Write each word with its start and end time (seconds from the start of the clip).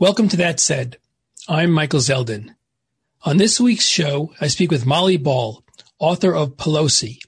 Welcome 0.00 0.28
to 0.28 0.36
That 0.36 0.60
Said. 0.60 0.98
I'm 1.48 1.72
Michael 1.72 1.98
Zeldin. 1.98 2.54
On 3.24 3.36
this 3.36 3.58
week's 3.58 3.88
show, 3.88 4.32
I 4.40 4.46
speak 4.46 4.70
with 4.70 4.86
Molly 4.86 5.16
Ball, 5.16 5.64
author 5.98 6.32
of 6.32 6.56
Pelosi, 6.56 7.18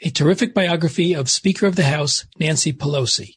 a 0.00 0.10
terrific 0.10 0.54
biography 0.54 1.12
of 1.12 1.28
Speaker 1.28 1.66
of 1.66 1.74
the 1.74 1.82
House 1.82 2.26
Nancy 2.38 2.72
Pelosi. 2.72 3.34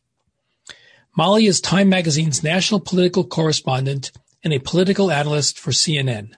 Molly 1.18 1.48
is 1.48 1.60
Time 1.60 1.90
Magazine's 1.90 2.44
national 2.44 2.82
political 2.82 3.24
correspondent 3.24 4.12
and 4.44 4.54
a 4.54 4.60
political 4.60 5.10
analyst 5.10 5.58
for 5.58 5.72
CNN. 5.72 6.34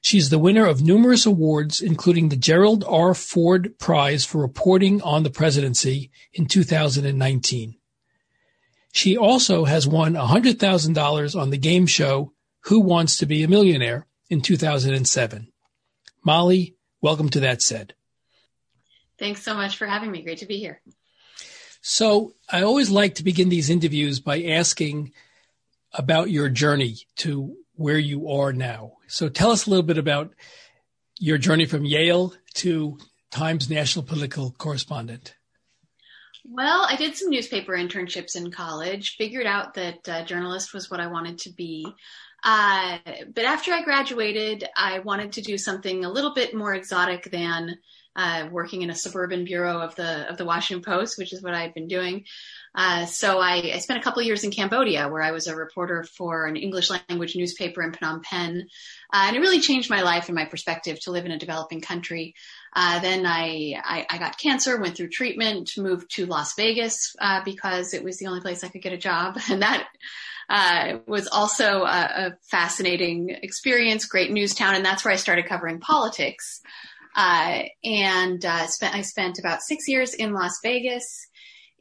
She 0.00 0.16
is 0.16 0.30
the 0.30 0.38
winner 0.38 0.64
of 0.64 0.80
numerous 0.80 1.26
awards, 1.26 1.82
including 1.82 2.30
the 2.30 2.36
Gerald 2.36 2.84
R. 2.88 3.12
Ford 3.12 3.78
Prize 3.78 4.24
for 4.24 4.40
reporting 4.40 5.02
on 5.02 5.24
the 5.24 5.30
presidency 5.30 6.10
in 6.32 6.46
2019. 6.46 7.74
She 8.92 9.16
also 9.16 9.64
has 9.64 9.86
won 9.86 10.14
$100,000 10.14 11.40
on 11.40 11.50
the 11.50 11.58
game 11.58 11.86
show 11.86 12.32
Who 12.62 12.80
Wants 12.80 13.16
to 13.18 13.26
Be 13.26 13.42
a 13.42 13.48
Millionaire 13.48 14.06
in 14.28 14.40
2007. 14.40 15.48
Molly, 16.24 16.76
welcome 17.00 17.28
to 17.30 17.40
That 17.40 17.62
Said. 17.62 17.94
Thanks 19.18 19.42
so 19.42 19.54
much 19.54 19.76
for 19.76 19.86
having 19.86 20.10
me. 20.10 20.22
Great 20.22 20.38
to 20.38 20.46
be 20.46 20.58
here. 20.58 20.80
So, 21.82 22.34
I 22.50 22.62
always 22.62 22.90
like 22.90 23.14
to 23.16 23.24
begin 23.24 23.48
these 23.48 23.70
interviews 23.70 24.20
by 24.20 24.42
asking 24.42 25.12
about 25.92 26.30
your 26.30 26.48
journey 26.48 26.96
to 27.16 27.56
where 27.74 27.98
you 27.98 28.28
are 28.28 28.52
now. 28.52 28.94
So, 29.08 29.28
tell 29.28 29.50
us 29.50 29.66
a 29.66 29.70
little 29.70 29.84
bit 29.84 29.96
about 29.98 30.34
your 31.18 31.38
journey 31.38 31.66
from 31.66 31.84
Yale 31.84 32.34
to 32.54 32.98
Times 33.30 33.70
national 33.70 34.04
political 34.04 34.50
correspondent. 34.58 35.36
Well, 36.52 36.84
I 36.88 36.96
did 36.96 37.14
some 37.14 37.30
newspaper 37.30 37.74
internships 37.74 38.34
in 38.34 38.50
college, 38.50 39.14
figured 39.16 39.46
out 39.46 39.74
that 39.74 40.08
uh, 40.08 40.24
journalist 40.24 40.74
was 40.74 40.90
what 40.90 40.98
I 40.98 41.06
wanted 41.06 41.38
to 41.38 41.52
be. 41.52 41.86
Uh, 42.42 42.98
but 43.32 43.44
after 43.44 43.72
I 43.72 43.82
graduated, 43.82 44.66
I 44.76 44.98
wanted 44.98 45.34
to 45.34 45.42
do 45.42 45.56
something 45.56 46.04
a 46.04 46.10
little 46.10 46.34
bit 46.34 46.52
more 46.52 46.74
exotic 46.74 47.30
than 47.30 47.78
uh, 48.16 48.48
working 48.50 48.82
in 48.82 48.90
a 48.90 48.94
suburban 48.94 49.44
bureau 49.44 49.78
of 49.78 49.94
the 49.94 50.28
of 50.28 50.36
the 50.38 50.44
Washington 50.44 50.82
Post, 50.82 51.18
which 51.18 51.32
is 51.32 51.40
what 51.40 51.54
I 51.54 51.62
had 51.62 51.74
been 51.74 51.86
doing. 51.86 52.24
Uh, 52.74 53.06
so 53.06 53.38
I, 53.38 53.72
I, 53.74 53.78
spent 53.78 54.00
a 54.00 54.02
couple 54.02 54.22
years 54.22 54.42
in 54.42 54.50
Cambodia, 54.50 55.08
where 55.08 55.22
I 55.22 55.30
was 55.30 55.46
a 55.46 55.56
reporter 55.56 56.04
for 56.04 56.46
an 56.46 56.56
English 56.56 56.90
language 56.90 57.36
newspaper 57.36 57.82
in 57.82 57.92
Phnom 57.92 58.22
Penh, 58.22 58.66
uh, 59.12 59.24
and 59.26 59.36
it 59.36 59.40
really 59.40 59.60
changed 59.60 59.90
my 59.90 60.02
life 60.02 60.28
and 60.28 60.34
my 60.34 60.44
perspective 60.44 60.98
to 61.00 61.12
live 61.12 61.24
in 61.24 61.30
a 61.30 61.38
developing 61.38 61.80
country. 61.80 62.34
Uh, 62.72 63.00
then 63.00 63.26
I, 63.26 63.80
I, 63.82 64.06
I, 64.08 64.18
got 64.18 64.38
cancer, 64.38 64.80
went 64.80 64.96
through 64.96 65.08
treatment, 65.08 65.72
moved 65.76 66.10
to 66.12 66.26
Las 66.26 66.54
Vegas 66.54 67.16
uh, 67.20 67.42
because 67.44 67.94
it 67.94 68.04
was 68.04 68.18
the 68.18 68.26
only 68.26 68.40
place 68.40 68.62
I 68.62 68.68
could 68.68 68.82
get 68.82 68.92
a 68.92 68.98
job, 68.98 69.38
and 69.50 69.62
that 69.62 69.88
uh, 70.48 70.98
was 71.06 71.28
also 71.28 71.82
a, 71.82 72.10
a, 72.16 72.36
fascinating 72.50 73.30
experience. 73.30 74.04
Great 74.04 74.30
news 74.30 74.54
town, 74.54 74.74
and 74.74 74.84
that's 74.84 75.04
where 75.04 75.14
I 75.14 75.16
started 75.16 75.46
covering 75.46 75.80
politics. 75.80 76.60
Uh, 77.14 77.62
and 77.82 78.44
uh, 78.44 78.66
spent 78.66 78.94
I 78.94 79.02
spent 79.02 79.38
about 79.38 79.62
six 79.62 79.88
years 79.88 80.14
in 80.14 80.32
Las 80.32 80.58
Vegas. 80.62 81.26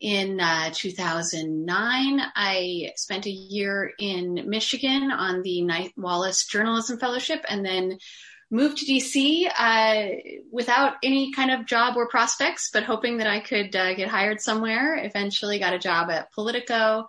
In 0.02 0.40
uh, 0.40 0.70
2009, 0.74 2.22
I 2.34 2.92
spent 2.96 3.26
a 3.26 3.30
year 3.30 3.92
in 4.00 4.46
Michigan 4.48 5.12
on 5.12 5.42
the 5.42 5.62
Knight 5.62 5.92
Wallace 5.98 6.46
Journalism 6.48 6.98
Fellowship, 7.00 7.44
and 7.50 7.66
then 7.66 7.98
moved 8.52 8.78
to 8.78 8.86
DC 8.86 9.50
uh, 9.58 10.42
without 10.52 10.96
any 11.04 11.32
kind 11.34 11.52
of 11.52 11.66
job 11.66 11.96
or 11.98 12.08
prospects, 12.08 12.70
but 12.72 12.84
hoping 12.84 13.18
that 13.18 13.28
I 13.28 13.40
could 13.40 13.76
uh, 13.76 13.94
get 13.94 14.08
hired 14.10 14.42
somewhere. 14.42 14.98
Eventually, 15.04 15.60
got 15.60 15.74
a 15.74 15.80
job 15.80 16.10
at 16.10 16.32
Politico. 16.32 17.08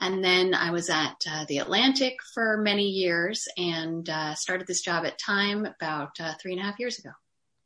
And 0.00 0.22
then 0.22 0.54
I 0.54 0.70
was 0.70 0.88
at 0.90 1.24
uh, 1.28 1.44
The 1.48 1.58
Atlantic 1.58 2.18
for 2.32 2.58
many 2.58 2.88
years 2.88 3.48
and 3.56 4.08
uh, 4.08 4.34
started 4.34 4.68
this 4.68 4.80
job 4.80 5.04
at 5.04 5.18
Time 5.18 5.66
about 5.66 6.20
uh, 6.20 6.34
three 6.40 6.52
and 6.52 6.60
a 6.60 6.64
half 6.64 6.78
years 6.78 6.98
ago. 7.00 7.10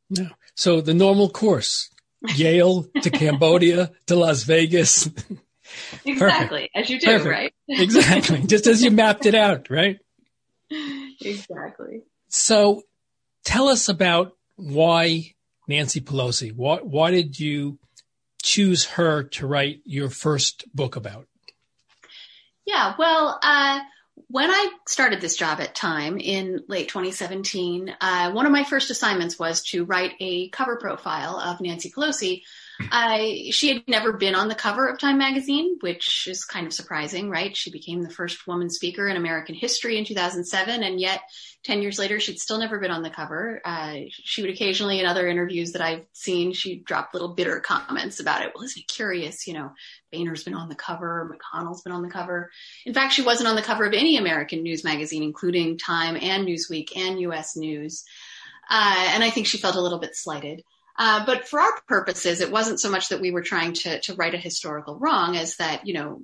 Yeah. 0.08 0.30
So 0.54 0.80
the 0.80 0.94
normal 0.94 1.28
course 1.28 1.90
Yale 2.34 2.84
to 3.02 3.10
Cambodia 3.10 3.92
to 4.06 4.16
Las 4.16 4.44
Vegas. 4.44 5.10
exactly, 6.04 6.70
as 6.74 6.88
you 6.88 6.98
do, 7.00 7.06
Perfect. 7.06 7.28
right? 7.28 7.54
exactly, 7.68 8.42
just 8.46 8.66
as 8.66 8.82
you 8.82 8.90
mapped 8.90 9.26
it 9.26 9.34
out, 9.34 9.70
right? 9.70 9.98
Exactly. 11.24 12.00
So 12.28 12.82
tell 13.44 13.68
us 13.68 13.88
about 13.88 14.36
why 14.56 15.34
Nancy 15.68 16.00
Pelosi. 16.00 16.54
Why, 16.54 16.78
why 16.78 17.10
did 17.10 17.38
you 17.38 17.78
choose 18.42 18.84
her 18.84 19.24
to 19.24 19.46
write 19.46 19.80
your 19.84 20.10
first 20.10 20.64
book 20.74 20.96
about? 20.96 21.26
Yeah, 22.66 22.94
well, 22.98 23.38
uh, 23.42 23.80
when 24.28 24.50
I 24.50 24.70
started 24.86 25.20
this 25.20 25.36
job 25.36 25.60
at 25.60 25.74
Time 25.74 26.18
in 26.18 26.60
late 26.68 26.88
2017, 26.88 27.94
uh, 28.00 28.32
one 28.32 28.46
of 28.46 28.52
my 28.52 28.64
first 28.64 28.90
assignments 28.90 29.38
was 29.38 29.62
to 29.64 29.84
write 29.84 30.12
a 30.20 30.48
cover 30.50 30.76
profile 30.76 31.38
of 31.38 31.60
Nancy 31.60 31.90
Pelosi. 31.90 32.42
I, 32.90 33.48
she 33.50 33.68
had 33.68 33.86
never 33.86 34.12
been 34.12 34.34
on 34.34 34.48
the 34.48 34.54
cover 34.54 34.88
of 34.88 34.98
Time 34.98 35.18
magazine, 35.18 35.76
which 35.80 36.26
is 36.28 36.44
kind 36.44 36.66
of 36.66 36.72
surprising, 36.72 37.30
right? 37.30 37.56
She 37.56 37.70
became 37.70 38.02
the 38.02 38.10
first 38.10 38.46
woman 38.46 38.70
speaker 38.70 39.08
in 39.08 39.16
American 39.16 39.54
history 39.54 39.98
in 39.98 40.04
2007, 40.04 40.82
and 40.82 41.00
yet 41.00 41.22
10 41.64 41.82
years 41.82 41.98
later, 41.98 42.18
she'd 42.18 42.40
still 42.40 42.58
never 42.58 42.78
been 42.78 42.90
on 42.90 43.02
the 43.02 43.10
cover. 43.10 43.60
Uh, 43.64 43.98
she 44.10 44.42
would 44.42 44.50
occasionally, 44.50 44.98
in 44.98 45.06
other 45.06 45.28
interviews 45.28 45.72
that 45.72 45.82
I've 45.82 46.04
seen, 46.12 46.52
she'd 46.52 46.84
drop 46.84 47.10
little 47.12 47.34
bitter 47.34 47.60
comments 47.60 48.18
about 48.18 48.42
it. 48.42 48.52
Well, 48.54 48.64
isn't 48.64 48.82
it 48.82 48.88
curious? 48.88 49.46
You 49.46 49.54
know, 49.54 49.72
Boehner's 50.10 50.44
been 50.44 50.54
on 50.54 50.68
the 50.68 50.74
cover, 50.74 51.30
McConnell's 51.32 51.82
been 51.82 51.92
on 51.92 52.02
the 52.02 52.10
cover. 52.10 52.50
In 52.84 52.94
fact, 52.94 53.12
she 53.12 53.22
wasn't 53.22 53.48
on 53.48 53.56
the 53.56 53.62
cover 53.62 53.84
of 53.84 53.94
any 53.94 54.16
American 54.16 54.62
news 54.62 54.82
magazine, 54.82 55.22
including 55.22 55.78
Time 55.78 56.16
and 56.20 56.46
Newsweek 56.46 56.96
and 56.96 57.20
US 57.20 57.56
News. 57.56 58.04
Uh, 58.68 59.10
and 59.10 59.22
I 59.22 59.30
think 59.30 59.46
she 59.46 59.58
felt 59.58 59.76
a 59.76 59.80
little 59.80 59.98
bit 59.98 60.16
slighted. 60.16 60.62
Uh, 60.98 61.24
but 61.24 61.48
for 61.48 61.60
our 61.60 61.80
purposes, 61.88 62.40
it 62.40 62.52
wasn't 62.52 62.80
so 62.80 62.90
much 62.90 63.08
that 63.08 63.20
we 63.20 63.30
were 63.30 63.42
trying 63.42 63.72
to, 63.72 64.00
to 64.00 64.16
a 64.18 64.36
historical 64.36 64.98
wrong 64.98 65.36
as 65.36 65.56
that, 65.56 65.86
you 65.86 65.94
know, 65.94 66.20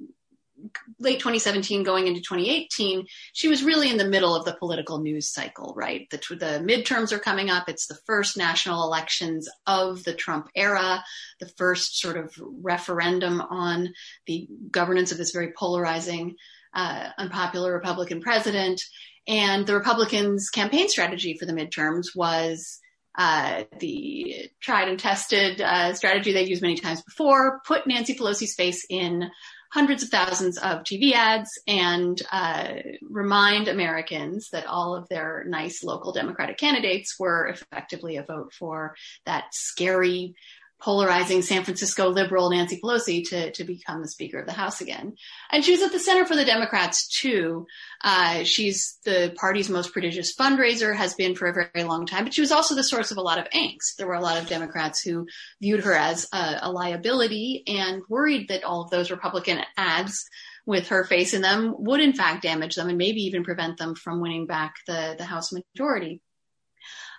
late 0.99 1.19
2017 1.19 1.83
going 1.85 2.07
into 2.07 2.21
2018 2.21 3.07
she 3.33 3.49
was 3.49 3.63
really 3.63 3.91
in 3.91 3.97
the 3.97 4.09
middle 4.09 4.35
of 4.35 4.45
the 4.45 4.55
political 4.55 4.99
news 4.99 5.33
cycle 5.33 5.73
right? 5.77 6.09
The, 6.11 6.19
the 6.31 6.65
midterms 6.65 7.13
are 7.13 7.19
coming 7.19 7.51
up. 7.51 7.69
It's 7.69 7.87
the 7.87 7.99
first 8.07 8.37
national 8.37 8.85
elections 8.85 9.49
of 9.67 10.03
the 10.05 10.15
trump 10.15 10.49
era 10.55 11.05
the 11.41 11.49
first 11.57 12.01
sort 12.01 12.17
of 12.17 12.35
referendum 12.61 13.41
on 13.41 13.91
the 14.27 14.49
governance 14.71 15.13
of 15.13 15.19
this 15.19 15.31
very 15.31 15.53
polarizing 15.57 16.35
uh, 16.75 17.11
unpopular 17.17 17.73
republican 17.73 18.21
president. 18.21 18.83
And 19.27 19.67
the 19.67 19.75
republicans 19.75 20.51
campaign 20.51 20.89
strategy 20.89 21.37
for 21.39 21.47
the 21.47 21.53
midterms 21.53 22.07
was 22.17 22.81
uh, 23.19 23.65
the 23.81 24.49
tried 24.61 24.89
and 24.89 24.99
tested 24.99 25.61
uh, 25.61 25.93
strategy 25.93 26.33
they've 26.33 26.49
used 26.49 26.63
many 26.63 26.77
times 26.77 27.03
before 27.03 27.61
put 27.67 27.87
nancy 27.87 28.15
pelosi's 28.15 28.55
face 28.55 28.87
in 28.89 29.31
hundreds 29.71 30.03
of 30.03 30.09
thousands 30.09 30.57
of 30.59 30.83
TV 30.83 31.13
ads 31.13 31.51
and 31.67 32.21
uh, 32.33 32.75
remind 33.03 33.69
Americans 33.69 34.49
that 34.53 34.67
all 34.67 34.95
of 34.95 35.09
their 35.09 35.45
nice 35.47 35.85
local 35.85 36.13
Democratic 36.13 36.57
candidates 36.57 37.17
were 37.19 37.49
effectively 37.49 38.17
a 38.17 38.23
vote 38.23 38.53
for 38.59 38.95
that 39.27 39.45
scary 39.53 40.35
polarizing 40.81 41.43
San 41.43 41.65
Francisco 41.65 42.09
liberal 42.09 42.51
Nancy 42.51 42.81
Pelosi 42.81 43.29
to, 43.31 43.51
to 43.53 43.65
become 43.65 44.01
the 44.01 44.09
Speaker 44.09 44.39
of 44.39 44.47
the 44.47 44.53
House 44.53 44.81
again. 44.81 45.15
And 45.51 45.65
she 45.65 45.73
was 45.73 45.83
at 45.83 45.91
the 45.91 45.99
center 45.99 46.25
for 46.25 46.37
the 46.37 46.45
Democrats 46.45 47.09
too. 47.09 47.67
Uh, 48.03 48.45
she's 48.45 48.99
the 49.05 49.35
party's 49.37 49.69
most 49.69 49.93
prodigious 49.93 50.35
fundraiser, 50.37 50.95
has 50.95 51.15
been 51.15 51.35
for 51.35 51.49
a 51.49 51.53
very 51.53 51.85
long 51.85 52.07
time, 52.07 52.25
but 52.25 52.35
she 52.35 52.41
was 52.41 52.53
also 52.53 52.75
the 52.75 52.85
source 52.85 53.11
of 53.11 53.17
a 53.17 53.23
lot 53.23 53.39
of 53.39 53.51
angst. 53.51 53.97
There 53.97 54.07
were 54.07 54.15
a 54.15 54.21
lot 54.21 54.41
of 54.41 54.49
Democrats 54.49 55.03
who 55.03 55.27
viewed 55.61 55.81
her 55.81 55.95
as 55.95 56.29
a, 56.33 56.59
a 56.63 56.71
liability 56.71 57.65
and 57.67 58.03
worried 58.09 58.49
that 58.49 58.63
all 58.63 58.83
of 58.83 58.91
those 58.91 59.11
Republican 59.11 59.61
ads 59.77 60.25
with 60.65 60.89
her 60.89 61.03
face 61.03 61.35
in 61.35 61.43
them 61.43 61.75
would 61.79 62.01
in 62.01 62.13
fact 62.13 62.43
damage 62.43 62.77
them 62.77 62.89
and 62.89 62.99
maybe 62.99 63.23
even 63.23 63.43
prevent 63.43 63.79
them 63.79 63.95
from 63.95 64.21
winning 64.21 64.47
back 64.47 64.77
the, 64.87 65.17
the 65.19 65.25
House 65.25 65.53
majority. 65.53 66.21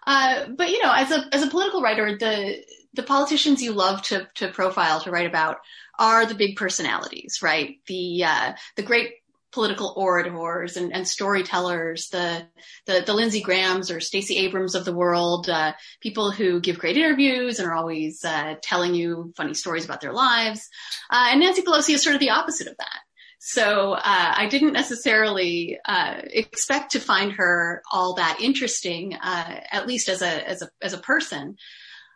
Uh, 0.07 0.45
but 0.55 0.69
you 0.69 0.81
know, 0.81 0.94
as 0.94 1.12
a 1.12 1.27
as 1.33 1.44
a 1.44 1.50
political 1.50 1.81
writer, 1.81 2.17
the 2.17 2.63
the 2.94 3.03
politicians 3.03 3.62
you 3.62 3.74
love 3.74 4.01
to 4.03 4.27
to 4.36 4.50
profile 4.50 5.00
to 5.01 5.12
write 5.12 5.27
about 5.27 5.57
are 5.97 6.25
the 6.25 6.36
big 6.36 6.56
personalities, 6.56 7.39
right? 7.41 7.77
The 7.88 8.24
uh, 8.24 8.53
the 8.75 8.83
great 8.83 9.13
political 9.51 9.94
orators 9.97 10.77
and, 10.77 10.94
and 10.94 11.07
storytellers, 11.07 12.09
the, 12.09 12.45
the, 12.86 13.01
the 13.06 13.13
Lindsey 13.13 13.41
Grahams 13.41 13.89
or 13.89 14.00
Stacey 14.00 14.38
Abrams 14.38 14.75
of 14.75 14.86
the 14.86 14.94
world, 14.94 15.50
uh, 15.50 15.74
people 16.01 16.31
who 16.31 16.59
give 16.59 16.77
great 16.77 16.97
interviews 16.97 17.59
and 17.59 17.68
are 17.68 17.74
always 17.74 18.24
uh, 18.24 18.56
telling 18.62 18.94
you 18.94 19.33
funny 19.36 19.53
stories 19.53 19.86
about 19.86 20.01
their 20.01 20.13
lives. 20.13 20.69
Uh, 21.09 21.30
and 21.31 21.39
Nancy 21.39 21.63
Pelosi 21.63 21.95
is 21.95 22.03
sort 22.03 22.15
of 22.15 22.19
the 22.19 22.30
opposite 22.30 22.68
of 22.68 22.77
that. 22.77 23.00
So 23.39 23.94
uh, 23.94 24.01
I 24.03 24.47
didn't 24.51 24.74
necessarily 24.74 25.80
uh, 25.86 26.21
expect 26.25 26.91
to 26.91 27.00
find 27.00 27.31
her 27.33 27.81
all 27.91 28.15
that 28.15 28.39
interesting, 28.41 29.15
uh, 29.15 29.62
at 29.71 29.88
least 29.88 30.09
as 30.09 30.21
a 30.21 30.47
as 30.47 30.62
a 30.62 30.69
as 30.81 30.91
a 30.91 30.97
person. 30.97 31.56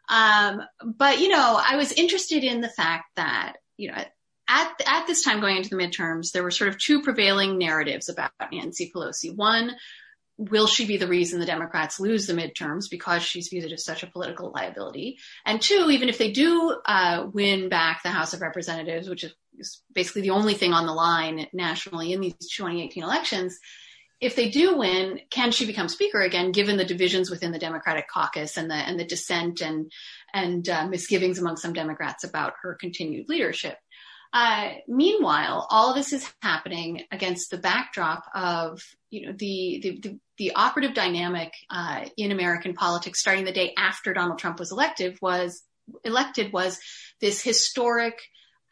Um, 0.10 0.62
but 0.84 1.20
you 1.20 1.30
know, 1.30 1.60
I 1.62 1.76
was 1.78 1.92
interested 1.92 2.44
in 2.44 2.62
the 2.62 2.70
fact 2.70 3.06
that 3.16 3.54
you 3.78 3.92
know 3.92 4.04
at 4.48 4.72
at 4.86 5.08
this 5.08 5.24
time 5.24 5.42
going 5.42 5.58
into 5.58 5.70
the 5.70 5.76
midterms, 5.82 6.32
there 6.32 6.44
were 6.44 6.52
sort 6.52 6.70
of 6.70 6.80
two 6.80 7.02
prevailing 7.02 7.58
narratives 7.58 8.10
about 8.10 8.32
Nancy 8.52 8.92
Pelosi. 8.94 9.36
One, 9.36 9.76
will 10.38 10.68
she 10.68 10.86
be 10.86 10.98
the 10.98 11.08
reason 11.08 11.40
the 11.40 11.46
Democrats 11.46 12.00
lose 12.00 12.28
the 12.28 12.34
midterms 12.34 12.90
because 12.90 13.24
she's 13.24 13.50
viewed 13.50 13.72
as 13.72 13.86
such 13.86 14.04
a 14.04 14.08
political 14.08 14.52
liability? 14.54 15.20
And 15.46 15.62
two, 15.62 15.90
even 15.92 16.10
if 16.10 16.18
they 16.18 16.32
do 16.32 16.76
uh, 16.86 17.28
win 17.32 17.70
back 17.70 18.04
the 18.04 18.10
House 18.10 18.34
of 18.34 18.42
Representatives, 18.42 19.08
which 19.08 19.24
is 19.58 19.82
basically 19.94 20.24
the 20.24 20.32
only 20.32 20.56
thing 20.56 20.74
on 20.74 20.88
the 20.88 20.94
line 20.94 21.48
nationally 21.54 22.14
in 22.14 22.22
these 22.22 22.34
2018 22.34 23.04
elections, 23.04 23.60
if 24.24 24.38
they 24.38 24.50
do 24.50 24.78
win, 24.78 25.20
can 25.30 25.52
she 25.52 25.66
become 25.66 25.90
speaker 25.90 26.22
again, 26.22 26.54
given 26.54 26.78
the 26.78 26.86
divisions 26.86 27.30
within 27.30 27.52
the 27.52 27.60
Democratic 27.60 28.08
caucus 28.08 28.56
and 28.56 28.72
the 28.72 28.75
and 28.75 28.98
the 28.98 29.06
dissent 29.06 29.62
and 29.62 29.92
and 30.34 30.68
uh, 30.70 30.88
misgivings 30.88 31.40
among 31.40 31.58
some 31.58 31.74
Democrats 31.74 32.24
about 32.24 32.54
her 32.62 32.75
continued 32.75 33.28
leadership? 33.28 33.78
Uh, 34.31 34.70
meanwhile, 34.88 35.68
all 35.70 35.90
of 35.90 35.96
this 35.96 36.14
is 36.14 36.28
happening 36.42 37.04
against 37.12 37.52
the 37.52 37.58
backdrop 37.58 38.24
of 38.34 38.81
you 39.10 39.25
know 39.25 39.34
the 39.34 39.80
the, 39.84 40.00
the, 40.00 40.20
the 40.38 40.52
operative 40.56 40.94
dynamic 40.94 41.52
uh, 41.70 42.06
in 42.16 42.31
American 42.31 42.74
politics, 42.74 43.20
starting 43.20 43.44
the 43.44 43.52
day 43.52 43.74
after 43.78 44.14
Donald 44.14 44.40
Trump 44.40 44.58
was 44.58 44.72
elected, 44.72 45.18
was 45.22 45.64
elected 46.06 46.54
was 46.54 46.80
this 47.20 47.44
historic 47.44 48.22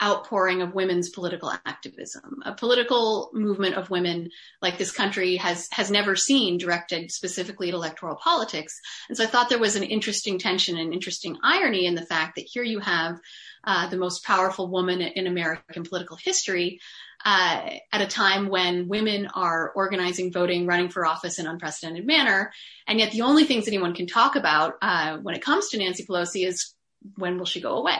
outpouring 0.01 0.61
of 0.61 0.73
women's 0.73 1.09
political 1.09 1.53
activism, 1.65 2.41
a 2.45 2.53
political 2.53 3.29
movement 3.33 3.75
of 3.75 3.89
women 3.89 4.29
like 4.61 4.77
this 4.77 4.91
country 4.91 5.35
has 5.37 5.67
has 5.71 5.91
never 5.91 6.15
seen 6.15 6.57
directed 6.57 7.11
specifically 7.11 7.69
at 7.69 7.73
electoral 7.73 8.15
politics. 8.15 8.79
And 9.09 9.17
so 9.17 9.23
I 9.23 9.27
thought 9.27 9.49
there 9.49 9.59
was 9.59 9.75
an 9.75 9.83
interesting 9.83 10.39
tension 10.39 10.77
and 10.77 10.93
interesting 10.93 11.37
irony 11.43 11.85
in 11.85 11.95
the 11.95 12.05
fact 12.05 12.35
that 12.35 12.47
here 12.51 12.63
you 12.63 12.79
have 12.79 13.19
uh, 13.63 13.89
the 13.89 13.97
most 13.97 14.25
powerful 14.25 14.67
woman 14.67 15.01
in 15.01 15.27
American 15.27 15.83
political 15.83 16.17
history, 16.17 16.79
uh, 17.23 17.69
at 17.91 18.01
a 18.01 18.07
time 18.07 18.49
when 18.49 18.87
women 18.87 19.27
are 19.27 19.71
organizing, 19.75 20.31
voting, 20.31 20.65
running 20.65 20.89
for 20.89 21.05
office 21.05 21.37
in 21.39 21.47
unprecedented 21.47 22.05
manner. 22.05 22.51
And 22.87 22.99
yet 22.99 23.11
the 23.11 23.21
only 23.21 23.43
things 23.43 23.67
anyone 23.67 23.93
can 23.93 24.07
talk 24.07 24.35
about 24.35 24.75
uh, 24.81 25.17
when 25.17 25.35
it 25.35 25.43
comes 25.43 25.69
to 25.69 25.77
Nancy 25.77 26.05
Pelosi 26.05 26.47
is 26.47 26.73
when 27.17 27.37
will 27.37 27.45
she 27.45 27.61
go 27.61 27.75
away? 27.77 27.99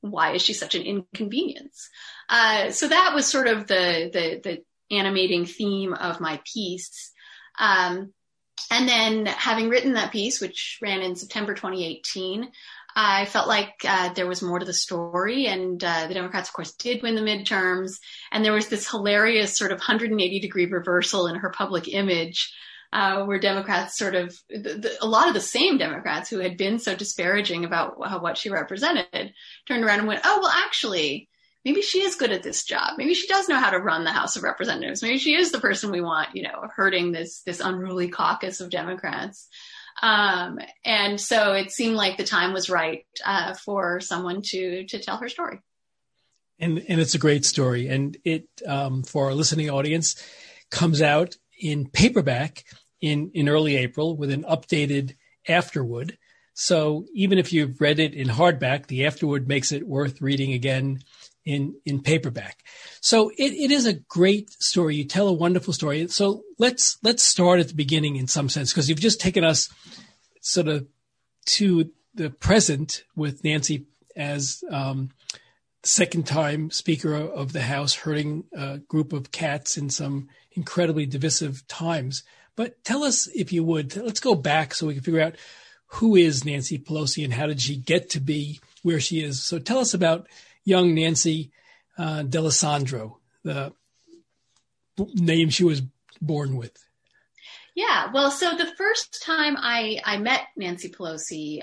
Why 0.00 0.32
is 0.32 0.42
she 0.42 0.52
such 0.52 0.74
an 0.74 0.82
inconvenience? 0.82 1.88
Uh, 2.28 2.70
so 2.70 2.88
that 2.88 3.12
was 3.14 3.26
sort 3.26 3.46
of 3.46 3.66
the, 3.66 4.10
the, 4.12 4.40
the 4.42 4.96
animating 4.96 5.46
theme 5.46 5.94
of 5.94 6.20
my 6.20 6.40
piece. 6.44 7.12
Um, 7.58 8.12
and 8.70 8.88
then 8.88 9.26
having 9.26 9.68
written 9.68 9.94
that 9.94 10.12
piece, 10.12 10.40
which 10.40 10.78
ran 10.82 11.02
in 11.02 11.16
September 11.16 11.54
2018, 11.54 12.50
I 12.98 13.26
felt 13.26 13.46
like 13.46 13.74
uh, 13.86 14.14
there 14.14 14.26
was 14.26 14.40
more 14.40 14.58
to 14.58 14.64
the 14.64 14.72
story, 14.72 15.46
and 15.46 15.82
uh, 15.84 16.06
the 16.06 16.14
Democrats, 16.14 16.48
of 16.48 16.54
course, 16.54 16.72
did 16.72 17.02
win 17.02 17.14
the 17.14 17.20
midterms. 17.20 17.98
And 18.32 18.42
there 18.42 18.54
was 18.54 18.68
this 18.68 18.90
hilarious 18.90 19.56
sort 19.56 19.70
of 19.70 19.78
180 19.78 20.40
degree 20.40 20.64
reversal 20.64 21.26
in 21.26 21.36
her 21.36 21.50
public 21.50 21.88
image, 21.88 22.54
uh, 22.96 23.26
where 23.26 23.38
Democrats 23.38 23.98
sort 23.98 24.14
of 24.14 24.34
the, 24.48 24.58
the, 24.58 24.96
a 25.02 25.06
lot 25.06 25.28
of 25.28 25.34
the 25.34 25.40
same 25.40 25.76
Democrats 25.76 26.30
who 26.30 26.38
had 26.38 26.56
been 26.56 26.78
so 26.78 26.96
disparaging 26.96 27.66
about 27.66 27.96
how, 28.02 28.20
what 28.20 28.38
she 28.38 28.48
represented 28.48 29.34
turned 29.68 29.84
around 29.84 29.98
and 29.98 30.08
went, 30.08 30.22
"Oh, 30.24 30.38
well, 30.40 30.50
actually." 30.50 31.28
Maybe 31.62 31.82
she 31.82 32.00
is 32.00 32.14
good 32.14 32.30
at 32.30 32.44
this 32.44 32.62
job. 32.62 32.92
Maybe 32.96 33.12
she 33.12 33.26
does 33.26 33.48
know 33.48 33.58
how 33.58 33.70
to 33.70 33.80
run 33.80 34.04
the 34.04 34.12
House 34.12 34.36
of 34.36 34.44
Representatives. 34.44 35.02
Maybe 35.02 35.18
she 35.18 35.34
is 35.34 35.50
the 35.50 35.58
person 35.58 35.90
we 35.90 36.00
want, 36.00 36.28
you 36.32 36.44
know, 36.44 36.68
herding 36.76 37.10
this 37.10 37.42
this 37.42 37.58
unruly 37.58 38.08
caucus 38.08 38.60
of 38.60 38.70
Democrats. 38.70 39.48
Um, 40.00 40.60
and 40.84 41.20
so 41.20 41.54
it 41.54 41.72
seemed 41.72 41.96
like 41.96 42.18
the 42.18 42.24
time 42.24 42.52
was 42.52 42.70
right 42.70 43.04
uh, 43.24 43.54
for 43.54 43.98
someone 43.98 44.42
to 44.44 44.84
to 44.86 45.00
tell 45.00 45.16
her 45.16 45.28
story. 45.28 45.58
And 46.60 46.78
and 46.88 47.00
it's 47.00 47.16
a 47.16 47.18
great 47.18 47.44
story, 47.44 47.88
and 47.88 48.16
it 48.24 48.48
um, 48.66 49.02
for 49.02 49.26
our 49.26 49.34
listening 49.34 49.68
audience 49.68 50.14
comes 50.70 51.02
out 51.02 51.36
in 51.60 51.88
paperback 51.88 52.64
in 53.00 53.30
in 53.34 53.48
early 53.48 53.76
April 53.76 54.16
with 54.16 54.30
an 54.30 54.44
updated 54.44 55.14
afterword. 55.48 56.18
So 56.54 57.04
even 57.14 57.38
if 57.38 57.52
you've 57.52 57.80
read 57.80 57.98
it 57.98 58.14
in 58.14 58.28
hardback, 58.28 58.86
the 58.86 59.04
afterword 59.04 59.46
makes 59.46 59.72
it 59.72 59.86
worth 59.86 60.22
reading 60.22 60.52
again 60.52 61.00
in 61.44 61.76
in 61.84 62.02
paperback. 62.02 62.64
So 63.00 63.30
it, 63.30 63.52
it 63.52 63.70
is 63.70 63.86
a 63.86 63.92
great 63.94 64.50
story. 64.50 64.96
You 64.96 65.04
tell 65.04 65.28
a 65.28 65.32
wonderful 65.32 65.72
story. 65.72 66.08
So 66.08 66.42
let's 66.58 66.98
let's 67.02 67.22
start 67.22 67.60
at 67.60 67.68
the 67.68 67.74
beginning 67.74 68.16
in 68.16 68.26
some 68.26 68.48
sense 68.48 68.72
because 68.72 68.88
you've 68.88 69.00
just 69.00 69.20
taken 69.20 69.44
us 69.44 69.68
sort 70.40 70.68
of 70.68 70.86
to 71.46 71.90
the 72.14 72.30
present 72.30 73.04
with 73.14 73.44
Nancy 73.44 73.86
as 74.16 74.64
um, 74.70 75.10
second 75.82 76.26
time 76.26 76.70
Speaker 76.70 77.14
of 77.14 77.52
the 77.52 77.62
House, 77.62 77.94
herding 77.94 78.44
a 78.52 78.78
group 78.78 79.12
of 79.12 79.30
cats 79.30 79.76
in 79.76 79.90
some 79.90 80.28
incredibly 80.52 81.06
divisive 81.06 81.66
times. 81.68 82.24
But 82.56 82.82
tell 82.84 83.04
us, 83.04 83.28
if 83.28 83.52
you 83.52 83.62
would, 83.64 83.96
let's 83.96 84.20
go 84.20 84.34
back 84.34 84.74
so 84.74 84.86
we 84.86 84.94
can 84.94 85.02
figure 85.02 85.20
out 85.20 85.36
who 85.88 86.16
is 86.16 86.44
Nancy 86.44 86.78
Pelosi 86.78 87.22
and 87.22 87.32
how 87.32 87.46
did 87.46 87.60
she 87.60 87.76
get 87.76 88.10
to 88.10 88.20
be 88.20 88.60
where 88.82 89.00
she 89.00 89.20
is. 89.20 89.44
So 89.44 89.58
tell 89.58 89.78
us 89.78 89.94
about 89.94 90.26
young 90.64 90.94
Nancy 90.94 91.52
uh, 91.98 92.22
the 93.44 93.72
name 95.14 95.50
she 95.50 95.64
was 95.64 95.82
born 96.20 96.56
with. 96.56 96.76
Yeah, 97.74 98.10
well, 98.12 98.30
so 98.30 98.56
the 98.56 98.72
first 98.78 99.22
time 99.22 99.54
I, 99.58 100.00
I 100.04 100.16
met 100.16 100.46
Nancy 100.56 100.88
Pelosi 100.88 101.62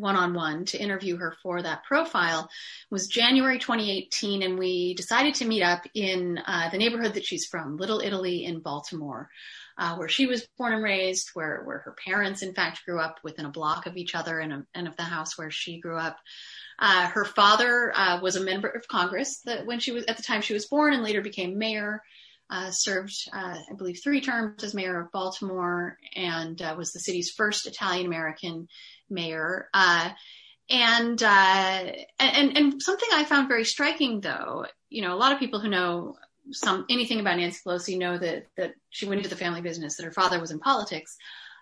one 0.00 0.16
on 0.16 0.34
one 0.34 0.64
to 0.64 0.82
interview 0.82 1.16
her 1.16 1.36
for 1.42 1.62
that 1.62 1.84
profile 1.84 2.48
was 2.90 3.06
January 3.06 3.58
2018, 3.58 4.42
and 4.42 4.58
we 4.58 4.94
decided 4.94 5.34
to 5.34 5.44
meet 5.44 5.62
up 5.62 5.86
in 5.94 6.38
uh, 6.46 6.70
the 6.70 6.78
neighborhood 6.78 7.14
that 7.14 7.26
she's 7.26 7.44
from, 7.44 7.76
Little 7.76 8.00
Italy 8.00 8.44
in 8.44 8.60
Baltimore. 8.60 9.28
Uh, 9.80 9.96
where 9.96 10.08
she 10.08 10.26
was 10.26 10.46
born 10.58 10.74
and 10.74 10.82
raised, 10.82 11.30
where 11.32 11.62
where 11.64 11.78
her 11.78 11.94
parents, 12.06 12.42
in 12.42 12.52
fact, 12.52 12.84
grew 12.84 13.00
up 13.00 13.16
within 13.24 13.46
a 13.46 13.50
block 13.50 13.86
of 13.86 13.96
each 13.96 14.14
other 14.14 14.38
and, 14.38 14.66
and 14.74 14.86
of 14.86 14.94
the 14.98 15.02
house 15.02 15.38
where 15.38 15.50
she 15.50 15.80
grew 15.80 15.96
up. 15.96 16.18
Uh, 16.78 17.06
her 17.06 17.24
father 17.24 17.90
uh, 17.96 18.20
was 18.20 18.36
a 18.36 18.44
member 18.44 18.68
of 18.68 18.86
Congress 18.88 19.40
that 19.46 19.64
when 19.64 19.80
she 19.80 19.90
was 19.90 20.04
at 20.04 20.18
the 20.18 20.22
time 20.22 20.42
she 20.42 20.52
was 20.52 20.66
born, 20.66 20.92
and 20.92 21.02
later 21.02 21.22
became 21.22 21.56
mayor. 21.56 22.02
Uh, 22.50 22.70
served, 22.70 23.14
uh, 23.32 23.56
I 23.70 23.74
believe, 23.78 24.00
three 24.02 24.20
terms 24.20 24.62
as 24.64 24.74
mayor 24.74 25.00
of 25.00 25.12
Baltimore, 25.12 25.96
and 26.14 26.60
uh, 26.60 26.74
was 26.76 26.92
the 26.92 27.00
city's 27.00 27.30
first 27.30 27.66
Italian 27.66 28.06
American 28.06 28.68
mayor. 29.08 29.70
Uh, 29.72 30.10
and, 30.68 31.22
and 31.22 32.56
and 32.58 32.82
something 32.82 33.08
I 33.12 33.24
found 33.24 33.48
very 33.48 33.64
striking, 33.64 34.20
though, 34.20 34.66
you 34.90 35.00
know, 35.00 35.14
a 35.14 35.20
lot 35.22 35.32
of 35.32 35.38
people 35.38 35.60
who 35.60 35.68
know 35.68 36.16
some 36.52 36.86
anything 36.88 37.20
about 37.20 37.38
Nancy 37.38 37.60
Pelosi 37.64 37.98
know 37.98 38.18
that 38.18 38.46
that 38.56 38.74
she 38.90 39.06
went 39.06 39.18
into 39.18 39.30
the 39.30 39.36
family 39.36 39.60
business, 39.60 39.96
that 39.96 40.04
her 40.04 40.12
father 40.12 40.40
was 40.40 40.50
in 40.50 40.58
politics. 40.58 41.16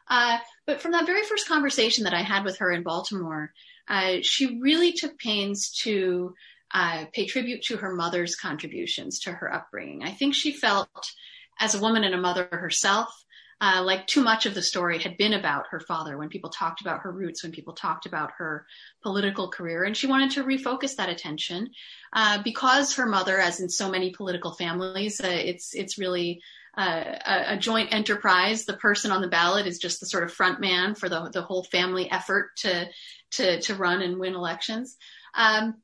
but 0.09 0.81
from 0.81 0.93
that 0.93 1.07
very 1.07 1.25
first 1.25 1.49
conversation 1.49 2.05
that 2.05 2.15
I 2.15 2.23
had 2.23 2.45
with 2.45 2.59
her 2.59 2.71
in 2.73 2.83
Baltimore, 2.83 3.53
uh, 3.89 4.17
she 4.23 4.59
really 4.61 4.93
took 4.93 5.19
pains 5.19 5.71
to 5.83 6.35
uh, 6.73 7.07
pay 7.13 7.27
tribute 7.27 7.63
to 7.63 7.79
her 7.79 7.95
mother's 7.95 8.37
contributions 8.37 9.21
to 9.21 9.33
her 9.33 9.53
upbringing. 9.53 10.03
I 10.03 10.13
think 10.13 10.35
she 10.35 10.53
felt, 10.53 10.89
as 11.59 11.75
a 11.75 11.81
woman 11.81 12.05
and 12.05 12.15
a 12.15 12.21
mother 12.21 12.49
herself, 12.51 13.09
uh, 13.61 13.83
like 13.85 14.07
too 14.07 14.23
much 14.23 14.47
of 14.47 14.55
the 14.55 14.63
story 14.63 14.99
had 14.99 15.17
been 15.17 15.33
about 15.33 15.67
her 15.71 15.81
father 15.81 16.17
when 16.17 16.29
people 16.29 16.51
talked 16.51 16.81
about 16.81 17.01
her 17.01 17.11
roots, 17.11 17.43
when 17.43 17.53
people 17.53 17.75
talked 17.75 18.07
about 18.07 18.31
her 18.39 18.67
political 19.03 19.49
career. 19.49 19.85
And 19.85 19.97
she 19.97 20.07
wanted 20.07 20.33
to 20.33 20.45
refocus 20.45 20.97
that 20.97 21.09
attention 21.09 21.71
uh, 22.13 22.43
because 22.43 22.95
her 22.95 23.07
mother, 23.07 23.39
as 23.39 23.61
in 23.61 23.69
so 23.69 23.91
many 23.91 24.11
political 24.11 24.53
families, 24.53 25.21
uh, 25.21 25.27
it's, 25.29 25.75
it's 25.75 25.99
really 25.99 26.41
uh, 26.77 27.05
a, 27.27 27.55
a, 27.55 27.57
joint 27.57 27.93
enterprise. 27.93 28.65
The 28.65 28.77
person 28.77 29.11
on 29.11 29.21
the 29.21 29.29
ballot 29.29 29.67
is 29.67 29.79
just 29.79 29.99
the 29.99 30.07
sort 30.07 30.23
of 30.23 30.33
front 30.33 30.61
man 30.61 30.95
for 30.95 31.09
the, 31.09 31.29
the 31.33 31.43
whole 31.43 31.65
family 31.65 32.09
effort 32.09 32.51
to 32.59 32.87
to 33.33 33.61
to 33.63 33.75
run 33.75 34.01
and 34.01 34.19
win 34.19 34.35
elections. 34.35 34.97
Um, 35.35 35.83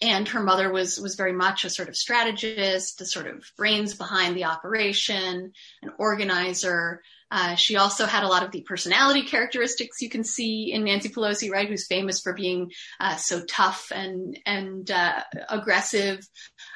and 0.00 0.28
her 0.28 0.42
mother 0.42 0.72
was 0.72 0.98
was 0.98 1.14
very 1.14 1.32
much 1.32 1.64
a 1.64 1.70
sort 1.70 1.88
of 1.88 1.96
strategist, 1.96 2.98
the 2.98 3.06
sort 3.06 3.26
of 3.26 3.44
brains 3.56 3.94
behind 3.94 4.36
the 4.36 4.44
operation, 4.44 5.52
an 5.82 5.90
organizer. 5.98 7.02
Uh, 7.32 7.54
she 7.54 7.76
also 7.76 8.06
had 8.06 8.24
a 8.24 8.28
lot 8.28 8.42
of 8.42 8.50
the 8.50 8.62
personality 8.62 9.22
characteristics 9.22 10.02
you 10.02 10.10
can 10.10 10.24
see 10.24 10.72
in 10.72 10.82
Nancy 10.84 11.08
Pelosi, 11.08 11.50
right? 11.50 11.68
Who's 11.68 11.86
famous 11.86 12.20
for 12.20 12.32
being 12.32 12.72
uh, 12.98 13.16
so 13.16 13.44
tough 13.44 13.92
and 13.94 14.38
and 14.46 14.90
uh, 14.90 15.22
aggressive. 15.48 16.26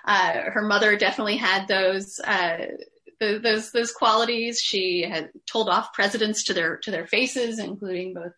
Uh, 0.04 0.42
her 0.52 0.62
mother 0.62 0.96
definitely 0.96 1.38
had 1.38 1.66
those 1.66 2.20
uh, 2.20 2.66
those 3.20 3.72
those 3.72 3.92
qualities. 3.92 4.60
She 4.60 5.06
had 5.08 5.30
told 5.46 5.68
off 5.68 5.92
presidents 5.92 6.44
to 6.44 6.54
their 6.54 6.76
to 6.78 6.90
their 6.90 7.06
faces, 7.06 7.58
including 7.58 8.14
both 8.14 8.32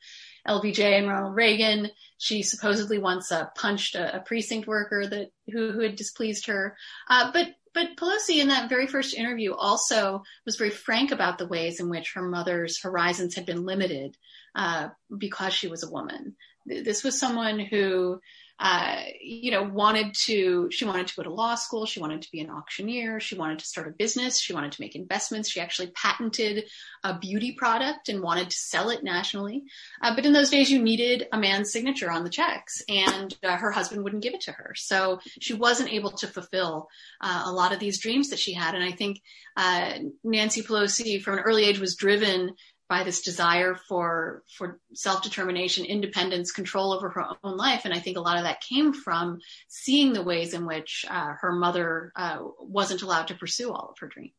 LBJ 0.46 0.98
and 0.98 1.08
Ronald 1.08 1.34
Reagan. 1.34 1.90
She 2.18 2.42
supposedly 2.42 2.98
once 2.98 3.30
uh, 3.30 3.46
punched 3.56 3.94
a, 3.94 4.16
a, 4.16 4.20
precinct 4.20 4.66
worker 4.66 5.06
that 5.06 5.30
who, 5.52 5.72
who 5.72 5.80
had 5.80 5.96
displeased 5.96 6.46
her. 6.46 6.76
Uh, 7.08 7.30
but 7.32 7.48
but 7.74 7.96
Pelosi 7.96 8.40
in 8.40 8.48
that 8.48 8.70
very 8.70 8.86
first 8.86 9.14
interview 9.14 9.52
also 9.52 10.22
was 10.46 10.56
very 10.56 10.70
frank 10.70 11.12
about 11.12 11.36
the 11.36 11.46
ways 11.46 11.78
in 11.78 11.90
which 11.90 12.14
her 12.14 12.22
mother's 12.22 12.80
horizons 12.80 13.34
had 13.34 13.44
been 13.44 13.66
limited 13.66 14.16
uh, 14.54 14.88
because 15.16 15.52
she 15.52 15.68
was 15.68 15.82
a 15.82 15.90
woman. 15.90 16.36
this 16.64 17.04
was 17.04 17.20
someone 17.20 17.58
who 17.58 18.18
uh, 18.58 19.02
you 19.20 19.50
know, 19.50 19.62
wanted 19.62 20.14
to, 20.14 20.70
she 20.70 20.86
wanted 20.86 21.06
to 21.06 21.16
go 21.16 21.22
to 21.22 21.30
law 21.30 21.54
school. 21.54 21.84
She 21.84 22.00
wanted 22.00 22.22
to 22.22 22.30
be 22.30 22.40
an 22.40 22.48
auctioneer. 22.48 23.20
She 23.20 23.34
wanted 23.34 23.58
to 23.58 23.66
start 23.66 23.86
a 23.86 23.90
business. 23.90 24.40
She 24.40 24.54
wanted 24.54 24.72
to 24.72 24.80
make 24.80 24.96
investments. 24.96 25.50
She 25.50 25.60
actually 25.60 25.88
patented 25.88 26.64
a 27.04 27.18
beauty 27.18 27.52
product 27.52 28.08
and 28.08 28.22
wanted 28.22 28.48
to 28.48 28.56
sell 28.56 28.88
it 28.88 29.04
nationally. 29.04 29.64
Uh, 30.00 30.14
but 30.14 30.24
in 30.24 30.32
those 30.32 30.48
days, 30.48 30.70
you 30.70 30.80
needed 30.80 31.28
a 31.32 31.38
man's 31.38 31.70
signature 31.70 32.10
on 32.10 32.24
the 32.24 32.30
checks 32.30 32.82
and 32.88 33.36
uh, 33.44 33.56
her 33.56 33.70
husband 33.70 34.02
wouldn't 34.02 34.22
give 34.22 34.32
it 34.32 34.40
to 34.42 34.52
her. 34.52 34.72
So 34.74 35.20
she 35.38 35.52
wasn't 35.52 35.92
able 35.92 36.12
to 36.12 36.26
fulfill 36.26 36.88
uh, 37.20 37.42
a 37.46 37.52
lot 37.52 37.74
of 37.74 37.78
these 37.78 38.00
dreams 38.00 38.30
that 38.30 38.38
she 38.38 38.54
had. 38.54 38.74
And 38.74 38.82
I 38.82 38.92
think 38.92 39.20
uh, 39.56 39.92
Nancy 40.24 40.62
Pelosi 40.62 41.20
from 41.20 41.34
an 41.34 41.44
early 41.44 41.64
age 41.64 41.78
was 41.78 41.94
driven 41.94 42.54
by 42.88 43.02
this 43.02 43.22
desire 43.22 43.74
for 43.88 44.42
for 44.56 44.78
self-determination 44.94 45.84
independence 45.84 46.52
control 46.52 46.92
over 46.92 47.08
her 47.10 47.24
own 47.42 47.56
life. 47.56 47.84
And 47.84 47.92
i 47.92 47.98
think 47.98 48.16
a 48.16 48.20
lot 48.20 48.38
of 48.38 48.44
that 48.44 48.60
came 48.60 48.92
from 48.92 49.38
seeing 49.68 50.12
the 50.12 50.22
ways 50.22 50.54
in 50.54 50.66
which 50.66 51.04
uh, 51.08 51.34
her 51.40 51.52
mother 51.52 52.12
uh, 52.16 52.38
wasn't 52.60 53.02
allowed 53.02 53.28
to 53.28 53.34
pursue 53.34 53.72
all 53.72 53.90
of 53.90 53.98
her 53.98 54.08
dreams. 54.08 54.32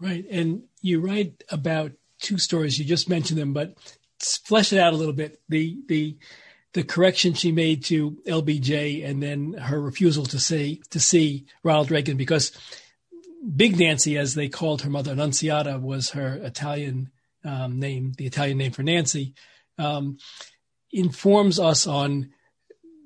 Right. 0.00 0.24
And 0.30 0.62
you 0.80 1.00
write 1.00 1.42
about 1.50 1.92
two 2.20 2.38
stories. 2.38 2.78
You 2.78 2.84
just 2.84 3.08
mentioned 3.08 3.38
them 3.38 3.52
but 3.52 3.74
flesh 4.20 4.72
it 4.72 4.78
out 4.78 4.92
a 4.92 4.96
little 4.96 5.14
bit. 5.14 5.40
The 5.48 5.78
the 5.88 6.16
the 6.74 6.82
correction 6.82 7.34
she 7.34 7.50
made 7.50 7.84
to 7.84 8.18
LBJ 8.26 9.08
and 9.08 9.22
then 9.22 9.54
her 9.54 9.80
refusal 9.80 10.26
to 10.26 10.38
say 10.38 10.80
to 10.90 11.00
see 11.00 11.46
Ronald 11.62 11.90
Reagan 11.90 12.16
because 12.16 12.52
Big 13.56 13.78
Nancy, 13.78 14.18
as 14.18 14.34
they 14.34 14.48
called 14.48 14.82
her 14.82 14.90
mother, 14.90 15.12
Annunziata, 15.12 15.78
was 15.78 16.10
her 16.10 16.34
Italian 16.34 17.10
um, 17.44 17.78
name, 17.78 18.12
the 18.16 18.26
Italian 18.26 18.58
name 18.58 18.72
for 18.72 18.82
Nancy, 18.82 19.34
um, 19.78 20.18
informs 20.92 21.58
us 21.58 21.86
on 21.86 22.30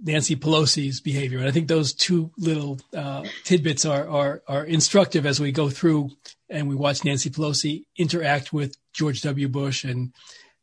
Nancy 0.02 0.36
Pelosi's 0.36 1.00
behavior. 1.00 1.38
And 1.38 1.46
I 1.46 1.52
think 1.52 1.68
those 1.68 1.92
two 1.92 2.32
little 2.36 2.80
uh, 2.96 3.24
tidbits 3.44 3.84
are, 3.84 4.08
are, 4.08 4.42
are 4.48 4.64
instructive 4.64 5.26
as 5.26 5.38
we 5.38 5.52
go 5.52 5.70
through 5.70 6.10
and 6.50 6.68
we 6.68 6.74
watch 6.74 7.04
Nancy 7.04 7.30
Pelosi 7.30 7.84
interact 7.96 8.52
with 8.52 8.76
George 8.92 9.22
W. 9.22 9.48
Bush 9.48 9.84
and 9.84 10.12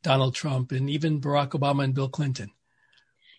Donald 0.04 0.36
Trump 0.36 0.72
and 0.72 0.90
even 0.90 1.22
Barack 1.22 1.50
Obama 1.50 1.84
and 1.84 1.94
Bill 1.94 2.10
Clinton. 2.10 2.52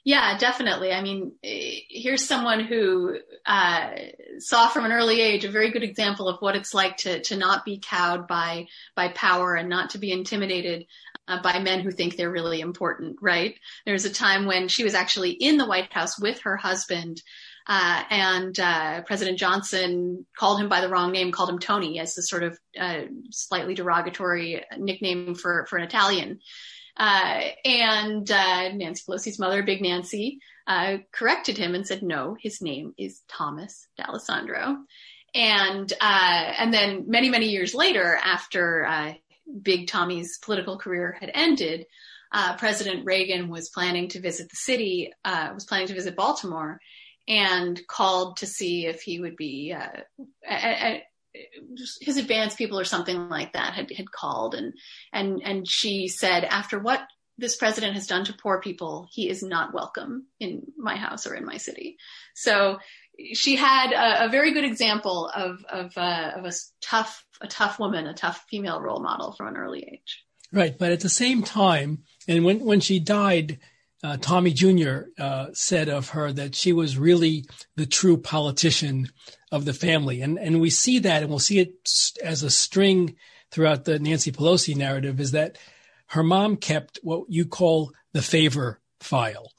Yeah, 0.04 0.38
definitely. 0.38 0.92
I 0.92 1.02
mean, 1.02 1.32
here's 1.42 2.26
someone 2.26 2.64
who 2.64 3.18
uh, 3.44 3.90
saw 4.38 4.68
from 4.68 4.86
an 4.86 4.92
early 4.92 5.20
age 5.20 5.44
a 5.44 5.50
very 5.50 5.70
good 5.70 5.82
example 5.82 6.28
of 6.28 6.40
what 6.40 6.56
it's 6.56 6.72
like 6.72 6.96
to 6.98 7.20
to 7.20 7.36
not 7.36 7.64
be 7.64 7.78
cowed 7.82 8.26
by 8.26 8.68
by 8.96 9.08
power 9.08 9.54
and 9.54 9.68
not 9.68 9.90
to 9.90 9.98
be 9.98 10.10
intimidated 10.10 10.86
uh, 11.28 11.42
by 11.42 11.58
men 11.58 11.80
who 11.80 11.90
think 11.90 12.16
they're 12.16 12.30
really 12.30 12.60
important. 12.60 13.18
Right? 13.20 13.56
There's 13.84 14.06
a 14.06 14.12
time 14.12 14.46
when 14.46 14.68
she 14.68 14.84
was 14.84 14.94
actually 14.94 15.32
in 15.32 15.58
the 15.58 15.66
White 15.66 15.92
House 15.92 16.18
with 16.18 16.40
her 16.42 16.56
husband. 16.56 17.20
Uh, 17.66 18.02
and 18.10 18.58
uh, 18.58 19.02
President 19.02 19.38
Johnson 19.38 20.26
called 20.36 20.60
him 20.60 20.68
by 20.68 20.80
the 20.80 20.88
wrong 20.88 21.12
name, 21.12 21.30
called 21.30 21.50
him 21.50 21.58
Tony 21.58 22.00
as 22.00 22.14
the 22.14 22.22
sort 22.22 22.42
of 22.42 22.58
uh, 22.76 23.02
slightly 23.30 23.74
derogatory 23.74 24.64
nickname 24.78 25.34
for 25.34 25.66
for 25.68 25.76
an 25.76 25.84
Italian. 25.84 26.40
Uh, 26.96 27.42
and 27.64 28.30
uh, 28.30 28.72
Nancy 28.72 29.02
Pelosi's 29.06 29.38
mother, 29.38 29.62
Big 29.62 29.80
Nancy, 29.80 30.40
uh, 30.66 30.98
corrected 31.12 31.56
him 31.56 31.74
and 31.74 31.86
said, 31.86 32.02
"No, 32.02 32.36
his 32.40 32.60
name 32.60 32.94
is 32.98 33.22
Thomas 33.28 33.86
D'Alessandro." 33.96 34.78
And 35.34 35.92
uh, 36.00 36.52
and 36.58 36.72
then 36.72 37.04
many 37.08 37.30
many 37.30 37.46
years 37.46 37.74
later, 37.74 38.18
after 38.22 38.86
uh, 38.86 39.14
Big 39.62 39.88
Tommy's 39.88 40.38
political 40.38 40.78
career 40.78 41.16
had 41.20 41.30
ended, 41.32 41.86
uh, 42.32 42.56
President 42.56 43.04
Reagan 43.04 43.48
was 43.48 43.70
planning 43.70 44.08
to 44.10 44.20
visit 44.20 44.48
the 44.50 44.56
city, 44.56 45.12
was 45.24 45.64
planning 45.64 45.88
to 45.88 45.94
visit 45.94 46.16
Baltimore, 46.16 46.80
and 47.28 47.80
called 47.86 48.38
to 48.38 48.46
see 48.46 48.86
if 48.86 49.02
he 49.02 49.20
would 49.20 49.36
be 49.36 49.74
his 52.00 52.16
advance 52.16 52.54
people 52.54 52.78
or 52.78 52.84
something 52.84 53.28
like 53.28 53.52
that 53.52 53.74
had, 53.74 53.90
had 53.90 54.10
called 54.10 54.54
and 54.54 54.74
and 55.12 55.40
and 55.44 55.68
she 55.68 56.08
said 56.08 56.44
after 56.44 56.78
what 56.78 57.00
this 57.38 57.56
president 57.56 57.94
has 57.94 58.06
done 58.06 58.24
to 58.24 58.34
poor 58.34 58.60
people 58.60 59.06
he 59.10 59.28
is 59.28 59.42
not 59.42 59.72
welcome 59.72 60.26
in 60.38 60.62
my 60.76 60.96
house 60.96 61.26
or 61.26 61.34
in 61.34 61.44
my 61.44 61.56
city. 61.56 61.96
So 62.34 62.78
she 63.32 63.56
had 63.56 63.92
a, 63.92 64.26
a 64.26 64.28
very 64.28 64.52
good 64.52 64.64
example 64.64 65.30
of 65.34 65.64
of, 65.70 65.92
uh, 65.96 66.32
of 66.36 66.44
a 66.44 66.52
tough 66.82 67.24
a 67.40 67.46
tough 67.46 67.78
woman 67.78 68.06
a 68.06 68.14
tough 68.14 68.44
female 68.50 68.80
role 68.80 69.00
model 69.00 69.32
from 69.32 69.48
an 69.48 69.56
early 69.56 69.86
age. 69.90 70.24
Right 70.52 70.76
but 70.78 70.92
at 70.92 71.00
the 71.00 71.08
same 71.08 71.42
time 71.42 72.04
and 72.28 72.44
when 72.44 72.60
when 72.60 72.80
she 72.80 72.98
died 72.98 73.58
uh, 74.02 74.16
Tommy 74.20 74.52
Jr. 74.52 75.02
Uh, 75.18 75.48
said 75.52 75.88
of 75.88 76.10
her 76.10 76.32
that 76.32 76.54
she 76.54 76.72
was 76.72 76.96
really 76.96 77.44
the 77.76 77.86
true 77.86 78.16
politician 78.16 79.08
of 79.52 79.64
the 79.64 79.74
family, 79.74 80.22
and 80.22 80.38
and 80.38 80.60
we 80.60 80.70
see 80.70 80.98
that, 81.00 81.22
and 81.22 81.30
we'll 81.30 81.38
see 81.38 81.58
it 81.58 81.74
as 82.22 82.42
a 82.42 82.50
string 82.50 83.16
throughout 83.50 83.84
the 83.84 83.98
Nancy 83.98 84.32
Pelosi 84.32 84.74
narrative, 84.74 85.20
is 85.20 85.32
that 85.32 85.58
her 86.08 86.22
mom 86.22 86.56
kept 86.56 86.98
what 87.02 87.24
you 87.28 87.44
call 87.44 87.92
the 88.12 88.22
favor 88.22 88.80
file, 89.00 89.52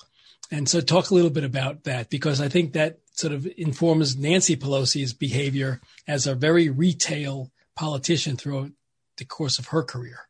and 0.50 0.68
so 0.68 0.82
talk 0.82 1.12
a 1.12 1.14
little 1.14 1.30
bit 1.30 1.44
about 1.44 1.84
that 1.84 2.10
because 2.10 2.42
I 2.42 2.50
think 2.50 2.74
that 2.74 3.00
sort 3.12 3.34
of 3.34 3.48
informs 3.58 4.18
Nancy 4.18 4.56
Pelosi's 4.56 5.14
behavior 5.14 5.82
as 6.08 6.26
a 6.26 6.34
very 6.34 6.70
retail 6.70 7.52
politician 7.76 8.38
throughout 8.38 8.72
the 9.18 9.26
course 9.26 9.60
of 9.60 9.68
her 9.68 9.84
career. 9.84 10.28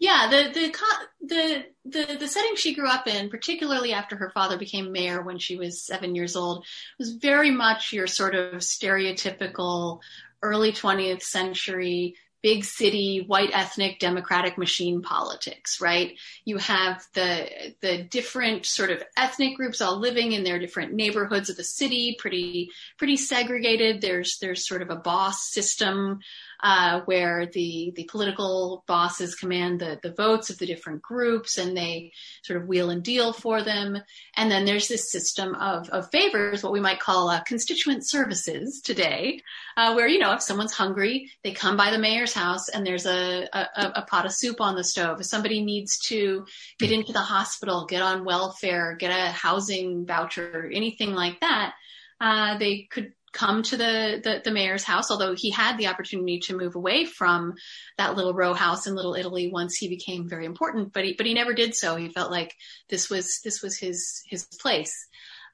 Yeah, 0.00 0.28
the 0.30 0.50
the 0.52 0.74
the 1.20 1.64
the 1.84 2.16
the 2.18 2.28
setting 2.28 2.56
she 2.56 2.74
grew 2.74 2.88
up 2.88 3.06
in, 3.06 3.30
particularly 3.30 3.92
after 3.92 4.16
her 4.16 4.30
father 4.30 4.58
became 4.58 4.92
mayor 4.92 5.22
when 5.22 5.38
she 5.38 5.56
was 5.56 5.84
seven 5.84 6.14
years 6.14 6.36
old, 6.36 6.64
was 6.98 7.14
very 7.14 7.50
much 7.50 7.92
your 7.92 8.06
sort 8.06 8.34
of 8.34 8.54
stereotypical 8.60 10.00
early 10.42 10.72
20th 10.72 11.22
century 11.22 12.16
big 12.44 12.62
city 12.62 13.24
white 13.26 13.48
ethnic 13.54 13.98
democratic 13.98 14.58
machine 14.58 15.00
politics 15.00 15.80
right? 15.80 16.18
You 16.44 16.58
have 16.58 17.02
the 17.14 17.48
the 17.80 18.02
different 18.02 18.66
sort 18.66 18.90
of 18.90 19.02
ethnic 19.16 19.56
groups 19.56 19.80
all 19.80 19.98
living 19.98 20.32
in 20.32 20.44
their 20.44 20.58
different 20.58 20.92
neighborhoods 20.92 21.48
of 21.48 21.56
the 21.56 21.64
city 21.64 22.16
pretty 22.18 22.68
pretty 22.98 23.16
segregated. 23.16 24.02
There's 24.02 24.36
there's 24.42 24.68
sort 24.68 24.82
of 24.82 24.90
a 24.90 24.96
boss 24.96 25.50
system 25.50 26.18
uh, 26.64 27.02
where 27.02 27.44
the 27.44 27.92
the 27.94 28.04
political 28.04 28.82
bosses 28.86 29.34
command 29.34 29.80
the 29.80 30.00
the 30.02 30.12
votes 30.12 30.48
of 30.48 30.56
the 30.56 30.64
different 30.64 31.02
groups 31.02 31.58
and 31.58 31.76
they 31.76 32.10
sort 32.42 32.60
of 32.60 32.66
wheel 32.66 32.88
and 32.88 33.02
deal 33.02 33.34
for 33.34 33.62
them. 33.62 33.98
And 34.34 34.50
then 34.50 34.64
there's 34.64 34.88
this 34.88 35.12
system 35.12 35.54
of 35.56 35.90
of 35.90 36.10
favors, 36.10 36.62
what 36.62 36.72
we 36.72 36.80
might 36.80 37.00
call 37.00 37.28
uh, 37.28 37.42
constituent 37.42 38.08
services 38.08 38.80
today, 38.82 39.42
uh, 39.76 39.92
where 39.92 40.08
you 40.08 40.18
know 40.18 40.32
if 40.32 40.40
someone's 40.40 40.72
hungry, 40.72 41.30
they 41.42 41.52
come 41.52 41.76
by 41.76 41.90
the 41.90 41.98
mayor's 41.98 42.32
house 42.32 42.70
and 42.70 42.86
there's 42.86 43.04
a, 43.04 43.46
a 43.52 43.92
a 43.96 44.06
pot 44.08 44.24
of 44.24 44.32
soup 44.32 44.62
on 44.62 44.74
the 44.74 44.84
stove. 44.84 45.20
If 45.20 45.26
somebody 45.26 45.62
needs 45.62 45.98
to 46.06 46.46
get 46.78 46.90
into 46.90 47.12
the 47.12 47.20
hospital, 47.20 47.84
get 47.84 48.00
on 48.00 48.24
welfare, 48.24 48.96
get 48.98 49.10
a 49.10 49.30
housing 49.30 50.06
voucher, 50.06 50.70
anything 50.72 51.12
like 51.12 51.40
that. 51.40 51.74
Uh, 52.20 52.56
they 52.56 52.88
could 52.90 53.12
come 53.34 53.62
to 53.64 53.76
the, 53.76 54.20
the, 54.22 54.40
the 54.44 54.50
mayor's 54.50 54.84
house, 54.84 55.10
although 55.10 55.34
he 55.36 55.50
had 55.50 55.76
the 55.76 55.88
opportunity 55.88 56.38
to 56.38 56.56
move 56.56 56.76
away 56.76 57.04
from 57.04 57.54
that 57.98 58.16
little 58.16 58.32
row 58.32 58.54
house 58.54 58.86
in 58.86 58.94
Little 58.94 59.14
Italy 59.14 59.50
once 59.52 59.76
he 59.76 59.88
became 59.88 60.28
very 60.28 60.46
important, 60.46 60.92
but 60.92 61.04
he 61.04 61.14
but 61.14 61.26
he 61.26 61.34
never 61.34 61.52
did 61.52 61.74
so. 61.74 61.96
He 61.96 62.08
felt 62.08 62.30
like 62.30 62.54
this 62.88 63.10
was 63.10 63.40
this 63.44 63.60
was 63.62 63.76
his 63.76 64.22
his 64.30 64.46
place, 64.60 64.94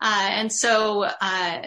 uh, 0.01 0.29
and 0.31 0.53
so. 0.53 1.03
Uh, 1.03 1.63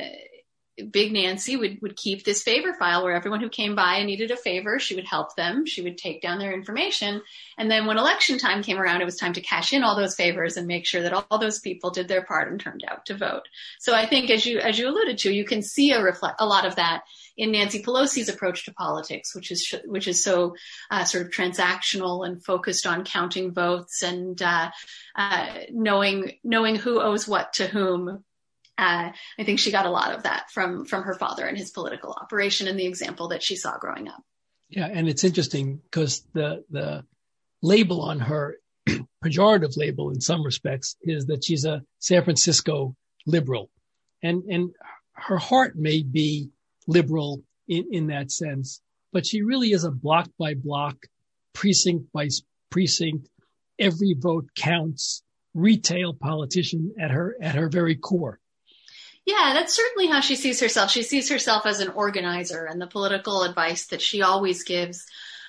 Big 0.89 1.13
Nancy 1.13 1.55
would, 1.55 1.81
would 1.83 1.95
keep 1.95 2.23
this 2.23 2.41
favor 2.41 2.73
file 2.73 3.03
where 3.03 3.13
everyone 3.13 3.41
who 3.41 3.49
came 3.49 3.75
by 3.75 3.97
and 3.97 4.07
needed 4.07 4.31
a 4.31 4.35
favor, 4.35 4.79
she 4.79 4.95
would 4.95 5.05
help 5.05 5.35
them. 5.35 5.67
She 5.67 5.83
would 5.83 5.99
take 5.99 6.21
down 6.21 6.39
their 6.39 6.51
information. 6.51 7.21
And 7.59 7.69
then 7.69 7.85
when 7.85 7.99
election 7.99 8.39
time 8.39 8.63
came 8.63 8.79
around, 8.79 9.01
it 9.01 9.05
was 9.05 9.17
time 9.17 9.33
to 9.33 9.41
cash 9.41 9.71
in 9.71 9.83
all 9.83 9.95
those 9.95 10.15
favors 10.15 10.57
and 10.57 10.65
make 10.65 10.87
sure 10.87 11.03
that 11.03 11.13
all, 11.13 11.37
those 11.37 11.59
people 11.59 11.91
did 11.91 12.07
their 12.07 12.23
part 12.23 12.51
and 12.51 12.59
turned 12.59 12.83
out 12.89 13.05
to 13.05 13.15
vote. 13.15 13.43
So 13.79 13.93
I 13.93 14.07
think 14.07 14.31
as 14.31 14.47
you, 14.47 14.59
as 14.59 14.79
you 14.79 14.89
alluded 14.89 15.19
to, 15.19 15.31
you 15.31 15.45
can 15.45 15.61
see 15.61 15.91
a 15.91 16.01
reflect, 16.01 16.37
a 16.39 16.45
lot 16.45 16.65
of 16.65 16.75
that 16.77 17.03
in 17.37 17.51
Nancy 17.51 17.83
Pelosi's 17.83 18.29
approach 18.29 18.65
to 18.65 18.73
politics, 18.73 19.35
which 19.35 19.51
is, 19.51 19.75
which 19.85 20.07
is 20.07 20.23
so 20.23 20.55
uh, 20.89 21.03
sort 21.03 21.25
of 21.25 21.31
transactional 21.31 22.25
and 22.25 22.43
focused 22.43 22.87
on 22.87 23.03
counting 23.03 23.51
votes 23.51 24.01
and, 24.01 24.41
uh, 24.41 24.71
uh, 25.15 25.47
knowing, 25.71 26.31
knowing 26.43 26.77
who 26.77 26.99
owes 26.99 27.27
what 27.27 27.53
to 27.53 27.67
whom 27.67 28.23
uh, 28.77 29.11
I 29.37 29.43
think 29.43 29.59
she 29.59 29.71
got 29.71 29.85
a 29.85 29.91
lot 29.91 30.13
of 30.13 30.23
that 30.23 30.49
from 30.51 30.85
from 30.85 31.03
her 31.03 31.13
father 31.13 31.45
and 31.45 31.57
his 31.57 31.71
political 31.71 32.11
operation 32.11 32.67
and 32.67 32.79
the 32.79 32.87
example 32.87 33.29
that 33.29 33.43
she 33.43 33.55
saw 33.55 33.77
growing 33.77 34.07
up. 34.07 34.23
Yeah, 34.69 34.87
and 34.91 35.07
it's 35.07 35.23
interesting 35.23 35.77
because 35.77 36.25
the 36.33 36.63
the 36.69 37.05
label 37.61 38.01
on 38.01 38.19
her 38.19 38.57
pejorative 39.23 39.77
label 39.77 40.09
in 40.09 40.21
some 40.21 40.43
respects 40.43 40.95
is 41.01 41.27
that 41.27 41.43
she's 41.45 41.65
a 41.65 41.83
San 41.99 42.23
Francisco 42.23 42.95
liberal, 43.27 43.69
and 44.23 44.43
and 44.45 44.71
her 45.13 45.37
heart 45.37 45.75
may 45.75 46.01
be 46.01 46.49
liberal 46.87 47.43
in 47.67 47.87
in 47.91 48.07
that 48.07 48.31
sense, 48.31 48.81
but 49.11 49.25
she 49.25 49.43
really 49.43 49.71
is 49.71 49.83
a 49.83 49.91
block 49.91 50.29
by 50.39 50.55
block, 50.55 50.97
precinct 51.53 52.11
by 52.11 52.27
precinct, 52.71 53.29
every 53.77 54.15
vote 54.17 54.49
counts 54.55 55.21
retail 55.53 56.13
politician 56.13 56.93
at 56.99 57.11
her 57.11 57.35
at 57.39 57.55
her 57.55 57.69
very 57.69 57.95
core. 57.95 58.39
Yeah, 59.25 59.51
that's 59.53 59.75
certainly 59.75 60.07
how 60.07 60.19
she 60.19 60.35
sees 60.35 60.59
herself. 60.59 60.91
She 60.91 61.03
sees 61.03 61.29
herself 61.29 61.65
as 61.65 61.79
an 61.79 61.89
organizer, 61.89 62.65
and 62.65 62.81
the 62.81 62.87
political 62.87 63.43
advice 63.43 63.87
that 63.87 64.01
she 64.01 64.21
always 64.21 64.63
gives, 64.63 65.05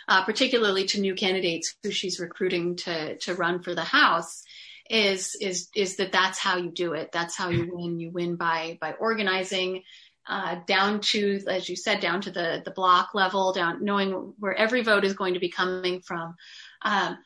uh, 0.06 0.24
particularly 0.24 0.84
to 0.86 1.00
new 1.00 1.14
candidates 1.14 1.74
who 1.82 1.90
she's 1.90 2.20
recruiting 2.20 2.76
to 2.76 3.16
to 3.18 3.34
run 3.34 3.62
for 3.62 3.74
the 3.74 3.82
House, 3.82 4.44
is 4.88 5.36
is 5.40 5.68
is 5.74 5.96
that 5.96 6.12
that's 6.12 6.38
how 6.38 6.56
you 6.56 6.70
do 6.70 6.92
it. 6.92 7.10
That's 7.12 7.36
how 7.36 7.48
you 7.48 7.68
win. 7.72 7.98
You 7.98 8.10
win 8.10 8.36
by 8.36 8.78
by 8.80 8.92
organizing. 8.92 9.82
Uh, 10.26 10.56
down 10.66 11.00
to, 11.00 11.38
as 11.48 11.68
you 11.68 11.76
said, 11.76 12.00
down 12.00 12.22
to 12.22 12.30
the 12.30 12.62
the 12.64 12.70
block 12.70 13.10
level, 13.12 13.52
down 13.52 13.84
knowing 13.84 14.32
where 14.38 14.54
every 14.54 14.82
vote 14.82 15.04
is 15.04 15.12
going 15.12 15.34
to 15.34 15.40
be 15.40 15.50
coming 15.50 16.00
from. 16.00 16.34
Um, 16.80 17.18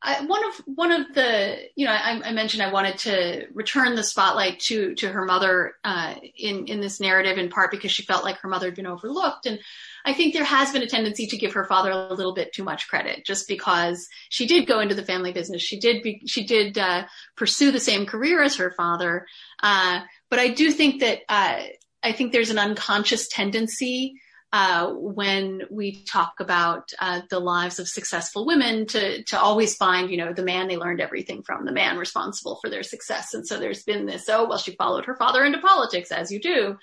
I, 0.00 0.24
one 0.26 0.44
of 0.44 0.54
one 0.66 0.92
of 0.92 1.12
the 1.12 1.56
you 1.74 1.84
know 1.84 1.90
I, 1.90 2.20
I, 2.24 2.32
mentioned 2.32 2.62
I 2.62 2.72
wanted 2.72 2.98
to 2.98 3.46
return 3.52 3.96
the 3.96 4.04
spotlight 4.04 4.60
to 4.60 4.94
to 4.94 5.08
her 5.08 5.24
mother 5.24 5.74
uh, 5.82 6.14
in 6.36 6.66
in 6.66 6.80
this 6.80 7.00
narrative 7.00 7.36
in 7.36 7.50
part 7.50 7.72
because 7.72 7.90
she 7.90 8.04
felt 8.04 8.22
like 8.22 8.38
her 8.38 8.48
mother 8.48 8.66
had 8.66 8.76
been 8.76 8.86
overlooked. 8.86 9.46
And 9.46 9.58
I 10.04 10.14
think 10.14 10.34
there 10.34 10.44
has 10.44 10.72
been 10.72 10.82
a 10.82 10.86
tendency 10.86 11.26
to 11.26 11.36
give 11.36 11.52
her 11.54 11.64
father 11.64 11.90
a 11.90 12.14
little 12.14 12.32
bit 12.32 12.52
too 12.52 12.62
much 12.62 12.86
credit 12.86 13.26
just 13.26 13.48
because 13.48 14.06
she 14.28 14.46
did 14.46 14.68
go 14.68 14.78
into 14.78 14.94
the 14.94 15.04
family 15.04 15.32
business. 15.32 15.62
She 15.62 15.80
did 15.80 16.02
be, 16.02 16.22
she 16.26 16.46
did 16.46 16.78
uh, 16.78 17.06
pursue 17.36 17.72
the 17.72 17.80
same 17.80 18.06
career 18.06 18.40
as 18.40 18.56
her 18.56 18.70
father. 18.70 19.26
Uh, 19.62 20.02
but 20.30 20.38
I 20.38 20.48
do 20.48 20.70
think 20.70 21.00
that 21.00 21.22
uh, 21.28 21.62
I 22.04 22.12
think 22.12 22.32
there's 22.32 22.50
an 22.50 22.58
unconscious 22.58 23.26
tendency 23.26 24.14
uh, 24.52 24.90
when 24.92 25.62
we 25.70 26.02
talk 26.04 26.40
about 26.40 26.90
uh, 27.00 27.20
the 27.28 27.38
lives 27.38 27.78
of 27.78 27.88
successful 27.88 28.46
women 28.46 28.86
to 28.86 29.22
to 29.24 29.38
always 29.38 29.76
find 29.76 30.10
you 30.10 30.16
know 30.16 30.32
the 30.32 30.42
man 30.42 30.68
they 30.68 30.76
learned 30.76 31.00
everything 31.00 31.42
from 31.42 31.64
the 31.64 31.72
man 31.72 31.98
responsible 31.98 32.56
for 32.56 32.70
their 32.70 32.82
success. 32.82 33.34
And 33.34 33.46
so 33.46 33.58
there's 33.58 33.82
been 33.82 34.06
this 34.06 34.28
oh 34.28 34.48
well 34.48 34.58
she 34.58 34.74
followed 34.76 35.04
her 35.04 35.16
father 35.16 35.44
into 35.44 35.58
politics 35.58 36.10
as 36.10 36.32
you 36.32 36.40
do. 36.40 36.78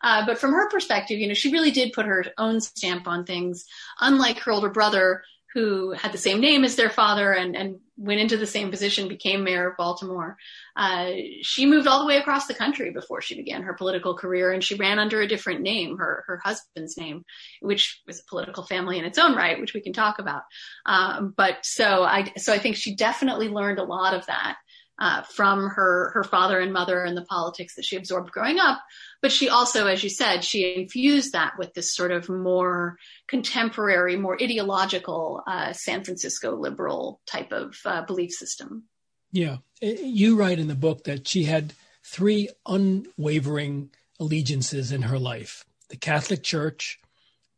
Uh, 0.00 0.24
but 0.26 0.38
from 0.38 0.52
her 0.52 0.70
perspective 0.70 1.18
you 1.18 1.26
know 1.26 1.34
she 1.34 1.50
really 1.50 1.72
did 1.72 1.92
put 1.92 2.06
her 2.06 2.24
own 2.38 2.60
stamp 2.60 3.08
on 3.08 3.24
things. 3.24 3.64
Unlike 4.00 4.38
her 4.40 4.52
older 4.52 4.70
brother 4.70 5.22
who 5.54 5.92
had 5.92 6.12
the 6.12 6.18
same 6.18 6.40
name 6.40 6.64
as 6.64 6.76
their 6.76 6.90
father 6.90 7.32
and, 7.32 7.56
and 7.56 7.80
went 7.96 8.20
into 8.20 8.36
the 8.36 8.46
same 8.46 8.70
position, 8.70 9.08
became 9.08 9.42
mayor 9.42 9.70
of 9.70 9.76
Baltimore. 9.76 10.36
Uh, 10.76 11.10
she 11.42 11.66
moved 11.66 11.86
all 11.86 12.00
the 12.00 12.06
way 12.06 12.18
across 12.18 12.46
the 12.46 12.54
country 12.54 12.90
before 12.90 13.20
she 13.20 13.34
began 13.34 13.62
her 13.62 13.74
political 13.74 14.14
career, 14.14 14.52
and 14.52 14.62
she 14.62 14.76
ran 14.76 14.98
under 14.98 15.20
a 15.20 15.26
different 15.26 15.62
name, 15.62 15.96
her 15.98 16.24
her 16.26 16.40
husband's 16.44 16.96
name, 16.96 17.24
which 17.60 18.02
was 18.06 18.20
a 18.20 18.28
political 18.28 18.62
family 18.62 18.98
in 18.98 19.04
its 19.04 19.18
own 19.18 19.34
right, 19.34 19.60
which 19.60 19.74
we 19.74 19.80
can 19.80 19.92
talk 19.92 20.18
about. 20.18 20.42
Um, 20.86 21.34
but 21.36 21.56
so 21.62 22.04
I 22.04 22.32
so 22.36 22.52
I 22.52 22.58
think 22.58 22.76
she 22.76 22.94
definitely 22.94 23.48
learned 23.48 23.78
a 23.78 23.84
lot 23.84 24.14
of 24.14 24.26
that 24.26 24.58
uh, 24.98 25.22
from 25.22 25.68
her 25.68 26.10
her 26.14 26.24
father 26.24 26.58
and 26.58 26.72
mother 26.72 27.02
and 27.04 27.16
the 27.16 27.24
politics 27.24 27.76
that 27.76 27.84
she 27.84 27.96
absorbed 27.96 28.32
growing 28.32 28.58
up. 28.58 28.80
But 29.22 29.32
she 29.32 29.48
also, 29.48 29.86
as 29.86 30.02
you 30.02 30.10
said, 30.10 30.44
she 30.44 30.74
infused 30.74 31.32
that 31.32 31.54
with 31.58 31.74
this 31.74 31.94
sort 31.94 32.10
of 32.10 32.28
more 32.28 32.98
contemporary, 33.28 34.16
more 34.16 34.36
ideological 34.40 35.42
uh, 35.46 35.72
San 35.72 36.04
Francisco 36.04 36.56
liberal 36.56 37.20
type 37.26 37.52
of 37.52 37.76
uh, 37.84 38.02
belief 38.02 38.32
system. 38.32 38.84
Yeah, 39.30 39.58
you 39.80 40.36
write 40.36 40.58
in 40.58 40.68
the 40.68 40.74
book 40.74 41.04
that 41.04 41.28
she 41.28 41.44
had 41.44 41.74
three 42.04 42.48
unwavering 42.66 43.90
allegiances 44.18 44.90
in 44.90 45.02
her 45.02 45.18
life: 45.18 45.64
the 45.90 45.96
Catholic 45.96 46.42
Church, 46.42 46.98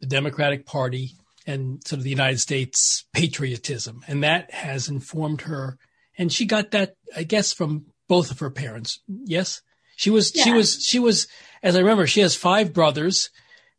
the 0.01 0.07
Democratic 0.07 0.67
Party, 0.67 1.13
and 1.47 1.87
sort 1.87 1.99
of 1.99 2.05
the 2.05 2.11
United 2.11 2.41
States 2.41 3.05
patriotism, 3.15 4.03
and 4.07 4.23
that 4.25 4.53
has 4.53 4.89
informed 4.89 5.43
her 5.43 5.79
and 6.21 6.31
she 6.31 6.45
got 6.45 6.73
that, 6.73 6.97
I 7.17 7.23
guess, 7.23 7.55
from 7.55 7.87
both 8.07 8.31
of 8.31 8.41
her 8.41 8.51
parents. 8.51 9.01
Yes, 9.09 9.63
she 9.97 10.11
was, 10.11 10.37
yeah. 10.37 10.45
she 10.45 10.53
was, 10.53 10.85
she 10.85 10.99
was. 10.99 11.27
As 11.63 11.77
I 11.77 11.79
remember, 11.79 12.07
she 12.07 12.21
has 12.21 12.37
five 12.37 12.75
brothers. 12.75 13.31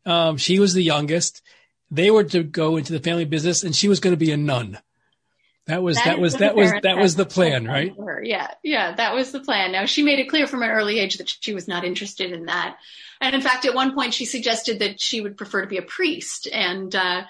Um, 0.04 0.38
she 0.38 0.58
was 0.58 0.74
the 0.74 0.82
youngest. 0.82 1.40
They 1.90 2.10
were 2.10 2.24
to 2.24 2.42
go 2.42 2.78
into 2.78 2.92
the 2.92 2.98
family 2.98 3.26
business, 3.26 3.62
and 3.62 3.76
she 3.76 3.88
was 3.88 4.00
going 4.00 4.12
to 4.12 4.18
be 4.18 4.32
a 4.32 4.36
nun. 4.36 4.78
That 5.66 5.84
was 5.84 5.94
that, 5.96 6.04
that 6.06 6.18
was 6.18 6.34
that 6.34 6.56
was 6.56 6.72
that 6.82 6.96
was 6.98 7.14
the 7.14 7.26
plan, 7.26 7.64
right? 7.64 7.94
Yeah, 8.24 8.48
yeah, 8.64 8.96
that 8.96 9.14
was 9.14 9.30
the 9.30 9.38
plan. 9.38 9.70
Now 9.70 9.86
she 9.86 10.02
made 10.02 10.18
it 10.18 10.28
clear 10.28 10.48
from 10.48 10.64
an 10.64 10.70
early 10.70 10.98
age 10.98 11.18
that 11.18 11.28
she 11.28 11.54
was 11.54 11.68
not 11.68 11.84
interested 11.84 12.32
in 12.32 12.46
that, 12.46 12.76
and 13.20 13.36
in 13.36 13.40
fact, 13.40 13.64
at 13.66 13.74
one 13.74 13.94
point 13.94 14.14
she 14.14 14.24
suggested 14.24 14.80
that 14.80 15.00
she 15.00 15.20
would 15.20 15.36
prefer 15.36 15.60
to 15.60 15.68
be 15.68 15.78
a 15.78 15.82
priest. 15.82 16.48
And 16.52 16.92
uh, 16.96 17.22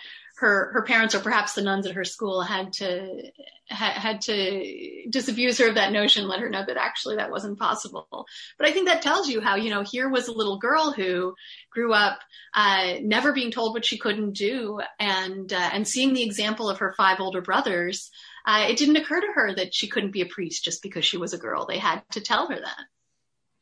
her 0.43 0.73
her 0.73 0.83
parents 0.83 1.15
or 1.15 1.21
perhaps 1.21 1.53
the 1.55 1.63
nuns 1.63 1.87
at 1.87 1.95
her 1.95 2.05
school 2.05 2.43
had 2.43 2.73
to 2.73 3.31
had, 3.69 3.93
had 3.93 4.21
to 4.23 5.07
disabuse 5.09 5.59
her 5.59 5.69
of 5.69 5.77
that 5.77 5.93
notion, 5.93 6.27
let 6.27 6.41
her 6.41 6.51
know 6.51 6.65
that 6.67 6.77
actually 6.77 7.17
that 7.17 7.31
wasn't 7.31 7.61
possible. 7.61 8.27
But 8.59 8.67
I 8.67 8.73
think 8.73 8.89
that 8.89 9.03
tells 9.03 9.29
you 9.29 9.41
how 9.41 9.55
you 9.55 9.71
know 9.71 9.83
here 9.83 10.09
was 10.09 10.27
a 10.27 10.33
little 10.33 10.59
girl 10.59 10.91
who 10.91 11.35
grew 11.71 11.93
up 11.93 12.19
uh, 12.55 12.95
never 13.03 13.33
being 13.33 13.53
told 13.53 13.73
what 13.73 13.85
she 13.85 13.99
couldn't 13.99 14.33
do, 14.33 14.81
and 14.99 15.53
uh, 15.53 15.71
and 15.73 15.87
seeing 15.87 16.13
the 16.13 16.25
example 16.25 16.69
of 16.69 16.79
her 16.79 16.93
five 16.97 17.21
older 17.21 17.41
brothers. 17.41 18.11
Uh, 18.45 18.67
it 18.69 18.77
didn't 18.77 18.97
occur 18.97 19.21
to 19.21 19.33
her 19.35 19.55
that 19.55 19.73
she 19.73 19.87
couldn't 19.87 20.11
be 20.11 20.23
a 20.23 20.27
priest 20.27 20.65
just 20.65 20.83
because 20.83 21.05
she 21.05 21.17
was 21.17 21.33
a 21.33 21.39
girl. 21.39 21.65
They 21.65 21.79
had 21.79 22.03
to 22.11 22.21
tell 22.21 22.49
her 22.49 22.59
that. 22.59 22.81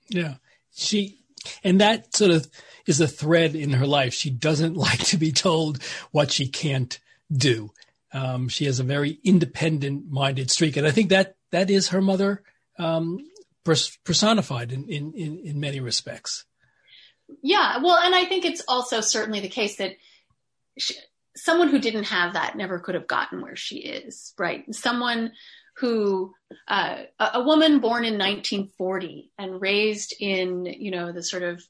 Yeah, 0.09 0.35
she 0.75 1.20
and 1.63 1.81
that 1.81 2.15
sort 2.15 2.31
of 2.31 2.49
is 2.87 3.01
a 3.01 3.09
thread 3.09 3.55
in 3.55 3.71
her 3.71 3.87
life. 3.87 4.15
She 4.15 4.31
doesn't 4.31 4.77
like 4.89 5.01
to 5.07 5.17
be 5.17 5.33
told 5.33 5.83
what 6.11 6.31
she 6.31 6.49
can't 6.49 6.99
do. 7.33 7.71
Um, 8.13 8.49
she 8.49 8.65
has 8.65 8.81
a 8.81 8.85
very 8.85 9.21
independent 9.23 10.11
minded 10.11 10.51
streak. 10.51 10.77
And 10.77 10.87
I 10.87 10.91
think 10.91 11.11
that 11.11 11.37
that 11.53 11.71
is 11.71 11.89
her 11.89 12.01
mother 12.01 12.43
um, 12.79 13.19
personified 13.65 14.73
in, 14.73 14.89
in, 14.89 15.13
in, 15.13 15.39
in 15.39 15.61
many 15.61 15.81
respects. 15.81 16.45
Yeah. 17.43 17.79
Well, 17.79 17.97
and 17.97 18.15
I 18.15 18.25
think 18.25 18.45
it's 18.45 18.63
also 18.67 19.01
certainly 19.01 19.41
the 19.41 19.49
case 19.49 19.77
that 19.77 19.93
she, 20.77 20.95
someone 21.37 21.69
who 21.69 21.79
didn't 21.79 22.05
have 22.05 22.33
that 22.33 22.57
never 22.57 22.81
could 22.81 22.97
have 22.97 23.07
gotten 23.07 23.41
where 23.41 23.57
she 23.57 23.77
is, 23.77 24.35
right? 24.39 24.65
Someone 24.75 25.33
who 25.81 26.35
uh, 26.69 26.97
a, 27.19 27.43
woman 27.43 27.81
born 27.81 28.05
in 28.05 28.15
1940 28.15 29.31
and 29.39 29.61
raised 29.61 30.15
in 30.21 30.67
you 30.67 30.91
know 30.91 31.13
the 31.13 31.23
sort 31.23 31.43
of 31.43 31.63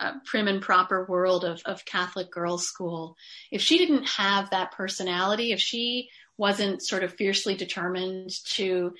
uh, 0.00 0.12
prim 0.24 0.48
and 0.48 0.62
proper 0.62 1.04
world 1.06 1.44
of, 1.44 1.60
of 1.64 1.84
Catholic 1.84 2.30
girls' 2.30 2.66
school, 2.66 3.16
if 3.50 3.60
she 3.60 3.78
didn't 3.78 4.08
have 4.08 4.50
that 4.50 4.72
personality, 4.72 5.52
if 5.52 5.60
she 5.60 6.08
wasn't 6.36 6.82
sort 6.82 7.02
of 7.04 7.14
fiercely 7.14 7.54
determined 7.54 8.30
to 8.44 8.92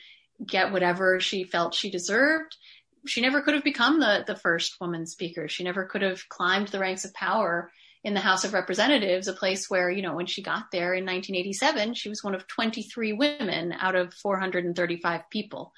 get 0.45 0.73
whatever 0.73 1.21
she 1.21 1.45
felt 1.45 1.75
she 1.75 1.91
deserved, 1.91 2.57
she 3.07 3.21
never 3.21 3.41
could 3.43 3.55
have 3.55 3.65
become 3.65 4.01
the, 4.01 4.25
the 4.27 4.37
first 4.37 4.81
woman 4.81 5.07
speaker. 5.07 5.49
She 5.49 5.65
never 5.65 5.85
could 5.85 6.03
have 6.03 6.29
climbed 6.29 6.69
the 6.69 6.81
ranks 6.81 7.05
of 7.05 7.15
power 7.15 7.71
in 8.05 8.15
the 8.15 8.21
House 8.21 8.45
of 8.45 8.55
Representatives, 8.55 9.29
a 9.29 9.33
place 9.33 9.69
where, 9.69 9.91
you 9.91 10.03
know, 10.03 10.15
when 10.15 10.27
she 10.27 10.43
got 10.43 10.71
there 10.71 10.95
in 10.95 11.05
1987, 11.05 11.95
she 11.95 12.09
was 12.09 12.23
one 12.23 12.35
of 12.35 12.47
23 12.47 13.13
women 13.13 13.73
out 13.73 13.97
of 13.97 14.15
435 14.15 15.23
people. 15.31 15.73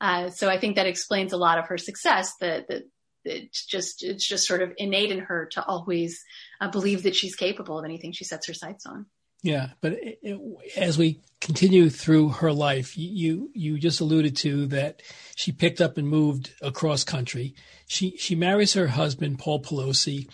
Uh, 0.00 0.30
so 0.30 0.48
I 0.48 0.58
think 0.58 0.76
that 0.76 0.86
explains 0.86 1.32
a 1.32 1.36
lot 1.36 1.58
of 1.58 1.68
her 1.68 1.78
success. 1.78 2.32
That, 2.40 2.68
that 2.68 2.84
it's 3.24 3.64
just 3.64 4.04
it's 4.04 4.26
just 4.26 4.46
sort 4.46 4.62
of 4.62 4.72
innate 4.76 5.10
in 5.10 5.20
her 5.20 5.46
to 5.52 5.64
always 5.64 6.22
uh, 6.60 6.70
believe 6.70 7.04
that 7.04 7.16
she's 7.16 7.34
capable 7.34 7.78
of 7.78 7.84
anything 7.84 8.12
she 8.12 8.24
sets 8.24 8.46
her 8.46 8.54
sights 8.54 8.86
on. 8.86 9.06
Yeah, 9.42 9.70
but 9.82 9.92
it, 9.92 10.18
it, 10.22 10.40
as 10.76 10.96
we 10.96 11.20
continue 11.40 11.90
through 11.90 12.30
her 12.30 12.52
life, 12.52 12.96
you 12.96 13.50
you 13.54 13.78
just 13.78 14.00
alluded 14.00 14.36
to 14.38 14.66
that 14.68 15.02
she 15.36 15.52
picked 15.52 15.80
up 15.80 15.98
and 15.98 16.08
moved 16.08 16.52
across 16.62 17.04
country. 17.04 17.54
She 17.86 18.16
she 18.16 18.34
marries 18.34 18.74
her 18.74 18.88
husband 18.88 19.38
Paul 19.38 19.62
Pelosi 19.62 20.28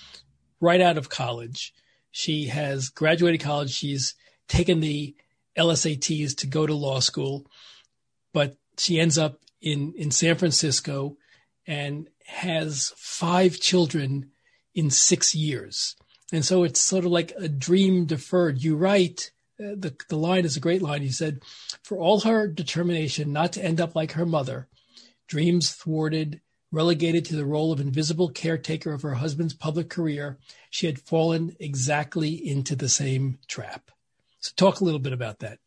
right 0.60 0.80
out 0.80 0.98
of 0.98 1.08
college. 1.08 1.72
She 2.10 2.46
has 2.46 2.88
graduated 2.88 3.40
college. 3.40 3.70
She's 3.70 4.14
taken 4.48 4.80
the 4.80 5.14
LSATs 5.56 6.36
to 6.36 6.46
go 6.46 6.66
to 6.66 6.74
law 6.74 7.00
school, 7.00 7.46
but 8.32 8.56
she 8.78 8.98
ends 8.98 9.18
up 9.18 9.40
in, 9.60 9.92
in 9.96 10.10
San 10.10 10.36
Francisco 10.36 11.16
and 11.66 12.08
has 12.26 12.92
five 12.96 13.60
children 13.60 14.30
in 14.74 14.90
six 14.90 15.34
years. 15.34 15.96
And 16.32 16.44
so 16.44 16.62
it's 16.62 16.80
sort 16.80 17.04
of 17.04 17.10
like 17.10 17.32
a 17.36 17.48
dream 17.48 18.06
deferred. 18.06 18.62
You 18.62 18.76
write, 18.76 19.32
uh, 19.58 19.74
the, 19.76 19.96
the 20.08 20.16
line 20.16 20.44
is 20.44 20.56
a 20.56 20.60
great 20.60 20.82
line. 20.82 21.02
You 21.02 21.12
said, 21.12 21.40
for 21.82 21.98
all 21.98 22.20
her 22.20 22.46
determination 22.46 23.32
not 23.32 23.52
to 23.54 23.64
end 23.64 23.80
up 23.80 23.94
like 23.94 24.12
her 24.12 24.26
mother, 24.26 24.68
dreams 25.28 25.72
thwarted, 25.72 26.40
Relegated 26.72 27.24
to 27.26 27.36
the 27.36 27.44
role 27.44 27.72
of 27.72 27.80
invisible 27.80 28.28
caretaker 28.28 28.92
of 28.92 29.02
her 29.02 29.14
husband's 29.14 29.54
public 29.54 29.90
career, 29.90 30.38
she 30.70 30.86
had 30.86 31.00
fallen 31.00 31.56
exactly 31.58 32.30
into 32.34 32.76
the 32.76 32.88
same 32.88 33.38
trap. 33.48 33.90
So, 34.38 34.52
talk 34.56 34.80
a 34.80 34.84
little 34.84 35.00
bit 35.00 35.12
about 35.12 35.40
that. 35.40 35.58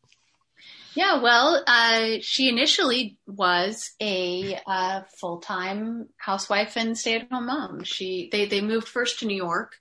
Yeah, 0.96 1.22
well, 1.22 1.64
uh, 1.66 2.18
she 2.22 2.50
initially 2.50 3.18
was 3.26 3.92
a 4.00 4.60
uh, 4.68 5.02
full-time 5.20 6.08
housewife 6.18 6.78
and 6.78 6.98
stay-at-home 6.98 7.48
mom. 7.48 7.84
She 7.84 8.30
they 8.32 8.46
they 8.46 8.62
moved 8.62 8.88
first 8.88 9.20
to 9.20 9.26
New 9.26 9.36
York. 9.36 9.76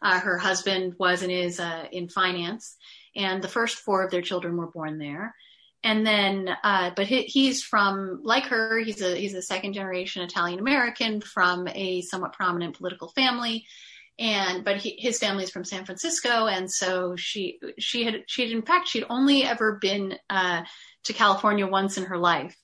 Uh, 0.00 0.20
her 0.20 0.38
husband 0.38 0.94
was 0.98 1.22
and 1.22 1.32
is 1.32 1.58
uh, 1.58 1.86
in 1.90 2.08
finance, 2.08 2.76
and 3.16 3.42
the 3.42 3.48
first 3.48 3.78
four 3.78 4.04
of 4.04 4.10
their 4.10 4.22
children 4.22 4.56
were 4.56 4.70
born 4.70 4.98
there. 4.98 5.34
And 5.84 6.06
then, 6.06 6.48
uh, 6.62 6.90
but 6.94 7.06
he, 7.06 7.22
he's 7.22 7.62
from, 7.62 8.20
like 8.22 8.44
her, 8.44 8.78
he's 8.78 9.02
a, 9.02 9.16
he's 9.16 9.34
a 9.34 9.42
second 9.42 9.72
generation 9.72 10.22
Italian 10.22 10.60
American 10.60 11.20
from 11.20 11.66
a 11.68 12.02
somewhat 12.02 12.34
prominent 12.34 12.76
political 12.76 13.08
family. 13.08 13.66
And, 14.18 14.64
but 14.64 14.76
he, 14.76 14.96
his 14.98 15.18
family 15.18 15.42
is 15.42 15.50
from 15.50 15.64
San 15.64 15.84
Francisco. 15.84 16.46
And 16.46 16.70
so 16.70 17.16
she, 17.16 17.58
she 17.78 18.04
had, 18.04 18.22
she 18.26 18.42
had, 18.42 18.52
in 18.52 18.62
fact, 18.62 18.88
she'd 18.88 19.06
only 19.10 19.42
ever 19.42 19.78
been, 19.80 20.16
uh, 20.30 20.62
to 21.04 21.12
California 21.12 21.66
once 21.66 21.98
in 21.98 22.04
her 22.04 22.18
life. 22.18 22.56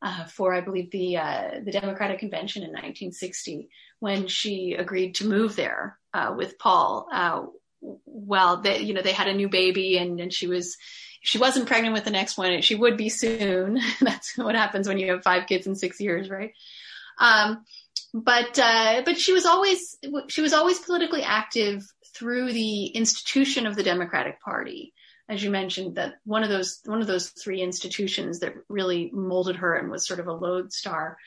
Uh, 0.00 0.24
for 0.26 0.54
I 0.54 0.60
believe 0.60 0.92
the 0.92 1.16
uh, 1.16 1.50
the 1.64 1.72
Democratic 1.72 2.20
Convention 2.20 2.62
in 2.62 2.68
1960 2.68 3.68
when 3.98 4.28
she 4.28 4.74
agreed 4.78 5.16
to 5.16 5.26
move 5.26 5.56
there 5.56 5.98
uh, 6.14 6.32
with 6.36 6.56
Paul. 6.56 7.08
Uh, 7.12 7.46
well, 7.80 8.58
they, 8.58 8.78
you 8.78 8.94
know 8.94 9.02
they 9.02 9.10
had 9.10 9.26
a 9.26 9.34
new 9.34 9.48
baby 9.48 9.98
and 9.98 10.20
and 10.20 10.32
she 10.32 10.46
was 10.46 10.76
she 11.20 11.38
wasn't 11.38 11.66
pregnant 11.66 11.94
with 11.94 12.04
the 12.04 12.10
next 12.10 12.38
one. 12.38 12.60
She 12.62 12.74
would 12.74 12.96
be 12.96 13.08
soon. 13.08 13.80
That's 14.00 14.36
what 14.36 14.54
happens 14.54 14.88
when 14.88 14.98
you 14.98 15.10
have 15.12 15.22
five 15.22 15.46
kids 15.46 15.66
in 15.66 15.74
six 15.74 16.00
years, 16.00 16.30
right? 16.30 16.52
Um, 17.18 17.64
but 18.14 18.58
uh, 18.58 19.02
but 19.04 19.18
she 19.18 19.32
was 19.32 19.44
always 19.44 19.96
she 20.28 20.40
was 20.40 20.52
always 20.52 20.78
politically 20.78 21.22
active 21.22 21.84
through 22.14 22.52
the 22.52 22.86
institution 22.86 23.66
of 23.66 23.76
the 23.76 23.82
Democratic 23.82 24.40
Party, 24.40 24.94
as 25.28 25.42
you 25.42 25.50
mentioned. 25.50 25.96
That 25.96 26.14
one 26.24 26.42
of 26.42 26.48
those 26.48 26.80
one 26.84 27.00
of 27.00 27.06
those 27.06 27.28
three 27.28 27.60
institutions 27.60 28.40
that 28.40 28.54
really 28.68 29.10
molded 29.12 29.56
her 29.56 29.74
and 29.74 29.90
was 29.90 30.06
sort 30.06 30.20
of 30.20 30.26
a 30.26 30.32
lodestar. 30.32 31.18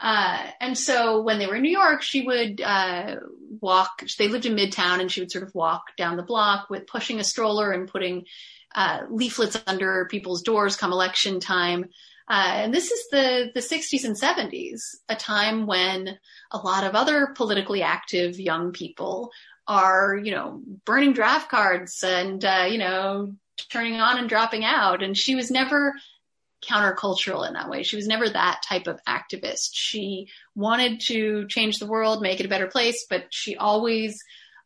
Uh, 0.00 0.46
and 0.60 0.78
so 0.78 1.22
when 1.22 1.40
they 1.40 1.48
were 1.48 1.56
in 1.56 1.62
New 1.62 1.72
York, 1.72 2.02
she 2.02 2.24
would 2.24 2.60
uh, 2.60 3.16
walk. 3.60 4.04
They 4.16 4.28
lived 4.28 4.46
in 4.46 4.54
Midtown, 4.54 5.00
and 5.00 5.10
she 5.10 5.20
would 5.20 5.32
sort 5.32 5.42
of 5.42 5.54
walk 5.56 5.96
down 5.96 6.16
the 6.16 6.22
block 6.22 6.70
with 6.70 6.86
pushing 6.86 7.18
a 7.18 7.24
stroller 7.24 7.72
and 7.72 7.88
putting 7.88 8.26
uh, 8.74 9.00
leaflets 9.10 9.60
under 9.66 10.06
people's 10.06 10.42
doors 10.42 10.76
come 10.76 10.92
election 10.92 11.40
time. 11.40 11.86
Uh, 12.28 12.52
and 12.54 12.74
this 12.74 12.90
is 12.90 13.08
the, 13.10 13.50
the 13.54 13.60
60s 13.60 14.04
and 14.04 14.14
70s, 14.14 14.80
a 15.08 15.16
time 15.16 15.66
when 15.66 16.18
a 16.50 16.58
lot 16.58 16.84
of 16.84 16.94
other 16.94 17.28
politically 17.34 17.82
active 17.82 18.38
young 18.38 18.72
people 18.72 19.30
are, 19.66 20.16
you 20.16 20.30
know, 20.30 20.60
burning 20.84 21.14
draft 21.14 21.50
cards 21.50 22.02
and, 22.02 22.44
uh, 22.44 22.66
you 22.70 22.78
know, 22.78 23.32
turning 23.70 23.94
on 23.94 24.18
and 24.18 24.28
dropping 24.28 24.64
out. 24.64 25.02
And 25.02 25.16
she 25.16 25.34
was 25.34 25.50
never 25.50 25.94
countercultural 26.62 27.46
in 27.46 27.54
that 27.54 27.70
way. 27.70 27.82
She 27.82 27.96
was 27.96 28.06
never 28.06 28.28
that 28.28 28.62
type 28.62 28.86
of 28.86 29.00
activist. 29.06 29.70
She 29.72 30.28
wanted 30.54 31.00
to 31.02 31.46
change 31.48 31.78
the 31.78 31.86
world, 31.86 32.20
make 32.20 32.40
it 32.40 32.46
a 32.46 32.50
better 32.50 32.66
place, 32.66 33.06
but 33.08 33.26
she 33.30 33.56
always 33.56 34.18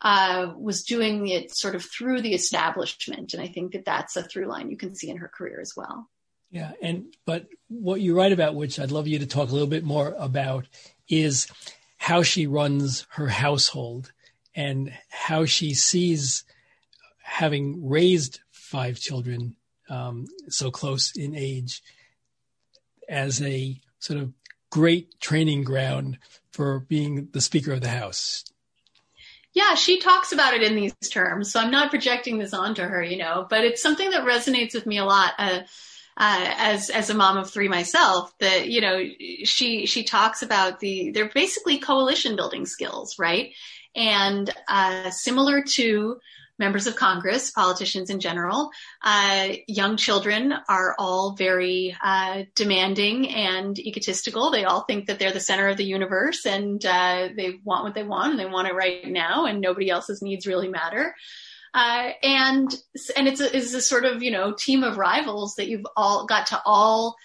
uh, 0.03 0.53
was 0.57 0.83
doing 0.83 1.29
it 1.29 1.55
sort 1.55 1.75
of 1.75 1.85
through 1.85 2.21
the 2.21 2.35
establishment. 2.35 3.33
And 3.33 3.43
I 3.43 3.47
think 3.47 3.73
that 3.73 3.85
that's 3.85 4.17
a 4.17 4.23
through 4.23 4.47
line 4.47 4.71
you 4.71 4.77
can 4.77 4.95
see 4.95 5.09
in 5.09 5.19
her 5.19 5.29
career 5.29 5.61
as 5.61 5.75
well. 5.77 6.11
Yeah. 6.51 6.73
And, 6.83 7.15
but 7.25 7.47
what 7.69 8.01
you 8.01 8.15
write 8.15 8.33
about, 8.33 8.57
which 8.57 8.79
I'd 8.79 8.91
love 8.91 9.07
you 9.07 9.19
to 9.21 9.27
talk 9.27 9.49
a 9.49 9.53
little 9.53 9.69
bit 9.69 9.85
more 9.85 10.15
about, 10.19 10.67
is 11.09 11.47
how 11.97 12.23
she 12.23 12.47
runs 12.47 13.07
her 13.11 13.29
household 13.29 14.12
and 14.55 14.93
how 15.09 15.45
she 15.45 15.73
sees 15.73 16.45
having 17.23 17.88
raised 17.88 18.41
five 18.51 18.99
children 18.99 19.57
um, 19.88 20.27
so 20.49 20.71
close 20.71 21.17
in 21.17 21.35
age 21.35 21.83
as 23.09 23.41
a 23.41 23.81
sort 23.99 24.21
of 24.21 24.33
great 24.71 25.21
training 25.21 25.65
ground 25.65 26.19
for 26.51 26.81
being 26.81 27.29
the 27.33 27.41
Speaker 27.41 27.73
of 27.73 27.81
the 27.81 27.88
House. 27.88 28.45
Yeah, 29.55 29.75
she 29.75 30.01
talks 30.01 30.33
about 30.33 30.55
it 30.55 30.62
in 30.62 30.77
these 30.77 30.95
terms. 31.11 31.53
So 31.53 31.61
I'm 31.61 31.71
not 31.71 31.91
projecting 31.91 32.38
this 32.38 32.55
onto 32.55 32.83
her, 32.83 33.03
you 33.03 33.19
know, 33.19 33.47
but 33.49 33.65
it's 33.65 33.83
something 33.83 34.11
that 34.11 34.25
resonates 34.25 34.75
with 34.75 34.87
me 34.87 34.99
a 34.99 35.05
lot. 35.05 35.35
Uh, 35.38 35.61
uh, 36.15 36.55
as 36.59 36.91
as 36.91 37.09
a 37.09 37.15
mom 37.15 37.38
of 37.38 37.51
three 37.51 37.69
myself, 37.69 38.33
that 38.38 38.69
you 38.69 38.81
know, 38.81 39.03
she 39.45 39.87
she 39.87 40.05
talks 40.05 40.43
about 40.43 40.79
the 40.79 41.11
they're 41.11 41.31
basically 41.33 41.79
coalition 41.79 42.37
building 42.37 42.67
skills, 42.67 43.19
right? 43.19 43.53
And 43.95 44.51
uh, 44.69 45.11
similar 45.11 45.62
to 45.75 46.19
members 46.59 46.87
of 46.87 46.97
Congress, 46.97 47.51
politicians 47.51 48.11
in 48.11 48.21
general. 48.21 48.71
Uh, 49.03 49.49
young 49.67 49.97
children 49.97 50.55
are 50.69 50.95
all 50.99 51.35
very 51.35 51.97
uh, 52.03 52.43
demanding 52.55 53.29
and 53.29 53.79
egotistical. 53.79 54.51
They 54.51 54.65
all 54.65 54.83
think 54.83 55.07
that 55.07 55.19
they're 55.19 55.33
the 55.33 55.41
center 55.41 55.69
of 55.69 55.77
the 55.77 55.85
universe 55.85 56.47
and 56.47 56.85
uh, 56.85 57.29
they 57.37 57.61
want 57.65 57.85
what 57.85 57.95
they 57.95 58.05
want 58.05 58.33
and 58.33 58.38
they 58.38 58.47
want 58.47 58.69
it 58.69 58.75
right 58.75 59.07
now, 59.07 59.47
and 59.47 59.61
nobody 59.61 59.91
else's 59.91 60.23
needs 60.23 60.47
really 60.47 60.69
matter. 60.69 61.15
Uh, 61.75 62.11
and 62.23 62.75
and 63.17 63.27
it's 63.27 63.41
a, 63.41 63.57
it's 63.57 63.73
a 63.73 63.81
sort 63.81 64.05
of 64.05 64.23
you 64.23 64.31
know 64.31 64.53
team 64.53 64.85
of 64.85 64.99
rivals 64.99 65.55
that 65.55 65.69
you've 65.69 65.87
all 65.97 66.27
got 66.27 66.49
to 66.49 66.61
all 66.67 67.17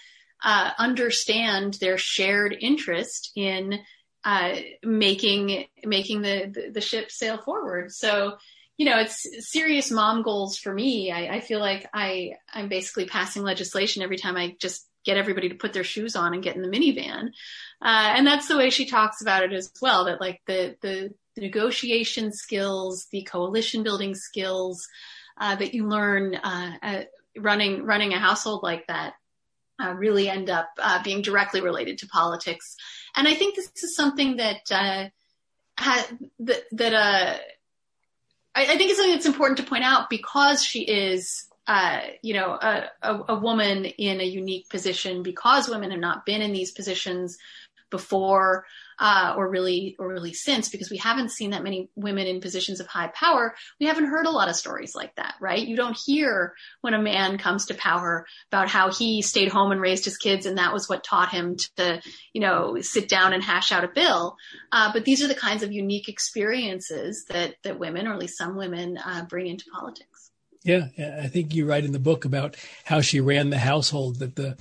uh, 0.43 0.71
understand 0.77 1.73
their 1.75 1.97
shared 1.97 2.55
interest 2.59 3.31
in 3.35 3.79
uh, 4.23 4.55
making 4.83 5.65
making 5.83 6.21
the, 6.21 6.51
the, 6.53 6.71
the 6.71 6.81
ship 6.81 7.11
sail 7.11 7.37
forward. 7.37 7.91
So 7.91 8.37
you 8.77 8.85
know, 8.85 8.99
it's 8.99 9.25
serious 9.51 9.89
mom 9.89 10.21
goals 10.21 10.57
for 10.57 10.71
me. 10.71 11.11
I, 11.11 11.37
I 11.37 11.39
feel 11.39 11.59
like 11.59 11.89
I, 11.93 12.33
I'm 12.53 12.69
basically 12.69 13.05
passing 13.05 13.41
legislation 13.41 14.03
every 14.03 14.17
time 14.17 14.37
I 14.37 14.55
just 14.59 14.87
get 15.03 15.17
everybody 15.17 15.49
to 15.49 15.55
put 15.55 15.73
their 15.73 15.83
shoes 15.83 16.15
on 16.15 16.33
and 16.33 16.43
get 16.43 16.55
in 16.55 16.61
the 16.61 16.69
minivan. 16.69 17.29
Uh, 17.81 18.13
and 18.15 18.27
that's 18.27 18.47
the 18.47 18.57
way 18.57 18.69
she 18.69 18.85
talks 18.85 19.21
about 19.21 19.43
it 19.43 19.51
as 19.51 19.71
well, 19.81 20.05
that 20.05 20.21
like 20.21 20.41
the, 20.45 20.75
the, 20.81 21.13
negotiation 21.39 22.31
skills, 22.31 23.05
the 23.11 23.21
coalition 23.21 23.83
building 23.83 24.15
skills, 24.15 24.87
uh, 25.39 25.55
that 25.55 25.75
you 25.75 25.87
learn, 25.87 26.33
uh, 26.33 27.03
running, 27.37 27.83
running 27.83 28.11
a 28.11 28.17
household 28.17 28.63
like 28.63 28.87
that, 28.87 29.13
uh, 29.79 29.93
really 29.93 30.27
end 30.27 30.49
up, 30.49 30.67
uh, 30.79 30.99
being 31.03 31.21
directly 31.21 31.61
related 31.61 31.99
to 31.99 32.07
politics. 32.07 32.75
And 33.15 33.27
I 33.27 33.35
think 33.35 33.55
this 33.55 33.69
is 33.83 33.95
something 33.95 34.37
that, 34.37 34.61
uh, 34.71 35.09
ha- 35.79 36.07
that, 36.39 36.63
that, 36.71 37.41
I, 38.57 38.63
I 38.63 38.77
think 38.77 38.89
it's 38.89 38.97
something 38.97 39.13
that's 39.13 39.25
important 39.25 39.59
to 39.59 39.63
point 39.63 39.83
out 39.83 40.09
because 40.09 40.63
she 40.63 40.81
is 40.81 41.45
uh, 41.67 41.99
you 42.21 42.33
know, 42.33 42.53
a, 42.53 42.85
a, 43.01 43.19
a, 43.27 43.35
woman 43.35 43.83
in 43.83 44.21
a 44.21 44.23
unique 44.23 44.69
position 44.69 45.21
because 45.21 45.67
women 45.67 45.91
have 45.91 45.99
not 45.99 46.25
been 46.25 46.41
in 46.41 46.53
these 46.53 46.71
positions 46.71 47.37
before 47.89 48.65
uh, 48.99 49.33
or 49.37 49.49
really 49.49 49.95
or 49.99 50.07
really 50.07 50.33
since 50.33 50.69
because 50.69 50.89
we 50.89 50.97
haven't 50.97 51.31
seen 51.31 51.51
that 51.51 51.63
many 51.63 51.89
women 51.95 52.27
in 52.27 52.41
positions 52.41 52.79
of 52.79 52.87
high 52.87 53.07
power 53.07 53.55
we 53.79 53.85
haven't 53.85 54.05
heard 54.07 54.25
a 54.25 54.31
lot 54.31 54.49
of 54.49 54.55
stories 54.55 54.95
like 54.95 55.15
that 55.15 55.35
right? 55.39 55.67
You 55.67 55.75
don't 55.75 55.97
hear 56.05 56.53
when 56.81 56.93
a 56.93 57.01
man 57.01 57.37
comes 57.37 57.67
to 57.67 57.73
power 57.73 58.25
about 58.51 58.69
how 58.69 58.91
he 58.91 59.21
stayed 59.21 59.49
home 59.49 59.71
and 59.71 59.81
raised 59.81 60.05
his 60.05 60.17
kids 60.17 60.45
and 60.45 60.57
that 60.57 60.73
was 60.73 60.89
what 60.89 61.03
taught 61.03 61.29
him 61.29 61.55
to 61.75 62.01
you 62.33 62.41
know 62.41 62.77
sit 62.81 63.07
down 63.09 63.33
and 63.33 63.43
hash 63.43 63.71
out 63.71 63.83
a 63.83 63.87
bill. 63.87 64.35
Uh, 64.71 64.91
but 64.93 65.05
these 65.05 65.23
are 65.23 65.27
the 65.27 65.35
kinds 65.35 65.63
of 65.63 65.71
unique 65.71 66.09
experiences 66.09 67.25
that 67.29 67.55
that 67.63 67.79
women 67.79 68.07
or 68.07 68.13
at 68.13 68.19
least 68.19 68.37
some 68.37 68.55
women 68.55 68.97
uh, 68.97 69.23
bring 69.25 69.47
into 69.47 69.65
politics 69.73 70.16
yeah, 70.63 70.87
I 71.21 71.27
think 71.27 71.53
you 71.53 71.65
write 71.65 71.85
in 71.85 71.91
the 71.91 71.99
book 71.99 72.25
about 72.25 72.55
how 72.83 73.01
she 73.01 73.19
ran 73.19 73.49
the 73.49 73.57
household, 73.57 74.19
that 74.19 74.35
the 74.35 74.57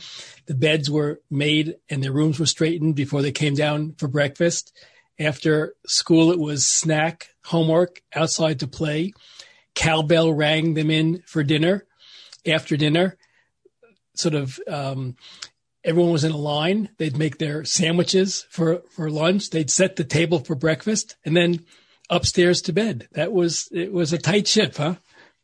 the 0.46 0.54
beds 0.54 0.90
were 0.90 1.20
made 1.30 1.76
and 1.88 2.02
their 2.02 2.12
rooms 2.12 2.38
were 2.38 2.46
straightened 2.46 2.94
before 2.94 3.22
they 3.22 3.32
came 3.32 3.54
down 3.54 3.94
for 3.98 4.08
breakfast. 4.08 4.72
After 5.18 5.74
school, 5.86 6.30
it 6.30 6.38
was 6.38 6.66
snack, 6.66 7.28
homework, 7.44 8.02
outside 8.14 8.60
to 8.60 8.66
play. 8.66 9.12
Cowbell 9.74 10.32
rang 10.32 10.74
them 10.74 10.90
in 10.90 11.22
for 11.26 11.42
dinner. 11.42 11.86
After 12.46 12.76
dinner, 12.76 13.16
sort 14.14 14.34
of 14.34 14.60
um, 14.68 15.16
everyone 15.84 16.12
was 16.12 16.24
in 16.24 16.32
a 16.32 16.36
line. 16.36 16.90
They'd 16.98 17.16
make 17.16 17.38
their 17.38 17.64
sandwiches 17.64 18.46
for, 18.50 18.82
for 18.90 19.10
lunch. 19.10 19.50
They'd 19.50 19.70
set 19.70 19.96
the 19.96 20.04
table 20.04 20.38
for 20.38 20.54
breakfast 20.54 21.16
and 21.24 21.36
then 21.36 21.64
upstairs 22.08 22.62
to 22.62 22.72
bed. 22.72 23.08
That 23.12 23.32
was, 23.32 23.68
it 23.72 23.92
was 23.92 24.12
a 24.12 24.18
tight 24.18 24.46
ship, 24.46 24.76
huh? 24.76 24.96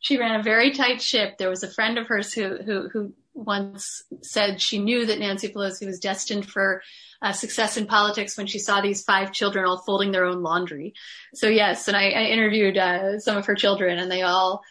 She 0.02 0.18
ran 0.18 0.38
a 0.38 0.42
very 0.42 0.72
tight 0.72 1.00
ship. 1.00 1.38
There 1.38 1.48
was 1.48 1.62
a 1.62 1.70
friend 1.70 1.96
of 1.96 2.08
hers 2.08 2.34
who 2.34 2.58
who, 2.58 2.88
who 2.90 3.14
once 3.32 4.02
said 4.20 4.60
she 4.60 4.78
knew 4.78 5.06
that 5.06 5.18
Nancy 5.18 5.48
Pelosi 5.48 5.86
was 5.86 6.00
destined 6.00 6.46
for 6.46 6.82
uh, 7.22 7.32
success 7.32 7.76
in 7.76 7.86
politics 7.86 8.36
when 8.36 8.48
she 8.48 8.58
saw 8.58 8.80
these 8.80 9.04
five 9.04 9.32
children 9.32 9.64
all 9.64 9.78
folding 9.78 10.10
their 10.10 10.24
own 10.24 10.42
laundry. 10.42 10.92
So 11.34 11.48
yes, 11.48 11.88
and 11.88 11.96
I, 11.96 12.10
I 12.10 12.24
interviewed 12.24 12.76
uh, 12.76 13.20
some 13.20 13.36
of 13.36 13.46
her 13.46 13.54
children, 13.54 13.98
and 13.98 14.10
they 14.10 14.22
all 14.22 14.62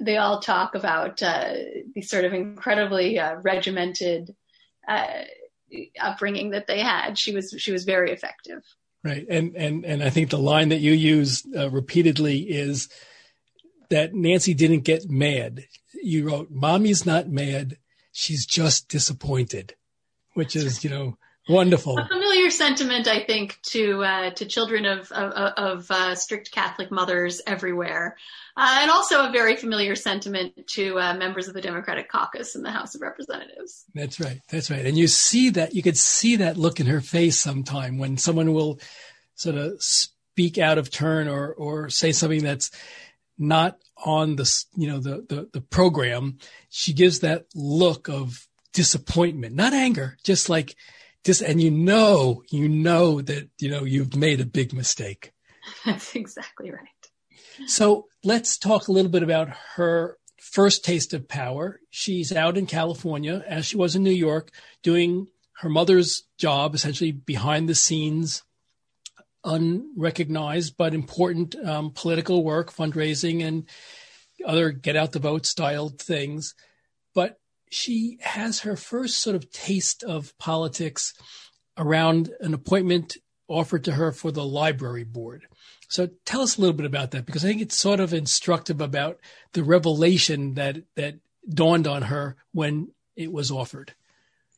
they 0.00 0.18
all 0.18 0.40
talk 0.40 0.76
about 0.76 1.20
uh, 1.20 1.54
the 1.94 2.02
sort 2.02 2.24
of 2.24 2.32
incredibly 2.32 3.18
uh, 3.18 3.36
regimented 3.42 4.34
uh, 4.86 5.22
upbringing 6.00 6.50
that 6.50 6.68
they 6.68 6.78
had. 6.80 7.18
She 7.18 7.34
was 7.34 7.52
she 7.58 7.72
was 7.72 7.84
very 7.84 8.12
effective. 8.12 8.62
Right, 9.02 9.26
and 9.28 9.56
and 9.56 9.84
and 9.84 10.00
I 10.00 10.10
think 10.10 10.30
the 10.30 10.38
line 10.38 10.68
that 10.68 10.80
you 10.80 10.92
use 10.92 11.42
uh, 11.56 11.70
repeatedly 11.70 12.38
is 12.38 12.88
that 13.90 14.14
Nancy 14.14 14.54
didn't 14.54 14.80
get 14.80 15.10
mad. 15.10 15.64
You 16.02 16.28
wrote, 16.28 16.50
Mommy's 16.50 17.06
not 17.06 17.28
mad. 17.28 17.78
She's 18.12 18.46
just 18.46 18.88
disappointed, 18.88 19.74
which 20.34 20.56
is, 20.56 20.84
you 20.84 20.90
know, 20.90 21.18
Wonderful. 21.48 21.96
A 21.98 22.08
familiar 22.08 22.50
sentiment, 22.50 23.06
I 23.06 23.22
think, 23.22 23.58
to 23.66 24.02
uh, 24.02 24.30
to 24.30 24.46
children 24.46 24.84
of 24.84 25.12
of, 25.12 25.32
of 25.32 25.90
uh, 25.90 26.14
strict 26.16 26.50
Catholic 26.50 26.90
mothers 26.90 27.40
everywhere, 27.46 28.16
uh, 28.56 28.78
and 28.80 28.90
also 28.90 29.28
a 29.28 29.30
very 29.30 29.54
familiar 29.54 29.94
sentiment 29.94 30.66
to 30.70 30.98
uh, 30.98 31.14
members 31.14 31.46
of 31.46 31.54
the 31.54 31.60
Democratic 31.60 32.08
caucus 32.08 32.56
in 32.56 32.62
the 32.62 32.72
House 32.72 32.96
of 32.96 33.00
Representatives. 33.00 33.84
That's 33.94 34.18
right. 34.18 34.40
That's 34.50 34.72
right. 34.72 34.84
And 34.84 34.98
you 34.98 35.06
see 35.06 35.50
that 35.50 35.72
you 35.72 35.84
could 35.84 35.96
see 35.96 36.36
that 36.36 36.56
look 36.56 36.80
in 36.80 36.86
her 36.86 37.00
face 37.00 37.38
sometime 37.38 37.98
when 37.98 38.16
someone 38.16 38.52
will 38.52 38.80
sort 39.36 39.54
of 39.54 39.80
speak 39.80 40.58
out 40.58 40.78
of 40.78 40.90
turn 40.90 41.28
or 41.28 41.54
or 41.54 41.90
say 41.90 42.10
something 42.10 42.42
that's 42.42 42.72
not 43.38 43.78
on 44.04 44.36
the 44.36 44.64
you 44.76 44.88
know 44.88 44.98
the 44.98 45.24
the, 45.28 45.48
the 45.52 45.60
program. 45.60 46.38
She 46.68 46.92
gives 46.92 47.20
that 47.20 47.46
look 47.54 48.08
of 48.08 48.46
disappointment, 48.72 49.54
not 49.54 49.72
anger, 49.72 50.16
just 50.24 50.48
like 50.48 50.76
just 51.24 51.42
and 51.42 51.60
you 51.60 51.70
know 51.70 52.42
you 52.50 52.68
know 52.68 53.20
that 53.20 53.48
you 53.58 53.70
know 53.70 53.84
you've 53.84 54.16
made 54.16 54.40
a 54.40 54.46
big 54.46 54.72
mistake. 54.72 55.32
That's 55.84 56.14
exactly 56.14 56.70
right. 56.70 56.88
So 57.66 58.06
let's 58.22 58.58
talk 58.58 58.88
a 58.88 58.92
little 58.92 59.10
bit 59.10 59.22
about 59.22 59.48
her 59.74 60.18
first 60.38 60.84
taste 60.84 61.14
of 61.14 61.28
power. 61.28 61.80
She's 61.90 62.32
out 62.32 62.56
in 62.56 62.66
california 62.66 63.42
as 63.46 63.66
she 63.66 63.76
was 63.76 63.96
in 63.96 64.02
new 64.02 64.10
york 64.10 64.50
doing 64.82 65.26
her 65.60 65.68
mother's 65.68 66.24
job 66.38 66.74
essentially 66.74 67.12
behind 67.12 67.68
the 67.68 67.74
scenes 67.74 68.42
unrecognized 69.46 70.76
but 70.76 70.92
important 70.92 71.54
um, 71.64 71.90
political 71.92 72.44
work 72.44 72.72
fundraising 72.72 73.42
and 73.42 73.66
other 74.44 74.70
get 74.70 74.96
out 74.96 75.12
the 75.12 75.18
vote 75.18 75.46
styled 75.46 75.98
things 75.98 76.54
but 77.14 77.38
she 77.70 78.18
has 78.20 78.60
her 78.60 78.76
first 78.76 79.18
sort 79.18 79.36
of 79.36 79.50
taste 79.50 80.02
of 80.04 80.36
politics 80.38 81.14
around 81.76 82.30
an 82.40 82.54
appointment 82.54 83.16
offered 83.48 83.84
to 83.84 83.92
her 83.92 84.12
for 84.12 84.32
the 84.32 84.44
library 84.44 85.04
board. 85.04 85.46
So 85.88 86.08
tell 86.24 86.42
us 86.42 86.56
a 86.56 86.60
little 86.60 86.76
bit 86.76 86.86
about 86.86 87.12
that 87.12 87.26
because 87.26 87.44
I 87.44 87.48
think 87.48 87.62
it's 87.62 87.78
sort 87.78 88.00
of 88.00 88.12
instructive 88.12 88.80
about 88.80 89.20
the 89.52 89.62
revelation 89.62 90.54
that 90.54 90.78
that 90.96 91.16
dawned 91.48 91.86
on 91.86 92.02
her 92.02 92.36
when 92.52 92.88
it 93.14 93.32
was 93.32 93.50
offered. 93.50 93.94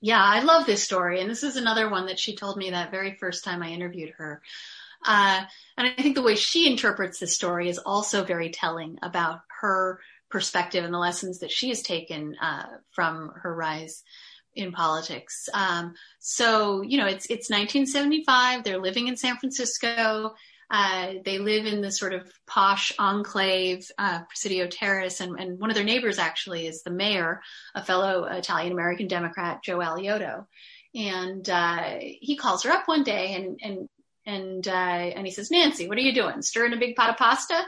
Yeah, 0.01 0.23
I 0.23 0.41
love 0.41 0.65
this 0.65 0.83
story, 0.83 1.21
and 1.21 1.29
this 1.29 1.43
is 1.43 1.57
another 1.57 1.91
one 1.91 2.07
that 2.07 2.21
she 2.21 2.37
told 2.37 2.57
me 2.57 2.71
that 2.71 2.91
very 2.91 3.15
first 3.15 3.45
time 3.45 3.63
I 3.63 3.71
interviewed 3.71 4.15
her. 4.17 4.41
Uh, 5.05 5.45
and 5.77 5.87
I 5.87 6.03
think 6.03 6.15
the 6.15 6.23
way 6.23 6.35
she 6.35 6.71
interprets 6.71 7.19
this 7.19 7.35
story 7.35 7.69
is 7.69 7.79
also 7.79 8.25
very 8.25 8.51
telling 8.51 8.99
about 9.03 9.41
her 9.61 10.01
perspective 10.31 10.85
and 10.85 10.93
the 10.93 10.99
lessons 10.99 11.39
that 11.39 11.51
she 11.51 11.69
has 11.71 11.83
taken 11.83 12.37
uh, 12.41 12.67
from 12.93 13.33
her 13.43 13.55
rise 13.55 14.03
in 14.55 14.73
politics. 14.73 15.49
Um, 15.55 15.95
so 16.19 16.83
you 16.83 16.99
know, 16.99 17.07
it's 17.07 17.27
it's 17.27 17.51
1975. 17.51 18.65
They're 18.65 18.81
living 18.81 19.09
in 19.09 19.17
San 19.17 19.37
Francisco. 19.37 20.35
Uh, 20.71 21.15
they 21.25 21.39
live 21.39 21.65
in 21.65 21.81
this 21.81 21.99
sort 21.99 22.13
of 22.13 22.31
posh 22.47 22.93
enclave, 22.99 23.91
uh, 23.97 24.21
Presidio 24.29 24.67
Terrace, 24.67 25.21
and, 25.21 25.41
and, 25.41 25.59
one 25.59 25.71
of 25.71 25.77
their 25.77 25.85
neighbors 25.85 26.19
actually 26.19 26.67
is 26.67 26.83
the 26.83 26.91
mayor, 26.91 27.41
a 27.75 27.83
fellow 27.83 28.25
Italian 28.25 28.73
American 28.73 29.09
Democrat, 29.09 29.63
Joe 29.65 29.79
Alioto. 29.79 30.45
And 30.95 31.49
uh, 31.49 31.95
he 32.01 32.37
calls 32.37 32.65
her 32.65 32.71
up 32.71 32.87
one 32.87 33.03
day 33.03 33.35
and 33.35 33.59
and 33.63 33.89
and 34.29 34.69
uh, 34.69 34.71
and 34.71 35.27
he 35.27 35.33
says, 35.33 35.51
"Nancy, 35.51 35.89
what 35.89 35.99
are 35.99 36.03
you 36.03 36.15
doing? 36.15 36.43
Stirring 36.43 36.75
a 36.75 36.77
big 36.77 36.95
pot 36.95 37.11
of 37.11 37.17
pasta?" 37.17 37.65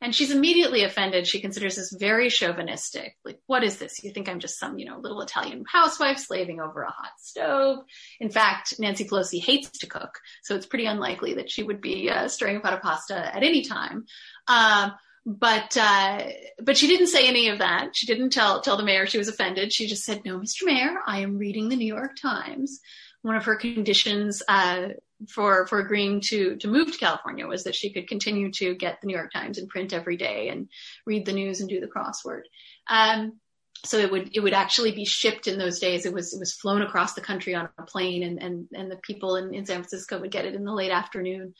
And 0.00 0.14
she's 0.14 0.30
immediately 0.30 0.84
offended. 0.84 1.26
She 1.26 1.40
considers 1.40 1.76
this 1.76 1.90
very 1.90 2.28
chauvinistic. 2.28 3.16
Like, 3.24 3.40
what 3.46 3.64
is 3.64 3.78
this? 3.78 4.04
You 4.04 4.12
think 4.12 4.28
I'm 4.28 4.40
just 4.40 4.58
some, 4.58 4.78
you 4.78 4.84
know, 4.84 4.98
little 4.98 5.22
Italian 5.22 5.64
housewife 5.66 6.18
slaving 6.18 6.60
over 6.60 6.82
a 6.82 6.90
hot 6.90 7.12
stove? 7.18 7.78
In 8.20 8.28
fact, 8.28 8.74
Nancy 8.78 9.06
Pelosi 9.06 9.42
hates 9.42 9.70
to 9.78 9.86
cook, 9.86 10.18
so 10.42 10.54
it's 10.54 10.66
pretty 10.66 10.84
unlikely 10.84 11.34
that 11.34 11.50
she 11.50 11.62
would 11.62 11.80
be 11.80 12.10
uh, 12.10 12.28
stirring 12.28 12.56
a 12.56 12.60
pot 12.60 12.74
of 12.74 12.82
pasta 12.82 13.34
at 13.34 13.42
any 13.42 13.62
time. 13.62 14.04
Um, 14.48 14.92
but 15.24 15.76
uh, 15.76 16.22
but 16.62 16.76
she 16.76 16.86
didn't 16.86 17.08
say 17.08 17.26
any 17.26 17.48
of 17.48 17.58
that. 17.58 17.96
She 17.96 18.06
didn't 18.06 18.30
tell 18.30 18.60
tell 18.60 18.76
the 18.76 18.84
mayor 18.84 19.06
she 19.06 19.18
was 19.18 19.28
offended. 19.28 19.72
She 19.72 19.88
just 19.88 20.04
said, 20.04 20.22
"No, 20.24 20.38
Mr. 20.38 20.64
Mayor, 20.64 20.94
I 21.04 21.20
am 21.20 21.36
reading 21.38 21.68
the 21.68 21.76
New 21.76 21.92
York 21.92 22.12
Times." 22.20 22.80
One 23.22 23.34
of 23.34 23.46
her 23.46 23.56
conditions 23.56 24.40
uh, 24.46 24.90
for 25.28 25.66
for 25.66 25.78
agreeing 25.78 26.20
to 26.20 26.56
to 26.56 26.68
move 26.68 26.92
to 26.92 26.98
California 26.98 27.46
was 27.46 27.64
that 27.64 27.74
she 27.74 27.92
could 27.92 28.08
continue 28.08 28.50
to 28.52 28.74
get 28.74 29.00
the 29.00 29.06
New 29.06 29.14
York 29.14 29.32
Times 29.32 29.58
in 29.58 29.66
print 29.66 29.92
every 29.92 30.16
day 30.16 30.48
and 30.48 30.68
read 31.06 31.26
the 31.26 31.32
news 31.32 31.60
and 31.60 31.68
do 31.68 31.80
the 31.80 31.86
crossword. 31.86 32.42
Um, 32.88 33.40
so 33.84 33.98
it 33.98 34.10
would 34.10 34.30
it 34.34 34.40
would 34.40 34.54
actually 34.54 34.92
be 34.92 35.04
shipped 35.04 35.46
in 35.46 35.58
those 35.58 35.78
days. 35.78 36.06
It 36.06 36.12
was 36.12 36.34
it 36.34 36.38
was 36.38 36.54
flown 36.54 36.82
across 36.82 37.14
the 37.14 37.20
country 37.20 37.54
on 37.54 37.68
a 37.78 37.82
plane, 37.82 38.22
and 38.22 38.42
and 38.42 38.68
and 38.74 38.90
the 38.90 38.96
people 38.96 39.36
in, 39.36 39.54
in 39.54 39.66
San 39.66 39.76
Francisco 39.76 40.20
would 40.20 40.30
get 40.30 40.44
it 40.44 40.54
in 40.54 40.64
the 40.64 40.74
late 40.74 40.90
afternoon. 40.90 41.54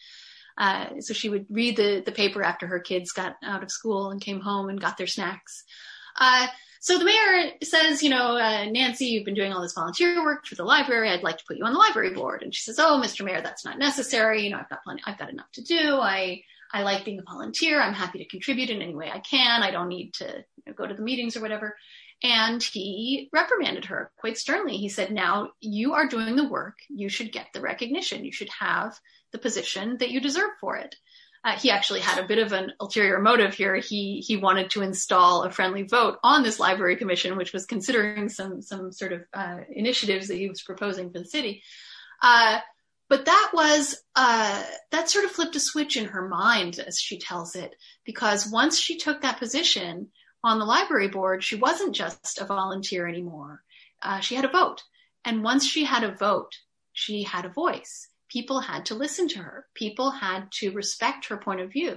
Uh, 0.58 1.00
so 1.00 1.12
she 1.12 1.28
would 1.28 1.46
read 1.50 1.76
the 1.76 2.02
the 2.04 2.12
paper 2.12 2.42
after 2.42 2.66
her 2.66 2.80
kids 2.80 3.12
got 3.12 3.36
out 3.42 3.62
of 3.62 3.70
school 3.70 4.10
and 4.10 4.20
came 4.20 4.40
home 4.40 4.68
and 4.68 4.80
got 4.80 4.96
their 4.96 5.06
snacks. 5.06 5.64
Uh, 6.18 6.46
so 6.86 7.00
the 7.00 7.04
mayor 7.04 7.50
says, 7.64 8.00
you 8.00 8.10
know, 8.10 8.36
uh, 8.36 8.64
Nancy, 8.66 9.06
you've 9.06 9.24
been 9.24 9.34
doing 9.34 9.52
all 9.52 9.60
this 9.60 9.72
volunteer 9.72 10.22
work 10.24 10.46
for 10.46 10.54
the 10.54 10.62
library. 10.62 11.10
I'd 11.10 11.24
like 11.24 11.36
to 11.38 11.44
put 11.44 11.56
you 11.56 11.64
on 11.64 11.72
the 11.72 11.80
library 11.80 12.10
board. 12.10 12.44
And 12.44 12.54
she 12.54 12.62
says, 12.62 12.78
oh, 12.78 13.02
Mr. 13.04 13.24
Mayor, 13.24 13.40
that's 13.42 13.64
not 13.64 13.80
necessary. 13.80 14.44
You 14.44 14.50
know, 14.50 14.58
I've 14.58 14.68
got 14.68 14.84
plenty, 14.84 15.02
I've 15.04 15.18
got 15.18 15.28
enough 15.28 15.50
to 15.54 15.64
do. 15.64 15.96
I, 15.96 16.44
I 16.72 16.84
like 16.84 17.04
being 17.04 17.18
a 17.18 17.24
volunteer. 17.28 17.80
I'm 17.80 17.92
happy 17.92 18.20
to 18.20 18.28
contribute 18.28 18.70
in 18.70 18.82
any 18.82 18.94
way 18.94 19.10
I 19.12 19.18
can. 19.18 19.64
I 19.64 19.72
don't 19.72 19.88
need 19.88 20.14
to 20.18 20.26
you 20.26 20.62
know, 20.64 20.74
go 20.74 20.86
to 20.86 20.94
the 20.94 21.02
meetings 21.02 21.36
or 21.36 21.40
whatever. 21.40 21.76
And 22.22 22.62
he 22.62 23.30
reprimanded 23.32 23.86
her 23.86 24.12
quite 24.16 24.38
sternly. 24.38 24.76
He 24.76 24.88
said, 24.88 25.10
now 25.10 25.50
you 25.58 25.94
are 25.94 26.06
doing 26.06 26.36
the 26.36 26.48
work. 26.48 26.78
You 26.88 27.08
should 27.08 27.32
get 27.32 27.48
the 27.52 27.62
recognition. 27.62 28.24
You 28.24 28.30
should 28.30 28.50
have 28.60 28.96
the 29.32 29.38
position 29.38 29.96
that 29.98 30.12
you 30.12 30.20
deserve 30.20 30.50
for 30.60 30.76
it 30.76 30.94
uh, 31.46 31.56
he 31.56 31.70
actually 31.70 32.00
had 32.00 32.18
a 32.18 32.26
bit 32.26 32.40
of 32.40 32.52
an 32.52 32.72
ulterior 32.80 33.20
motive 33.20 33.54
here. 33.54 33.76
He 33.76 34.18
he 34.18 34.36
wanted 34.36 34.70
to 34.70 34.82
install 34.82 35.44
a 35.44 35.50
friendly 35.50 35.84
vote 35.84 36.18
on 36.24 36.42
this 36.42 36.58
library 36.58 36.96
commission, 36.96 37.36
which 37.36 37.52
was 37.52 37.66
considering 37.66 38.28
some 38.28 38.60
some 38.60 38.90
sort 38.90 39.12
of 39.12 39.22
uh, 39.32 39.58
initiatives 39.70 40.26
that 40.26 40.38
he 40.38 40.48
was 40.48 40.62
proposing 40.62 41.12
for 41.12 41.20
the 41.20 41.24
city. 41.24 41.62
Uh, 42.20 42.58
but 43.08 43.26
that 43.26 43.50
was 43.54 43.96
uh, 44.16 44.60
that 44.90 45.08
sort 45.08 45.24
of 45.24 45.30
flipped 45.30 45.54
a 45.54 45.60
switch 45.60 45.96
in 45.96 46.06
her 46.06 46.28
mind, 46.28 46.80
as 46.84 46.98
she 46.98 47.16
tells 47.16 47.54
it, 47.54 47.76
because 48.04 48.50
once 48.50 48.76
she 48.76 48.98
took 48.98 49.22
that 49.22 49.38
position 49.38 50.08
on 50.42 50.58
the 50.58 50.64
library 50.64 51.08
board, 51.08 51.44
she 51.44 51.54
wasn't 51.54 51.94
just 51.94 52.40
a 52.40 52.44
volunteer 52.44 53.06
anymore. 53.06 53.62
Uh, 54.02 54.18
she 54.18 54.34
had 54.34 54.44
a 54.44 54.48
vote, 54.50 54.82
and 55.24 55.44
once 55.44 55.64
she 55.64 55.84
had 55.84 56.02
a 56.02 56.12
vote, 56.12 56.56
she 56.92 57.22
had 57.22 57.44
a 57.44 57.50
voice 57.50 58.08
people 58.36 58.60
had 58.60 58.84
to 58.84 58.94
listen 58.94 59.26
to 59.26 59.38
her. 59.38 59.64
People 59.72 60.10
had 60.10 60.52
to 60.52 60.70
respect 60.72 61.28
her 61.28 61.38
point 61.38 61.62
of 61.62 61.72
view. 61.72 61.96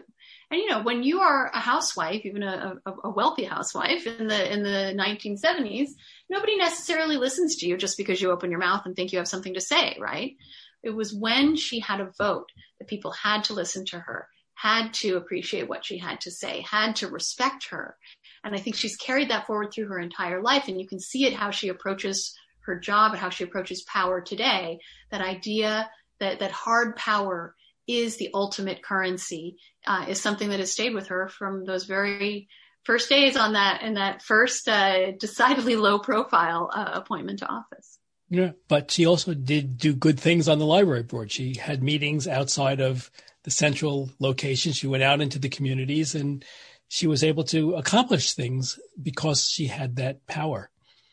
And 0.49 0.61
you 0.61 0.69
know, 0.69 0.81
when 0.81 1.03
you 1.03 1.19
are 1.19 1.51
a 1.53 1.59
housewife, 1.59 2.21
even 2.23 2.43
a, 2.43 2.77
a, 2.85 2.93
a, 3.03 3.09
wealthy 3.09 3.43
housewife 3.43 4.07
in 4.07 4.27
the 4.27 4.53
in 4.53 4.63
the 4.63 4.95
1970s, 4.97 5.89
nobody 6.29 6.55
necessarily 6.55 7.17
listens 7.17 7.57
to 7.57 7.67
you 7.67 7.75
just 7.75 7.97
because 7.97 8.21
you 8.21 8.31
open 8.31 8.51
your 8.51 8.61
mouth 8.61 8.83
and 8.85 8.95
think 8.95 9.11
you 9.11 9.17
have 9.17 9.27
something 9.27 9.55
to 9.55 9.59
say, 9.59 9.97
right? 9.99 10.37
It 10.81 10.91
was 10.91 11.13
when 11.13 11.57
she 11.57 11.81
had 11.81 11.99
a 11.99 12.13
vote 12.17 12.47
that 12.79 12.87
people 12.87 13.11
had 13.11 13.43
to 13.45 13.53
listen 13.53 13.85
to 13.87 13.99
her, 13.99 14.29
had 14.53 14.93
to 14.93 15.17
appreciate 15.17 15.67
what 15.67 15.83
she 15.83 15.97
had 15.97 16.21
to 16.21 16.31
say, 16.31 16.61
had 16.61 16.95
to 16.97 17.09
respect 17.09 17.67
her. 17.71 17.97
And 18.45 18.55
I 18.55 18.59
think 18.59 18.77
she's 18.77 18.95
carried 18.95 19.29
that 19.29 19.45
forward 19.45 19.73
through 19.73 19.89
her 19.89 19.99
entire 19.99 20.41
life. 20.41 20.69
And 20.69 20.79
you 20.79 20.87
can 20.87 21.01
see 21.01 21.25
it 21.25 21.33
how 21.33 21.51
she 21.51 21.67
approaches 21.67 22.33
her 22.61 22.79
job 22.79 23.11
and 23.11 23.19
how 23.19 23.29
she 23.29 23.43
approaches 23.43 23.83
power 23.83 24.21
today. 24.21 24.79
That 25.11 25.21
idea 25.21 25.89
that 26.19 26.39
that 26.39 26.51
hard 26.51 26.95
power 26.95 27.55
is 27.87 28.17
the 28.17 28.29
ultimate 28.33 28.83
currency 28.83 29.57
uh, 29.87 30.05
is 30.07 30.21
something 30.21 30.49
that 30.49 30.59
has 30.59 30.71
stayed 30.71 30.93
with 30.93 31.07
her 31.07 31.27
from 31.27 31.65
those 31.65 31.85
very 31.85 32.47
first 32.83 33.09
days 33.09 33.35
on 33.35 33.53
that 33.53 33.81
and 33.81 33.97
that 33.97 34.21
first 34.21 34.67
uh, 34.67 35.11
decidedly 35.19 35.75
low 35.75 35.99
profile 35.99 36.69
uh, 36.73 36.91
appointment 36.93 37.39
to 37.39 37.47
office. 37.47 37.99
Yeah, 38.29 38.51
but 38.67 38.91
she 38.91 39.07
also 39.07 39.33
did 39.33 39.77
do 39.77 39.95
good 39.95 40.19
things 40.19 40.47
on 40.47 40.59
the 40.59 40.65
library 40.65 41.03
board. 41.03 41.31
She 41.31 41.55
had 41.55 41.81
meetings 41.81 42.27
outside 42.27 42.79
of 42.79 43.09
the 43.43 43.51
central 43.51 44.11
location. 44.19 44.71
She 44.71 44.85
went 44.85 45.03
out 45.03 45.19
into 45.19 45.39
the 45.39 45.49
communities 45.49 46.13
and 46.13 46.45
she 46.87 47.07
was 47.07 47.23
able 47.23 47.43
to 47.45 47.75
accomplish 47.75 48.33
things 48.33 48.79
because 49.01 49.47
she 49.47 49.65
had 49.65 49.95
that 49.95 50.27
power. 50.27 50.69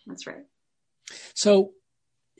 That's 0.06 0.26
right. 0.26 0.44
So 1.34 1.72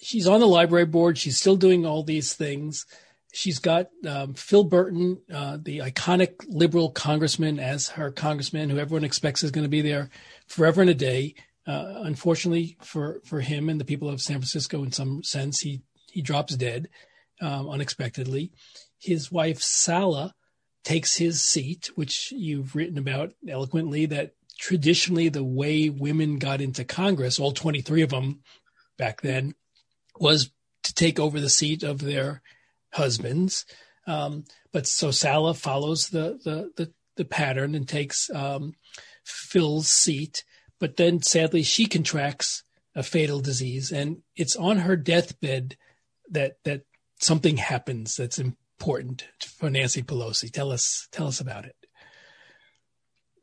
she's 0.00 0.26
on 0.26 0.40
the 0.40 0.46
library 0.46 0.86
board. 0.86 1.18
She's 1.18 1.38
still 1.38 1.56
doing 1.56 1.86
all 1.86 2.02
these 2.02 2.34
things. 2.34 2.86
She's 3.32 3.58
got 3.58 3.88
um, 4.06 4.34
Phil 4.34 4.64
Burton, 4.64 5.20
uh, 5.32 5.58
the 5.60 5.78
iconic 5.78 6.44
liberal 6.48 6.90
congressman, 6.90 7.58
as 7.58 7.90
her 7.90 8.10
congressman, 8.10 8.70
who 8.70 8.78
everyone 8.78 9.04
expects 9.04 9.42
is 9.42 9.50
going 9.50 9.64
to 9.64 9.68
be 9.68 9.82
there 9.82 10.08
forever 10.46 10.80
and 10.80 10.90
a 10.90 10.94
day. 10.94 11.34
Uh, 11.66 11.94
unfortunately 12.04 12.76
for, 12.80 13.20
for 13.24 13.40
him 13.40 13.68
and 13.68 13.80
the 13.80 13.84
people 13.84 14.08
of 14.08 14.20
San 14.20 14.36
Francisco, 14.36 14.82
in 14.84 14.92
some 14.92 15.22
sense, 15.22 15.60
he 15.60 15.82
he 16.10 16.22
drops 16.22 16.56
dead 16.56 16.88
um, 17.42 17.68
unexpectedly. 17.68 18.52
His 18.98 19.30
wife 19.30 19.60
Sala 19.60 20.34
takes 20.82 21.16
his 21.16 21.44
seat, 21.44 21.90
which 21.94 22.32
you've 22.32 22.74
written 22.74 22.96
about 22.96 23.34
eloquently. 23.46 24.06
That 24.06 24.32
traditionally 24.58 25.28
the 25.28 25.44
way 25.44 25.90
women 25.90 26.38
got 26.38 26.62
into 26.62 26.84
Congress, 26.84 27.38
all 27.38 27.52
23 27.52 28.00
of 28.00 28.10
them 28.10 28.40
back 28.96 29.20
then, 29.20 29.54
was 30.20 30.50
to 30.82 30.94
take 30.94 31.18
over 31.18 31.40
the 31.40 31.48
seat 31.48 31.82
of 31.82 32.00
their 32.00 32.42
husbands. 32.92 33.64
Um, 34.06 34.44
but 34.72 34.86
so 34.86 35.10
Sala 35.10 35.54
follows 35.54 36.08
the, 36.08 36.38
the, 36.44 36.70
the, 36.76 36.92
the 37.16 37.24
pattern 37.24 37.74
and 37.74 37.88
takes 37.88 38.30
um, 38.30 38.74
Phil's 39.24 39.88
seat. 39.88 40.44
But 40.78 40.96
then 40.96 41.22
sadly, 41.22 41.62
she 41.62 41.86
contracts 41.86 42.62
a 42.94 43.02
fatal 43.02 43.40
disease. 43.40 43.90
And 43.90 44.18
it's 44.36 44.56
on 44.56 44.78
her 44.78 44.96
deathbed 44.96 45.76
that, 46.30 46.58
that 46.64 46.82
something 47.20 47.56
happens 47.56 48.16
that's 48.16 48.38
important 48.38 49.26
for 49.58 49.70
Nancy 49.70 50.02
Pelosi. 50.02 50.50
Tell 50.50 50.70
us, 50.70 51.08
tell 51.10 51.26
us 51.26 51.40
about 51.40 51.64
it. 51.64 51.76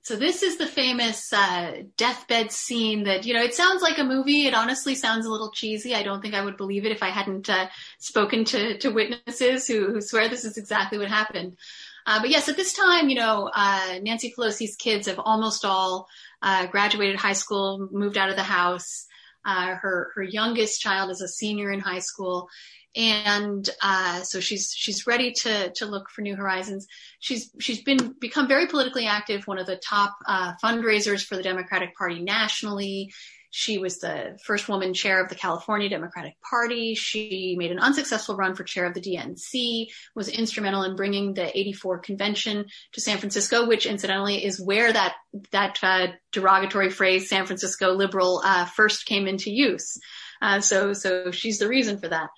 So 0.04 0.18
this 0.18 0.44
is 0.44 0.58
the 0.58 0.68
famous 0.68 1.32
uh, 1.32 1.84
deathbed 1.96 2.52
scene 2.52 3.04
that 3.06 3.26
you 3.26 3.34
know. 3.34 3.42
It 3.42 3.54
sounds 3.54 3.82
like 3.82 4.00
a 4.00 4.04
movie. 4.04 4.48
It 4.48 4.54
honestly 4.54 4.96
sounds 4.96 5.26
a 5.26 5.32
little 5.32 5.52
cheesy. 5.52 5.96
I 5.96 6.04
don't 6.04 6.22
think 6.22 6.34
I 6.34 6.44
would 6.44 6.58
believe 6.58 6.86
it 6.86 6.92
if 6.92 7.02
I 7.02 7.10
hadn't 7.10 7.50
uh, 7.50 7.68
spoken 8.00 8.44
to 8.46 8.78
to 8.80 8.89
witnesses 8.89 9.66
who, 9.66 9.94
who 9.94 10.02
swear 10.02 10.28
this 10.28 10.44
is 10.44 10.58
exactly 10.58 10.98
what 10.98 11.08
happened. 11.08 11.58
Uh, 12.06 12.20
but 12.20 12.30
yes, 12.30 12.50
at 12.50 12.58
this 12.58 12.74
time, 12.74 13.08
you 13.08 13.16
know, 13.16 13.50
uh, 13.54 14.00
Nancy 14.02 14.34
Pelosi's 14.38 14.76
kids 14.76 15.08
have 15.08 15.22
almost 15.24 15.63
all 15.63 16.10
uh, 16.42 16.66
graduated 16.68 17.16
high 17.16 17.32
school, 17.32 17.88
moved 17.89 18.18
out 18.18 18.30
of 18.30 18.36
the 18.36 18.44
house. 18.44 19.08
Uh, 19.46 19.76
her 19.76 20.12
her 20.16 20.24
youngest 20.24 20.82
child 20.82 21.12
is 21.12 21.22
a 21.22 21.30
senior 21.30 21.72
in 21.72 21.80
high 21.80 22.00
school, 22.00 22.50
and 22.96 23.68
uh, 23.82 24.22
so 24.22 24.40
she's 24.40 24.74
she's 24.76 25.08
ready 25.08 25.32
to 25.32 25.72
to 25.76 25.86
look 25.86 26.10
for 26.10 26.22
new 26.22 26.36
horizons. 26.36 26.88
She's 27.20 27.52
she's 27.60 27.82
been 27.82 28.16
become 28.20 28.48
very 28.48 28.68
politically 28.68 29.08
active, 29.08 29.48
one 29.48 29.60
of 29.60 29.66
the 29.66 29.78
top 29.78 30.16
uh, 30.28 30.54
fundraisers 30.64 31.24
for 31.24 31.36
the 31.36 31.44
Democratic 31.44 31.96
Party 31.96 32.22
nationally. 32.22 33.12
She 33.56 33.78
was 33.78 34.00
the 34.00 34.36
first 34.44 34.68
woman 34.68 34.96
chair 34.96 35.22
of 35.22 35.30
the 35.30 35.36
California 35.36 35.88
Democratic 35.88 36.34
Party. 36.42 36.96
She 36.96 37.56
made 37.56 37.72
an 37.72 37.78
unsuccessful 37.78 38.36
run 38.36 38.56
for 38.56 38.64
chair 38.64 38.86
of 38.86 38.96
the 38.96 39.02
DNC, 39.02 39.90
was 40.16 40.28
instrumental 40.28 40.82
in 40.82 40.96
bringing 40.96 41.36
the 41.36 41.56
84 41.56 42.00
convention 42.00 42.66
to 42.94 43.02
San 43.02 43.20
Francisco, 43.20 43.68
which 43.68 43.86
incidentally 43.86 44.44
is 44.44 44.60
where 44.60 44.92
that, 44.92 45.14
that 45.52 45.78
uh, 45.84 46.08
derogatory 46.32 46.90
phrase, 46.90 47.30
San 47.30 47.46
Francisco 47.46 47.92
liberal, 47.92 48.42
uh, 48.44 48.66
first 48.66 49.06
came 49.06 49.28
into 49.28 49.52
use. 49.52 50.00
Uh, 50.42 50.60
so, 50.60 50.94
so 50.94 51.30
she's 51.30 51.60
the 51.60 51.68
reason 51.68 52.00
for 52.00 52.08
that. 52.08 52.32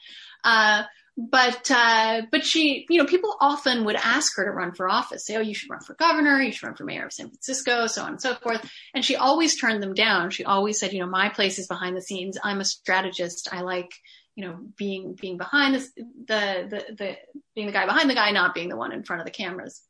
Uh, 0.46 0.84
but 1.18 1.72
uh, 1.72 2.24
but 2.30 2.46
she, 2.46 2.86
you 2.90 2.98
know, 3.00 3.06
people 3.06 3.36
often 3.40 3.86
would 3.86 3.96
ask 3.96 4.36
her 4.36 4.44
to 4.44 4.52
run 4.52 4.74
for 4.74 4.90
office. 4.90 5.26
Say, 5.26 5.36
oh, 5.38 5.42
you 5.42 5.54
should 5.54 5.70
run 5.70 5.80
for 5.80 5.96
governor, 5.96 6.42
you 6.42 6.52
should 6.52 6.68
run 6.68 6.76
for 6.76 6.84
mayor 6.84 7.06
of 7.06 7.14
San 7.14 7.30
Francisco, 7.30 7.88
so 7.88 8.04
on 8.04 8.12
and 8.12 8.22
so 8.22 8.36
forth. 8.36 8.70
And 8.94 9.04
she 9.04 9.16
always 9.16 9.60
turned 9.60 9.82
them 9.82 9.94
down. 9.94 10.30
She 10.30 10.44
always 10.44 10.78
said, 10.78 10.92
you 10.92 11.00
know, 11.00 11.08
my 11.08 11.30
place 11.30 11.58
is 11.58 11.68
behind 11.68 11.96
the 11.96 12.02
scenes. 12.02 12.38
I'm 12.44 12.60
a 12.60 12.66
strategist. 12.66 13.48
I 13.52 13.62
like, 13.62 13.92
you 14.36 14.46
know, 14.46 14.58
being 14.76 15.18
being 15.20 15.38
behind 15.38 15.76
the 15.76 15.88
the 16.28 16.96
the 16.98 17.18
being 17.56 17.68
the 17.68 17.74
guy 17.74 17.86
behind 17.86 18.10
the 18.10 18.16
guy, 18.16 18.32
not 18.32 18.54
being 18.54 18.70
the 18.70 18.78
one 18.78 18.92
in 18.92 19.04
front 19.04 19.22
of 19.22 19.26
the 19.26 19.32
cameras. 19.32 19.82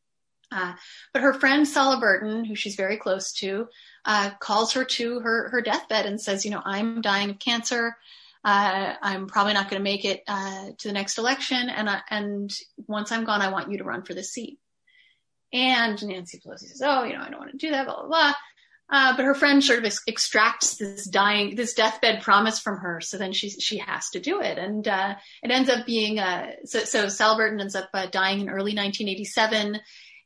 Uh, 0.52 0.74
but 1.12 1.24
her 1.24 1.34
friend 1.34 1.68
Sala 1.68 2.00
Burton, 2.00 2.46
who 2.46 2.54
she's 2.54 2.76
very 2.76 2.98
close 2.98 3.34
to, 3.34 3.68
uh, 4.06 4.30
calls 4.40 4.74
her 4.74 4.86
to 4.86 5.20
her 5.22 5.50
her 5.50 5.62
deathbed 5.62 6.06
and 6.06 6.22
says, 6.22 6.46
you 6.46 6.52
know, 6.52 6.62
I'm 6.64 7.02
dying 7.02 7.32
of 7.32 7.40
cancer 7.40 7.98
uh, 8.46 8.94
I'm 9.02 9.26
probably 9.26 9.54
not 9.54 9.72
going 9.72 9.80
to 9.80 9.84
make 9.84 10.06
it 10.06 10.22
uh, 10.28 10.68
to 10.78 10.88
the 10.88 10.94
next 10.94 11.18
election, 11.18 11.68
and 11.68 11.90
I, 11.90 12.02
and 12.12 12.54
once 12.88 13.12
I'm 13.12 13.26
gone, 13.26 13.42
I 13.42 13.50
want 13.50 13.72
you 13.72 13.80
to 13.80 13.84
run 13.84 14.04
for 14.04 14.14
the 14.14 14.24
seat. 14.24 14.60
And 15.52 16.02
Nancy 16.06 16.40
Pelosi 16.40 16.68
says, 16.68 16.82
"Oh, 16.86 17.04
you 17.04 17.14
know, 17.14 17.24
I 17.24 17.30
don't 17.32 17.40
want 17.40 17.52
to 17.52 17.58
do 17.58 17.72
that." 17.72 17.88
Blah 17.88 18.02
blah 18.02 18.08
blah. 18.08 18.34
Uh, 18.88 19.18
but 19.18 19.26
her 19.26 19.34
friend 19.34 19.64
sort 19.64 19.80
of 19.80 19.86
ex- 19.86 20.04
extracts 20.06 20.78
this 20.78 21.10
dying, 21.10 21.56
this 21.56 21.74
deathbed 21.74 22.22
promise 22.22 22.60
from 22.60 22.78
her. 22.78 23.02
So 23.02 23.18
then 23.18 23.34
she 23.34 23.50
she 23.50 23.80
has 23.80 24.12
to 24.12 24.20
do 24.20 24.42
it, 24.42 24.60
and 24.60 24.88
uh, 24.88 25.16
it 25.42 25.50
ends 25.50 25.72
up 25.72 25.88
being 25.88 26.20
uh, 26.20 26.52
so. 26.66 26.82
So 26.82 27.10
Sala 27.10 27.38
Burton 27.38 27.60
ends 27.60 27.76
up 27.76 27.90
uh, 27.96 28.06
dying 28.06 28.42
in 28.42 28.50
early 28.50 28.76
1987, 28.76 29.80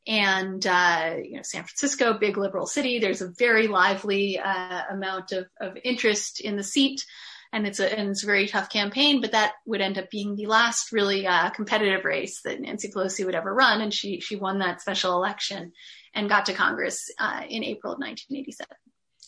and 0.08 0.68
uh, 0.68 1.16
you 1.24 1.38
know 1.38 1.44
San 1.44 1.64
Francisco, 1.64 2.18
big 2.20 2.38
liberal 2.38 2.68
city. 2.68 3.00
There's 3.00 3.22
a 3.22 3.32
very 3.40 3.68
lively 3.68 4.38
uh, 4.38 4.82
amount 4.92 5.32
of 5.32 5.46
of 5.62 5.78
interest 5.86 6.42
in 6.42 6.58
the 6.58 6.64
seat 6.64 7.06
and 7.52 7.66
it's 7.66 7.80
a 7.80 8.00
and 8.00 8.10
it's 8.10 8.24
a 8.24 8.28
very 8.28 8.48
tough 8.48 8.70
campaign. 8.70 9.22
But 9.22 9.32
that 9.32 9.54
would 9.66 9.82
end 9.82 9.98
up 9.98 10.10
being 10.10 10.36
the 10.36 10.46
last 10.46 10.92
really 10.92 11.26
uh, 11.26 11.50
competitive 11.50 12.06
race 12.06 12.42
that 12.44 12.62
Nancy 12.62 12.90
Pelosi 12.90 13.26
would 13.26 13.36
ever 13.36 13.54
run, 13.54 13.82
and 13.82 13.94
she 13.94 14.20
she 14.20 14.36
won 14.36 14.60
that 14.60 14.82
special 14.82 15.16
election 15.16 15.72
and 16.14 16.30
got 16.30 16.46
to 16.48 16.54
Congress 16.54 17.10
uh, 17.20 17.42
in 17.48 17.64
April 17.64 17.94
of 17.94 18.00
1987. 18.00 18.68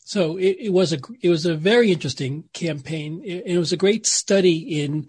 So 0.03 0.37
it, 0.37 0.57
it, 0.59 0.73
was 0.73 0.93
a 0.93 0.97
it 1.21 1.29
was 1.29 1.45
a 1.45 1.55
very 1.55 1.91
interesting 1.91 2.45
campaign. 2.53 3.21
It, 3.23 3.43
it 3.45 3.57
was 3.57 3.71
a 3.71 3.77
great 3.77 4.05
study 4.05 4.81
in 4.81 5.07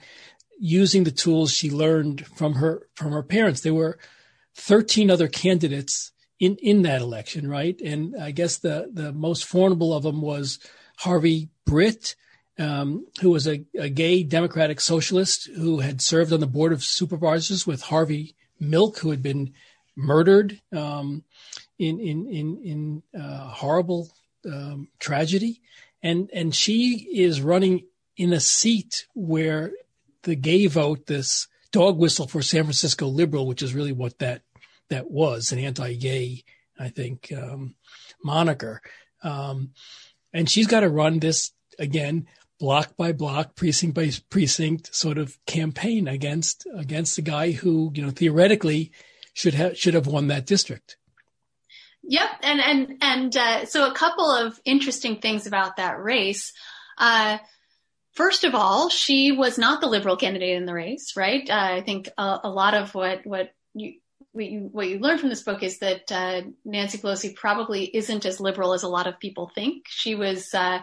using 0.59 1.05
the 1.05 1.11
tools 1.11 1.53
she 1.53 1.71
learned 1.71 2.27
from 2.27 2.55
her 2.55 2.87
from 2.95 3.13
her 3.13 3.23
parents. 3.23 3.61
There 3.61 3.75
were 3.75 3.99
13 4.57 5.11
other 5.11 5.29
candidates 5.29 6.13
in 6.39 6.57
in 6.57 6.83
that 6.83 7.01
election, 7.01 7.49
right? 7.49 7.81
And 7.81 8.15
I 8.21 8.31
guess 8.31 8.59
the 8.59 8.91
the 8.93 9.13
most 9.13 9.45
formidable 9.45 9.93
of 9.93 10.03
them 10.05 10.21
was 10.23 10.59
Harvey 10.99 11.49
Britt, 11.67 12.15
um, 12.59 13.07
who 13.21 13.31
was 13.31 13.47
a, 13.47 13.65
a, 13.75 13.89
gay 13.89 14.23
Democratic 14.23 14.81
socialist 14.81 15.49
who 15.57 15.81
had 15.81 16.01
served 16.01 16.33
on 16.33 16.41
the 16.41 16.47
board 16.47 16.73
of 16.73 16.85
supervisors 16.85 17.67
with 17.67 17.83
Harvey 17.83 18.35
Milk, 18.61 18.99
who 18.99 19.11
had 19.11 19.23
been 19.23 19.55
murdered 19.97 20.61
um, 20.73 21.25
in 21.79 21.99
in 21.99 22.27
in, 22.27 23.03
in 23.15 23.21
uh, 23.21 23.49
horrible 23.49 24.11
um, 24.47 24.89
tragedy, 24.99 25.61
and 26.03 26.31
and 26.33 26.55
she 26.55 27.09
is 27.13 27.41
running 27.41 27.87
in 28.17 28.33
a 28.33 28.41
seat 28.41 29.07
where 29.15 29.73
the 30.23 30.37
gay 30.37 30.67
vote, 30.67 31.07
this 31.07 31.49
dog 31.73 31.99
whistle 31.99 32.27
for 32.27 32.43
San 32.43 32.65
Francisco 32.65 33.07
liberal, 33.07 33.47
which 33.47 33.63
is 33.63 33.75
really 33.75 33.93
what 33.93 34.19
that 34.19 34.43
that 34.91 35.11
was, 35.11 35.53
an 35.53 35.59
anti-gay, 35.59 36.45
I 36.79 36.89
think, 36.91 37.33
um, 37.35 37.75
moniker. 38.23 38.83
Um, 39.23 39.71
and 40.35 40.51
she's 40.51 40.67
got 40.67 40.81
to 40.81 40.91
run 40.91 41.19
this 41.19 41.53
again 41.79 42.27
block 42.63 42.97
by 42.97 43.11
block, 43.11 43.57
precinct 43.57 43.93
by 43.93 44.09
precinct 44.31 44.95
sort 44.95 45.19
of 45.19 45.37
campaign 45.47 46.07
against 46.07 46.65
against 46.77 47.17
the 47.17 47.23
guy 47.23 47.51
who, 47.51 47.91
you 47.93 48.01
know, 48.01 48.11
theoretically 48.11 48.93
should 49.35 49.53
have 49.55 49.77
should 49.77 49.95
have 49.95 50.07
won 50.07 50.29
that 50.29 50.47
district. 50.47 50.97
Yep, 52.05 52.29
and 52.45 52.61
and 52.61 52.99
and 53.01 53.37
uh, 53.37 53.65
so 53.67 53.91
a 53.91 53.95
couple 53.95 54.31
of 54.31 54.61
interesting 54.65 55.17
things 55.17 55.49
about 55.49 55.79
that 55.79 56.01
race. 56.01 56.53
Uh, 56.97 57.39
first 58.13 58.45
of 58.45 58.55
all, 58.55 58.89
she 58.89 59.33
was 59.33 59.59
not 59.59 59.81
the 59.81 59.89
liberal 59.89 60.17
candidate 60.17 60.57
in 60.57 60.65
the 60.65 60.73
race, 60.73 61.15
right? 61.17 61.49
Uh, 61.51 61.79
I 61.79 61.81
think 61.81 62.11
a, 62.17 62.41
a, 62.45 62.51
lot 62.51 62.75
of 62.75 62.95
what 62.95 63.27
what 63.27 63.53
you 63.75 63.95
what 64.31 64.45
you, 64.45 64.69
what 64.71 64.89
you 64.89 65.01
learn 65.01 65.19
from 65.19 65.31
this 65.31 65.43
book 65.43 65.65
is 65.65 65.81
that 65.81 66.13
uh, 66.13 66.43
Nancy 66.65 66.99
Pelosi 66.99 67.35
probably 67.35 67.85
isn't 67.85 68.25
as 68.25 68.39
liberal 68.39 68.73
as 68.73 68.85
a 68.85 68.89
lot 68.89 69.09
of 69.09 69.19
people 69.19 69.51
think. 69.53 69.87
She 69.89 70.15
was 70.15 70.55
uh, 70.55 70.79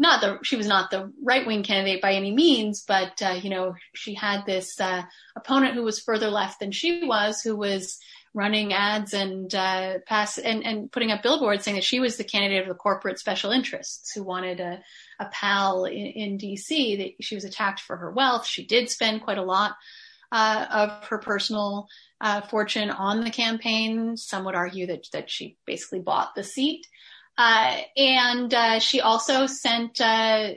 not 0.00 0.22
the 0.22 0.38
she 0.42 0.56
was 0.56 0.66
not 0.66 0.90
the 0.90 1.12
right 1.22 1.46
wing 1.46 1.62
candidate 1.62 2.00
by 2.00 2.14
any 2.14 2.32
means, 2.32 2.82
but 2.88 3.20
uh, 3.22 3.38
you 3.40 3.50
know 3.50 3.74
she 3.94 4.14
had 4.14 4.46
this 4.46 4.80
uh, 4.80 5.02
opponent 5.36 5.74
who 5.74 5.82
was 5.82 6.00
further 6.00 6.28
left 6.28 6.58
than 6.58 6.72
she 6.72 7.04
was, 7.04 7.42
who 7.42 7.54
was 7.54 7.98
running 8.32 8.72
ads 8.72 9.12
and 9.12 9.54
uh, 9.54 9.98
pass 10.06 10.38
and, 10.38 10.64
and 10.64 10.90
putting 10.90 11.10
up 11.10 11.22
billboards 11.22 11.64
saying 11.64 11.74
that 11.74 11.84
she 11.84 12.00
was 12.00 12.16
the 12.16 12.24
candidate 12.24 12.62
of 12.62 12.68
the 12.68 12.74
corporate 12.74 13.18
special 13.18 13.50
interests 13.50 14.12
who 14.14 14.22
wanted 14.22 14.60
a, 14.60 14.80
a 15.18 15.26
pal 15.26 15.84
in, 15.84 16.06
in 16.06 16.36
D.C. 16.38 16.96
That 16.96 17.24
she 17.24 17.34
was 17.34 17.44
attacked 17.44 17.80
for 17.80 17.96
her 17.98 18.10
wealth. 18.10 18.46
She 18.46 18.66
did 18.66 18.88
spend 18.88 19.22
quite 19.22 19.38
a 19.38 19.42
lot 19.42 19.76
uh, 20.32 20.66
of 20.70 21.08
her 21.08 21.18
personal 21.18 21.88
uh, 22.22 22.40
fortune 22.40 22.88
on 22.88 23.22
the 23.22 23.30
campaign. 23.30 24.16
Some 24.16 24.44
would 24.46 24.54
argue 24.54 24.86
that 24.86 25.08
that 25.12 25.28
she 25.28 25.58
basically 25.66 26.00
bought 26.00 26.34
the 26.34 26.44
seat. 26.44 26.86
Uh, 27.38 27.78
and 27.96 28.52
uh, 28.52 28.78
she 28.78 29.00
also 29.00 29.46
sent 29.46 30.00
uh, 30.00 30.50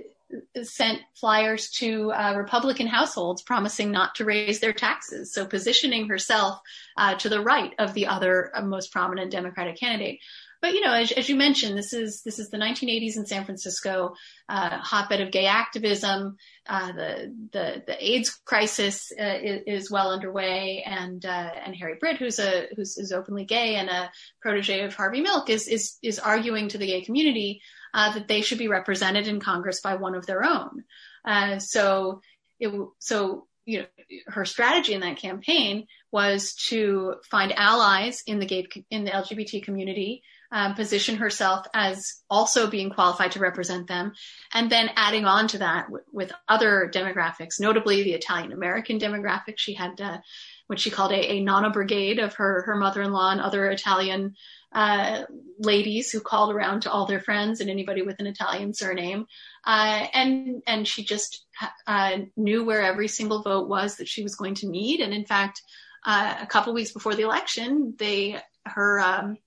sent 0.64 1.00
flyers 1.16 1.70
to 1.70 2.12
uh, 2.12 2.34
Republican 2.36 2.88
households 2.88 3.42
promising 3.42 3.92
not 3.92 4.16
to 4.16 4.26
raise 4.26 4.60
their 4.60 4.74
taxes. 4.74 5.34
So 5.34 5.46
positioning 5.46 6.08
herself 6.08 6.60
uh, 6.98 7.16
to 7.16 7.30
the 7.30 7.42
right 7.42 7.74
of 7.78 7.94
the 7.94 8.08
other 8.08 8.52
most 8.64 8.92
prominent 8.92 9.32
Democratic 9.32 9.80
candidate. 9.80 10.20
But 10.64 10.76
you 10.76 10.80
know, 10.80 10.94
as, 10.94 11.12
as, 11.12 11.28
you 11.28 11.36
mentioned, 11.36 11.78
this 11.78 11.92
is 11.92 12.22
this 12.22 12.40
is 12.40 12.50
the 12.50 12.58
1980s 12.58 13.18
in 13.18 13.26
San 13.26 13.44
Francisco, 13.44 14.14
uh, 14.48 14.78
hotbed 14.78 15.20
of 15.20 15.30
gay 15.30 15.46
activism. 15.46 16.38
Uh, 16.66 16.94
the 16.94 17.36
the 17.52 17.84
the 17.86 18.12
AIDS 18.12 18.30
crisis 18.46 19.12
uh, 19.20 19.40
is, 19.44 19.62
is, 19.68 19.92
well 19.92 20.14
underway, 20.14 20.82
and 20.86 21.26
uh, 21.26 21.52
and 21.66 21.76
Harry 21.76 21.98
Britt, 22.00 22.16
who's 22.16 22.40
a 22.40 22.68
who's 22.78 22.98
is 22.98 23.12
openly 23.12 23.44
gay 23.44 23.76
and 23.76 23.90
a 23.90 24.10
protege 24.42 24.86
of 24.86 24.96
Harvey 24.96 25.20
Milk, 25.20 25.50
is 25.50 25.68
is 25.68 25.98
is 26.02 26.18
arguing 26.18 26.70
to 26.70 26.78
the 26.78 26.88
gay 26.88 27.02
community 27.02 27.62
uh, 27.94 28.14
that 28.14 28.30
they 28.30 28.40
should 28.40 28.58
be 28.58 28.70
represented 28.70 29.28
in 29.28 29.42
Congress 29.42 29.82
by 29.82 29.96
one 29.96 30.16
of 30.16 30.26
their 30.26 30.46
own. 30.46 30.86
Uh, 31.26 31.60
so 31.60 32.22
it 32.62 32.72
so 33.00 33.48
you 33.66 33.80
know 33.80 33.86
her 34.28 34.46
strategy 34.46 34.94
in 34.94 35.02
that 35.02 35.18
campaign 35.18 35.88
was 36.10 36.54
to 36.54 37.16
find 37.30 37.52
allies 37.52 38.24
in 38.26 38.40
the 38.40 38.46
gay 38.46 38.66
in 38.90 39.04
the 39.04 39.12
LGBT 39.12 39.62
community 39.62 40.24
um, 40.54 40.76
position 40.76 41.16
herself 41.16 41.66
as 41.74 42.22
also 42.30 42.70
being 42.70 42.92
qualified 42.92 43.32
to 43.32 43.40
represent 43.40 43.88
them, 43.88 44.14
and 44.54 44.70
then 44.70 44.92
adding 44.96 45.26
on 45.26 45.48
to 45.48 45.58
that 45.58 45.86
w- 45.86 46.06
with 46.14 46.32
other 46.48 46.92
demographics, 46.94 47.60
notably 47.60 48.04
the 48.04 48.14
Italian 48.14 48.54
American 48.54 49.00
demographic. 49.00 49.56
She 49.58 49.74
had 49.74 50.00
uh, 50.00 50.20
what 50.68 50.80
she 50.80 50.92
called 50.92 51.12
a, 51.12 51.32
a 51.32 51.40
Nonna 51.42 51.72
brigade 51.72 52.20
of 52.20 52.36
her 52.36 52.62
her 52.68 52.76
mother-in-law 52.76 53.32
and 53.32 53.42
other 53.42 53.68
Italian 53.70 54.36
uh, 54.72 55.24
ladies 55.58 56.12
who 56.12 56.20
called 56.20 56.54
around 56.54 56.82
to 56.82 56.92
all 56.92 57.08
their 57.08 57.20
friends 57.20 57.60
and 57.60 57.70
anybody 57.70 58.04
with 58.04 58.20
an 58.20 58.28
Italian 58.28 58.76
surname, 58.76 59.26
uh, 59.66 60.06
and 60.14 60.62
and 60.68 60.88
she 60.88 61.04
just 61.04 61.46
uh, 61.88 62.18
knew 62.38 62.64
where 62.64 62.84
every 62.84 63.08
single 63.08 63.42
vote 63.42 63.68
was 63.68 63.96
that 63.96 64.08
she 64.08 64.22
was 64.22 64.36
going 64.36 64.54
to 64.54 64.70
need. 64.70 65.00
And 65.00 65.14
in 65.16 65.26
fact, 65.26 65.64
uh, 66.06 66.36
a 66.40 66.46
couple 66.46 66.76
weeks 66.76 66.92
before 66.92 67.16
the 67.16 67.24
election, 67.24 67.96
they 67.98 68.40
her 68.66 69.00
um, 69.00 69.38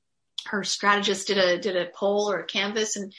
her 0.46 0.64
strategist 0.64 1.28
did 1.28 1.38
a 1.38 1.58
did 1.58 1.76
a 1.76 1.90
poll 1.94 2.30
or 2.30 2.40
a 2.40 2.46
canvas 2.46 2.96
and 2.96 3.12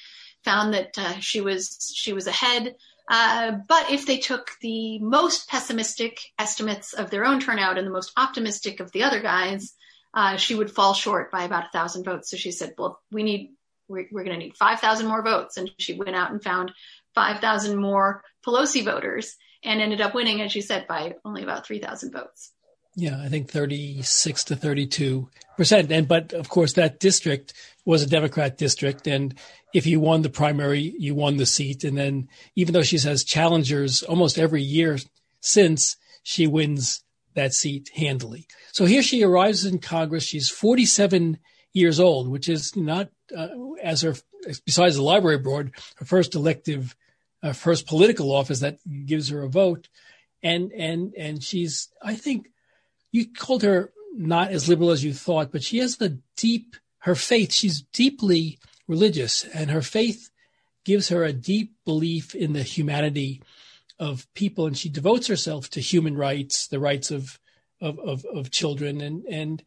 found 0.43 0.73
that 0.73 0.97
uh, 0.97 1.19
she 1.19 1.41
was 1.41 1.91
she 1.95 2.13
was 2.13 2.27
ahead. 2.27 2.75
Uh, 3.09 3.53
but 3.67 3.89
if 3.89 4.05
they 4.05 4.17
took 4.17 4.51
the 4.61 4.99
most 4.99 5.47
pessimistic 5.47 6.19
estimates 6.37 6.93
of 6.93 7.09
their 7.09 7.25
own 7.25 7.39
turnout 7.39 7.77
and 7.77 7.87
the 7.87 7.91
most 7.91 8.11
optimistic 8.17 8.79
of 8.81 8.91
the 8.91 9.03
other 9.03 9.21
guys, 9.21 9.73
uh, 10.13 10.35
she 10.35 10.55
would 10.55 10.71
fall 10.71 10.93
short 10.93 11.31
by 11.31 11.43
about 11.43 11.65
a 11.65 11.69
thousand 11.71 12.03
votes. 12.03 12.29
So 12.29 12.37
she 12.37 12.51
said, 12.51 12.73
well, 12.77 12.99
we 13.11 13.23
need, 13.23 13.53
we're, 13.87 14.07
we're 14.11 14.23
going 14.23 14.37
to 14.37 14.45
need 14.45 14.57
5,000 14.57 15.07
more 15.07 15.23
votes. 15.23 15.55
And 15.55 15.71
she 15.77 15.93
went 15.93 16.15
out 16.15 16.31
and 16.31 16.43
found 16.43 16.71
5,000 17.15 17.77
more 17.77 18.23
Pelosi 18.45 18.83
voters 18.83 19.35
and 19.63 19.81
ended 19.81 20.01
up 20.01 20.13
winning, 20.13 20.41
as 20.41 20.51
she 20.51 20.61
said, 20.61 20.87
by 20.87 21.15
only 21.23 21.43
about 21.43 21.65
3,000 21.65 22.11
votes. 22.11 22.51
Yeah, 22.99 23.21
I 23.21 23.29
think 23.29 23.47
36 23.51 24.43
to 24.45 24.55
32 24.55 25.29
percent. 25.55 25.91
And, 25.91 26.07
but 26.07 26.33
of 26.33 26.49
course, 26.49 26.73
that 26.73 26.99
district 26.99 27.53
was 27.85 28.01
a 28.01 28.07
Democrat 28.07 28.57
district. 28.57 29.05
And 29.05 29.35
if 29.71 29.85
you 29.85 29.99
won 29.99 30.23
the 30.23 30.31
primary, 30.31 30.95
you 30.97 31.13
won 31.13 31.37
the 31.37 31.45
seat. 31.45 31.83
And 31.83 31.95
then 31.95 32.27
even 32.55 32.73
though 32.73 32.81
she 32.81 32.97
has 32.97 33.23
challengers 33.23 34.01
almost 34.01 34.39
every 34.39 34.63
year 34.63 34.97
since, 35.41 35.95
she 36.23 36.47
wins 36.47 37.03
that 37.35 37.53
seat 37.53 37.91
handily. 37.95 38.47
So 38.73 38.85
here 38.85 39.03
she 39.03 39.23
arrives 39.23 39.63
in 39.63 39.77
Congress. 39.77 40.23
She's 40.23 40.49
47 40.49 41.37
years 41.73 41.99
old, 41.99 42.27
which 42.27 42.49
is 42.49 42.75
not, 42.75 43.09
uh, 43.35 43.49
as 43.83 44.01
her, 44.01 44.15
besides 44.65 44.95
the 44.95 45.03
library 45.03 45.37
board, 45.37 45.71
her 45.97 46.05
first 46.05 46.33
elective, 46.33 46.95
uh, 47.43 47.53
first 47.53 47.85
political 47.85 48.33
office 48.33 48.61
that 48.61 48.79
gives 49.05 49.29
her 49.29 49.43
a 49.43 49.49
vote. 49.49 49.87
And, 50.41 50.71
and, 50.71 51.13
and 51.15 51.43
she's, 51.43 51.89
I 52.01 52.15
think 52.15 52.47
you 53.11 53.25
called 53.31 53.63
her 53.63 53.91
not 54.13 54.51
as 54.51 54.67
liberal 54.67 54.91
as 54.91 55.03
you 55.03 55.13
thought, 55.13 55.51
but 55.51 55.63
she 55.63 55.77
has 55.77 55.97
the 55.97 56.19
deep, 56.35 56.75
her 56.99 57.15
faith, 57.15 57.53
she's 57.53 57.81
deeply 57.81 58.59
religious 58.87 59.43
and 59.43 59.69
her 59.69 59.81
faith 59.81 60.29
gives 60.85 61.09
her 61.09 61.23
a 61.23 61.33
deep 61.33 61.73
belief 61.83 62.33
in 62.33 62.53
the 62.53 62.63
humanity 62.63 63.41
of 63.99 64.25
people, 64.33 64.65
and 64.65 64.77
she 64.77 64.89
devotes 64.89 65.27
herself 65.27 65.69
to 65.69 65.81
human 65.81 66.15
rights, 66.15 66.67
the 66.67 66.79
rights 66.79 67.11
of 67.11 67.39
of 67.81 67.99
of, 67.99 68.25
of 68.25 68.51
children, 68.51 69.01
and 69.01 69.25
and 69.25 69.63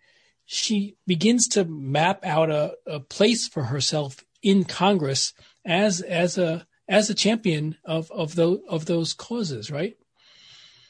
she 0.46 0.96
begins 1.06 1.46
to 1.48 1.64
map 1.64 2.24
out 2.24 2.50
a, 2.50 2.74
a 2.86 3.00
place 3.00 3.46
for 3.46 3.64
herself 3.64 4.24
in 4.42 4.64
Congress 4.64 5.32
as 5.64 6.00
as 6.00 6.38
a 6.38 6.66
as 6.88 7.10
a 7.10 7.14
champion 7.14 7.76
of 7.84 8.10
of 8.10 8.34
those 8.34 8.60
of 8.68 8.86
those 8.86 9.12
causes, 9.12 9.70
right? 9.70 9.96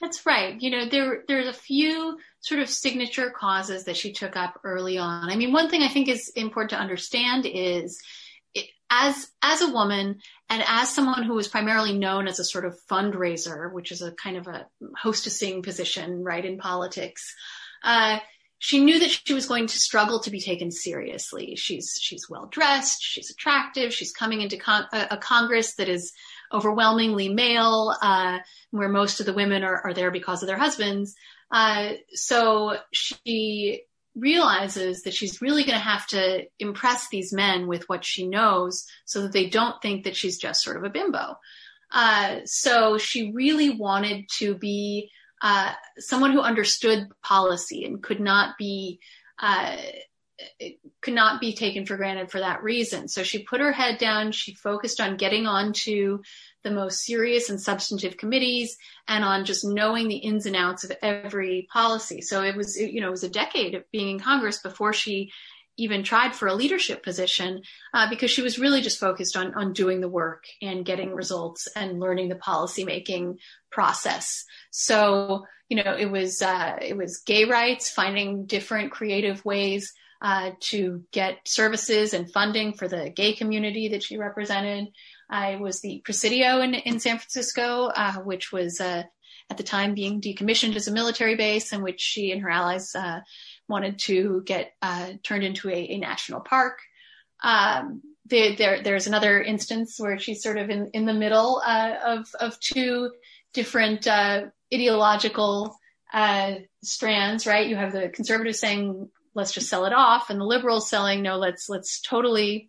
That's 0.01 0.24
right. 0.24 0.61
You 0.61 0.70
know, 0.70 0.88
there 0.88 1.24
there's 1.26 1.48
a 1.48 1.59
few 1.59 2.18
sort 2.41 2.61
of 2.61 2.68
signature 2.68 3.30
causes 3.30 3.84
that 3.84 3.97
she 3.97 4.12
took 4.12 4.36
up 4.36 4.61
early 4.64 4.99
on. 4.99 5.30
I 5.30 5.36
mean, 5.36 5.53
one 5.53 5.68
thing 5.68 5.82
I 5.82 5.88
think 5.88 6.09
is 6.09 6.30
important 6.34 6.70
to 6.70 6.78
understand 6.78 7.47
is 7.47 8.01
as 8.91 9.28
as 9.41 9.62
a 9.62 9.70
woman 9.72 10.20
and 10.49 10.64
as 10.66 10.93
someone 10.93 11.22
who 11.22 11.34
was 11.34 11.49
primarily 11.49 11.97
known 11.97 12.26
as 12.26 12.41
a 12.41 12.45
sort 12.45 12.64
of 12.64 12.76
fundraiser, 12.91 13.72
which 13.72 13.93
is 13.93 14.03
a 14.03 14.12
kind 14.12 14.36
of 14.36 14.49
a 14.49 14.66
hostessing 15.03 15.62
position, 15.62 16.24
right, 16.24 16.45
in 16.45 16.59
politics, 16.59 17.34
uh, 17.84 18.18
she 18.59 18.84
knew 18.84 18.99
that 18.99 19.11
she 19.11 19.32
was 19.32 19.47
going 19.47 19.68
to 19.68 19.78
struggle 19.78 20.20
to 20.20 20.30
be 20.30 20.41
taken 20.41 20.70
seriously. 20.70 21.55
She's 21.57 21.99
she's 22.01 22.28
well 22.28 22.47
dressed, 22.47 23.03
she's 23.03 23.30
attractive, 23.30 23.95
she's 23.95 24.12
coming 24.12 24.41
into 24.41 24.59
con- 24.59 24.86
a, 24.93 25.09
a, 25.12 25.16
Congress 25.16 25.76
that 25.76 25.88
is 25.88 26.12
overwhelmingly 26.53 27.28
male, 27.28 27.95
uh, 28.03 28.38
where 28.70 28.88
most 28.88 29.20
of 29.20 29.26
the 29.26 29.32
women 29.32 29.62
are, 29.62 29.80
are 29.84 29.95
there 29.95 30.11
because 30.11 30.43
of 30.43 30.49
their 30.49 30.59
husbands. 30.59 31.14
Uh, 31.51 31.92
so 32.12 32.76
she 32.92 33.82
realizes 34.14 35.03
that 35.03 35.14
she's 35.14 35.40
really 35.40 35.62
going 35.64 35.78
to 35.78 35.84
have 35.84 36.07
to 36.09 36.44
impress 36.59 37.09
these 37.09 37.32
men 37.32 37.66
with 37.66 37.88
what 37.88 38.05
she 38.05 38.26
knows 38.26 38.84
so 39.05 39.22
that 39.22 39.32
they 39.32 39.48
don't 39.48 39.80
think 39.80 40.05
that 40.05 40.16
she's 40.16 40.38
just 40.38 40.62
sort 40.62 40.76
of 40.76 40.84
a 40.84 40.90
bimbo. 40.90 41.36
Uh, 41.92 42.40
so 42.44 42.98
she 42.98 43.32
really 43.32 43.70
wanted 43.70 44.28
to 44.38 44.55
be 44.55 45.11
uh, 45.42 45.72
someone 45.98 46.32
who 46.32 46.40
understood 46.40 47.09
policy 47.22 47.84
and 47.84 48.03
could 48.03 48.20
not 48.20 48.57
be 48.59 49.01
uh, 49.40 49.76
could 51.03 51.14
not 51.14 51.40
be 51.40 51.55
taken 51.55 51.86
for 51.86 51.96
granted 51.96 52.30
for 52.30 52.40
that 52.40 52.62
reason. 52.62 53.09
So 53.09 53.22
she 53.22 53.42
put 53.42 53.61
her 53.61 53.72
head 53.72 53.98
down. 53.98 54.32
She 54.32 54.55
focused 54.55 55.01
on 55.01 55.16
getting 55.16 55.46
onto 55.46 56.20
the 56.62 56.70
most 56.70 57.04
serious 57.04 57.50
and 57.50 57.61
substantive 57.61 58.16
committees 58.16 58.76
and 59.08 59.24
on 59.24 59.44
just 59.44 59.64
knowing 59.64 60.08
the 60.08 60.16
ins 60.16 60.46
and 60.46 60.56
outs 60.56 60.84
of 60.84 60.92
every 61.02 61.68
policy. 61.72 62.20
So 62.20 62.42
it 62.42 62.56
was, 62.56 62.76
you 62.76 63.00
know, 63.00 63.08
it 63.08 63.12
was 63.12 63.24
a 63.24 63.30
decade 63.30 63.74
of 63.74 63.90
being 63.90 64.11
in 64.11 64.20
Congress 64.20 64.58
before 64.58 64.92
she 64.92 65.32
even 65.76 66.02
tried 66.02 66.34
for 66.34 66.46
a 66.46 66.54
leadership 66.54 67.02
position 67.02 67.62
uh, 67.94 68.08
because 68.11 68.30
she 68.30 68.42
was 68.42 68.58
really 68.58 68.82
just 68.82 69.00
focused 69.00 69.36
on 69.36 69.54
on 69.54 69.72
doing 69.72 70.00
the 70.00 70.08
work 70.08 70.44
and 70.61 70.84
getting 70.84 71.14
results 71.14 71.68
and 71.74 72.00
learning 72.00 72.28
the 72.28 72.34
policymaking 72.34 73.36
process. 73.70 74.44
So 74.70 75.46
you 75.68 75.82
know 75.82 75.96
it 75.96 76.11
was 76.11 76.42
uh, 76.42 76.76
it 76.82 76.96
was 76.96 77.22
gay 77.24 77.46
rights, 77.46 77.90
finding 77.90 78.44
different 78.44 78.92
creative 78.92 79.42
ways 79.44 79.92
uh, 80.22 80.50
to 80.61 81.02
get 81.12 81.38
services 81.46 82.12
and 82.12 82.30
funding 82.30 82.74
for 82.74 82.86
the 82.86 83.11
gay 83.11 83.32
community 83.32 83.88
that 83.88 84.02
she 84.02 84.18
represented. 84.18 84.88
I 85.31 85.57
was 85.57 85.81
the 85.81 86.03
Presidio 86.05 86.61
in, 86.61 86.74
in 86.74 86.99
San 86.99 87.18
Francisco, 87.18 87.87
uh, 87.87 88.14
which 88.14 88.51
was 88.51 88.81
uh, 88.81 89.05
at 89.49 89.57
the 89.57 89.62
time 89.62 89.95
being 89.95 90.20
decommissioned 90.20 90.74
as 90.74 90.89
a 90.89 90.93
military 90.93 91.37
base, 91.37 91.72
in 91.72 91.83
which 91.83 92.01
she 92.01 92.33
and 92.33 92.43
her 92.43 92.51
allies 92.51 92.95
uh, 92.95 93.20
wanted 93.68 94.01
to 94.01 94.43
get 94.45 94.72
uh, 94.83 95.12
turned 95.22 95.45
into 95.45 95.70
a, 95.70 95.74
a 95.74 95.99
national 95.99 96.41
park. 96.41 96.78
Um, 97.43 98.03
there, 98.26 98.83
there's 98.83 99.07
another 99.07 99.41
instance 99.41 99.97
where 99.99 100.18
she's 100.18 100.43
sort 100.43 100.59
of 100.59 100.68
in, 100.68 100.91
in 100.95 101.07
the 101.07 101.14
middle 101.14 101.62
uh, 101.64 101.95
of, 102.05 102.26
of 102.39 102.59
two 102.61 103.11
different 103.55 104.07
uh, 104.07 104.47
ideological 104.72 105.76
strands, 106.83 107.47
right? 107.47 107.68
You 107.68 107.76
have 107.76 107.93
the 107.93 108.09
conservatives 108.09 108.59
saying, 108.59 109.09
let's 109.35 109.53
just 109.53 109.68
sell 109.68 109.85
it 109.85 109.93
off, 109.93 110.31
and 110.31 110.41
the 110.41 110.45
liberals 110.45 110.91
selling, 110.91 111.22
no, 111.22 111.39
let's 111.39 111.68
let's 111.68 112.01
totally 112.01 112.68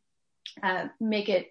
make 0.99 1.27
it 1.27 1.47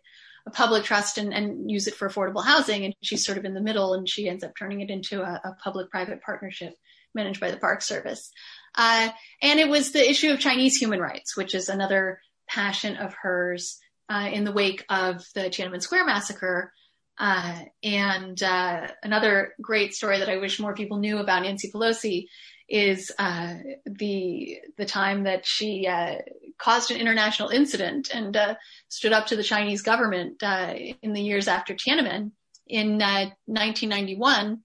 public 0.50 0.84
trust 0.84 1.18
and, 1.18 1.32
and, 1.32 1.70
use 1.70 1.86
it 1.86 1.94
for 1.94 2.08
affordable 2.08 2.44
housing. 2.44 2.84
And 2.84 2.94
she's 3.02 3.24
sort 3.24 3.38
of 3.38 3.44
in 3.44 3.54
the 3.54 3.60
middle 3.60 3.94
and 3.94 4.08
she 4.08 4.28
ends 4.28 4.44
up 4.44 4.52
turning 4.58 4.80
it 4.80 4.90
into 4.90 5.22
a, 5.22 5.40
a 5.44 5.56
public 5.62 5.90
private 5.90 6.22
partnership 6.22 6.74
managed 7.14 7.40
by 7.40 7.50
the 7.50 7.56
Park 7.56 7.82
Service. 7.82 8.30
Uh, 8.74 9.08
and 9.42 9.58
it 9.58 9.68
was 9.68 9.92
the 9.92 10.08
issue 10.08 10.30
of 10.30 10.38
Chinese 10.38 10.76
human 10.76 11.00
rights, 11.00 11.36
which 11.36 11.54
is 11.54 11.68
another 11.68 12.20
passion 12.48 12.96
of 12.96 13.14
hers 13.14 13.78
uh, 14.08 14.28
in 14.32 14.44
the 14.44 14.52
wake 14.52 14.84
of 14.88 15.24
the 15.34 15.42
Tiananmen 15.42 15.82
Square 15.82 16.06
massacre. 16.06 16.72
Uh, 17.18 17.58
and 17.82 18.42
uh, 18.42 18.88
another 19.02 19.54
great 19.60 19.94
story 19.94 20.18
that 20.18 20.28
I 20.28 20.38
wish 20.38 20.58
more 20.58 20.74
people 20.74 20.98
knew 20.98 21.18
about 21.18 21.42
Nancy 21.42 21.70
Pelosi 21.70 22.26
is 22.70 23.10
uh, 23.18 23.54
the 23.84 24.60
the 24.78 24.86
time 24.86 25.24
that 25.24 25.44
she 25.44 25.86
uh, 25.88 26.14
caused 26.56 26.90
an 26.90 26.98
international 26.98 27.48
incident 27.48 28.10
and 28.14 28.36
uh, 28.36 28.54
stood 28.88 29.12
up 29.12 29.26
to 29.26 29.36
the 29.36 29.42
Chinese 29.42 29.82
government 29.82 30.42
uh, 30.42 30.74
in 31.02 31.12
the 31.12 31.20
years 31.20 31.48
after 31.48 31.74
Tiananmen. 31.74 32.30
In 32.68 32.98
1991, 32.98 34.52
uh, 34.52 34.56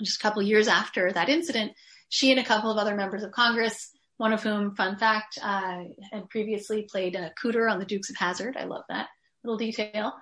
just 0.00 0.20
a 0.20 0.22
couple 0.22 0.40
years 0.42 0.68
after 0.68 1.10
that 1.10 1.28
incident, 1.28 1.72
she 2.08 2.30
and 2.30 2.38
a 2.38 2.44
couple 2.44 2.70
of 2.70 2.78
other 2.78 2.94
members 2.94 3.24
of 3.24 3.32
Congress, 3.32 3.90
one 4.16 4.32
of 4.32 4.40
whom, 4.40 4.76
fun 4.76 4.96
fact, 4.96 5.38
uh, 5.42 5.80
had 6.12 6.28
previously 6.30 6.86
played 6.88 7.18
Cooter 7.42 7.68
on 7.70 7.80
the 7.80 7.84
Dukes 7.84 8.10
of 8.10 8.16
Hazzard. 8.16 8.56
I 8.56 8.64
love 8.64 8.84
that 8.88 9.08
little 9.42 9.58
detail. 9.58 10.12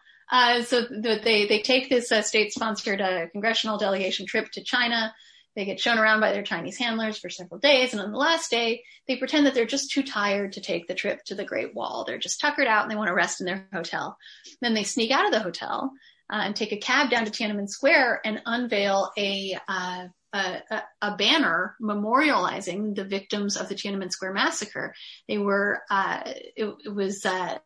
So 0.65 0.87
they 0.91 1.47
they 1.47 1.61
take 1.63 1.91
this 1.91 2.09
state-sponsored 2.09 3.31
congressional 3.33 3.77
delegation 3.77 4.25
trip 4.25 4.51
to 4.53 4.65
China 4.65 5.13
they 5.57 5.65
get 5.65 5.81
shown 5.81 5.99
around 5.99 6.21
by 6.21 6.33
their 6.33 6.43
Chinese 6.43 6.77
handlers 6.77 7.19
for 7.19 7.31
several 7.31 7.59
days. 7.59 7.93
And 7.93 8.03
on 8.03 8.13
the 8.13 8.19
last 8.19 8.51
day, 8.51 8.85
they 9.09 9.17
pretend 9.17 9.47
that 9.47 9.55
they're 9.55 9.65
just 9.65 9.91
too 9.91 10.03
tired 10.03 10.53
to 10.53 10.61
take 10.61 10.87
the 10.87 10.95
trip 10.95 11.25
to 11.25 11.35
the 11.35 11.47
Great 11.47 11.75
Wall. 11.75 12.05
They're 12.05 12.19
just 12.19 12.41
tuckered 12.41 12.67
out 12.67 12.83
and 12.83 12.91
they 12.91 12.97
want 12.97 13.09
to 13.09 13.15
rest 13.15 13.41
in 13.41 13.47
their 13.47 13.67
hotel. 13.73 14.19
Then 14.61 14.75
they 14.75 14.85
sneak 14.85 15.11
out 15.11 15.25
of 15.25 15.33
the 15.33 15.41
hotel 15.41 15.91
uh, 16.31 16.43
and 16.45 16.55
take 16.55 16.73
a 16.73 16.77
cab 16.77 17.11
down 17.11 17.25
to 17.25 17.31
Tiananmen 17.31 17.69
Square 17.69 18.21
and 18.25 18.43
unveil 18.45 19.11
a, 19.17 19.57
uh, 19.67 20.09
a, 20.35 20.83
a, 21.01 21.17
banner 21.17 21.77
memorializing 21.81 22.95
the 22.95 23.05
victims 23.05 23.57
of 23.57 23.71
the 23.71 23.75
Tiananmen 23.75 24.11
Square 24.11 24.35
massacre. 24.35 24.95
They 25.27 25.39
were 25.39 25.81
uh, 25.89 26.21
it, 26.27 26.75
it, 26.85 26.95
was 26.95 27.25
uh, 27.25 27.57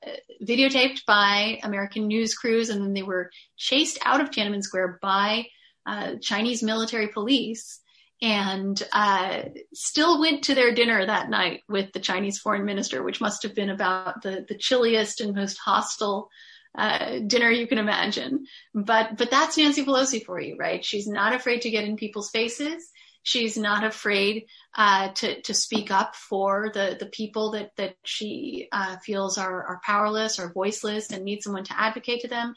videotaped 0.41 1.05
by 1.05 1.59
American 1.65 2.07
news 2.07 2.35
crews, 2.35 2.69
and 2.69 2.81
then 2.83 2.93
they 2.93 3.03
were 3.03 3.31
chased 3.57 3.99
out 4.05 4.21
of 4.21 4.31
Tiananmen 4.31 4.63
Square 4.63 5.01
by 5.03 5.47
uh, 5.91 6.15
Chinese 6.21 6.63
military 6.63 7.09
police. 7.09 7.81
And 8.23 8.81
uh, 8.93 9.45
still 9.73 10.21
went 10.21 10.45
to 10.45 10.55
their 10.55 10.75
dinner 10.75 11.07
that 11.07 11.31
night 11.31 11.63
with 11.71 11.93
the 11.93 12.01
Chinese 12.01 12.39
foreign 12.39 12.67
minister, 12.67 13.03
which 13.03 13.21
must 13.21 13.43
have 13.45 13.55
been 13.55 13.71
about 13.71 14.21
the, 14.23 14.45
the 14.47 14.59
chilliest 14.59 15.23
and 15.23 15.35
most 15.35 15.57
hostile 15.57 16.29
uh, 16.77 17.19
dinner 17.27 17.51
you 17.51 17.67
can 17.67 17.79
imagine. 17.79 18.47
But 18.75 19.17
but 19.17 19.31
that's 19.31 19.57
Nancy 19.57 19.85
Pelosi 19.85 20.25
for 20.25 20.39
you, 20.39 20.57
right? 20.59 20.85
She's 20.85 21.09
not 21.09 21.35
afraid 21.35 21.63
to 21.63 21.71
get 21.71 21.85
in 21.85 21.97
people's 21.97 22.31
faces. 22.31 22.91
She's 23.23 23.57
not 23.57 23.85
afraid 23.85 24.47
uh, 24.77 25.09
to 25.13 25.41
to 25.43 25.55
speak 25.55 25.91
up 25.91 26.15
for 26.15 26.71
the 26.73 26.97
the 26.99 27.07
people 27.07 27.53
that 27.53 27.71
that 27.77 27.97
she 28.05 28.69
uh, 28.71 28.97
feels 28.99 29.39
are 29.39 29.65
are 29.67 29.81
powerless 29.85 30.39
or 30.39 30.53
voiceless 30.53 31.11
and 31.11 31.25
need 31.25 31.43
someone 31.43 31.65
to 31.65 31.81
advocate 31.81 32.21
to 32.21 32.29
them. 32.29 32.55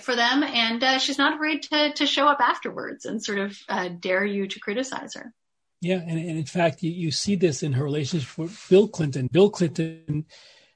For 0.00 0.14
them, 0.14 0.42
and 0.42 0.84
uh, 0.84 0.98
she's 0.98 1.16
not 1.16 1.34
afraid 1.34 1.62
to 1.64 1.92
to 1.94 2.06
show 2.06 2.26
up 2.26 2.40
afterwards 2.40 3.06
and 3.06 3.24
sort 3.24 3.38
of 3.38 3.58
uh, 3.68 3.88
dare 3.88 4.24
you 4.24 4.46
to 4.46 4.60
criticize 4.60 5.14
her. 5.14 5.32
Yeah, 5.80 6.00
and, 6.06 6.18
and 6.18 6.38
in 6.38 6.44
fact, 6.44 6.82
you, 6.82 6.90
you 6.90 7.10
see 7.10 7.36
this 7.36 7.62
in 7.62 7.72
her 7.72 7.84
relationship 7.84 8.36
with 8.36 8.66
Bill 8.68 8.88
Clinton. 8.88 9.28
Bill 9.32 9.48
Clinton 9.48 10.26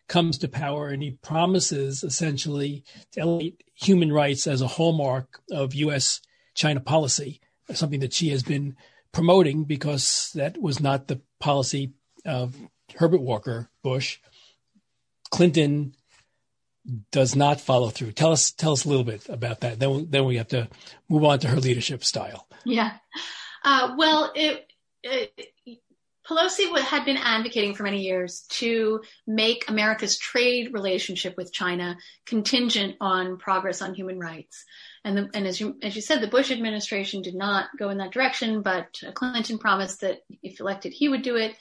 comes 0.08 0.38
to 0.38 0.48
power 0.48 0.88
and 0.88 1.02
he 1.02 1.12
promises 1.22 2.04
essentially 2.04 2.84
to 3.12 3.20
elevate 3.20 3.64
human 3.74 4.12
rights 4.12 4.46
as 4.46 4.60
a 4.60 4.66
hallmark 4.66 5.40
of 5.50 5.74
U.S. 5.74 6.20
China 6.54 6.80
policy, 6.80 7.40
something 7.72 8.00
that 8.00 8.12
she 8.12 8.28
has 8.28 8.42
been 8.42 8.76
promoting 9.12 9.64
because 9.64 10.30
that 10.34 10.60
was 10.60 10.80
not 10.80 11.08
the 11.08 11.20
policy 11.40 11.92
of 12.24 12.56
Herbert 12.96 13.22
Walker 13.22 13.70
Bush. 13.82 14.18
Clinton 15.30 15.94
does 17.10 17.36
not 17.36 17.60
follow 17.60 17.90
through. 17.90 18.12
Tell 18.12 18.32
us, 18.32 18.50
tell 18.50 18.72
us 18.72 18.84
a 18.84 18.88
little 18.88 19.04
bit 19.04 19.28
about 19.28 19.60
that. 19.60 19.78
Then, 19.78 20.08
then 20.10 20.24
we 20.24 20.36
have 20.36 20.48
to 20.48 20.68
move 21.08 21.24
on 21.24 21.38
to 21.40 21.48
her 21.48 21.60
leadership 21.60 22.04
style. 22.04 22.46
Yeah. 22.64 22.92
Uh, 23.64 23.94
well, 23.96 24.32
it, 24.34 24.66
it, 25.02 25.52
Pelosi 26.28 26.78
had 26.78 27.04
been 27.04 27.16
advocating 27.16 27.74
for 27.74 27.82
many 27.82 28.02
years 28.02 28.44
to 28.50 29.02
make 29.26 29.68
America's 29.68 30.16
trade 30.18 30.72
relationship 30.72 31.36
with 31.36 31.52
China 31.52 31.96
contingent 32.26 32.96
on 33.00 33.38
progress 33.38 33.82
on 33.82 33.94
human 33.94 34.18
rights. 34.18 34.64
And, 35.04 35.18
the, 35.18 35.30
and 35.34 35.46
as 35.46 35.60
you 35.60 35.76
as 35.82 35.96
you 35.96 36.02
said, 36.02 36.20
the 36.20 36.28
Bush 36.28 36.52
administration 36.52 37.22
did 37.22 37.34
not 37.34 37.70
go 37.76 37.90
in 37.90 37.98
that 37.98 38.12
direction, 38.12 38.62
but 38.62 39.00
Clinton 39.14 39.58
promised 39.58 40.02
that 40.02 40.20
if 40.42 40.60
elected, 40.60 40.92
he 40.92 41.08
would 41.08 41.22
do 41.22 41.36
it. 41.36 41.56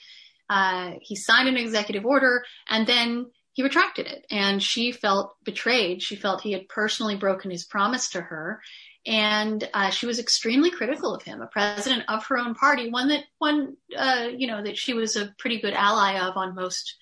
Uh, 0.48 0.92
he 1.00 1.16
signed 1.16 1.48
an 1.48 1.56
executive 1.56 2.04
order, 2.04 2.44
and 2.68 2.86
then 2.86 3.26
he 3.52 3.62
retracted 3.62 4.06
it. 4.06 4.26
And 4.30 4.62
she 4.62 4.92
felt 4.92 5.36
betrayed. 5.44 6.02
She 6.02 6.16
felt 6.16 6.40
he 6.40 6.52
had 6.52 6.68
personally 6.68 7.16
broken 7.16 7.50
his 7.50 7.64
promise 7.64 8.10
to 8.10 8.20
her, 8.20 8.60
and 9.04 9.68
uh, 9.74 9.90
she 9.90 10.06
was 10.06 10.18
extremely 10.18 10.70
critical 10.70 11.14
of 11.14 11.22
him, 11.22 11.42
a 11.42 11.46
president 11.46 12.04
of 12.08 12.24
her 12.26 12.38
own 12.38 12.54
party, 12.54 12.88
one 12.88 13.08
that 13.08 13.24
one 13.38 13.76
uh, 13.96 14.28
you 14.36 14.46
know 14.46 14.62
that 14.62 14.76
she 14.76 14.94
was 14.94 15.16
a 15.16 15.34
pretty 15.38 15.60
good 15.60 15.74
ally 15.74 16.20
of 16.20 16.36
on 16.36 16.54
most 16.54 16.96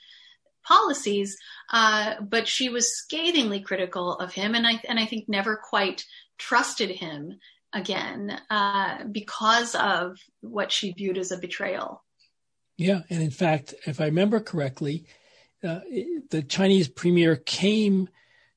policies, 0.65 1.37
uh, 1.73 2.15
but 2.23 2.49
she 2.49 2.69
was 2.69 2.97
scathingly 2.97 3.61
critical 3.61 4.15
of 4.15 4.33
him, 4.33 4.55
and 4.55 4.67
I 4.67 4.81
and 4.89 4.99
I 4.99 5.05
think 5.05 5.29
never 5.29 5.57
quite 5.57 6.05
trusted 6.39 6.91
him 6.91 7.39
again 7.73 8.41
uh, 8.49 9.05
because 9.05 9.75
of 9.75 10.17
what 10.41 10.73
she 10.73 10.93
viewed 10.93 11.19
as 11.19 11.33
a 11.33 11.39
betrayal. 11.39 12.03
Yeah, 12.79 13.03
and 13.11 13.23
in 13.23 13.31
fact, 13.31 13.75
if 13.87 14.01
I 14.01 14.07
remember 14.07 14.41
correctly, 14.41 15.05
uh, 15.63 15.81
the 16.31 16.43
Chinese 16.43 16.89
premier 16.89 17.37
came 17.37 18.09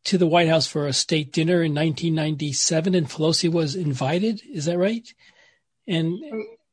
to 0.05 0.17
the 0.17 0.27
White 0.27 0.49
House 0.49 0.67
for 0.67 0.87
a 0.87 0.93
state 0.93 1.31
dinner 1.31 1.63
in 1.63 1.73
1997, 1.73 2.95
and 2.95 3.09
Pelosi 3.09 3.51
was 3.51 3.75
invited. 3.75 4.41
Is 4.49 4.65
that 4.65 4.77
right? 4.77 5.07
And 5.87 6.19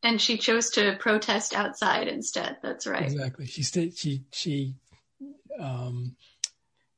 and 0.02 0.20
she 0.20 0.38
chose 0.38 0.70
to 0.70 0.96
protest 0.98 1.54
outside 1.54 2.08
instead. 2.08 2.56
That's 2.62 2.86
right. 2.86 3.02
Exactly. 3.02 3.46
She 3.46 3.62
stayed. 3.62 3.96
She 3.96 4.22
she, 4.32 4.74
um, 5.58 6.16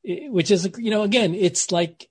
it, 0.04 0.30
which 0.32 0.50
is 0.50 0.70
you 0.78 0.90
know 0.90 1.02
again, 1.02 1.34
it's 1.34 1.72
like 1.72 2.08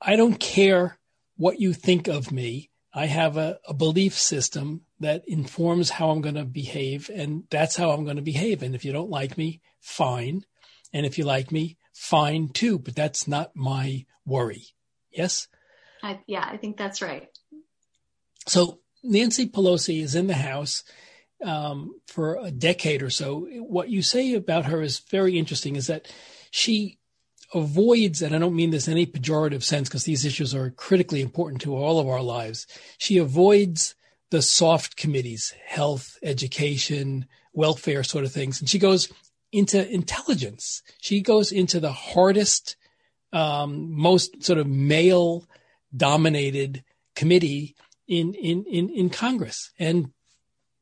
I 0.00 0.16
don't 0.16 0.38
care 0.38 0.98
what 1.36 1.60
you 1.60 1.72
think 1.72 2.08
of 2.08 2.32
me. 2.32 2.70
I 2.96 3.06
have 3.06 3.36
a, 3.36 3.58
a 3.66 3.74
belief 3.74 4.14
system 4.14 4.82
that 5.00 5.24
informs 5.26 5.90
how 5.90 6.10
I'm 6.10 6.20
going 6.20 6.36
to 6.36 6.44
behave, 6.44 7.10
and 7.12 7.44
that's 7.50 7.76
how 7.76 7.90
I'm 7.90 8.04
going 8.04 8.16
to 8.16 8.22
behave. 8.22 8.62
And 8.62 8.74
if 8.74 8.84
you 8.84 8.92
don't 8.92 9.10
like 9.10 9.36
me, 9.36 9.60
fine. 9.84 10.44
And 10.92 11.04
if 11.04 11.18
you 11.18 11.24
like 11.24 11.52
me, 11.52 11.76
fine 11.92 12.48
too, 12.48 12.78
but 12.78 12.96
that's 12.96 13.28
not 13.28 13.54
my 13.54 14.06
worry. 14.24 14.64
Yes? 15.12 15.46
I, 16.02 16.20
yeah, 16.26 16.46
I 16.50 16.56
think 16.56 16.76
that's 16.76 17.02
right. 17.02 17.28
So 18.46 18.80
Nancy 19.02 19.46
Pelosi 19.46 20.02
is 20.02 20.14
in 20.14 20.26
the 20.26 20.34
House 20.34 20.82
um, 21.44 22.00
for 22.06 22.36
a 22.36 22.50
decade 22.50 23.02
or 23.02 23.10
so. 23.10 23.46
What 23.60 23.90
you 23.90 24.02
say 24.02 24.34
about 24.34 24.66
her 24.66 24.82
is 24.82 24.98
very 24.98 25.38
interesting 25.38 25.76
is 25.76 25.86
that 25.86 26.12
she 26.50 26.98
avoids, 27.52 28.22
and 28.22 28.34
I 28.34 28.38
don't 28.38 28.56
mean 28.56 28.70
this 28.70 28.88
in 28.88 28.92
any 28.92 29.06
pejorative 29.06 29.62
sense 29.62 29.88
because 29.88 30.04
these 30.04 30.24
issues 30.24 30.54
are 30.54 30.70
critically 30.70 31.20
important 31.20 31.60
to 31.62 31.76
all 31.76 31.98
of 31.98 32.08
our 32.08 32.22
lives. 32.22 32.66
She 32.98 33.18
avoids 33.18 33.94
the 34.30 34.42
soft 34.42 34.96
committees, 34.96 35.54
health, 35.66 36.18
education, 36.22 37.26
welfare 37.52 38.02
sort 38.02 38.24
of 38.24 38.32
things. 38.32 38.60
And 38.60 38.68
she 38.68 38.78
goes 38.78 39.08
into 39.54 39.88
intelligence. 39.88 40.82
She 41.00 41.20
goes 41.20 41.52
into 41.52 41.80
the 41.80 41.92
hardest, 41.92 42.76
um, 43.32 43.92
most 43.92 44.42
sort 44.42 44.58
of 44.58 44.66
male 44.66 45.46
dominated 45.96 46.84
committee 47.14 47.76
in, 48.08 48.34
in, 48.34 48.64
in, 48.64 48.90
in 48.90 49.10
Congress 49.10 49.70
and 49.78 50.10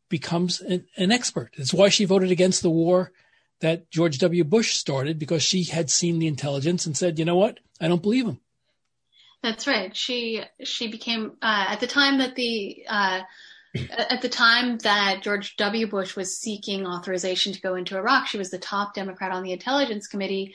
becomes 0.09 0.61
an, 0.61 0.87
an 0.97 1.13
expert. 1.13 1.51
It's 1.57 1.75
why 1.75 1.89
she 1.89 2.05
voted 2.05 2.31
against 2.31 2.63
the 2.63 2.71
war 2.71 3.13
that 3.61 3.91
George 3.91 4.19
W. 4.19 4.45
Bush 4.45 4.75
started 4.75 5.19
because 5.19 5.43
she 5.43 5.65
had 5.65 5.91
seen 5.91 6.19
the 6.19 6.27
intelligence 6.27 6.87
and 6.87 6.97
said, 6.97 7.19
you 7.19 7.25
know 7.25 7.37
what? 7.37 7.61
I 7.81 7.89
don't 7.89 8.03
believe 8.03 8.27
him. 8.27 8.41
That's 9.43 9.67
right. 9.67 9.95
She 9.97 10.43
she 10.63 10.89
became 10.89 11.33
uh, 11.43 11.67
at 11.69 11.81
the 11.81 11.87
time 11.89 12.19
that 12.19 12.37
the 12.37 12.85
uh, 12.89 13.23
at 13.75 14.21
the 14.23 14.29
time 14.29 14.79
that 14.79 15.23
George 15.23 15.57
W. 15.57 15.87
Bush 15.87 16.15
was 16.15 16.39
seeking 16.39 16.87
authorization 16.87 17.53
to 17.53 17.61
go 17.61 17.75
into 17.75 17.97
Iraq, 17.97 18.27
she 18.27 18.39
was 18.39 18.51
the 18.51 18.59
top 18.59 18.95
Democrat 18.95 19.33
on 19.33 19.43
the 19.43 19.53
Intelligence 19.53 20.07
Committee 20.07 20.55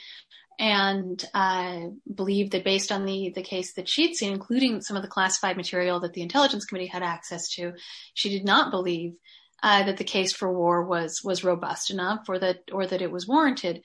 and 0.59 1.23
uh, 1.33 1.81
believed 2.13 2.51
that 2.51 2.63
based 2.63 2.91
on 2.91 3.05
the, 3.05 3.31
the 3.35 3.43
case 3.43 3.73
that 3.73 3.87
she'd 3.87 4.15
seen, 4.15 4.33
including 4.33 4.81
some 4.81 4.97
of 4.97 5.03
the 5.03 5.09
classified 5.09 5.57
material 5.57 5.99
that 5.99 6.13
the 6.13 6.21
Intelligence 6.21 6.65
Committee 6.65 6.87
had 6.87 7.03
access 7.03 7.49
to, 7.55 7.73
she 8.13 8.29
did 8.29 8.45
not 8.45 8.71
believe 8.71 9.13
uh, 9.61 9.83
that 9.83 9.97
the 9.97 10.03
case 10.03 10.33
for 10.33 10.51
war 10.51 10.83
was 10.83 11.21
was 11.23 11.43
robust 11.43 11.89
enough 11.89 12.29
or 12.29 12.37
that 12.39 12.59
or 12.71 12.85
that 12.85 13.01
it 13.01 13.11
was 13.11 13.27
warranted. 13.27 13.83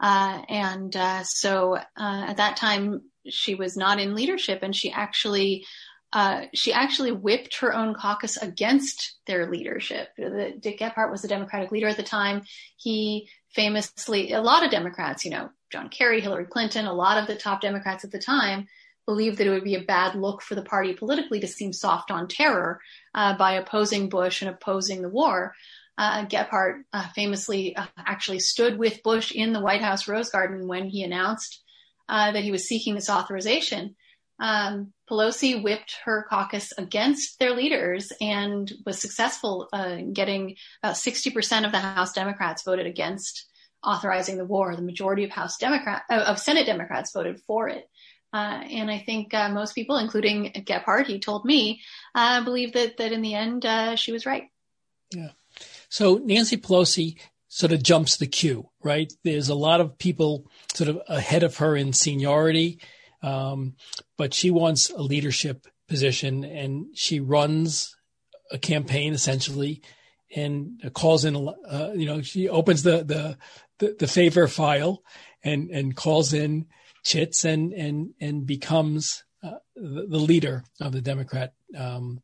Uh, 0.00 0.42
and 0.48 0.96
uh, 0.96 1.22
so 1.22 1.76
uh, 1.76 1.82
at 1.96 2.38
that 2.38 2.56
time, 2.56 3.02
she 3.28 3.54
was 3.54 3.76
not 3.76 4.00
in 4.00 4.16
leadership, 4.16 4.60
and 4.62 4.74
she 4.74 4.90
actually 4.90 5.64
uh, 6.12 6.42
she 6.52 6.72
actually 6.72 7.12
whipped 7.12 7.58
her 7.60 7.74
own 7.74 7.94
caucus 7.94 8.36
against 8.36 9.16
their 9.26 9.50
leadership. 9.50 10.08
The, 10.16 10.54
Dick 10.58 10.78
Gephardt 10.78 11.10
was 11.10 11.22
the 11.22 11.28
Democratic 11.28 11.72
leader 11.72 11.88
at 11.88 11.96
the 11.96 12.02
time. 12.02 12.42
He 12.76 13.28
famously, 13.54 14.32
a 14.32 14.42
lot 14.42 14.64
of 14.64 14.70
Democrats, 14.70 15.24
you 15.24 15.30
know, 15.30 15.50
John 15.70 15.88
Kerry, 15.88 16.20
Hillary 16.20 16.44
Clinton, 16.44 16.84
a 16.84 16.92
lot 16.92 17.16
of 17.16 17.26
the 17.26 17.36
top 17.36 17.62
Democrats 17.62 18.04
at 18.04 18.10
the 18.10 18.18
time 18.18 18.68
believed 19.06 19.38
that 19.38 19.46
it 19.46 19.50
would 19.50 19.64
be 19.64 19.74
a 19.74 19.82
bad 19.82 20.14
look 20.14 20.42
for 20.42 20.54
the 20.54 20.62
party 20.62 20.92
politically 20.92 21.40
to 21.40 21.48
seem 21.48 21.72
soft 21.72 22.10
on 22.10 22.28
terror 22.28 22.80
uh, 23.14 23.36
by 23.36 23.54
opposing 23.54 24.08
Bush 24.08 24.42
and 24.42 24.50
opposing 24.50 25.02
the 25.02 25.08
war. 25.08 25.54
Uh, 25.98 26.26
Gephardt 26.26 26.82
uh, 26.92 27.08
famously 27.14 27.74
uh, 27.74 27.86
actually 27.98 28.38
stood 28.38 28.78
with 28.78 29.02
Bush 29.02 29.32
in 29.32 29.52
the 29.52 29.60
White 29.60 29.82
House 29.82 30.06
Rose 30.08 30.30
Garden 30.30 30.68
when 30.68 30.88
he 30.88 31.02
announced 31.02 31.62
uh, 32.08 32.32
that 32.32 32.44
he 32.44 32.50
was 32.50 32.68
seeking 32.68 32.94
this 32.94 33.10
authorization 33.10 33.96
um, 34.42 34.92
Pelosi 35.12 35.62
whipped 35.62 35.98
her 36.06 36.24
caucus 36.30 36.72
against 36.78 37.38
their 37.38 37.54
leaders 37.54 38.14
and 38.18 38.72
was 38.86 38.98
successful 38.98 39.68
uh, 39.70 39.98
getting 40.10 40.56
about 40.82 40.94
60% 40.94 41.66
of 41.66 41.72
the 41.72 41.78
House 41.78 42.14
Democrats 42.14 42.62
voted 42.62 42.86
against 42.86 43.46
authorizing 43.84 44.38
the 44.38 44.46
war. 44.46 44.74
The 44.74 44.80
majority 44.80 45.24
of 45.24 45.30
House 45.30 45.58
Democrat 45.58 46.04
uh, 46.10 46.24
of 46.26 46.38
Senate 46.38 46.64
Democrats 46.64 47.12
voted 47.12 47.40
for 47.46 47.68
it. 47.68 47.90
Uh, 48.32 48.62
and 48.70 48.90
I 48.90 49.00
think 49.00 49.34
uh, 49.34 49.50
most 49.50 49.74
people, 49.74 49.98
including 49.98 50.50
Gephardt, 50.64 51.06
he 51.06 51.20
told 51.20 51.44
me, 51.44 51.82
uh, 52.14 52.42
believe 52.42 52.72
that 52.72 52.96
that 52.96 53.12
in 53.12 53.20
the 53.20 53.34
end 53.34 53.66
uh, 53.66 53.96
she 53.96 54.12
was 54.12 54.24
right. 54.24 54.44
Yeah. 55.14 55.32
So 55.90 56.22
Nancy 56.24 56.56
Pelosi 56.56 57.18
sort 57.48 57.72
of 57.72 57.82
jumps 57.82 58.16
the 58.16 58.26
queue, 58.26 58.70
right? 58.82 59.12
There's 59.24 59.50
a 59.50 59.54
lot 59.54 59.82
of 59.82 59.98
people 59.98 60.50
sort 60.72 60.88
of 60.88 61.02
ahead 61.06 61.42
of 61.42 61.58
her 61.58 61.76
in 61.76 61.92
seniority. 61.92 62.80
Um, 63.22 63.74
but 64.16 64.34
she 64.34 64.50
wants 64.50 64.90
a 64.90 65.02
leadership 65.02 65.66
position 65.88 66.44
and 66.44 66.86
she 66.94 67.20
runs 67.20 67.94
a 68.50 68.58
campaign 68.58 69.14
essentially 69.14 69.82
and 70.34 70.90
calls 70.94 71.24
in, 71.24 71.36
uh, 71.36 71.90
you 71.94 72.06
know, 72.06 72.22
she 72.22 72.48
opens 72.48 72.82
the, 72.82 73.04
the, 73.04 73.38
the, 73.78 73.96
the, 73.98 74.06
favor 74.06 74.48
file 74.48 75.02
and, 75.44 75.70
and 75.70 75.94
calls 75.94 76.32
in 76.32 76.66
chits 77.04 77.44
and, 77.44 77.72
and, 77.72 78.14
and 78.20 78.46
becomes 78.46 79.24
uh, 79.42 79.58
the, 79.76 80.06
the, 80.08 80.18
leader 80.18 80.64
of 80.80 80.92
the 80.92 81.02
Democrat 81.02 81.52
um, 81.76 82.22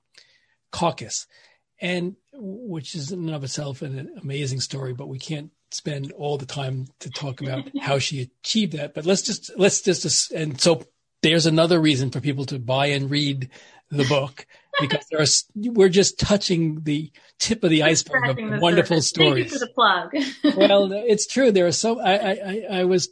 caucus. 0.72 1.26
And 1.80 2.16
which 2.32 2.94
is 2.94 3.12
in 3.12 3.20
and 3.20 3.34
of 3.34 3.44
itself 3.44 3.82
an 3.82 4.11
amazing 4.20 4.61
story, 4.61 4.94
but 4.94 5.09
we 5.09 5.18
can't 5.18 5.51
spend 5.70 6.12
all 6.12 6.38
the 6.38 6.46
time 6.46 6.86
to 7.00 7.10
talk 7.10 7.40
about 7.40 7.68
how 7.80 7.98
she 7.98 8.22
achieved 8.22 8.74
that. 8.74 8.94
But 8.94 9.06
let's 9.06 9.22
just, 9.22 9.50
let's 9.56 9.80
just, 9.82 10.30
and 10.32 10.60
so 10.60 10.84
there's 11.22 11.46
another 11.46 11.80
reason 11.80 12.10
for 12.10 12.20
people 12.20 12.44
to 12.46 12.58
buy 12.58 12.86
and 12.86 13.10
read 13.10 13.50
the 13.90 14.04
book 14.04 14.46
because 14.80 15.06
there 15.10 15.20
are, 15.20 15.72
we're 15.72 15.88
just 15.88 16.18
touching 16.18 16.82
the 16.82 17.10
tip 17.38 17.64
of 17.64 17.70
the 17.70 17.82
iceberg 17.82 18.28
of 18.28 18.60
wonderful 18.60 18.96
surface. 18.96 19.08
stories. 19.08 19.50
Thank 19.50 19.52
you 19.52 19.58
for 19.58 19.66
the 19.66 19.72
plug. 19.72 20.56
well, 20.56 20.92
it's 20.92 21.26
true. 21.26 21.50
There 21.50 21.66
are 21.66 21.72
so, 21.72 22.00
I, 22.00 22.14
I, 22.14 22.66
I 22.70 22.84
was 22.84 23.08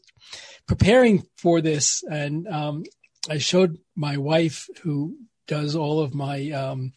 preparing 0.66 1.26
for 1.36 1.61
this 1.61 2.02
and, 2.11 2.46
um, 2.48 2.84
I 3.28 3.38
showed 3.38 3.78
my 3.96 4.18
wife 4.18 4.68
who 4.82 5.16
does 5.48 5.74
all 5.74 6.00
of 6.00 6.14
my, 6.14 6.50
um, 6.50 6.92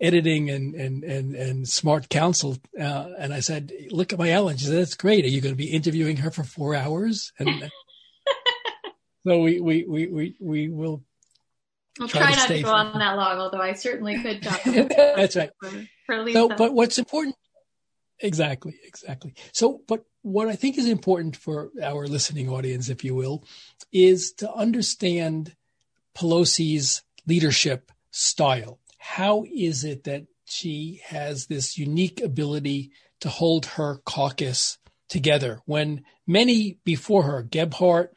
editing 0.00 0.50
and, 0.50 0.74
and, 0.74 1.04
and, 1.04 1.34
and 1.34 1.68
smart 1.68 2.08
counsel. 2.08 2.56
Uh, 2.78 3.10
and 3.18 3.32
I 3.32 3.40
said, 3.40 3.72
look 3.90 4.12
at 4.12 4.18
my 4.18 4.30
Ellen. 4.30 4.56
She 4.56 4.66
said, 4.66 4.76
that's 4.76 4.94
great. 4.94 5.24
Are 5.24 5.28
you 5.28 5.40
going 5.40 5.54
to 5.54 5.58
be 5.58 5.70
interviewing 5.70 6.18
her 6.18 6.30
for 6.30 6.44
four 6.44 6.74
hours? 6.74 7.32
And 7.38 7.70
so 9.26 9.40
we, 9.40 9.60
we, 9.60 9.84
we, 9.84 10.06
we, 10.06 10.36
we 10.40 10.68
will 10.68 11.02
I'll 12.00 12.08
try, 12.08 12.22
try 12.22 12.34
not 12.34 12.48
to 12.48 12.62
go 12.62 12.70
on 12.70 12.98
that 12.98 13.16
long, 13.16 13.38
although 13.38 13.60
I 13.60 13.72
certainly 13.72 14.20
could 14.22 14.42
talk. 14.42 14.62
That's 14.64 15.36
right. 15.36 15.50
For, 15.60 15.70
for 16.06 16.30
so, 16.30 16.48
but 16.48 16.72
what's 16.72 16.98
important? 16.98 17.36
Exactly, 18.20 18.74
exactly. 18.84 19.34
So, 19.52 19.80
but 19.86 20.04
what 20.22 20.48
I 20.48 20.56
think 20.56 20.76
is 20.76 20.88
important 20.88 21.36
for 21.36 21.70
our 21.82 22.06
listening 22.06 22.48
audience, 22.48 22.88
if 22.88 23.04
you 23.04 23.14
will, 23.14 23.44
is 23.92 24.32
to 24.34 24.52
understand 24.52 25.54
Pelosi's 26.16 27.02
leadership 27.26 27.92
style. 28.10 28.80
How 28.98 29.44
is 29.52 29.84
it 29.84 30.04
that 30.04 30.26
she 30.44 31.00
has 31.06 31.46
this 31.46 31.78
unique 31.78 32.20
ability 32.20 32.90
to 33.20 33.28
hold 33.28 33.66
her 33.66 34.00
caucus 34.04 34.78
together 35.08 35.60
when 35.64 36.04
many 36.26 36.78
before 36.84 37.22
her, 37.24 37.42
Gephardt, 37.42 38.10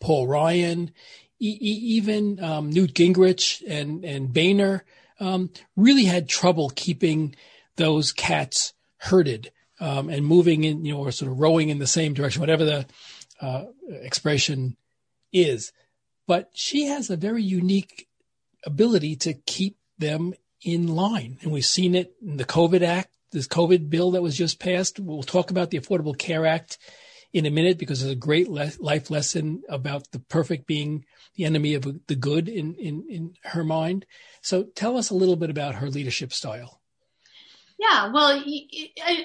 Paul 0.00 0.26
Ryan, 0.26 0.90
e- 1.38 1.58
even 1.60 2.42
um, 2.42 2.70
Newt 2.70 2.94
Gingrich 2.94 3.62
and 3.68 4.04
and 4.04 4.32
Boehner 4.32 4.84
um, 5.20 5.50
really 5.76 6.04
had 6.04 6.28
trouble 6.28 6.70
keeping 6.74 7.34
those 7.76 8.12
cats 8.12 8.72
herded 8.98 9.52
um, 9.80 10.08
and 10.08 10.24
moving 10.24 10.64
in, 10.64 10.84
you 10.84 10.94
know, 10.94 11.00
or 11.00 11.10
sort 11.10 11.30
of 11.30 11.38
rowing 11.38 11.68
in 11.68 11.78
the 11.78 11.86
same 11.86 12.14
direction, 12.14 12.40
whatever 12.40 12.64
the 12.64 12.86
uh, 13.40 13.64
expression 13.88 14.76
is. 15.32 15.72
But 16.26 16.50
she 16.54 16.86
has 16.86 17.10
a 17.10 17.16
very 17.16 17.42
unique 17.42 18.08
ability 18.64 19.16
to 19.16 19.34
keep 19.34 19.76
them 19.98 20.34
in 20.62 20.88
line, 20.88 21.38
and 21.42 21.52
we've 21.52 21.64
seen 21.64 21.94
it 21.94 22.14
in 22.22 22.36
the 22.36 22.44
COVID 22.44 22.82
Act, 22.82 23.10
this 23.32 23.48
COVID 23.48 23.90
bill 23.90 24.12
that 24.12 24.22
was 24.22 24.36
just 24.36 24.58
passed. 24.58 24.98
We'll 24.98 25.22
talk 25.22 25.50
about 25.50 25.70
the 25.70 25.78
Affordable 25.78 26.16
Care 26.16 26.46
Act 26.46 26.78
in 27.32 27.44
a 27.46 27.50
minute 27.50 27.78
because 27.78 28.00
there's 28.00 28.12
a 28.12 28.16
great 28.16 28.48
le- 28.48 28.72
life 28.78 29.10
lesson 29.10 29.62
about 29.68 30.10
the 30.12 30.18
perfect 30.18 30.66
being 30.66 31.04
the 31.34 31.44
enemy 31.44 31.74
of 31.74 31.86
the 32.06 32.14
good 32.14 32.48
in, 32.48 32.74
in, 32.76 33.04
in 33.10 33.34
her 33.44 33.62
mind. 33.62 34.06
So 34.40 34.62
tell 34.62 34.96
us 34.96 35.10
a 35.10 35.14
little 35.14 35.36
bit 35.36 35.50
about 35.50 35.76
her 35.76 35.90
leadership 35.90 36.32
style. 36.32 36.80
Yeah, 37.78 38.10
well, 38.10 38.42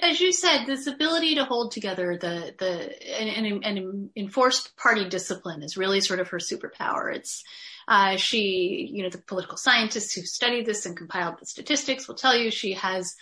as 0.02 0.20
you 0.20 0.30
said, 0.30 0.66
this 0.66 0.86
ability 0.86 1.36
to 1.36 1.44
hold 1.44 1.72
together 1.72 2.18
the 2.20 2.54
the 2.58 3.18
and, 3.18 3.46
and, 3.46 3.64
and 3.64 4.10
enforce 4.14 4.68
party 4.76 5.08
discipline 5.08 5.62
is 5.62 5.78
really 5.78 6.02
sort 6.02 6.20
of 6.20 6.28
her 6.28 6.38
superpower. 6.38 7.14
It's 7.14 7.42
uh, 7.88 8.16
she, 8.16 8.90
you 8.92 9.02
know, 9.02 9.10
the 9.10 9.18
political 9.18 9.56
scientists 9.56 10.14
who 10.14 10.22
studied 10.22 10.66
this 10.66 10.86
and 10.86 10.96
compiled 10.96 11.36
the 11.40 11.46
statistics 11.46 12.08
will 12.08 12.14
tell 12.14 12.36
you 12.36 12.50
she 12.50 12.72
has 12.74 13.14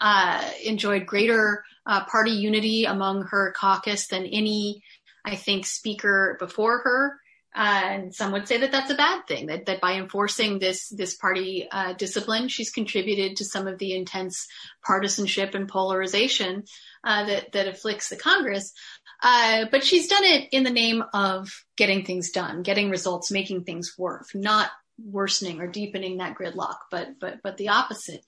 uh, 0.00 0.48
enjoyed 0.64 1.06
greater 1.06 1.64
uh, 1.86 2.04
party 2.04 2.32
unity 2.32 2.84
among 2.84 3.22
her 3.22 3.52
caucus 3.56 4.08
than 4.08 4.26
any, 4.26 4.82
I 5.24 5.36
think, 5.36 5.66
speaker 5.66 6.36
before 6.38 6.78
her. 6.78 7.18
Uh, 7.54 7.82
and 7.84 8.14
some 8.14 8.32
would 8.32 8.48
say 8.48 8.58
that 8.58 8.72
that's 8.72 8.90
a 8.90 8.94
bad 8.94 9.26
thing. 9.28 9.46
That 9.46 9.66
that 9.66 9.82
by 9.82 9.92
enforcing 9.92 10.58
this 10.58 10.88
this 10.88 11.14
party 11.14 11.68
uh, 11.70 11.92
discipline, 11.92 12.48
she's 12.48 12.70
contributed 12.70 13.36
to 13.36 13.44
some 13.44 13.68
of 13.68 13.76
the 13.78 13.94
intense 13.94 14.46
partisanship 14.82 15.54
and 15.54 15.68
polarization 15.68 16.64
uh, 17.04 17.26
that 17.26 17.52
that 17.52 17.68
afflicts 17.68 18.08
the 18.08 18.16
Congress. 18.16 18.72
Uh, 19.22 19.66
but 19.70 19.84
she's 19.84 20.08
done 20.08 20.24
it 20.24 20.48
in 20.50 20.64
the 20.64 20.70
name 20.70 21.04
of 21.14 21.48
getting 21.76 22.04
things 22.04 22.30
done, 22.30 22.62
getting 22.62 22.90
results, 22.90 23.30
making 23.30 23.62
things 23.62 23.94
work, 23.96 24.26
not 24.34 24.70
worsening 24.98 25.60
or 25.60 25.66
deepening 25.66 26.18
that 26.18 26.36
gridlock, 26.36 26.76
but 26.90 27.18
but 27.20 27.38
but 27.42 27.56
the 27.56 27.68
opposite. 27.68 28.24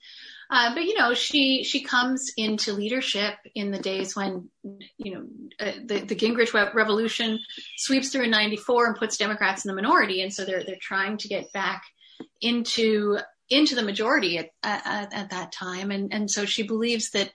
Uh, 0.49 0.73
but 0.73 0.83
you 0.83 0.97
know, 0.97 1.13
she 1.13 1.63
she 1.63 1.83
comes 1.83 2.31
into 2.37 2.73
leadership 2.73 3.35
in 3.55 3.71
the 3.71 3.79
days 3.79 4.15
when 4.15 4.49
you 4.97 5.13
know 5.13 5.25
uh, 5.59 5.71
the 5.83 5.99
the 5.99 6.15
Gingrich 6.15 6.53
revolution 6.73 7.39
sweeps 7.77 8.09
through 8.09 8.23
in 8.23 8.31
'94 8.31 8.87
and 8.87 8.95
puts 8.95 9.17
Democrats 9.17 9.65
in 9.65 9.69
the 9.69 9.75
minority, 9.75 10.21
and 10.21 10.33
so 10.33 10.45
they're 10.45 10.63
they're 10.63 10.77
trying 10.79 11.17
to 11.17 11.27
get 11.27 11.51
back 11.51 11.83
into 12.41 13.17
into 13.49 13.75
the 13.75 13.83
majority 13.83 14.37
at, 14.37 14.49
at, 14.63 15.13
at 15.13 15.29
that 15.31 15.51
time, 15.51 15.91
and 15.91 16.13
and 16.13 16.29
so 16.29 16.45
she 16.45 16.63
believes 16.63 17.11
that 17.11 17.31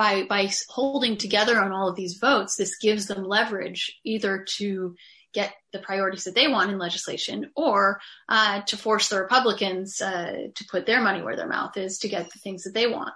by 0.00 0.22
by 0.22 0.50
holding 0.70 1.18
together 1.18 1.60
on 1.60 1.72
all 1.72 1.90
of 1.90 1.94
these 1.94 2.16
votes, 2.16 2.56
this 2.56 2.78
gives 2.78 3.06
them 3.06 3.22
leverage 3.22 4.00
either 4.02 4.46
to 4.56 4.96
get 5.34 5.52
the 5.74 5.78
priorities 5.78 6.24
that 6.24 6.34
they 6.34 6.48
want 6.48 6.70
in 6.70 6.78
legislation 6.78 7.50
or 7.54 8.00
uh, 8.26 8.62
to 8.62 8.78
force 8.78 9.10
the 9.10 9.20
Republicans 9.20 10.00
uh, 10.00 10.48
to 10.54 10.64
put 10.70 10.86
their 10.86 11.02
money 11.02 11.20
where 11.20 11.36
their 11.36 11.46
mouth 11.46 11.76
is 11.76 11.98
to 11.98 12.08
get 12.08 12.30
the 12.30 12.38
things 12.38 12.62
that 12.62 12.72
they 12.72 12.86
want. 12.86 13.12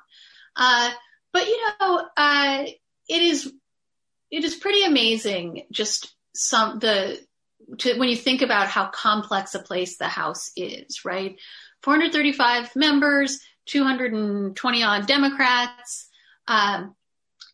Uh, 0.56 0.90
but 1.32 1.46
you 1.46 1.58
know, 1.80 2.06
uh, 2.18 2.64
it 3.08 3.22
is 3.22 3.50
it 4.30 4.44
is 4.44 4.54
pretty 4.54 4.82
amazing 4.82 5.62
just 5.72 6.14
some 6.34 6.80
the 6.80 7.18
to, 7.78 7.98
when 7.98 8.10
you 8.10 8.16
think 8.16 8.42
about 8.42 8.68
how 8.68 8.88
complex 8.88 9.54
a 9.54 9.58
place 9.58 9.96
the 9.96 10.06
House 10.06 10.50
is, 10.54 11.02
right? 11.02 11.36
435 11.80 12.76
members, 12.76 13.40
220 13.64 14.82
odd 14.82 15.06
Democrats, 15.06 16.10
um, 16.48 16.94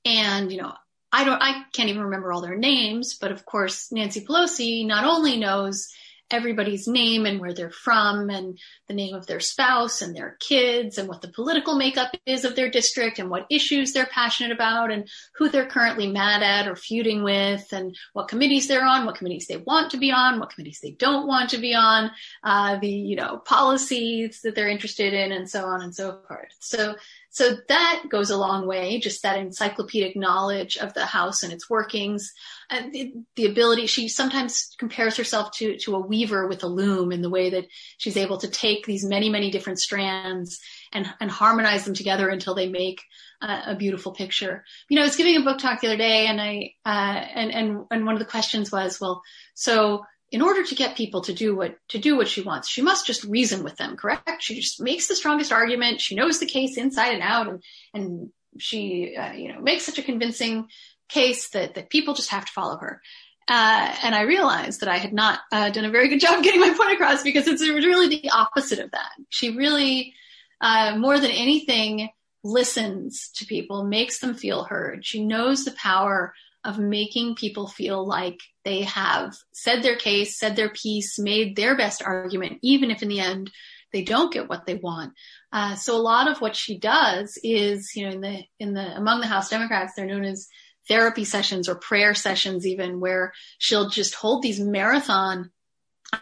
and 0.05 0.51
you 0.51 0.61
know 0.61 0.73
I 1.13 1.25
don't, 1.25 1.43
I 1.43 1.65
can't 1.73 1.89
even 1.89 2.05
remember 2.05 2.33
all 2.33 2.41
their 2.41 2.57
names, 2.57 3.17
but 3.21 3.33
of 3.33 3.45
course, 3.45 3.91
Nancy 3.91 4.25
Pelosi 4.25 4.87
not 4.87 5.05
only 5.05 5.39
knows 5.39 5.89
everybody's 6.31 6.87
name 6.87 7.27
and 7.27 7.41
where 7.41 7.53
they're 7.53 7.71
from 7.71 8.31
and 8.31 8.59
the 8.87 8.95
name 8.95 9.15
of 9.15 9.27
their 9.27 9.41
spouse 9.41 10.01
and 10.01 10.15
their 10.15 10.37
kids 10.39 10.97
and 10.97 11.09
what 11.09 11.21
the 11.23 11.29
political 11.29 11.77
makeup 11.77 12.13
is 12.25 12.45
of 12.45 12.55
their 12.55 12.71
district 12.71 13.19
and 13.19 13.29
what 13.29 13.47
issues 13.51 13.93
they're 13.93 14.07
passionate 14.07 14.53
about 14.53 14.93
and 14.93 15.09
who 15.35 15.49
they're 15.49 15.67
currently 15.67 16.07
mad 16.07 16.43
at 16.43 16.69
or 16.69 16.77
feuding 16.77 17.23
with 17.23 17.73
and 17.73 17.97
what 18.13 18.29
committees 18.29 18.69
they're 18.69 18.87
on, 18.87 19.07
what 19.07 19.17
committees 19.17 19.47
they 19.49 19.57
want 19.57 19.91
to 19.91 19.99
be 19.99 20.13
on, 20.13 20.39
what 20.39 20.55
committees 20.55 20.79
they 20.81 20.93
don't 20.93 21.27
want 21.27 21.51
to 21.51 21.59
be 21.59 21.75
on, 21.75 22.11
uh, 22.45 22.79
the, 22.79 22.89
you 22.89 23.17
know, 23.17 23.39
policies 23.39 24.41
that 24.43 24.55
they're 24.55 24.69
interested 24.69 25.13
in 25.13 25.33
and 25.33 25.51
so 25.51 25.65
on 25.65 25.83
and 25.83 25.95
so 25.95 26.21
forth. 26.29 26.55
So 26.61 26.95
so 27.33 27.57
that 27.69 28.03
goes 28.11 28.31
a 28.31 28.37
long 28.37 28.67
way, 28.67 28.99
just 28.99 29.23
that 29.23 29.39
encyclopedic 29.39 30.17
knowledge 30.17 30.77
of 30.77 30.95
the 30.95 31.07
house 31.07 31.45
and 31.45 31.53
its 31.53 31.71
workings. 31.71 32.33
And 32.69 32.93
the, 32.93 33.13
the, 33.37 33.47
ability, 33.47 33.87
she 33.87 34.09
sometimes 34.09 34.75
compares 34.79 35.17
herself 35.17 35.53
to, 35.53 35.79
to 35.79 35.95
a 35.95 36.01
weaver 36.01 36.49
with 36.49 36.65
a 36.65 36.69
loom 36.69 37.13
in 37.13 37.23
the 37.23 37.31
way 37.31 37.51
that 37.51 37.67
she's 37.99 38.17
able 38.17 38.39
to 38.39 38.49
take 38.49 38.85
these 38.85 39.05
many, 39.05 39.29
many 39.31 39.53
different 39.53 39.79
strands 39.79 40.59
and, 40.93 41.09
and 41.21 41.31
harmonize 41.31 41.85
them 41.85 41.95
together 41.95 42.29
until 42.29 42.57
they 42.57 42.69
make 42.69 43.01
uh, 43.41 43.63
a 43.67 43.77
beautiful 43.77 44.11
picture. 44.11 44.65
You 44.89 44.97
know, 44.97 45.03
I 45.03 45.07
was 45.07 45.17
giving 45.17 45.37
a 45.37 45.45
book 45.45 45.59
talk 45.59 45.81
the 45.81 45.87
other 45.87 45.97
day 45.97 46.27
and 46.27 46.41
I, 46.41 46.75
uh, 46.85 47.25
and, 47.35 47.53
and, 47.53 47.87
and 47.93 48.07
one 48.07 48.17
of 48.17 48.21
the 48.21 48.25
questions 48.25 48.73
was, 48.73 49.01
well, 49.01 49.23
so 49.55 50.03
in 50.31 50.43
order 50.43 50.65
to 50.65 50.75
get 50.75 50.97
people 50.97 51.23
to 51.23 51.33
do 51.33 51.57
what 51.57 51.77
to 51.89 51.99
do 51.99 52.17
what 52.17 52.29
she 52.29 52.43
wants, 52.43 52.69
she 52.69 52.83
must 52.83 53.07
just 53.07 53.25
reason 53.25 53.65
with 53.65 53.77
them, 53.77 53.97
correct? 53.97 54.43
She 54.43 54.55
just 54.61 54.81
makes 54.81 55.09
the 55.09 55.17
strongest 55.17 55.53
argument. 55.53 56.01
She 56.01 56.15
knows 56.15 56.39
the 56.39 56.47
case 56.47 56.77
inside 56.77 57.15
and 57.15 57.23
out, 57.23 57.49
and 57.49 57.63
and 57.95 58.31
she 58.59 59.17
uh, 59.17 59.33
you 59.33 59.53
know 59.53 59.61
makes 59.61 59.85
such 59.85 59.99
a 59.99 60.03
convincing 60.03 60.69
case 61.09 61.51
that 61.51 61.75
that 61.75 61.91
people 61.91 62.15
just 62.15 62.31
have 62.31 62.45
to 62.45 62.53
follow 62.53 62.77
her. 62.79 63.03
Uh, 63.49 63.93
and 64.05 64.15
I 64.15 64.23
realized 64.23 64.81
that 64.81 64.89
I 64.89 64.99
had 64.99 65.13
not 65.13 65.41
uh, 65.51 65.71
done 65.71 65.85
a 65.85 65.91
very 65.91 66.09
good 66.09 66.21
job 66.21 66.41
getting 66.45 66.61
my 66.61 66.73
point 66.73 66.93
across 66.93 67.25
because 67.25 67.49
it's 67.49 67.63
really 67.63 68.09
the 68.09 68.31
opposite 68.31 68.79
of 68.79 68.93
that. 68.93 69.11
She 69.29 69.57
really, 69.57 70.15
uh, 70.61 70.97
more 70.97 71.19
than 71.19 71.33
anything, 71.33 72.11
listens 72.45 73.31
to 73.37 73.47
people, 73.47 73.83
makes 73.83 74.21
them 74.21 74.35
feel 74.35 74.63
heard. 74.63 75.05
She 75.05 75.25
knows 75.25 75.65
the 75.65 75.73
power 75.73 76.33
of 76.65 76.79
making 76.79 77.35
people 77.35 77.67
feel 77.67 78.07
like 78.07 78.39
they 78.65 78.83
have 78.83 79.35
said 79.53 79.83
their 79.83 79.97
case, 79.97 80.39
said 80.39 80.57
their 80.57 80.69
piece, 80.69 81.19
made 81.19 81.57
their 81.57 81.77
best 81.77 82.03
argument, 82.03 82.59
even 82.63 82.91
if 82.91 83.03
in 83.03 83.09
the 83.09 83.21
end 83.21 83.51
they 83.93 84.03
don't 84.03 84.33
get 84.33 84.49
what 84.49 84.67
they 84.67 84.75
want. 84.75 85.15
Uh, 85.53 85.75
so 85.75 85.97
a 85.97 86.03
lot 86.03 86.31
of 86.31 86.41
what 86.41 86.55
she 86.55 86.79
does 86.79 87.39
is, 87.43 87.93
you 87.97 88.07
know, 88.07 88.13
in 88.13 88.21
the 88.21 88.43
in 88.59 88.75
the 88.75 88.97
among 88.97 89.21
the 89.21 89.27
House 89.27 89.49
Democrats, 89.49 89.95
they're 89.97 90.07
known 90.07 90.25
as 90.25 90.49
therapy 90.89 91.25
sessions 91.25 91.69
or 91.69 91.75
prayer 91.75 92.15
sessions, 92.15 92.67
even 92.67 93.01
where 93.01 93.33
she'll 93.59 93.89
just 93.89 94.15
hold 94.15 94.43
these 94.43 94.61
marathon 94.61 95.51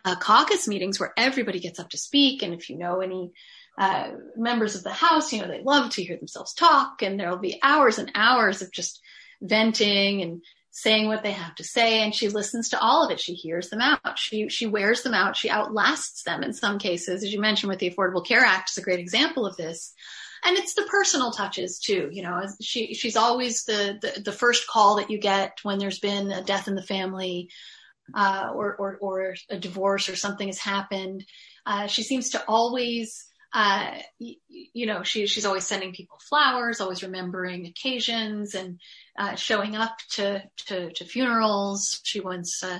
uh, 0.05 0.17
caucus 0.17 0.69
meetings 0.69 1.01
where 1.01 1.13
everybody 1.17 1.61
gets 1.61 1.79
up 1.79 1.91
to 1.91 1.99
speak. 1.99 2.43
And 2.43 2.55
if 2.55 2.69
you 2.69 2.79
know 2.79 3.01
any 3.01 3.33
uh, 3.79 4.11
members 4.37 4.75
of 4.75 4.85
the 4.85 4.93
House, 4.93 5.33
you 5.33 5.41
know 5.41 5.49
they 5.49 5.63
love 5.63 5.91
to 5.91 6.03
hear 6.03 6.17
themselves 6.17 6.55
talk, 6.55 7.03
and 7.03 7.19
there'll 7.19 7.39
be 7.39 7.61
hours 7.63 7.99
and 7.99 8.11
hours 8.15 8.63
of 8.63 8.73
just 8.73 9.01
venting 9.41 10.23
and 10.23 10.43
saying 10.71 11.09
what 11.09 11.23
they 11.23 11.33
have 11.33 11.55
to 11.57 11.65
say 11.65 12.03
and 12.03 12.15
she 12.15 12.29
listens 12.29 12.69
to 12.69 12.81
all 12.81 13.05
of 13.05 13.11
it. 13.11 13.21
She 13.21 13.35
hears 13.35 13.69
them 13.69 13.81
out. 13.81 14.19
She 14.19 14.49
she 14.49 14.67
wears 14.67 15.03
them 15.03 15.15
out. 15.15 15.37
She 15.37 15.51
outlasts 15.51 16.23
them 16.23 16.43
in 16.43 16.53
some 16.53 16.79
cases. 16.79 17.25
As 17.25 17.33
you 17.33 17.41
mentioned 17.41 17.71
with 17.71 17.81
the 17.81 17.91
affordable 17.91 18.25
care 18.25 18.45
act 18.45 18.71
is 18.71 18.79
a 18.79 18.83
great 18.83 19.01
example 19.01 19.47
of 19.47 19.57
this. 19.57 19.93
And 20.45 20.57
it's 20.57 20.75
the 20.75 20.83
personal 20.83 21.33
touches 21.33 21.81
too. 21.81 22.11
You 22.13 22.23
know 22.23 22.43
she 22.63 22.95
she's 22.95 23.17
always 23.17 23.65
the 23.65 23.99
the, 24.01 24.21
the 24.21 24.33
first 24.33 24.69
call 24.69 24.97
that 24.97 25.11
you 25.11 25.19
get 25.19 25.59
when 25.63 25.79
there's 25.79 25.99
been 25.99 26.31
a 26.31 26.45
death 26.45 26.69
in 26.69 26.77
the 26.77 26.83
family 26.83 27.51
uh, 28.15 28.53
or, 28.55 28.77
or 28.77 28.99
or 29.01 29.35
a 29.51 29.59
divorce 29.59 30.09
or 30.09 30.17
something 30.17 30.49
has 30.49 30.59
happened 30.59 31.25
uh, 31.67 31.87
she 31.87 32.03
seems 32.03 32.31
to 32.31 32.43
always 32.47 33.27
uh, 33.55 33.93
you, 34.19 34.37
you 34.49 34.87
know, 34.87 35.03
she, 35.03 35.27
she's 35.27 35.47
always 35.47 35.67
sending 35.67 35.93
people 35.93 36.19
flowers, 36.29 36.81
always 36.81 37.03
remembering 37.03 37.67
occasions 37.67 38.55
and 38.55 38.79
uh, 39.19 39.35
showing 39.35 39.75
up 39.75 39.99
to, 40.11 40.43
to, 40.69 40.93
to 40.93 41.05
funerals. 41.05 42.01
She 42.05 42.21
once, 42.21 42.63
uh, 42.63 42.79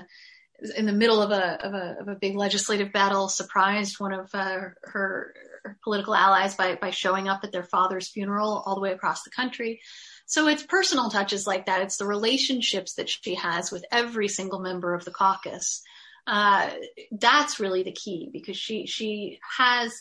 in 0.75 0.85
the 0.85 0.93
middle 0.93 1.21
of 1.21 1.31
a, 1.31 1.65
of 1.65 1.73
a, 1.73 1.97
of 1.99 2.07
a 2.07 2.15
big 2.15 2.35
legislative 2.35 2.93
battle, 2.93 3.27
surprised 3.27 3.99
one 3.99 4.13
of 4.13 4.29
uh, 4.33 4.45
her, 4.45 4.77
her 4.85 5.35
political 5.83 6.15
allies 6.15 6.55
by, 6.55 6.75
by 6.75 6.91
showing 6.91 7.27
up 7.27 7.41
at 7.43 7.51
their 7.51 7.63
father's 7.63 8.09
funeral 8.09 8.63
all 8.65 8.75
the 8.75 8.81
way 8.81 8.93
across 8.93 9.23
the 9.23 9.29
country. 9.29 9.81
So 10.25 10.47
it's 10.47 10.63
personal 10.63 11.09
touches 11.09 11.45
like 11.45 11.65
that. 11.65 11.81
It's 11.81 11.97
the 11.97 12.05
relationships 12.05 12.93
that 12.93 13.09
she 13.09 13.35
has 13.35 13.71
with 13.71 13.83
every 13.91 14.29
single 14.29 14.59
member 14.59 14.93
of 14.93 15.03
the 15.03 15.11
caucus. 15.11 15.81
Uh, 16.25 16.69
that's 17.11 17.59
really 17.59 17.83
the 17.83 17.91
key 17.91 18.29
because 18.31 18.55
she, 18.55 18.85
she 18.85 19.39
has, 19.57 19.93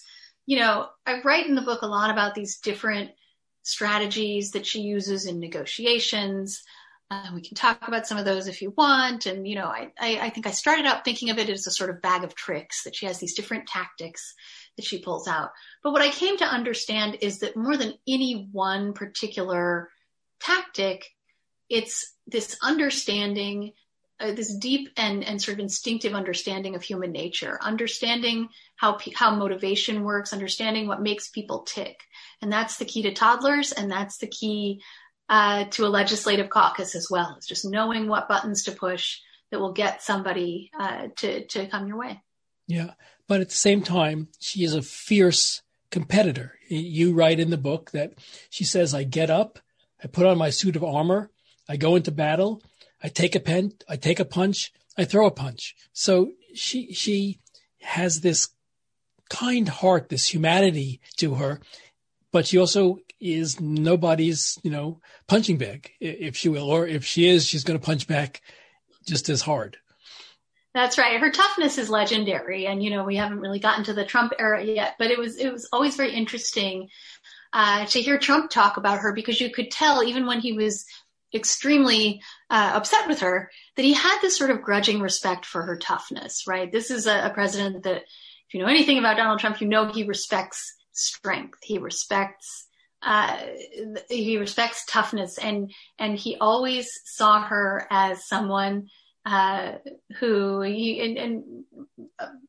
you 0.47 0.59
know, 0.59 0.87
I 1.07 1.23
write 1.23 1.47
in 1.47 1.55
the 1.55 1.63
book 1.63 1.83
a 1.83 1.87
lot 1.87 2.11
about 2.11 2.35
these 2.35 2.59
different 2.59 3.11
strategies 3.69 4.53
that 4.53 4.67
she 4.67 4.81
uses 4.81 5.27
in 5.27 5.39
negotiations. 5.39 6.63
Uh, 7.11 7.31
we 7.35 7.43
can 7.43 7.55
talk 7.55 7.87
about 7.87 8.07
some 8.07 8.19
of 8.19 8.25
those 8.25 8.49
if 8.49 8.61
you 8.61 8.73
want. 8.77 9.27
And, 9.27 9.47
you 9.47 9.55
know, 9.55 9.67
I, 9.67 9.93
I, 9.99 10.19
I, 10.23 10.31
think 10.31 10.47
I 10.47 10.51
started 10.51 10.87
out 10.87 11.05
thinking 11.05 11.31
of 11.31 11.39
it 11.39 11.49
as 11.49 11.67
a 11.67 11.71
sort 11.71 11.91
of 11.91 12.03
bag 12.03 12.25
of 12.25 12.35
tricks 12.35 12.85
that 12.85 12.97
she 12.97 13.07
has 13.07 13.19
these 13.19 13.35
different 13.35 13.67
tactics 13.67 14.35
that 14.77 14.85
she 14.85 15.01
pulls 15.01 15.29
out. 15.29 15.51
But 15.83 15.93
what 15.93 16.03
I 16.03 16.11
came 16.11 16.37
to 16.39 16.45
understand 16.45 17.19
is 17.21 17.41
that 17.41 17.57
more 17.57 17.77
than 17.77 17.95
any 18.07 18.49
one 18.53 18.93
particular 18.95 19.91
tactic, 20.41 21.05
it's 21.69 22.15
this 22.27 22.57
understanding 22.63 23.73
uh, 24.21 24.33
this 24.33 24.55
deep 24.57 24.91
and, 24.97 25.23
and 25.23 25.41
sort 25.41 25.55
of 25.55 25.61
instinctive 25.61 26.13
understanding 26.13 26.75
of 26.75 26.83
human 26.83 27.13
nature, 27.13 27.59
understanding 27.63 28.49
how 28.75 28.99
how 29.15 29.35
motivation 29.35 30.03
works, 30.03 30.33
understanding 30.33 30.89
what 30.89 31.01
makes 31.01 31.29
people 31.29 31.63
tick, 31.63 32.01
and 32.43 32.53
that's 32.53 32.77
the 32.77 32.85
key 32.85 33.03
to 33.03 33.13
toddlers, 33.13 33.73
and 33.73 33.91
that's 33.91 34.19
the 34.19 34.27
key 34.27 34.83
uh, 35.29 35.65
to 35.71 35.87
a 35.87 35.89
legislative 35.89 36.51
caucus 36.51 36.95
as 36.95 37.09
well. 37.11 37.35
It's 37.37 37.47
just 37.47 37.65
knowing 37.65 38.09
what 38.09 38.29
buttons 38.29 38.65
to 38.65 38.73
push 38.73 39.19
that 39.51 39.61
will 39.61 39.73
get 39.73 40.03
somebody 40.03 40.71
uh, 40.79 41.09
to 41.17 41.47
to 41.47 41.67
come 41.67 41.87
your 41.87 41.99
way. 41.99 42.23
Yeah, 42.67 42.93
but 43.27 43.41
at 43.41 43.49
the 43.49 43.55
same 43.55 43.83
time, 43.83 44.29
she 44.39 44.65
is 44.65 44.75
a 44.75 44.83
fierce 44.83 45.63
competitor. 45.91 46.59
You 46.69 47.15
write 47.15 47.41
in 47.41 47.51
the 47.51 47.57
book 47.59 47.93
that 47.93 48.15
she 48.51 48.65
says, 48.65 48.95
"I 48.95 49.05
get 49.05 49.31
up, 49.31 49.59
I 50.03 50.07
put 50.07 50.27
on 50.27 50.39
my 50.39 50.51
suit 50.51 50.77
of 50.77 50.85
armor, 50.85 51.31
I 51.69 51.77
go 51.77 51.97
into 51.97 52.11
battle." 52.11 52.63
I 53.03 53.09
take 53.09 53.35
a 53.35 53.41
pen, 53.41 53.73
I 53.89 53.97
take 53.97 54.21
a 54.21 54.25
punch, 54.25 54.73
I 54.97 55.05
throw 55.05 55.27
a 55.27 55.31
punch. 55.31 55.77
So 55.93 56.33
she 56.55 56.93
she 56.93 57.41
has 57.81 58.21
this 58.21 58.49
kind 59.31 59.69
heart, 59.69 60.09
this 60.09 60.27
humanity 60.27 61.01
to 61.19 61.35
her, 61.35 61.61
but 62.33 62.47
she 62.47 62.59
also 62.59 62.99
is 63.21 63.61
nobody's, 63.61 64.59
you 64.63 64.71
know, 64.71 65.01
punching 65.27 65.59
bag, 65.59 65.91
if 66.01 66.37
she 66.37 66.49
will, 66.49 66.71
or 66.71 66.87
if 66.87 67.05
she 67.05 67.29
is, 67.29 67.47
she's 67.47 67.65
going 67.65 67.79
to 67.79 67.85
punch 67.85 68.07
back 68.07 68.43
just 69.07 69.29
as 69.29 69.43
hard. 69.43 69.79
That's 70.75 70.99
right. 70.99 71.19
Her 71.19 71.31
toughness 71.31 71.79
is 71.79 71.91
legendary, 71.91 72.67
and 72.67 72.83
you 72.83 72.91
know 72.91 73.03
we 73.05 73.17
haven't 73.17 73.41
really 73.41 73.59
gotten 73.59 73.85
to 73.85 73.95
the 73.95 74.05
Trump 74.05 74.33
era 74.39 74.63
yet, 74.63 74.95
but 74.99 75.11
it 75.11 75.19
was 75.19 75.37
it 75.37 75.51
was 75.51 75.69
always 75.73 75.97
very 75.97 76.15
interesting 76.15 76.89
uh, 77.53 77.87
to 77.87 78.01
hear 78.01 78.19
Trump 78.19 78.51
talk 78.51 78.77
about 78.77 78.99
her 78.99 79.13
because 79.13 79.41
you 79.41 79.51
could 79.51 79.71
tell 79.71 80.05
even 80.05 80.27
when 80.27 80.41
he 80.41 80.53
was 80.53 80.85
extremely 81.35 82.23
uh, 82.51 82.73
upset 82.75 83.09
with 83.09 83.21
her 83.21 83.51
that 83.77 83.85
he 83.85 83.93
had 83.93 84.19
this 84.21 84.37
sort 84.37 84.51
of 84.51 84.63
grudging 84.63 85.01
respect 85.01 85.47
for 85.47 85.63
her 85.63 85.77
toughness, 85.77 86.45
right? 86.47 86.71
This 86.71 86.91
is 86.91 87.07
a, 87.07 87.27
a, 87.27 87.31
president 87.31 87.83
that, 87.85 88.03
if 88.03 88.55
you 88.55 88.61
know 88.61 88.67
anything 88.67 88.99
about 88.99 89.17
Donald 89.17 89.41
Trump, 89.41 89.61
you 89.61 89.69
know 89.69 89.91
he 89.91 90.05
respects 90.05 90.75
strength. 90.99 91.59
He 91.63 91.79
respects, 91.79 92.67
uh, 93.03 93.39
he 94.09 94.39
respects 94.39 94.85
toughness 94.87 95.39
and, 95.39 95.73
and 95.99 96.19
he 96.19 96.37
always 96.41 96.89
saw 97.05 97.43
her 97.43 97.87
as 97.91 98.27
someone, 98.27 98.89
uh, 99.25 99.73
who 100.19 100.63
he, 100.63 101.01
and, 101.01 101.19
and 101.19 101.65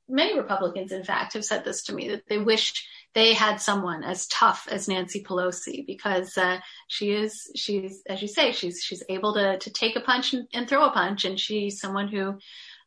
many 0.08 0.38
Republicans, 0.38 0.91
in 0.91 1.04
fact, 1.04 1.34
have 1.34 1.45
said 1.45 1.66
this 1.66 1.84
to 1.84 1.93
me 1.93 2.10
that 2.10 2.28
they 2.28 2.38
wish 2.38 2.88
they 3.14 3.34
had 3.34 3.62
someone 3.62 4.04
as 4.04 4.28
tough 4.28 4.68
as 4.70 4.88
Nancy 4.88 5.24
Pelosi 5.24 5.86
because 5.86 6.38
uh, 6.38 6.60
she 6.88 7.12
is 7.12 7.52
she's 7.56 8.02
as 8.08 8.22
you 8.22 8.28
say 8.28 8.52
she's 8.52 8.82
she's 8.84 9.04
able 9.10 9.34
to 9.34 9.58
to 9.58 9.70
take 9.72 9.95
a 9.95 10.02
punch 10.02 10.34
and, 10.34 10.47
and 10.54 10.68
throw 10.68 10.86
a 10.86 10.91
punch 10.91 11.26
and 11.26 11.39
she's 11.39 11.80
someone 11.80 12.08
who 12.08 12.38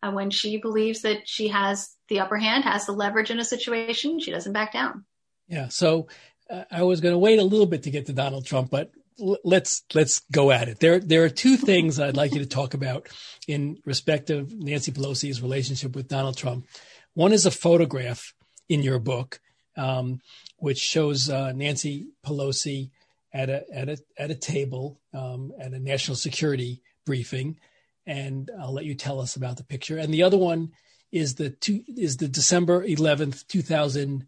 uh, 0.03 0.11
when 0.11 0.31
she 0.31 0.59
believes 0.59 1.03
that 1.03 1.29
she 1.29 1.49
has 1.49 1.95
the 2.09 2.21
upper 2.21 2.37
hand 2.37 2.65
has 2.65 2.87
the 2.87 2.93
leverage 2.93 3.31
in 3.31 3.41
a 3.41 3.45
situation 3.45 4.21
she 4.21 4.31
doesn't 4.31 4.53
back 4.53 4.73
down. 4.73 5.05
Yeah, 5.53 5.69
so 5.69 6.09
uh, 6.49 6.65
I 6.71 6.83
was 6.85 7.03
going 7.03 7.13
to 7.13 7.19
wait 7.19 7.39
a 7.39 7.45
little 7.45 7.67
bit 7.67 7.83
to 7.83 7.91
get 7.91 8.07
to 8.07 8.15
Donald 8.15 8.47
Trump, 8.47 8.71
but 8.71 8.91
let's 9.19 9.83
let's 9.93 10.21
go 10.33 10.51
at 10.51 10.71
it. 10.71 10.81
There 10.81 10.99
there 10.99 11.25
are 11.25 11.29
two 11.29 11.59
things 11.59 12.01
I'd 12.01 12.17
like 12.17 12.33
you 12.33 12.41
to 12.41 12.47
talk 12.47 12.73
about 12.73 13.07
in 13.47 13.77
respect 13.85 14.31
of 14.31 14.51
Nancy 14.51 14.93
Pelosi's 14.93 15.43
relationship 15.43 15.95
with 15.95 16.09
Donald 16.09 16.39
Trump. 16.39 16.67
One 17.13 17.35
is 17.35 17.45
a 17.45 17.51
photograph 17.51 18.33
in 18.71 18.83
your 18.83 18.99
book 18.99 19.41
um, 19.77 20.23
which 20.57 20.79
shows 20.79 21.29
uh, 21.29 21.53
Nancy 21.53 22.09
Pelosi 22.25 22.89
at 23.31 23.51
a 23.51 23.63
at 23.71 23.91
a 23.91 23.99
at 24.17 24.31
a 24.31 24.35
table 24.35 25.03
um, 25.13 25.53
at 25.61 25.75
a 25.75 25.79
national 25.79 26.17
security 26.17 26.81
briefing, 27.05 27.59
and 28.07 28.51
I'll 28.59 28.73
let 28.73 28.87
you 28.87 28.95
tell 28.95 29.21
us 29.21 29.37
about 29.37 29.59
the 29.59 29.65
picture. 29.65 29.99
And 29.99 30.15
the 30.15 30.23
other 30.23 30.39
one 30.39 30.73
is 31.11 31.35
the 31.35 31.51
two 31.51 31.85
is 31.95 32.17
the 32.17 32.29
December 32.29 32.83
eleventh, 32.85 33.47
two 33.49 33.61
thousand 33.61 34.27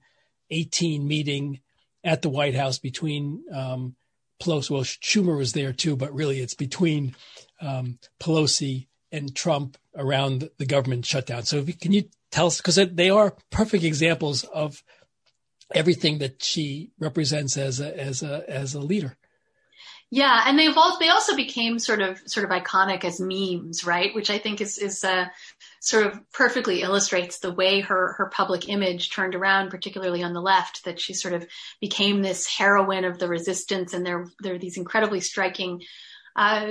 eighteen 0.50 1.06
meeting 1.06 1.60
at 2.02 2.22
the 2.22 2.28
White 2.28 2.54
House 2.54 2.78
between 2.78 3.44
um, 3.52 3.96
Pelosi. 4.42 4.70
Well, 4.70 4.82
Schumer 4.82 5.36
was 5.36 5.52
there 5.52 5.72
too, 5.72 5.96
but 5.96 6.14
really 6.14 6.40
it's 6.40 6.54
between 6.54 7.14
um, 7.60 7.98
Pelosi 8.20 8.88
and 9.10 9.34
Trump 9.34 9.78
around 9.96 10.50
the 10.58 10.66
government 10.66 11.06
shutdown. 11.06 11.44
So, 11.44 11.64
can 11.64 11.92
you 11.92 12.04
tell 12.30 12.48
us 12.48 12.58
because 12.58 12.76
they 12.76 13.10
are 13.10 13.36
perfect 13.50 13.84
examples 13.84 14.44
of 14.44 14.82
everything 15.72 16.18
that 16.18 16.42
she 16.42 16.90
represents 16.98 17.56
as 17.56 17.80
a 17.80 17.98
as 17.98 18.22
a 18.22 18.44
as 18.48 18.74
a 18.74 18.80
leader. 18.80 19.16
Yeah, 20.14 20.44
and 20.46 20.56
they 20.56 20.66
evolved. 20.66 21.00
They 21.00 21.08
also 21.08 21.34
became 21.34 21.80
sort 21.80 22.00
of 22.00 22.20
sort 22.26 22.44
of 22.44 22.52
iconic 22.52 23.02
as 23.02 23.18
memes, 23.18 23.84
right? 23.84 24.14
Which 24.14 24.30
I 24.30 24.38
think 24.38 24.60
is 24.60 24.78
is 24.78 25.02
uh, 25.02 25.26
sort 25.80 26.06
of 26.06 26.20
perfectly 26.30 26.82
illustrates 26.82 27.40
the 27.40 27.52
way 27.52 27.80
her 27.80 28.12
her 28.18 28.26
public 28.26 28.68
image 28.68 29.10
turned 29.10 29.34
around, 29.34 29.70
particularly 29.70 30.22
on 30.22 30.32
the 30.32 30.40
left. 30.40 30.84
That 30.84 31.00
she 31.00 31.14
sort 31.14 31.34
of 31.34 31.44
became 31.80 32.22
this 32.22 32.46
heroine 32.46 33.04
of 33.04 33.18
the 33.18 33.26
resistance, 33.26 33.92
and 33.92 34.06
there 34.06 34.28
there 34.40 34.54
are 34.54 34.58
these 34.58 34.76
incredibly 34.76 35.18
striking 35.18 35.82
uh, 36.36 36.68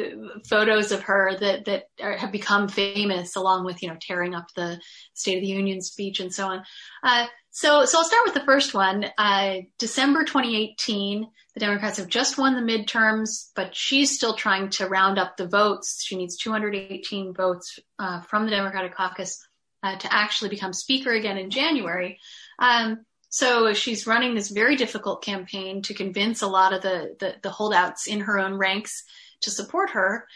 photos 0.49 0.93
of 0.93 1.01
her 1.01 1.35
that 1.37 1.65
that 1.65 1.83
are, 2.01 2.15
have 2.15 2.31
become 2.31 2.69
famous, 2.69 3.35
along 3.35 3.65
with 3.65 3.83
you 3.83 3.89
know 3.89 3.97
tearing 3.99 4.33
up 4.33 4.45
the 4.55 4.79
State 5.15 5.35
of 5.35 5.41
the 5.41 5.47
Union 5.47 5.81
speech 5.81 6.21
and 6.21 6.33
so 6.33 6.47
on. 6.47 6.63
Uh, 7.03 7.25
so, 7.53 7.85
so 7.85 7.99
I'll 7.99 8.03
start 8.03 8.25
with 8.25 8.33
the 8.33 8.45
first 8.45 8.73
one. 8.73 9.05
Uh, 9.15 9.57
December 9.77 10.23
2018, 10.23 11.27
the 11.53 11.59
Democrats 11.59 11.99
have 11.99 12.07
just 12.07 12.39
won 12.39 12.55
the 12.55 12.73
midterms, 12.73 13.51
but 13.55 13.75
she's 13.75 14.15
still 14.15 14.33
trying 14.33 14.69
to 14.71 14.87
round 14.87 15.19
up 15.19 15.37
the 15.37 15.47
votes. 15.47 16.03
She 16.03 16.15
needs 16.15 16.35
218 16.37 17.33
votes 17.35 17.77
uh, 17.99 18.21
from 18.21 18.45
the 18.45 18.51
Democratic 18.51 18.95
caucus 18.95 19.39
uh, 19.83 19.95
to 19.97 20.11
actually 20.11 20.49
become 20.49 20.73
Speaker 20.73 21.11
again 21.11 21.37
in 21.37 21.51
January. 21.51 22.19
Um, 22.57 23.05
so 23.29 23.73
she's 23.73 24.07
running 24.07 24.33
this 24.33 24.49
very 24.49 24.75
difficult 24.75 25.23
campaign 25.23 25.83
to 25.83 25.93
convince 25.93 26.41
a 26.41 26.47
lot 26.47 26.73
of 26.73 26.81
the, 26.81 27.15
the, 27.19 27.35
the 27.43 27.51
holdouts 27.51 28.07
in 28.07 28.21
her 28.21 28.39
own 28.39 28.55
ranks 28.55 29.03
to 29.41 29.51
support 29.51 29.91
her. 29.91 30.27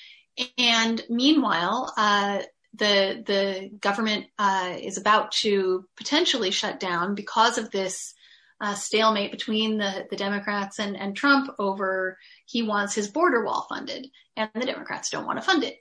And 0.60 1.04
meanwhile, 1.10 1.92
uh, 1.98 2.44
the 2.74 3.24
the 3.26 3.70
government 3.80 4.26
uh, 4.38 4.76
is 4.80 4.98
about 4.98 5.32
to 5.32 5.86
potentially 5.96 6.52
shut 6.52 6.80
down 6.80 7.16
because 7.16 7.58
of 7.58 7.72
this 7.72 8.14
uh, 8.60 8.74
stalemate 8.74 9.32
between 9.32 9.78
the, 9.78 10.08
the 10.10 10.16
Democrats 10.16 10.80
and, 10.80 10.98
and 10.98 11.16
Trump 11.16 11.50
over 11.60 12.18
he 12.46 12.64
wants 12.64 12.96
his 12.96 13.08
border 13.08 13.46
wall 13.46 13.66
funded, 13.70 14.08
and 14.36 14.50
the 14.54 14.66
Democrats 14.66 15.10
don't 15.10 15.26
want 15.26 15.40
to 15.40 15.46
fund 15.46 15.64
it. 15.64 15.78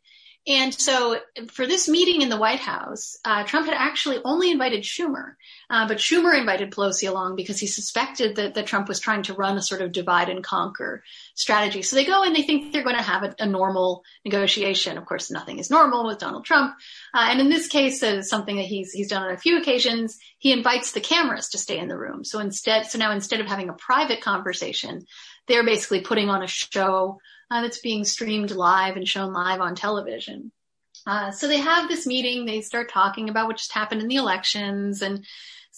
And 0.48 0.72
so 0.72 1.18
for 1.50 1.66
this 1.66 1.88
meeting 1.88 2.22
in 2.22 2.28
the 2.28 2.36
White 2.36 2.60
House, 2.60 3.18
uh, 3.24 3.42
Trump 3.42 3.66
had 3.66 3.74
actually 3.74 4.18
only 4.24 4.52
invited 4.52 4.84
Schumer, 4.84 5.34
uh, 5.68 5.88
but 5.88 5.96
Schumer 5.96 6.38
invited 6.38 6.70
Pelosi 6.70 7.08
along 7.08 7.34
because 7.34 7.58
he 7.58 7.66
suspected 7.66 8.36
that, 8.36 8.54
that 8.54 8.66
Trump 8.66 8.86
was 8.86 9.00
trying 9.00 9.24
to 9.24 9.34
run 9.34 9.56
a 9.56 9.62
sort 9.62 9.82
of 9.82 9.90
divide 9.90 10.28
and 10.28 10.44
conquer 10.44 11.02
strategy. 11.34 11.82
So 11.82 11.96
they 11.96 12.04
go 12.04 12.22
and 12.22 12.34
they 12.34 12.42
think 12.42 12.72
they're 12.72 12.84
going 12.84 12.96
to 12.96 13.02
have 13.02 13.24
a, 13.24 13.34
a 13.40 13.46
normal 13.46 14.04
negotiation. 14.24 14.98
Of 14.98 15.04
course, 15.04 15.32
nothing 15.32 15.58
is 15.58 15.68
normal 15.68 16.06
with 16.06 16.18
Donald 16.18 16.44
Trump. 16.44 16.76
Uh, 17.12 17.26
and 17.30 17.40
in 17.40 17.48
this 17.48 17.66
case, 17.66 18.00
uh, 18.04 18.22
something 18.22 18.56
that 18.56 18.66
he's, 18.66 18.92
he's 18.92 19.08
done 19.08 19.24
on 19.24 19.34
a 19.34 19.38
few 19.38 19.58
occasions, 19.58 20.16
he 20.38 20.52
invites 20.52 20.92
the 20.92 21.00
cameras 21.00 21.48
to 21.48 21.58
stay 21.58 21.78
in 21.78 21.88
the 21.88 21.98
room. 21.98 22.24
So 22.24 22.38
instead, 22.38 22.86
so 22.86 22.98
now 22.98 23.10
instead 23.10 23.40
of 23.40 23.46
having 23.46 23.68
a 23.68 23.72
private 23.74 24.20
conversation, 24.20 25.06
they're 25.48 25.64
basically 25.64 26.02
putting 26.02 26.28
on 26.28 26.44
a 26.44 26.48
show 26.48 27.18
uh, 27.50 27.62
that's 27.62 27.80
being 27.80 28.04
streamed 28.04 28.50
live 28.50 28.96
and 28.96 29.08
shown 29.08 29.32
live 29.32 29.60
on 29.60 29.74
television. 29.74 30.52
Uh, 31.06 31.30
so 31.30 31.46
they 31.46 31.58
have 31.58 31.88
this 31.88 32.06
meeting. 32.06 32.46
They 32.46 32.60
start 32.62 32.90
talking 32.90 33.28
about 33.28 33.46
what 33.46 33.58
just 33.58 33.72
happened 33.72 34.00
in 34.00 34.08
the 34.08 34.16
elections, 34.16 35.02
and 35.02 35.24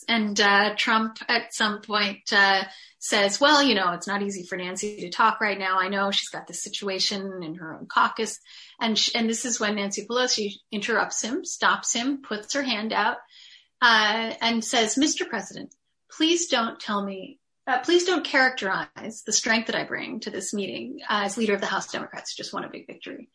and 0.06 0.40
uh, 0.40 0.74
Trump 0.76 1.18
at 1.28 1.52
some 1.52 1.82
point 1.82 2.32
uh, 2.32 2.64
says, 2.98 3.40
"Well, 3.40 3.62
you 3.62 3.74
know, 3.74 3.92
it's 3.92 4.06
not 4.06 4.22
easy 4.22 4.44
for 4.44 4.56
Nancy 4.56 5.00
to 5.00 5.10
talk 5.10 5.40
right 5.40 5.58
now. 5.58 5.78
I 5.78 5.88
know 5.88 6.10
she's 6.10 6.30
got 6.30 6.46
this 6.46 6.62
situation 6.62 7.42
in 7.42 7.56
her 7.56 7.74
own 7.74 7.86
caucus." 7.86 8.38
And 8.80 8.98
and 9.14 9.28
this 9.28 9.44
is 9.44 9.60
when 9.60 9.74
Nancy 9.74 10.06
Pelosi 10.06 10.54
interrupts 10.72 11.22
him, 11.22 11.44
stops 11.44 11.92
him, 11.92 12.22
puts 12.22 12.54
her 12.54 12.62
hand 12.62 12.92
out, 12.92 13.18
uh, 13.82 14.32
and 14.40 14.64
says, 14.64 14.94
"Mr. 14.94 15.28
President, 15.28 15.74
please 16.10 16.48
don't 16.48 16.80
tell 16.80 17.04
me 17.04 17.38
uh, 17.68 17.78
please 17.80 18.04
don't 18.04 18.24
characterize 18.24 19.22
the 19.26 19.32
strength 19.32 19.66
that 19.66 19.76
I 19.76 19.84
bring 19.84 20.20
to 20.20 20.30
this 20.30 20.54
meeting 20.54 21.00
uh, 21.08 21.24
as 21.24 21.36
leader 21.36 21.54
of 21.54 21.60
the 21.60 21.66
House 21.66 21.92
Democrats 21.92 22.34
just 22.34 22.52
won 22.52 22.64
a 22.64 22.70
big 22.70 22.86
victory. 22.86 23.28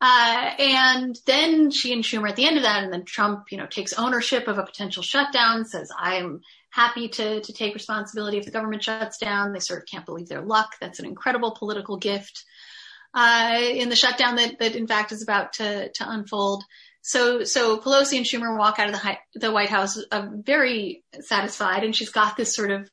Uh, 0.00 0.50
and 0.58 1.18
then 1.26 1.70
she 1.70 1.92
and 1.92 2.04
Schumer 2.04 2.28
at 2.28 2.36
the 2.36 2.46
end 2.46 2.56
of 2.56 2.62
that, 2.62 2.84
and 2.84 2.92
then 2.92 3.04
Trump, 3.04 3.46
you 3.50 3.58
know, 3.58 3.66
takes 3.66 3.92
ownership 3.94 4.48
of 4.48 4.58
a 4.58 4.64
potential 4.64 5.02
shutdown, 5.02 5.64
says, 5.64 5.90
I 5.98 6.16
am 6.16 6.40
happy 6.70 7.08
to, 7.08 7.40
to 7.40 7.52
take 7.52 7.74
responsibility 7.74 8.38
if 8.38 8.44
the 8.44 8.50
government 8.50 8.84
shuts 8.84 9.18
down. 9.18 9.52
They 9.52 9.60
sort 9.60 9.80
of 9.80 9.86
can't 9.86 10.06
believe 10.06 10.28
their 10.28 10.42
luck. 10.42 10.76
That's 10.80 10.98
an 10.98 11.06
incredible 11.06 11.56
political 11.58 11.96
gift 11.96 12.44
uh, 13.14 13.58
in 13.60 13.88
the 13.88 13.96
shutdown 13.96 14.36
that, 14.36 14.58
that 14.58 14.76
in 14.76 14.86
fact 14.86 15.12
is 15.12 15.22
about 15.22 15.54
to, 15.54 15.90
to 15.90 16.10
unfold. 16.10 16.64
So, 17.02 17.44
so 17.44 17.78
Pelosi 17.78 18.16
and 18.16 18.26
Schumer 18.26 18.58
walk 18.58 18.78
out 18.78 18.88
of 18.88 18.94
the, 18.94 19.16
the 19.34 19.52
White 19.52 19.68
House 19.68 19.98
uh, 20.10 20.26
very 20.32 21.04
satisfied, 21.20 21.84
and 21.84 21.94
she's 21.94 22.10
got 22.10 22.36
this 22.36 22.54
sort 22.54 22.70
of 22.70 22.88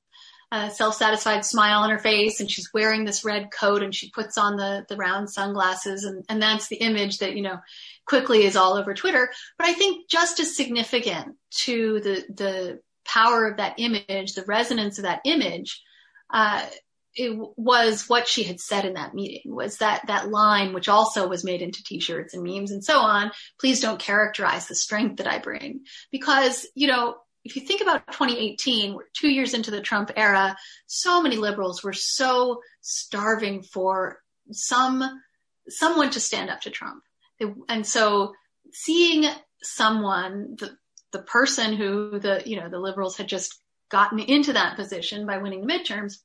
a 0.51 0.69
self-satisfied 0.69 1.45
smile 1.45 1.79
on 1.79 1.89
her 1.89 1.99
face 1.99 2.41
and 2.41 2.51
she's 2.51 2.69
wearing 2.73 3.05
this 3.05 3.23
red 3.23 3.49
coat 3.57 3.83
and 3.83 3.95
she 3.95 4.11
puts 4.11 4.37
on 4.37 4.57
the, 4.57 4.85
the 4.89 4.97
round 4.97 5.29
sunglasses 5.29 6.03
and, 6.03 6.25
and 6.27 6.41
that's 6.41 6.67
the 6.67 6.75
image 6.75 7.19
that, 7.19 7.35
you 7.35 7.41
know, 7.41 7.57
quickly 8.05 8.43
is 8.43 8.57
all 8.57 8.73
over 8.73 8.93
Twitter. 8.93 9.31
But 9.57 9.67
I 9.67 9.73
think 9.73 10.09
just 10.09 10.39
as 10.41 10.55
significant 10.55 11.37
to 11.61 12.01
the, 12.01 12.25
the 12.33 12.79
power 13.05 13.47
of 13.47 13.57
that 13.57 13.75
image, 13.77 14.33
the 14.33 14.43
resonance 14.45 14.97
of 14.97 15.05
that 15.05 15.21
image, 15.23 15.81
uh, 16.29 16.65
it 17.15 17.37
was 17.57 18.07
what 18.07 18.27
she 18.27 18.43
had 18.43 18.59
said 18.59 18.85
in 18.85 18.93
that 18.93 19.13
meeting 19.13 19.53
was 19.53 19.77
that 19.77 20.01
that 20.07 20.29
line 20.29 20.73
which 20.73 20.87
also 20.87 21.27
was 21.27 21.43
made 21.43 21.61
into 21.61 21.83
t-shirts 21.83 22.33
and 22.33 22.41
memes 22.41 22.71
and 22.71 22.85
so 22.85 22.99
on 22.99 23.31
please 23.59 23.81
don't 23.81 23.99
characterize 23.99 24.67
the 24.67 24.75
strength 24.75 25.17
that 25.17 25.27
i 25.27 25.37
bring 25.37 25.81
because 26.09 26.65
you 26.73 26.87
know 26.87 27.15
if 27.43 27.55
you 27.55 27.65
think 27.65 27.81
about 27.81 28.07
2018, 28.07 28.93
we're 28.93 29.03
two 29.13 29.29
years 29.29 29.53
into 29.53 29.71
the 29.71 29.81
Trump 29.81 30.11
era, 30.15 30.55
so 30.85 31.21
many 31.21 31.37
liberals 31.37 31.83
were 31.83 31.93
so 31.93 32.61
starving 32.81 33.63
for 33.63 34.21
some 34.51 35.21
someone 35.69 36.09
to 36.11 36.19
stand 36.19 36.49
up 36.49 36.61
to 36.61 36.69
Trump. 36.69 37.03
And 37.69 37.85
so 37.85 38.33
seeing 38.71 39.25
someone, 39.61 40.55
the, 40.59 40.77
the 41.11 41.21
person 41.23 41.73
who 41.73 42.19
the, 42.19 42.43
you 42.45 42.59
know, 42.59 42.69
the 42.69 42.79
liberals 42.79 43.17
had 43.17 43.27
just 43.27 43.59
gotten 43.89 44.19
into 44.19 44.53
that 44.53 44.75
position 44.75 45.25
by 45.25 45.37
winning 45.37 45.65
the 45.65 45.73
midterms, 45.73 46.17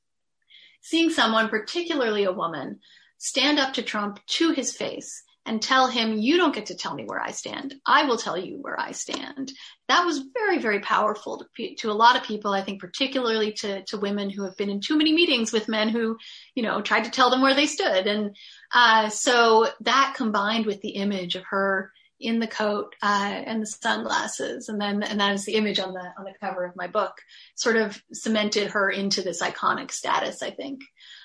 seeing 0.80 1.10
someone, 1.10 1.48
particularly 1.48 2.24
a 2.24 2.32
woman, 2.32 2.80
stand 3.18 3.58
up 3.58 3.74
to 3.74 3.82
Trump 3.82 4.20
to 4.26 4.52
his 4.52 4.76
face 4.76 5.22
and 5.47 5.62
tell 5.62 5.86
him, 5.86 6.18
you 6.18 6.36
don't 6.36 6.55
get 6.55 6.66
to 6.66 6.74
tell 6.74 6.94
me 6.94 7.05
where 7.05 7.20
I 7.20 7.30
stand. 7.30 7.74
I 7.86 8.05
will 8.05 8.18
tell 8.18 8.36
you 8.36 8.59
where 8.61 8.78
I 8.78 8.92
stand. 8.92 9.53
That 9.88 10.05
was 10.05 10.24
very, 10.34 10.59
very 10.59 10.80
powerful 10.80 11.47
to, 11.57 11.74
to 11.76 11.90
a 11.90 11.92
lot 11.92 12.16
of 12.16 12.24
people. 12.24 12.53
I 12.53 12.62
think 12.62 12.80
particularly 12.80 13.53
to, 13.61 13.84
to 13.84 13.97
women 13.97 14.28
who 14.28 14.42
have 14.44 14.57
been 14.57 14.70
in 14.70 14.80
too 14.80 14.99
many 14.99 15.14
meetings 15.14 15.53
with 15.53 15.68
men 15.68 15.88
who, 15.88 16.18
you 16.57 16.64
know, 16.64 16.82
tried 16.82 17.05
to 17.05 17.11
tell 17.11 17.30
them 17.30 17.42
where 17.42 17.55
they 17.55 17.66
stood. 17.66 18.07
And, 18.07 18.36
uh, 18.74 19.09
so 19.09 19.68
that 19.82 20.14
combined 20.16 20.66
with 20.66 20.80
the 20.80 20.90
image 20.90 21.36
of 21.36 21.44
her 21.51 21.92
in 22.18 22.40
the 22.40 22.47
coat, 22.49 22.97
uh, 23.03 23.42
and 23.47 23.62
the 23.62 23.66
sunglasses. 23.66 24.68
And 24.68 24.80
then, 24.80 25.03
and 25.03 25.20
that 25.20 25.34
is 25.34 25.44
the 25.44 25.55
image 25.55 25.78
on 25.78 25.92
the, 25.92 26.12
on 26.18 26.24
the 26.24 26.32
cover 26.40 26.64
of 26.64 26.74
my 26.74 26.88
book 26.88 27.12
sort 27.55 27.76
of 27.76 28.03
cemented 28.12 28.70
her 28.70 28.90
into 28.90 29.22
this 29.22 29.42
iconic 29.42 29.92
status, 29.92 30.42
I 30.42 30.51
think. 30.51 30.80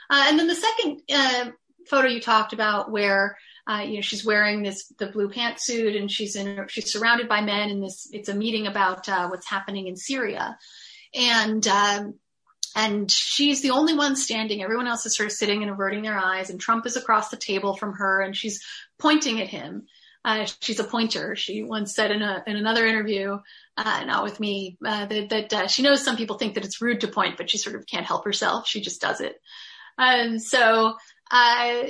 Uh, 0.09 0.25
and 0.27 0.37
then 0.37 0.47
the 0.47 0.55
second, 0.55 1.01
uh, 1.11 1.51
photo 1.89 2.07
you 2.07 2.21
talked 2.21 2.53
about 2.53 2.91
where 2.91 3.37
uh, 3.67 3.83
you 3.85 3.95
know, 3.95 4.01
she's 4.01 4.25
wearing 4.25 4.63
this 4.63 4.87
the 4.97 5.07
blue 5.07 5.29
pantsuit, 5.29 5.97
and 5.97 6.09
she's 6.09 6.35
in 6.35 6.65
she's 6.67 6.91
surrounded 6.91 7.27
by 7.27 7.41
men, 7.41 7.69
and 7.69 7.83
this 7.83 8.09
it's 8.11 8.29
a 8.29 8.35
meeting 8.35 8.67
about 8.67 9.07
uh, 9.07 9.27
what's 9.27 9.47
happening 9.47 9.87
in 9.87 9.95
Syria, 9.95 10.57
and 11.13 11.67
um, 11.67 12.15
and 12.75 13.11
she's 13.11 13.61
the 13.61 13.71
only 13.71 13.93
one 13.93 14.15
standing. 14.15 14.63
Everyone 14.63 14.87
else 14.87 15.05
is 15.05 15.15
sort 15.15 15.27
of 15.27 15.33
sitting 15.33 15.61
and 15.61 15.71
averting 15.71 16.01
their 16.01 16.17
eyes, 16.17 16.49
and 16.49 16.59
Trump 16.59 16.85
is 16.85 16.97
across 16.97 17.29
the 17.29 17.37
table 17.37 17.75
from 17.75 17.93
her, 17.93 18.21
and 18.21 18.35
she's 18.35 18.63
pointing 18.99 19.41
at 19.41 19.47
him. 19.47 19.87
Uh, 20.23 20.45
she's 20.61 20.79
a 20.79 20.83
pointer. 20.83 21.35
She 21.35 21.63
once 21.63 21.95
said 21.95 22.11
in 22.11 22.21
a 22.21 22.43
in 22.45 22.55
another 22.55 22.85
interview, 22.85 23.39
uh, 23.77 24.03
not 24.05 24.23
with 24.23 24.39
me, 24.39 24.77
uh, 24.85 25.05
that, 25.05 25.29
that 25.29 25.53
uh, 25.53 25.67
she 25.67 25.81
knows 25.81 26.03
some 26.03 26.17
people 26.17 26.37
think 26.37 26.55
that 26.55 26.65
it's 26.65 26.81
rude 26.81 27.01
to 27.01 27.07
point, 27.07 27.37
but 27.37 27.49
she 27.49 27.57
sort 27.57 27.75
of 27.75 27.87
can't 27.87 28.05
help 28.05 28.25
herself. 28.25 28.67
She 28.67 28.81
just 28.81 29.01
does 29.01 29.19
it. 29.21 29.39
And 29.97 30.41
so 30.41 30.95
uh, 31.31 31.83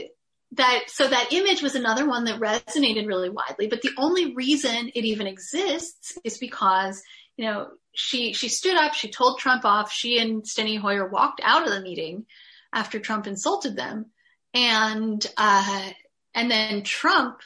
that 0.53 0.83
so 0.87 1.07
that 1.07 1.31
image 1.31 1.61
was 1.61 1.75
another 1.75 2.07
one 2.07 2.25
that 2.25 2.39
resonated 2.39 3.07
really 3.07 3.29
widely 3.29 3.67
but 3.67 3.81
the 3.81 3.91
only 3.97 4.33
reason 4.35 4.91
it 4.93 5.05
even 5.05 5.27
exists 5.27 6.17
is 6.23 6.37
because 6.37 7.01
you 7.37 7.45
know 7.45 7.67
she 7.93 8.33
she 8.33 8.49
stood 8.49 8.75
up 8.75 8.93
she 8.93 9.09
told 9.09 9.39
trump 9.39 9.63
off 9.63 9.91
she 9.91 10.19
and 10.19 10.43
steny 10.43 10.77
hoyer 10.77 11.07
walked 11.07 11.41
out 11.43 11.65
of 11.65 11.73
the 11.73 11.81
meeting 11.81 12.25
after 12.73 12.99
trump 12.99 13.27
insulted 13.27 13.75
them 13.75 14.07
and 14.53 15.25
uh 15.37 15.89
and 16.33 16.51
then 16.51 16.83
trump 16.83 17.39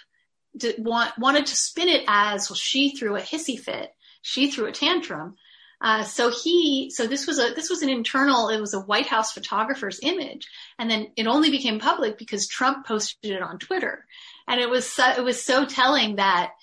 did, 0.57 0.83
want, 0.83 1.11
wanted 1.17 1.45
to 1.45 1.55
spin 1.55 1.89
it 1.89 2.03
as 2.07 2.49
well 2.49 2.55
she 2.55 2.95
threw 2.95 3.15
a 3.15 3.21
hissy 3.21 3.59
fit 3.59 3.91
she 4.21 4.49
threw 4.49 4.65
a 4.65 4.71
tantrum 4.71 5.35
uh, 5.81 6.03
so 6.03 6.31
he, 6.31 6.89
so 6.89 7.07
this 7.07 7.27
was 7.27 7.39
a, 7.39 7.53
this 7.53 7.69
was 7.69 7.81
an 7.81 7.89
internal, 7.89 8.49
it 8.49 8.59
was 8.59 8.73
a 8.73 8.79
White 8.79 9.07
House 9.07 9.33
photographer's 9.33 9.99
image. 10.01 10.47
And 10.79 10.89
then 10.89 11.07
it 11.15 11.27
only 11.27 11.51
became 11.51 11.79
public 11.79 12.17
because 12.17 12.47
Trump 12.47 12.85
posted 12.85 13.31
it 13.31 13.41
on 13.41 13.59
Twitter. 13.59 14.05
And 14.47 14.59
it 14.59 14.69
was, 14.69 14.85
so, 14.89 15.07
it 15.09 15.23
was 15.23 15.43
so 15.43 15.65
telling 15.65 16.15
that 16.15 16.53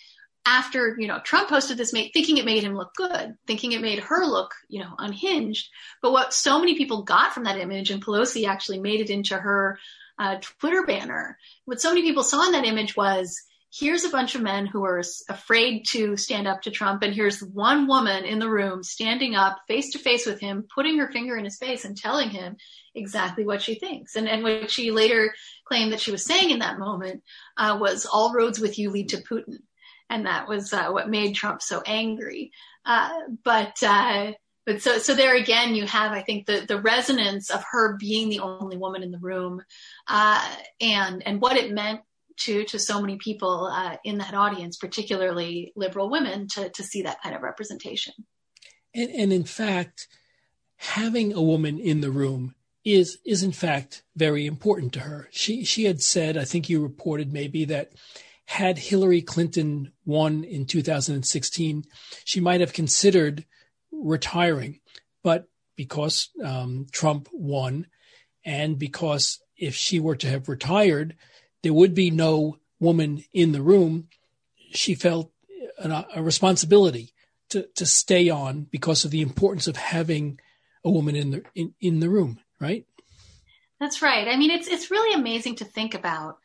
after, 0.44 0.96
you 0.98 1.06
know, 1.06 1.20
Trump 1.22 1.48
posted 1.48 1.76
this 1.76 1.92
made, 1.92 2.10
thinking 2.12 2.36
it 2.36 2.44
made 2.44 2.64
him 2.64 2.76
look 2.76 2.94
good, 2.94 3.36
thinking 3.46 3.72
it 3.72 3.80
made 3.80 4.00
her 4.00 4.24
look, 4.26 4.54
you 4.68 4.80
know, 4.80 4.94
unhinged. 4.98 5.68
But 6.00 6.12
what 6.12 6.34
so 6.34 6.58
many 6.58 6.76
people 6.76 7.02
got 7.02 7.32
from 7.32 7.44
that 7.44 7.58
image 7.58 7.90
and 7.90 8.04
Pelosi 8.04 8.46
actually 8.46 8.80
made 8.80 9.00
it 9.00 9.10
into 9.10 9.36
her, 9.36 9.78
uh, 10.18 10.36
Twitter 10.40 10.84
banner. 10.84 11.38
What 11.64 11.80
so 11.80 11.90
many 11.90 12.02
people 12.02 12.24
saw 12.24 12.44
in 12.46 12.52
that 12.52 12.64
image 12.64 12.96
was, 12.96 13.40
here's 13.72 14.04
a 14.04 14.10
bunch 14.10 14.34
of 14.34 14.42
men 14.42 14.66
who 14.66 14.84
are 14.84 15.02
afraid 15.30 15.86
to 15.86 16.16
stand 16.16 16.46
up 16.46 16.62
to 16.62 16.70
Trump. 16.70 17.02
And 17.02 17.14
here's 17.14 17.42
one 17.42 17.86
woman 17.86 18.24
in 18.24 18.38
the 18.38 18.50
room 18.50 18.82
standing 18.82 19.34
up 19.34 19.58
face 19.66 19.92
to 19.92 19.98
face 19.98 20.26
with 20.26 20.40
him, 20.40 20.66
putting 20.74 20.98
her 20.98 21.10
finger 21.10 21.36
in 21.36 21.44
his 21.44 21.56
face 21.56 21.86
and 21.86 21.96
telling 21.96 22.28
him 22.28 22.56
exactly 22.94 23.46
what 23.46 23.62
she 23.62 23.76
thinks. 23.76 24.14
And, 24.14 24.28
and 24.28 24.42
what 24.42 24.70
she 24.70 24.90
later 24.90 25.34
claimed 25.64 25.92
that 25.92 26.00
she 26.00 26.10
was 26.10 26.24
saying 26.24 26.50
in 26.50 26.58
that 26.58 26.78
moment 26.78 27.22
uh, 27.56 27.78
was 27.80 28.04
all 28.04 28.34
roads 28.34 28.60
with 28.60 28.78
you 28.78 28.90
lead 28.90 29.08
to 29.10 29.22
Putin. 29.22 29.60
And 30.10 30.26
that 30.26 30.46
was 30.48 30.74
uh, 30.74 30.90
what 30.90 31.08
made 31.08 31.34
Trump 31.34 31.62
so 31.62 31.82
angry. 31.86 32.52
Uh, 32.84 33.10
but, 33.42 33.82
uh, 33.82 34.32
but 34.66 34.82
so, 34.82 34.98
so 34.98 35.14
there 35.14 35.34
again, 35.34 35.74
you 35.74 35.86
have, 35.86 36.12
I 36.12 36.20
think, 36.20 36.44
the, 36.44 36.66
the 36.68 36.80
resonance 36.80 37.48
of 37.48 37.64
her 37.72 37.96
being 37.96 38.28
the 38.28 38.40
only 38.40 38.76
woman 38.76 39.02
in 39.02 39.12
the 39.12 39.18
room, 39.18 39.62
uh, 40.06 40.46
and, 40.80 41.26
and 41.26 41.40
what 41.40 41.56
it 41.56 41.72
meant 41.72 42.00
to 42.44 42.64
to 42.64 42.78
so 42.78 43.00
many 43.00 43.16
people 43.16 43.66
uh, 43.66 43.96
in 44.04 44.18
that 44.18 44.34
audience, 44.34 44.76
particularly 44.76 45.72
liberal 45.76 46.10
women, 46.10 46.48
to 46.48 46.68
to 46.70 46.82
see 46.82 47.02
that 47.02 47.22
kind 47.22 47.34
of 47.34 47.42
representation. 47.42 48.14
And, 48.94 49.10
and 49.10 49.32
in 49.32 49.44
fact, 49.44 50.08
having 50.76 51.32
a 51.32 51.42
woman 51.42 51.78
in 51.78 52.00
the 52.00 52.10
room 52.10 52.54
is 52.84 53.18
is 53.24 53.42
in 53.42 53.52
fact 53.52 54.02
very 54.16 54.46
important 54.46 54.92
to 54.94 55.00
her. 55.00 55.28
She 55.30 55.64
she 55.64 55.84
had 55.84 56.02
said, 56.02 56.36
I 56.36 56.44
think 56.44 56.68
you 56.68 56.82
reported 56.82 57.32
maybe 57.32 57.64
that 57.66 57.92
had 58.46 58.76
Hillary 58.78 59.22
Clinton 59.22 59.92
won 60.04 60.44
in 60.44 60.66
2016, 60.66 61.84
she 62.24 62.40
might 62.40 62.60
have 62.60 62.72
considered 62.72 63.46
retiring, 63.90 64.80
but 65.22 65.48
because 65.76 66.28
um, 66.44 66.86
Trump 66.92 67.28
won, 67.32 67.86
and 68.44 68.78
because 68.78 69.40
if 69.56 69.74
she 69.74 70.00
were 70.00 70.16
to 70.16 70.28
have 70.28 70.48
retired, 70.48 71.16
there 71.62 71.72
would 71.72 71.94
be 71.94 72.10
no 72.10 72.58
woman 72.80 73.24
in 73.32 73.52
the 73.52 73.62
room. 73.62 74.08
She 74.72 74.94
felt 74.94 75.30
a, 75.78 76.04
a 76.16 76.22
responsibility 76.22 77.12
to, 77.50 77.68
to 77.74 77.86
stay 77.86 78.28
on 78.28 78.62
because 78.70 79.04
of 79.04 79.10
the 79.10 79.22
importance 79.22 79.66
of 79.66 79.76
having 79.76 80.40
a 80.84 80.90
woman 80.90 81.14
in 81.14 81.30
the 81.30 81.44
in, 81.54 81.74
in 81.80 82.00
the 82.00 82.08
room, 82.08 82.40
right? 82.60 82.86
That's 83.78 84.02
right. 84.02 84.28
I 84.28 84.36
mean, 84.36 84.50
it's 84.50 84.68
it's 84.68 84.90
really 84.90 85.14
amazing 85.14 85.56
to 85.56 85.64
think 85.64 85.94
about. 85.94 86.38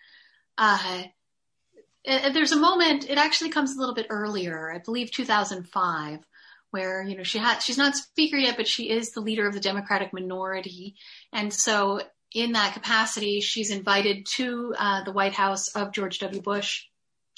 Uh, 0.58 1.04
there's 2.06 2.52
a 2.52 2.60
moment. 2.60 3.10
It 3.10 3.18
actually 3.18 3.50
comes 3.50 3.76
a 3.76 3.80
little 3.80 3.96
bit 3.96 4.08
earlier, 4.10 4.72
I 4.74 4.80
believe, 4.80 5.12
2005, 5.12 6.20
where 6.72 7.04
you 7.04 7.18
know 7.18 7.24
she 7.24 7.38
had 7.38 7.60
she's 7.60 7.78
not 7.78 7.96
speaker 7.96 8.38
yet, 8.38 8.58
but 8.58 8.68
she 8.68 8.90
is 8.90 9.12
the 9.12 9.22
leader 9.22 9.48
of 9.48 9.54
the 9.54 9.60
Democratic 9.60 10.14
minority, 10.14 10.96
and 11.34 11.54
so 11.54 12.02
in 12.34 12.54
that 12.54 12.74
capacity, 12.74 13.40
she's 13.42 13.72
invited 13.72 14.26
to 14.36 14.74
uh, 14.78 15.04
the 15.04 15.12
White 15.12 15.34
House 15.34 15.70
of 15.70 15.94
George 15.94 16.20
W. 16.20 16.42
Bush, 16.42 16.86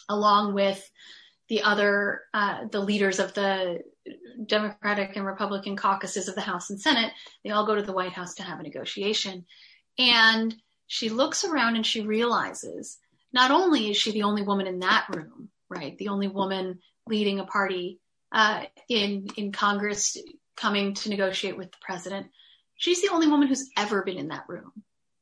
along 0.07 0.53
with 0.53 0.89
the 1.47 1.63
other 1.63 2.21
uh, 2.33 2.65
the 2.71 2.79
leaders 2.79 3.19
of 3.19 3.33
the 3.33 3.81
Democratic 4.45 5.15
and 5.15 5.25
Republican 5.25 5.75
caucuses 5.75 6.27
of 6.27 6.35
the 6.35 6.41
House 6.41 6.69
and 6.69 6.79
Senate. 6.79 7.11
They 7.43 7.51
all 7.51 7.65
go 7.65 7.75
to 7.75 7.81
the 7.81 7.93
White 7.93 8.13
House 8.13 8.35
to 8.35 8.43
have 8.43 8.59
a 8.59 8.63
negotiation, 8.63 9.45
and 9.97 10.55
she 10.87 11.09
looks 11.09 11.43
around 11.43 11.75
and 11.75 11.85
she 11.85 12.01
realizes 12.01 12.97
not 13.31 13.51
only 13.51 13.91
is 13.91 13.97
she 13.97 14.11
the 14.11 14.23
only 14.23 14.41
woman 14.41 14.67
in 14.67 14.79
that 14.79 15.05
room, 15.15 15.49
right, 15.69 15.97
the 15.97 16.07
only 16.07 16.27
woman 16.27 16.79
leading 17.07 17.39
a 17.39 17.45
party 17.45 17.99
uh, 18.31 18.63
in 18.87 19.27
in 19.37 19.51
Congress 19.51 20.17
coming 20.55 20.93
to 20.93 21.09
negotiate 21.09 21.57
with 21.57 21.71
the 21.71 21.77
president, 21.81 22.27
she's 22.79 23.01
the 23.03 23.09
only 23.09 23.27
woman 23.27 23.47
who's 23.47 23.69
ever 23.77 24.01
been 24.01 24.17
in 24.17 24.29
that 24.29 24.45
room. 24.47 24.71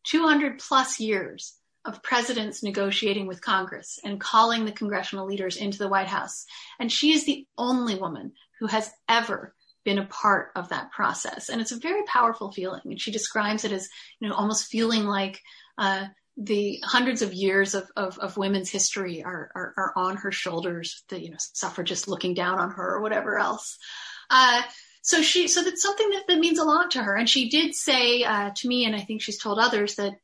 200 0.06 0.60
plus 0.60 1.02
years 1.02 1.58
of 1.84 2.04
presidents 2.04 2.64
negotiating 2.64 3.28
with 3.28 3.42
Congress 3.42 4.00
and 4.04 4.22
calling 4.22 4.64
the 4.64 4.72
congressional 4.72 5.26
leaders 5.26 5.58
into 5.58 5.78
the 5.78 5.90
White 5.90 6.08
House. 6.08 6.46
And 6.80 6.90
she 6.90 7.12
is 7.12 7.26
the 7.26 7.46
only 7.58 7.96
woman 7.96 8.34
who 8.60 8.68
has 8.68 8.90
ever 9.10 9.54
been 9.84 9.98
a 9.98 10.06
part 10.06 10.52
of 10.56 10.70
that 10.70 10.92
process. 10.92 11.50
And 11.50 11.60
it's 11.60 11.72
a 11.72 11.80
very 11.80 12.04
powerful 12.04 12.52
feeling. 12.52 12.82
And 12.86 13.02
she 13.02 13.12
describes 13.12 13.66
it 13.66 13.72
as, 13.72 13.90
you 14.20 14.30
know, 14.30 14.36
almost 14.36 14.68
feeling 14.68 15.06
like 15.06 15.42
uh, 15.78 16.06
the 16.38 16.80
hundreds 16.84 17.22
of 17.22 17.34
years 17.34 17.74
of, 17.74 17.90
of, 17.96 18.20
of 18.20 18.38
women's 18.38 18.70
history 18.70 19.24
are, 19.24 19.52
are, 19.56 19.74
are, 19.78 19.94
on 19.96 20.18
her 20.18 20.32
shoulders, 20.32 21.04
the, 21.10 21.22
you 21.22 21.32
know, 21.32 21.38
suffragists 21.40 22.08
looking 22.08 22.34
down 22.34 22.60
on 22.60 22.72
her 22.72 22.96
or 22.96 23.02
whatever 23.02 23.40
else. 23.40 23.78
Uh, 24.30 24.62
so 25.08 25.22
she, 25.22 25.48
so 25.48 25.64
that's 25.64 25.82
something 25.82 26.10
that, 26.10 26.24
that 26.28 26.38
means 26.38 26.60
a 26.60 26.66
lot 26.66 26.92
to 26.92 27.02
her. 27.02 27.16
And 27.16 27.30
she 27.30 27.48
did 27.48 27.74
say 27.74 28.24
uh, 28.24 28.52
to 28.54 28.68
me, 28.68 28.84
and 28.84 28.94
I 28.94 29.00
think 29.00 29.22
she's 29.22 29.38
told 29.38 29.58
others 29.58 29.96
that 29.96 30.20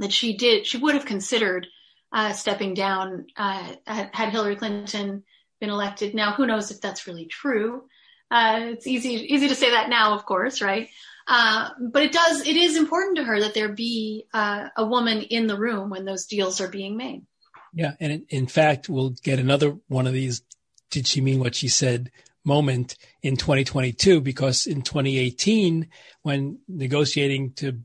that 0.00 0.12
she 0.12 0.36
did, 0.36 0.66
she 0.66 0.76
would 0.76 0.96
have 0.96 1.04
considered 1.04 1.68
uh, 2.12 2.32
stepping 2.32 2.74
down 2.74 3.26
uh, 3.36 3.74
had 3.86 4.30
Hillary 4.30 4.56
Clinton 4.56 5.22
been 5.60 5.70
elected. 5.70 6.16
Now, 6.16 6.32
who 6.32 6.46
knows 6.46 6.72
if 6.72 6.80
that's 6.80 7.06
really 7.06 7.26
true? 7.26 7.84
Uh, 8.28 8.70
it's 8.72 8.88
easy 8.88 9.10
easy 9.10 9.46
to 9.46 9.54
say 9.54 9.70
that 9.70 9.88
now, 9.88 10.16
of 10.16 10.26
course, 10.26 10.60
right? 10.60 10.88
Uh, 11.28 11.70
but 11.92 12.02
it 12.02 12.10
does 12.10 12.44
it 12.44 12.56
is 12.56 12.76
important 12.76 13.18
to 13.18 13.22
her 13.22 13.38
that 13.38 13.54
there 13.54 13.68
be 13.68 14.26
uh, 14.34 14.66
a 14.76 14.84
woman 14.84 15.22
in 15.22 15.46
the 15.46 15.56
room 15.56 15.90
when 15.90 16.04
those 16.04 16.26
deals 16.26 16.60
are 16.60 16.66
being 16.68 16.96
made. 16.96 17.24
Yeah, 17.72 17.92
and 18.00 18.12
in, 18.12 18.26
in 18.30 18.46
fact, 18.48 18.88
we'll 18.88 19.10
get 19.10 19.38
another 19.38 19.76
one 19.86 20.08
of 20.08 20.12
these. 20.12 20.42
Did 20.90 21.06
she 21.06 21.20
mean 21.20 21.38
what 21.38 21.54
she 21.54 21.68
said? 21.68 22.10
Moment 22.44 22.96
in 23.22 23.36
2022, 23.36 24.20
because 24.20 24.66
in 24.66 24.82
2018, 24.82 25.88
when 26.22 26.58
negotiating 26.68 27.52
to 27.54 27.80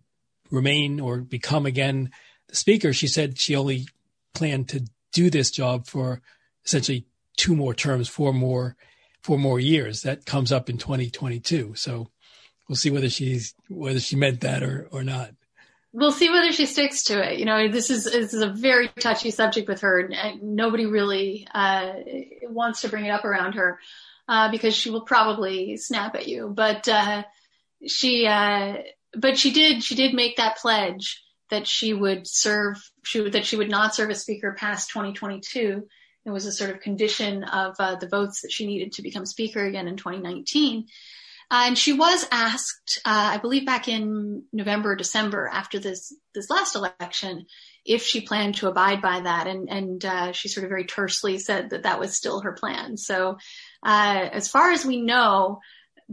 remain 0.51 0.99
or 0.99 1.19
become 1.19 1.65
again 1.65 2.11
the 2.47 2.55
speaker, 2.55 2.91
she 2.91 3.07
said 3.07 3.39
she 3.39 3.55
only 3.55 3.87
planned 4.33 4.69
to 4.69 4.85
do 5.13 5.29
this 5.29 5.51
job 5.51 5.87
for 5.87 6.21
essentially 6.65 7.05
two 7.37 7.55
more 7.55 7.73
terms, 7.73 8.07
four 8.07 8.33
more, 8.33 8.75
four 9.21 9.37
more 9.37 9.59
years. 9.59 10.01
That 10.01 10.25
comes 10.25 10.51
up 10.51 10.69
in 10.69 10.77
2022. 10.77 11.75
So 11.75 12.09
we'll 12.67 12.75
see 12.75 12.91
whether 12.91 13.09
she's 13.09 13.53
whether 13.69 13.99
she 13.99 14.15
meant 14.15 14.41
that 14.41 14.63
or 14.63 14.87
or 14.91 15.03
not. 15.03 15.31
We'll 15.91 16.11
see 16.11 16.29
whether 16.29 16.51
she 16.51 16.67
sticks 16.67 17.03
to 17.05 17.31
it. 17.31 17.39
You 17.39 17.45
know, 17.45 17.67
this 17.67 17.89
is 17.89 18.03
this 18.03 18.33
is 18.33 18.43
a 18.43 18.49
very 18.49 18.89
touchy 18.99 19.31
subject 19.31 19.67
with 19.67 19.81
her. 19.81 19.99
And 19.99 20.43
nobody 20.43 20.85
really 20.85 21.47
uh, 21.53 21.93
wants 22.43 22.81
to 22.81 22.89
bring 22.89 23.05
it 23.05 23.09
up 23.09 23.25
around 23.25 23.53
her 23.53 23.79
uh, 24.29 24.51
because 24.51 24.75
she 24.75 24.91
will 24.91 25.01
probably 25.01 25.75
snap 25.75 26.15
at 26.15 26.27
you. 26.27 26.53
But 26.55 26.87
uh, 26.87 27.23
she 27.85 28.27
uh, 28.27 28.75
but 29.13 29.37
she 29.37 29.51
did 29.51 29.83
she 29.83 29.95
did 29.95 30.13
make 30.13 30.37
that 30.37 30.57
pledge 30.57 31.23
that 31.49 31.67
she 31.67 31.93
would 31.93 32.27
serve 32.27 32.77
she 33.03 33.27
that 33.29 33.45
she 33.45 33.57
would 33.57 33.69
not 33.69 33.95
serve 33.95 34.11
as 34.11 34.21
speaker 34.21 34.55
past 34.57 34.89
2022 34.91 35.83
it 36.25 36.31
was 36.31 36.45
a 36.45 36.51
sort 36.51 36.69
of 36.69 36.81
condition 36.81 37.43
of 37.43 37.75
uh, 37.79 37.95
the 37.95 38.07
votes 38.07 38.41
that 38.41 38.51
she 38.51 38.67
needed 38.67 38.91
to 38.91 39.01
become 39.01 39.25
speaker 39.25 39.65
again 39.65 39.87
in 39.87 39.97
2019 39.97 40.85
uh, 41.49 41.63
and 41.65 41.77
she 41.77 41.93
was 41.93 42.27
asked 42.31 42.99
uh, 43.03 43.31
i 43.33 43.37
believe 43.37 43.65
back 43.65 43.87
in 43.87 44.43
november 44.53 44.95
december 44.95 45.49
after 45.51 45.79
this 45.79 46.13
this 46.35 46.51
last 46.51 46.75
election 46.75 47.47
if 47.85 48.03
she 48.03 48.21
planned 48.21 48.55
to 48.55 48.67
abide 48.67 49.01
by 49.01 49.21
that. 49.21 49.47
And 49.47 49.69
and 49.69 50.05
uh, 50.05 50.31
she 50.31 50.47
sort 50.47 50.63
of 50.63 50.69
very 50.69 50.85
tersely 50.85 51.39
said 51.39 51.71
that 51.71 51.83
that 51.83 51.99
was 51.99 52.15
still 52.15 52.41
her 52.41 52.53
plan. 52.53 52.97
So 52.97 53.37
uh, 53.83 54.29
as 54.31 54.47
far 54.47 54.71
as 54.71 54.85
we 54.85 55.01
know 55.01 55.59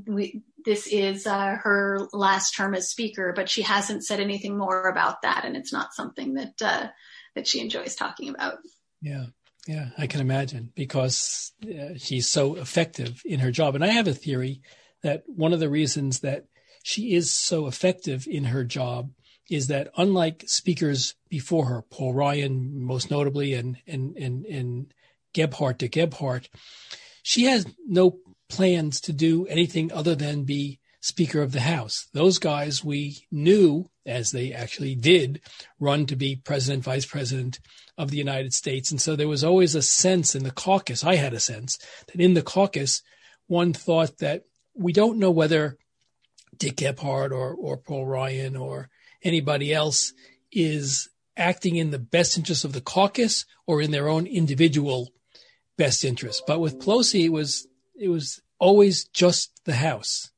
we, 0.06 0.42
this 0.64 0.86
is 0.86 1.26
uh, 1.26 1.56
her 1.62 2.06
last 2.12 2.52
term 2.52 2.74
as 2.74 2.90
speaker, 2.90 3.32
but 3.34 3.48
she 3.48 3.62
hasn't 3.62 4.04
said 4.04 4.20
anything 4.20 4.58
more 4.58 4.88
about 4.88 5.22
that, 5.22 5.44
and 5.44 5.56
it's 5.56 5.72
not 5.72 5.94
something 5.94 6.34
that 6.34 6.54
uh, 6.62 6.88
that 7.34 7.46
she 7.46 7.60
enjoys 7.60 7.94
talking 7.94 8.28
about. 8.28 8.58
Yeah, 9.00 9.26
yeah, 9.66 9.90
I 9.96 10.06
can 10.06 10.20
imagine 10.20 10.72
because 10.74 11.52
uh, 11.64 11.96
she's 11.96 12.28
so 12.28 12.56
effective 12.56 13.22
in 13.24 13.40
her 13.40 13.50
job, 13.50 13.74
and 13.74 13.84
I 13.84 13.88
have 13.88 14.08
a 14.08 14.14
theory 14.14 14.60
that 15.02 15.22
one 15.26 15.52
of 15.52 15.60
the 15.60 15.70
reasons 15.70 16.20
that 16.20 16.46
she 16.82 17.14
is 17.14 17.32
so 17.32 17.66
effective 17.66 18.26
in 18.28 18.44
her 18.44 18.64
job 18.64 19.10
is 19.48 19.68
that 19.68 19.90
unlike 19.96 20.44
speakers 20.46 21.14
before 21.28 21.66
her, 21.66 21.82
Paul 21.82 22.12
Ryan 22.12 22.82
most 22.82 23.10
notably, 23.10 23.54
and 23.54 23.76
and 23.86 24.16
and 24.16 24.44
and 24.46 24.94
Gephardt 25.34 25.78
to 25.78 25.88
Gephardt, 25.88 26.48
she 27.26 27.42
has 27.42 27.66
no 27.84 28.20
plans 28.48 29.00
to 29.00 29.12
do 29.12 29.48
anything 29.48 29.90
other 29.90 30.14
than 30.14 30.44
be 30.44 30.78
Speaker 31.00 31.42
of 31.42 31.50
the 31.50 31.60
House. 31.60 32.06
Those 32.12 32.38
guys 32.38 32.84
we 32.84 33.26
knew, 33.32 33.90
as 34.06 34.30
they 34.30 34.52
actually 34.52 34.94
did, 34.94 35.40
run 35.80 36.06
to 36.06 36.14
be 36.14 36.36
President, 36.36 36.84
Vice 36.84 37.04
President 37.04 37.58
of 37.98 38.12
the 38.12 38.16
United 38.16 38.54
States. 38.54 38.92
And 38.92 39.00
so 39.00 39.16
there 39.16 39.26
was 39.26 39.42
always 39.42 39.74
a 39.74 39.82
sense 39.82 40.36
in 40.36 40.44
the 40.44 40.52
caucus, 40.52 41.02
I 41.02 41.16
had 41.16 41.34
a 41.34 41.40
sense, 41.40 41.80
that 42.06 42.20
in 42.20 42.34
the 42.34 42.42
caucus, 42.42 43.02
one 43.48 43.72
thought 43.72 44.18
that 44.18 44.44
we 44.76 44.92
don't 44.92 45.18
know 45.18 45.32
whether 45.32 45.78
Dick 46.56 46.76
Gephardt 46.76 47.32
or, 47.32 47.52
or 47.54 47.76
Paul 47.76 48.06
Ryan 48.06 48.54
or 48.54 48.88
anybody 49.24 49.74
else 49.74 50.12
is 50.52 51.08
acting 51.36 51.74
in 51.74 51.90
the 51.90 51.98
best 51.98 52.38
interest 52.38 52.64
of 52.64 52.72
the 52.72 52.80
caucus 52.80 53.46
or 53.66 53.82
in 53.82 53.90
their 53.90 54.08
own 54.08 54.28
individual 54.28 55.10
best 55.76 56.04
interest. 56.04 56.42
But 56.46 56.60
with 56.60 56.78
Pelosi, 56.78 57.24
it 57.24 57.32
was 57.32 57.66
it 57.98 58.08
was 58.08 58.40
always 58.58 59.04
just 59.04 59.64
the 59.64 59.74
House. 59.74 60.30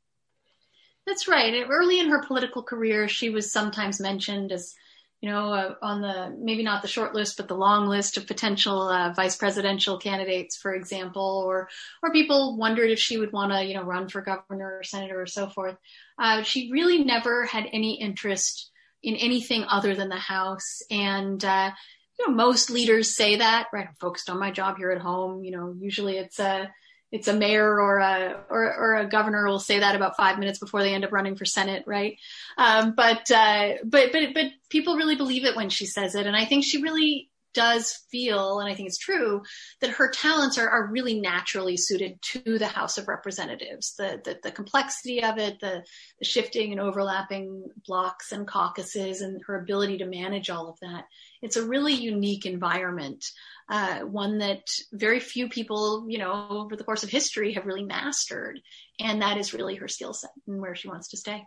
That's 1.07 1.27
right. 1.27 1.65
Early 1.69 2.01
in 2.01 2.11
her 2.11 2.23
political 2.23 2.63
career, 2.63 3.09
she 3.09 3.31
was 3.31 3.51
sometimes 3.51 3.99
mentioned 3.99 4.53
as, 4.53 4.75
you 5.23 5.31
know, 5.31 5.53
uh, 5.53 5.75
on 5.81 6.03
the 6.03 6.37
maybe 6.39 6.63
not 6.63 6.83
the 6.83 6.89
short 6.89 7.15
list, 7.15 7.39
but 7.39 7.49
the 7.49 7.57
long 7.57 7.89
list 7.89 8.19
of 8.19 8.27
potential 8.27 8.83
uh, 8.83 9.13
vice 9.15 9.35
presidential 9.37 9.99
candidates, 9.99 10.57
for 10.57 10.75
example, 10.75 11.45
or 11.47 11.69
or 12.03 12.13
people 12.13 12.59
wondered 12.59 12.91
if 12.91 12.99
she 12.99 13.17
would 13.17 13.33
want 13.33 13.53
to, 13.53 13.65
you 13.65 13.75
know, 13.75 13.83
run 13.83 14.09
for 14.09 14.21
governor 14.21 14.79
or 14.79 14.83
senator 14.83 15.21
or 15.21 15.27
so 15.27 15.49
forth. 15.49 15.77
Uh, 16.19 16.43
she 16.43 16.71
really 16.73 17.03
never 17.05 17.47
had 17.47 17.65
any 17.73 18.01
interest 18.01 18.71
in 19.03 19.15
anything 19.17 19.65
other 19.65 19.95
than 19.95 20.11
the 20.11 20.17
House, 20.17 20.83
and 20.91 21.43
uh, 21.45 21.71
you 22.19 22.29
know, 22.29 22.35
most 22.35 22.71
leaders 22.71 23.15
say 23.15 23.37
that, 23.37 23.69
right? 23.73 23.87
I'm 23.89 23.95
focused 23.95 24.31
on 24.31 24.39
my 24.39 24.51
job 24.51 24.77
here 24.79 24.91
at 24.91 25.01
home. 25.01 25.45
You 25.45 25.53
know, 25.53 25.75
usually 25.79 26.19
it's 26.19 26.39
a 26.39 26.73
it's 27.11 27.29
a 27.29 27.33
mayor 27.33 27.81
or 27.81 27.99
a 27.99 28.41
or, 28.51 28.75
or 28.75 28.97
a 28.97 29.09
governor 29.09 29.47
will 29.47 29.61
say 29.61 29.79
that 29.79 29.95
about 29.95 30.17
five 30.17 30.39
minutes 30.39 30.59
before 30.59 30.83
they 30.83 30.95
end 30.95 31.05
up 31.05 31.13
running 31.13 31.37
for 31.37 31.45
senate, 31.45 31.85
right? 31.87 32.19
Um, 32.57 32.95
but 32.95 33.31
uh, 33.31 33.75
but 33.85 34.13
but 34.13 34.35
but 34.35 34.47
people 34.69 34.97
really 34.97 35.17
believe 35.17 35.45
it 35.45 35.57
when 35.57 35.71
she 35.71 35.87
says 35.87 36.15
it, 36.15 36.27
and 36.27 36.37
I 36.37 36.45
think 36.45 36.65
she 36.65 36.83
really 36.83 37.31
does 37.55 38.05
feel, 38.11 38.61
and 38.61 38.71
I 38.71 38.75
think 38.75 38.89
it's 38.89 38.99
true, 38.99 39.43
that 39.81 39.91
her 39.91 40.11
talents 40.11 40.59
are, 40.59 40.69
are 40.69 40.87
really 40.87 41.19
naturally 41.19 41.77
suited 41.77 42.21
to 42.23 42.59
the 42.59 42.67
House 42.67 42.99
of 42.99 43.09
Representatives. 43.09 43.95
The, 43.97 44.21
the, 44.25 44.39
the 44.43 44.53
complexity 44.53 45.25
of 45.25 45.39
it, 45.39 45.59
the, 45.59 45.83
the, 46.19 46.25
shifting 46.25 46.73
and 46.73 46.81
overlapping 46.81 47.65
blocks 47.87 48.31
and 48.33 48.47
caucuses, 48.47 49.23
and 49.23 49.41
her 49.47 49.59
ability 49.59 49.99
to 49.99 50.07
manage 50.07 50.51
all 50.51 50.69
of 50.69 50.79
that. 50.81 51.07
It's 51.43 51.57
a 51.57 51.67
really 51.67 51.95
unique 51.95 52.47
environment, 52.47 53.25
uh, 53.69 54.01
one 54.01 54.39
that 54.39 54.69
very 54.93 55.21
few 55.21 55.49
people, 55.49 56.07
you 56.09 56.19
know, 56.19 56.47
over 56.51 56.77
the 56.77 56.85
course 56.85 57.03
of 57.03 57.11
history 57.11 57.53
have 57.55 57.67
really 57.67 57.85
mastered. 57.85 58.61
And 58.99 59.23
that 59.23 59.39
is 59.39 59.55
really 59.55 59.77
her 59.77 59.89
skill 59.89 60.13
set 60.13 60.31
and 60.47 60.61
where 60.61 60.75
she 60.75 60.89
wants 60.89 61.09
to 61.09 61.17
stay. 61.17 61.45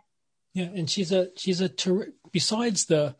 Yeah, 0.54 0.64
and 0.74 0.88
she's 0.88 1.12
a 1.12 1.28
she's 1.36 1.60
a 1.60 1.68
ter- 1.68 2.12
besides 2.30 2.86
the 2.86 3.16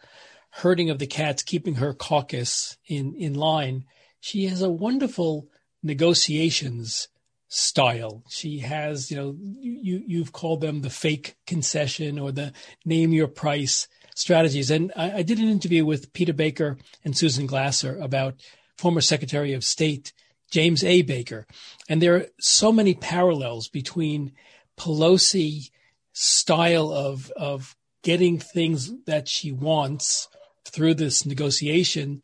herding 0.50 0.90
of 0.90 0.98
the 0.98 1.06
cats, 1.06 1.42
keeping 1.42 1.76
her 1.76 1.94
caucus 1.94 2.76
in 2.86 3.14
in 3.14 3.34
line. 3.34 3.84
She 4.20 4.46
has 4.46 4.62
a 4.62 4.70
wonderful 4.70 5.48
negotiations 5.82 7.08
style. 7.48 8.22
She 8.28 8.60
has, 8.60 9.10
you 9.10 9.16
know, 9.16 9.36
you 9.40 10.02
you've 10.06 10.32
called 10.32 10.60
them 10.60 10.82
the 10.82 10.90
fake 10.90 11.36
concession 11.46 12.18
or 12.18 12.32
the 12.32 12.52
name 12.84 13.12
your 13.12 13.28
price 13.28 13.88
strategies. 14.14 14.70
And 14.70 14.92
I, 14.96 15.18
I 15.18 15.22
did 15.22 15.38
an 15.38 15.48
interview 15.48 15.84
with 15.84 16.12
Peter 16.12 16.32
Baker 16.32 16.78
and 17.04 17.16
Susan 17.16 17.46
Glasser 17.46 17.98
about 17.98 18.34
former 18.76 19.00
Secretary 19.00 19.52
of 19.52 19.64
State 19.64 20.12
James 20.50 20.84
A. 20.84 21.00
Baker, 21.02 21.46
and 21.88 22.02
there 22.02 22.14
are 22.14 22.26
so 22.38 22.70
many 22.70 22.94
parallels 22.94 23.68
between 23.68 24.32
Pelosi 24.78 25.70
style 26.12 26.92
of 26.92 27.30
of 27.30 27.74
getting 28.02 28.38
things 28.38 28.92
that 29.06 29.28
she 29.28 29.50
wants 29.50 30.28
through 30.66 30.94
this 30.94 31.24
negotiation 31.24 32.22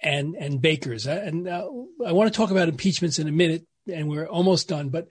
and 0.00 0.36
and 0.36 0.62
Baker's. 0.62 1.06
And 1.06 1.48
uh, 1.48 1.68
I 2.06 2.12
want 2.12 2.32
to 2.32 2.36
talk 2.36 2.50
about 2.52 2.68
impeachments 2.68 3.18
in 3.18 3.26
a 3.26 3.32
minute, 3.32 3.66
and 3.92 4.08
we're 4.08 4.28
almost 4.28 4.68
done. 4.68 4.90
But 4.90 5.08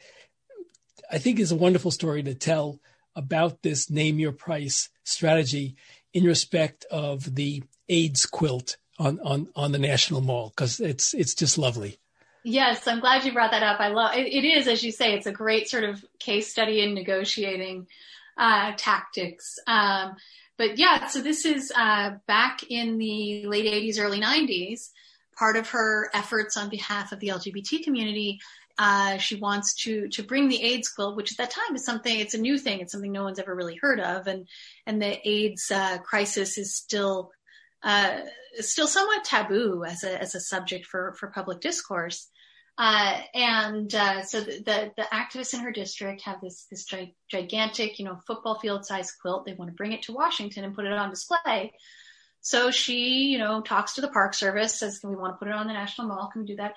I 1.11 1.17
think 1.17 1.39
it's 1.39 1.51
a 1.51 1.55
wonderful 1.55 1.91
story 1.91 2.23
to 2.23 2.33
tell 2.33 2.79
about 3.15 3.61
this 3.61 3.89
name 3.89 4.19
your 4.19 4.31
price 4.31 4.89
strategy 5.05 5.75
in 6.13 6.23
respect 6.23 6.85
of 6.91 7.35
the 7.35 7.63
AIDS 7.89 8.25
quilt 8.25 8.77
on 8.99 9.19
on 9.21 9.47
on 9.55 9.71
the 9.71 9.79
National 9.79 10.21
Mall 10.21 10.51
because 10.55 10.79
it's 10.79 11.13
it's 11.13 11.33
just 11.33 11.57
lovely. 11.57 11.99
Yes, 12.43 12.87
I'm 12.87 12.99
glad 12.99 13.25
you 13.25 13.33
brought 13.33 13.51
that 13.51 13.63
up. 13.63 13.79
I 13.79 13.87
love 13.87 14.15
it, 14.15 14.27
it 14.27 14.45
is, 14.45 14.67
as 14.67 14.83
you 14.83 14.91
say, 14.91 15.13
it's 15.13 15.25
a 15.25 15.31
great 15.31 15.67
sort 15.67 15.83
of 15.83 16.03
case 16.19 16.51
study 16.51 16.81
in 16.81 16.93
negotiating 16.93 17.87
uh, 18.37 18.73
tactics. 18.77 19.57
Um, 19.67 20.15
but 20.57 20.77
yeah, 20.77 21.07
so 21.07 21.21
this 21.21 21.45
is 21.45 21.71
uh, 21.75 22.11
back 22.27 22.63
in 22.69 22.97
the 22.97 23.45
late 23.47 23.65
80s, 23.65 23.99
early 23.99 24.21
90s. 24.21 24.89
Part 25.37 25.57
of 25.57 25.69
her 25.71 26.09
efforts 26.13 26.55
on 26.55 26.69
behalf 26.69 27.11
of 27.11 27.19
the 27.19 27.27
LGBT 27.27 27.83
community, 27.83 28.39
uh, 28.77 29.17
she 29.17 29.35
wants 29.35 29.73
to 29.83 30.09
to 30.09 30.23
bring 30.23 30.49
the 30.49 30.61
AIDS 30.61 30.89
quilt, 30.89 31.15
which 31.15 31.31
at 31.31 31.37
that 31.37 31.51
time 31.51 31.75
is 31.75 31.85
something. 31.85 32.19
It's 32.19 32.33
a 32.33 32.39
new 32.39 32.57
thing. 32.57 32.81
It's 32.81 32.91
something 32.91 33.11
no 33.11 33.23
one's 33.23 33.39
ever 33.39 33.55
really 33.55 33.75
heard 33.75 33.99
of, 33.99 34.27
and 34.27 34.47
and 34.85 35.01
the 35.01 35.27
AIDS 35.27 35.71
uh, 35.71 35.99
crisis 35.99 36.57
is 36.57 36.75
still 36.75 37.31
uh, 37.83 38.19
still 38.59 38.87
somewhat 38.87 39.23
taboo 39.23 39.85
as 39.85 40.03
a 40.03 40.21
as 40.21 40.35
a 40.35 40.41
subject 40.41 40.85
for 40.85 41.13
for 41.13 41.27
public 41.27 41.61
discourse. 41.61 42.29
Uh, 42.77 43.21
and 43.33 43.95
uh, 43.95 44.21
so 44.21 44.41
the, 44.41 44.91
the, 44.97 45.03
activists 45.13 45.53
in 45.53 45.61
her 45.61 45.71
district 45.71 46.23
have 46.23 46.41
this 46.41 46.65
this 46.69 46.83
gi- 46.83 47.15
gigantic, 47.31 47.97
you 47.99 48.03
know, 48.03 48.19
football 48.27 48.59
field 48.59 48.85
size 48.85 49.13
quilt. 49.13 49.45
They 49.45 49.53
want 49.53 49.71
to 49.71 49.75
bring 49.75 49.93
it 49.93 50.01
to 50.03 50.13
Washington 50.13 50.65
and 50.65 50.75
put 50.75 50.85
it 50.85 50.91
on 50.91 51.09
display. 51.09 51.71
So 52.41 52.71
she, 52.71 53.27
you 53.27 53.37
know, 53.37 53.61
talks 53.61 53.93
to 53.93 54.01
the 54.01 54.09
Park 54.09 54.33
Service, 54.33 54.77
says, 54.77 54.99
"Can 54.99 55.09
we 55.09 55.15
want 55.15 55.33
to 55.33 55.37
put 55.37 55.47
it 55.47 55.53
on 55.53 55.67
the 55.67 55.73
National 55.73 56.07
Mall? 56.07 56.29
Can 56.33 56.41
we 56.41 56.47
do 56.47 56.57
that?" 56.57 56.73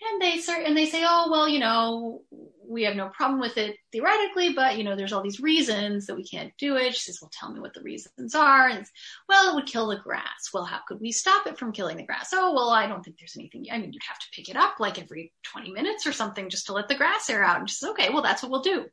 And 0.00 0.22
they 0.22 0.38
start 0.38 0.62
and 0.64 0.76
they 0.76 0.86
say 0.86 1.02
oh 1.04 1.28
well 1.30 1.48
you 1.48 1.58
know 1.58 2.22
we 2.68 2.84
have 2.84 2.96
no 2.96 3.08
problem 3.08 3.40
with 3.40 3.56
it 3.56 3.76
theoretically 3.92 4.52
but 4.52 4.76
you 4.76 4.84
know 4.84 4.94
there's 4.94 5.12
all 5.12 5.22
these 5.22 5.40
reasons 5.40 6.06
that 6.06 6.16
we 6.16 6.24
can't 6.24 6.52
do 6.58 6.76
it. 6.76 6.94
She 6.94 7.00
says 7.00 7.18
well 7.20 7.30
tell 7.32 7.50
me 7.50 7.60
what 7.60 7.74
the 7.74 7.82
reasons 7.82 8.34
are. 8.34 8.68
And 8.68 8.86
well 9.28 9.50
it 9.50 9.54
would 9.54 9.66
kill 9.66 9.88
the 9.88 9.96
grass. 9.96 10.50
Well 10.52 10.64
how 10.64 10.80
could 10.86 11.00
we 11.00 11.12
stop 11.12 11.46
it 11.46 11.58
from 11.58 11.72
killing 11.72 11.96
the 11.96 12.06
grass? 12.06 12.30
Oh 12.32 12.52
well 12.54 12.70
i 12.70 12.86
don't 12.86 13.02
think 13.02 13.18
there's 13.18 13.36
anything 13.36 13.66
i 13.72 13.78
mean 13.78 13.92
you'd 13.92 14.02
have 14.08 14.18
to 14.18 14.26
pick 14.32 14.48
it 14.48 14.56
up 14.56 14.78
like 14.78 15.00
every 15.00 15.32
20 15.44 15.72
minutes 15.72 16.06
or 16.06 16.12
something 16.12 16.50
just 16.50 16.66
to 16.66 16.72
let 16.72 16.88
the 16.88 16.94
grass 16.94 17.28
air 17.30 17.42
out. 17.42 17.58
And 17.58 17.68
she 17.68 17.76
says 17.76 17.90
okay 17.90 18.10
well 18.10 18.22
that's 18.22 18.42
what 18.42 18.52
we'll 18.52 18.62
do. 18.62 18.86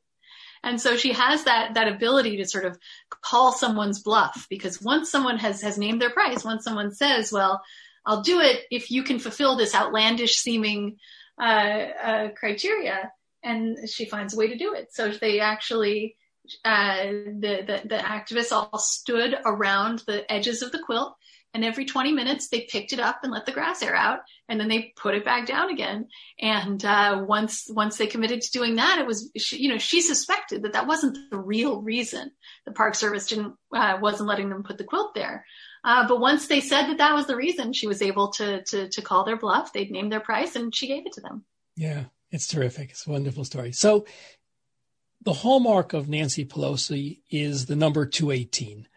And 0.64 0.82
so 0.82 0.98
she 0.98 1.14
has 1.14 1.44
that 1.44 1.76
that 1.76 1.88
ability 1.88 2.38
to 2.38 2.46
sort 2.46 2.66
of 2.66 2.78
call 3.22 3.52
someone's 3.52 4.02
bluff 4.02 4.48
because 4.50 4.82
once 4.82 5.12
someone 5.12 5.38
has 5.38 5.62
has 5.62 5.78
named 5.78 6.02
their 6.02 6.10
price 6.10 6.44
once 6.44 6.64
someone 6.64 6.92
says 6.92 7.32
well 7.32 7.62
I'll 8.06 8.22
do 8.22 8.40
it 8.40 8.66
if 8.72 8.92
you 8.92 9.04
can 9.04 9.20
fulfill 9.20 9.56
this 9.56 9.76
outlandish 9.76 10.38
seeming 10.38 10.98
uh, 11.40 11.44
uh, 11.44 12.30
criteria. 12.30 13.12
And 13.44 13.90
she 13.90 14.06
finds 14.06 14.34
a 14.34 14.38
way 14.38 14.48
to 14.48 14.58
do 14.58 14.74
it. 14.74 14.94
So 14.94 15.10
they 15.10 15.40
actually, 15.40 16.16
uh, 16.64 17.04
the, 17.04 17.64
the, 17.66 17.82
the 17.88 17.98
activists 17.98 18.52
all 18.52 18.80
stood 18.80 19.36
around 19.46 20.04
the 20.08 20.32
edges 20.32 20.62
of 20.62 20.72
the 20.72 20.80
quilt. 20.80 21.16
And 21.54 21.64
every 21.64 21.86
20 21.86 22.12
minutes 22.12 22.50
they 22.50 22.68
picked 22.70 22.92
it 22.92 23.00
up 23.00 23.20
and 23.24 23.32
let 23.32 23.46
the 23.46 23.54
grass 23.54 23.82
air 23.82 23.96
out. 23.96 24.20
And 24.50 24.60
then 24.60 24.68
they 24.68 24.94
put 24.98 25.16
it 25.16 25.24
back 25.24 25.48
down 25.48 25.70
again. 25.70 26.08
And 26.38 26.84
uh, 26.84 27.24
once 27.26 27.68
once 27.70 27.96
they 27.96 28.08
committed 28.08 28.42
to 28.42 28.52
doing 28.52 28.76
that 28.76 29.00
it 29.00 29.08
was 29.08 29.32
she, 29.38 29.60
you 29.60 29.70
know 29.70 29.78
she 29.78 30.02
suspected 30.02 30.64
that 30.64 30.74
that 30.74 30.86
wasn't 30.86 31.18
the 31.32 31.38
real 31.38 31.82
reason. 31.82 32.32
The 32.66 32.74
park 32.74 32.94
service 32.96 33.28
didn't 33.28 33.54
uh, 33.74 34.00
wasn't 34.02 34.28
letting 34.28 34.50
them 34.50 34.64
put 34.64 34.78
the 34.78 34.84
quilt 34.84 35.16
there 35.16 35.46
uh, 35.86 36.08
but 36.08 36.20
once 36.20 36.48
they 36.48 36.60
said 36.60 36.88
that 36.88 36.98
that 36.98 37.14
was 37.14 37.28
the 37.28 37.36
reason, 37.36 37.72
she 37.72 37.88
was 37.88 38.02
able 38.02 38.30
to 38.34 38.64
to 38.64 38.90
to 38.90 39.02
call 39.02 39.24
their 39.24 39.38
bluff. 39.38 39.72
They'd 39.72 39.92
named 39.92 40.12
their 40.12 40.20
price, 40.20 40.56
and 40.56 40.76
she 40.76 40.88
gave 40.88 41.06
it 41.06 41.14
to 41.14 41.22
them. 41.22 41.46
Yeah, 41.78 42.06
it's 42.32 42.48
terrific. 42.48 42.90
It's 42.90 43.06
a 43.06 43.12
wonderful 43.12 43.46
story. 43.46 43.72
So, 43.72 44.06
the 45.22 45.34
hallmark 45.34 45.94
of 45.94 46.10
Nancy 46.10 46.44
Pelosi 46.44 47.22
is 47.30 47.68
the 47.68 47.76
number 47.76 48.08
two 48.08 48.32
eighteen. 48.32 48.88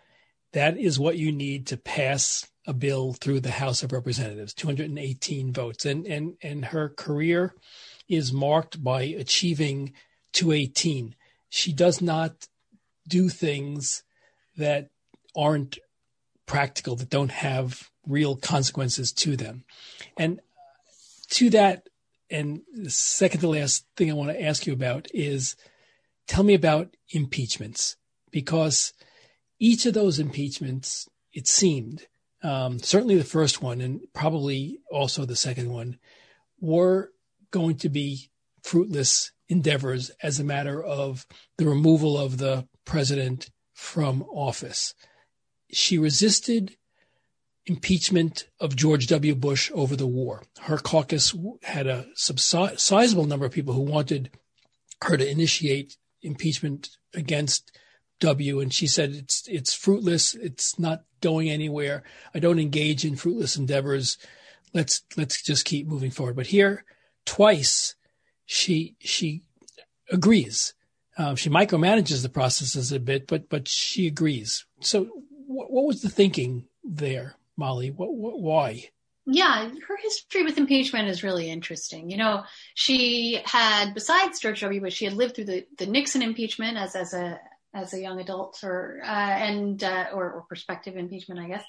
That 0.55 0.79
is 0.79 0.99
what 0.99 1.19
you 1.19 1.31
need 1.31 1.67
to 1.67 1.77
pass 1.77 2.47
a 2.67 2.73
bill 2.73 3.13
through 3.13 3.41
the 3.41 3.51
House 3.51 3.83
of 3.83 3.93
Representatives, 3.93 4.55
218 4.55 5.53
votes. 5.53 5.85
And 5.85 6.07
and 6.07 6.37
and 6.43 6.67
her 6.67 6.89
career 6.89 7.55
is 8.09 8.33
marked 8.33 8.83
by 8.83 9.03
achieving 9.03 9.93
218. 10.33 11.15
She 11.51 11.73
does 11.75 12.01
not 12.01 12.49
do 13.07 13.29
things 13.29 14.03
that 14.57 14.89
aren't 15.37 15.79
practical, 16.49 16.97
that 16.97 17.11
don't 17.11 17.31
have 17.31 17.89
real 18.07 18.35
consequences 18.35 19.13
to 19.13 19.37
them. 19.37 19.65
And 20.17 20.41
to 21.31 21.51
that, 21.51 21.89
and 22.31 22.63
the 22.75 22.91
second 22.91 23.41
to 23.43 23.49
last 23.49 23.87
thing 23.97 24.11
I 24.11 24.15
want 24.15 24.31
to 24.31 24.43
ask 24.43 24.67
you 24.67 24.73
about 24.73 25.07
is 25.15 25.55
tell 26.27 26.43
me 26.43 26.55
about 26.55 26.97
impeachments, 27.11 27.97
because 28.31 28.93
each 29.61 29.87
of 29.87 29.95
those 29.95 30.19
impeachments, 30.19 31.09
it 31.33 31.47
seemed, 31.47 32.07
um, 32.43 32.79
certainly 32.81 33.17
the 33.17 33.25
first 33.25 33.63
one 33.63 33.81
and 33.81 34.01
probably 34.13 34.81
also 34.91 35.25
the 35.25 35.37
second 35.37 35.71
one, 35.71 35.99
were 36.61 37.13
going 37.51 37.77
to 37.77 37.89
be 37.89 38.31
fruitless 38.63 39.33
endeavors 39.49 40.11
as 40.23 40.39
a 40.39 40.45
matter 40.45 40.83
of 40.83 41.27
the 41.57 41.67
removal 41.67 42.19
of 42.19 42.39
the 42.39 42.67
president 42.85 43.51
from 43.73 44.23
office 44.25 44.95
she 45.71 45.99
resisted 45.99 46.77
impeachment 47.67 48.49
of 48.61 48.77
George 48.77 49.07
W. 49.09 49.35
Bush 49.35 49.71
over 49.75 49.95
the 49.95 50.07
war. 50.07 50.43
Her 50.63 50.79
caucus 50.79 51.35
had 51.63 51.87
a 51.87 52.07
sizable 52.15 53.27
number 53.27 53.47
of 53.47 53.53
people 53.53 53.75
who 53.75 53.83
wanted 53.83 54.31
her 55.03 55.17
to 55.17 55.31
initiate 55.31 55.97
impeachment 56.23 56.91
against 57.15 57.73
W, 58.21 58.61
and 58.61 58.73
she 58.73 58.87
said 58.87 59.11
it's 59.11 59.47
it's 59.47 59.75
fruitless. 59.75 60.35
It's 60.35 60.79
not 60.79 61.05
going 61.21 61.49
anywhere. 61.49 62.03
I 62.35 62.41
don't 62.41 62.59
engage 62.59 63.05
in 63.05 63.17
fruitless 63.17 63.57
endeavors. 63.57 64.19
Let's 64.75 65.03
let's 65.17 65.43
just 65.43 65.65
keep 65.65 65.87
moving 65.87 66.11
forward. 66.11 66.37
But 66.37 66.49
here, 66.49 66.85
twice, 67.25 67.95
she 68.45 68.97
she 68.99 69.43
agrees. 70.11 70.75
Um, 71.17 71.37
she 71.37 71.51
micromanages 71.51 72.23
the 72.23 72.29
processes 72.29 72.91
a 72.91 72.99
bit, 72.99 73.27
but 73.29 73.49
but 73.49 73.69
she 73.69 74.07
agrees. 74.07 74.65
So 74.81 75.09
what, 75.49 75.71
what 75.71 75.87
was 75.87 76.03
the 76.03 76.09
thinking 76.09 76.67
there, 76.85 77.35
Molly? 77.57 77.91
What, 77.91 78.15
what, 78.15 78.41
why? 78.41 78.91
Yeah, 79.27 79.69
her 79.87 79.97
history 80.03 80.43
with 80.43 80.59
impeachment 80.59 81.09
is 81.09 81.23
really 81.23 81.51
interesting. 81.51 82.11
You 82.11 82.17
know, 82.17 82.45
she 82.75 83.41
had, 83.45 83.93
besides 83.93 84.41
George 84.41 84.61
W. 84.61 84.81
Bush, 84.81 84.95
she 84.95 85.05
had 85.05 85.15
lived 85.15 85.35
through 85.35 85.47
the, 85.47 85.67
the 85.77 85.87
Nixon 85.87 86.23
impeachment 86.23 86.79
as 86.79 86.95
as 86.95 87.13
a 87.13 87.39
as 87.75 87.93
a 87.93 88.01
young 88.01 88.21
adult, 88.21 88.61
or 88.65 89.01
uh, 89.05 89.07
and 89.07 89.85
uh, 89.85 90.07
or, 90.15 90.33
or 90.33 90.45
prospective 90.49 90.97
impeachment, 90.97 91.41
I 91.41 91.49
guess. 91.49 91.65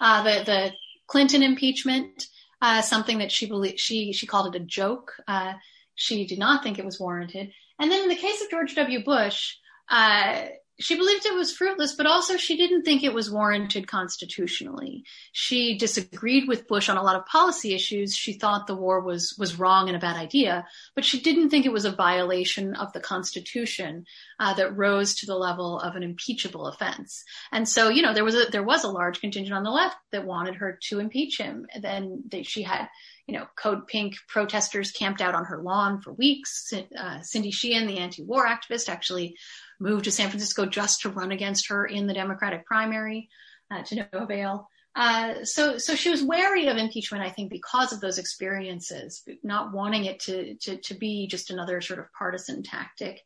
Uh, 0.00 0.22
the 0.22 0.44
the 0.44 0.72
Clinton 1.06 1.42
impeachment, 1.42 2.28
uh, 2.62 2.80
something 2.80 3.18
that 3.18 3.30
she 3.30 3.46
believed 3.46 3.78
she 3.78 4.14
she 4.14 4.26
called 4.26 4.54
it 4.54 4.62
a 4.62 4.64
joke. 4.64 5.12
Uh, 5.28 5.52
she 5.94 6.26
did 6.26 6.38
not 6.38 6.62
think 6.62 6.78
it 6.78 6.84
was 6.84 6.98
warranted. 6.98 7.52
And 7.78 7.90
then 7.90 8.04
in 8.04 8.08
the 8.08 8.16
case 8.16 8.42
of 8.42 8.50
George 8.50 8.74
W. 8.74 9.04
Bush, 9.04 9.56
uh, 9.90 10.46
she 10.80 10.96
believed 10.96 11.26
it 11.26 11.34
was 11.34 11.54
fruitless, 11.54 11.94
but 11.94 12.06
also 12.06 12.36
she 12.36 12.56
didn't 12.56 12.82
think 12.82 13.02
it 13.02 13.12
was 13.12 13.30
warranted 13.30 13.86
constitutionally. 13.86 15.04
She 15.32 15.76
disagreed 15.76 16.48
with 16.48 16.66
Bush 16.66 16.88
on 16.88 16.96
a 16.96 17.02
lot 17.02 17.16
of 17.16 17.26
policy 17.26 17.74
issues. 17.74 18.16
She 18.16 18.32
thought 18.32 18.66
the 18.66 18.74
war 18.74 19.00
was 19.00 19.34
was 19.38 19.58
wrong 19.58 19.88
and 19.88 19.96
a 19.96 20.00
bad 20.00 20.16
idea, 20.16 20.66
but 20.94 21.04
she 21.04 21.20
didn't 21.20 21.50
think 21.50 21.66
it 21.66 21.72
was 21.72 21.84
a 21.84 21.92
violation 21.92 22.74
of 22.74 22.92
the 22.92 23.00
Constitution 23.00 24.06
uh, 24.40 24.54
that 24.54 24.76
rose 24.76 25.14
to 25.16 25.26
the 25.26 25.36
level 25.36 25.78
of 25.78 25.94
an 25.94 26.02
impeachable 26.02 26.66
offense. 26.66 27.22
And 27.52 27.68
so, 27.68 27.88
you 27.88 28.02
know, 28.02 28.14
there 28.14 28.24
was 28.24 28.34
a 28.34 28.46
there 28.50 28.62
was 28.62 28.82
a 28.84 28.90
large 28.90 29.20
contingent 29.20 29.56
on 29.56 29.64
the 29.64 29.70
left 29.70 29.96
that 30.10 30.26
wanted 30.26 30.56
her 30.56 30.78
to 30.88 30.98
impeach 30.98 31.38
him. 31.38 31.66
Then 31.80 32.24
they, 32.28 32.42
she 32.42 32.62
had 32.62 32.88
you 33.26 33.38
know, 33.38 33.46
Code 33.56 33.86
Pink 33.86 34.14
protesters 34.28 34.90
camped 34.90 35.20
out 35.20 35.34
on 35.34 35.44
her 35.44 35.62
lawn 35.62 36.00
for 36.00 36.12
weeks. 36.12 36.72
Uh, 36.98 37.20
Cindy 37.22 37.52
Sheehan, 37.52 37.86
the 37.86 37.98
anti-war 37.98 38.44
activist, 38.46 38.88
actually 38.88 39.36
moved 39.82 40.04
to 40.04 40.10
San 40.10 40.28
Francisco 40.28 40.64
just 40.64 41.00
to 41.02 41.10
run 41.10 41.32
against 41.32 41.68
her 41.68 41.84
in 41.84 42.06
the 42.06 42.14
Democratic 42.14 42.64
primary 42.64 43.28
uh, 43.70 43.82
to 43.82 43.96
no 43.96 44.04
avail. 44.12 44.68
Uh, 44.94 45.44
so, 45.44 45.78
so 45.78 45.94
she 45.94 46.10
was 46.10 46.22
wary 46.22 46.66
of 46.66 46.76
impeachment, 46.76 47.24
I 47.24 47.30
think, 47.30 47.50
because 47.50 47.92
of 47.92 48.00
those 48.00 48.18
experiences, 48.18 49.22
not 49.42 49.72
wanting 49.72 50.04
it 50.04 50.20
to, 50.20 50.54
to, 50.56 50.76
to 50.76 50.94
be 50.94 51.26
just 51.26 51.50
another 51.50 51.80
sort 51.80 51.98
of 51.98 52.12
partisan 52.16 52.62
tactic. 52.62 53.20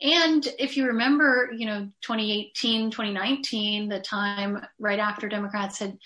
And 0.00 0.46
if 0.60 0.76
you 0.76 0.86
remember, 0.86 1.50
you 1.56 1.66
know, 1.66 1.88
2018, 2.02 2.92
2019, 2.92 3.88
the 3.88 3.98
time 3.98 4.64
right 4.78 5.00
after 5.00 5.28
Democrats 5.28 5.80
had 5.80 5.98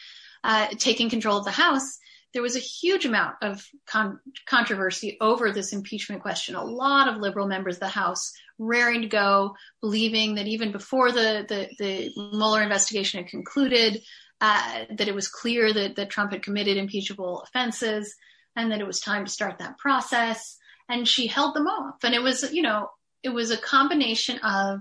uh, 0.44 0.68
taken 0.78 1.10
control 1.10 1.36
of 1.36 1.44
the 1.44 1.50
House, 1.50 1.98
there 2.32 2.42
was 2.42 2.56
a 2.56 2.60
huge 2.60 3.04
amount 3.04 3.36
of 3.42 3.66
con- 3.86 4.20
controversy 4.46 5.16
over 5.20 5.52
this 5.52 5.72
impeachment 5.72 6.22
question. 6.22 6.54
A 6.54 6.64
lot 6.64 7.08
of 7.08 7.20
liberal 7.20 7.46
members 7.46 7.76
of 7.76 7.80
the 7.80 7.88
House 7.88 8.32
raring 8.58 9.02
to 9.02 9.08
go, 9.08 9.54
believing 9.80 10.36
that 10.36 10.46
even 10.46 10.72
before 10.72 11.12
the 11.12 11.44
the, 11.48 11.68
the 11.78 12.36
Mueller 12.36 12.62
investigation 12.62 13.22
had 13.22 13.30
concluded, 13.30 14.02
uh, 14.40 14.84
that 14.96 15.08
it 15.08 15.14
was 15.14 15.28
clear 15.28 15.72
that 15.72 15.96
that 15.96 16.10
Trump 16.10 16.32
had 16.32 16.42
committed 16.42 16.76
impeachable 16.76 17.42
offenses, 17.42 18.14
and 18.56 18.72
that 18.72 18.80
it 18.80 18.86
was 18.86 19.00
time 19.00 19.24
to 19.24 19.30
start 19.30 19.58
that 19.58 19.78
process. 19.78 20.56
And 20.88 21.06
she 21.06 21.26
held 21.26 21.54
them 21.54 21.66
off, 21.66 22.02
and 22.02 22.14
it 22.14 22.22
was 22.22 22.52
you 22.52 22.62
know 22.62 22.88
it 23.22 23.30
was 23.30 23.50
a 23.50 23.58
combination 23.58 24.38
of 24.38 24.80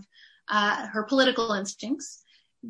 uh, 0.49 0.87
her 0.87 1.03
political 1.03 1.51
instincts, 1.53 2.23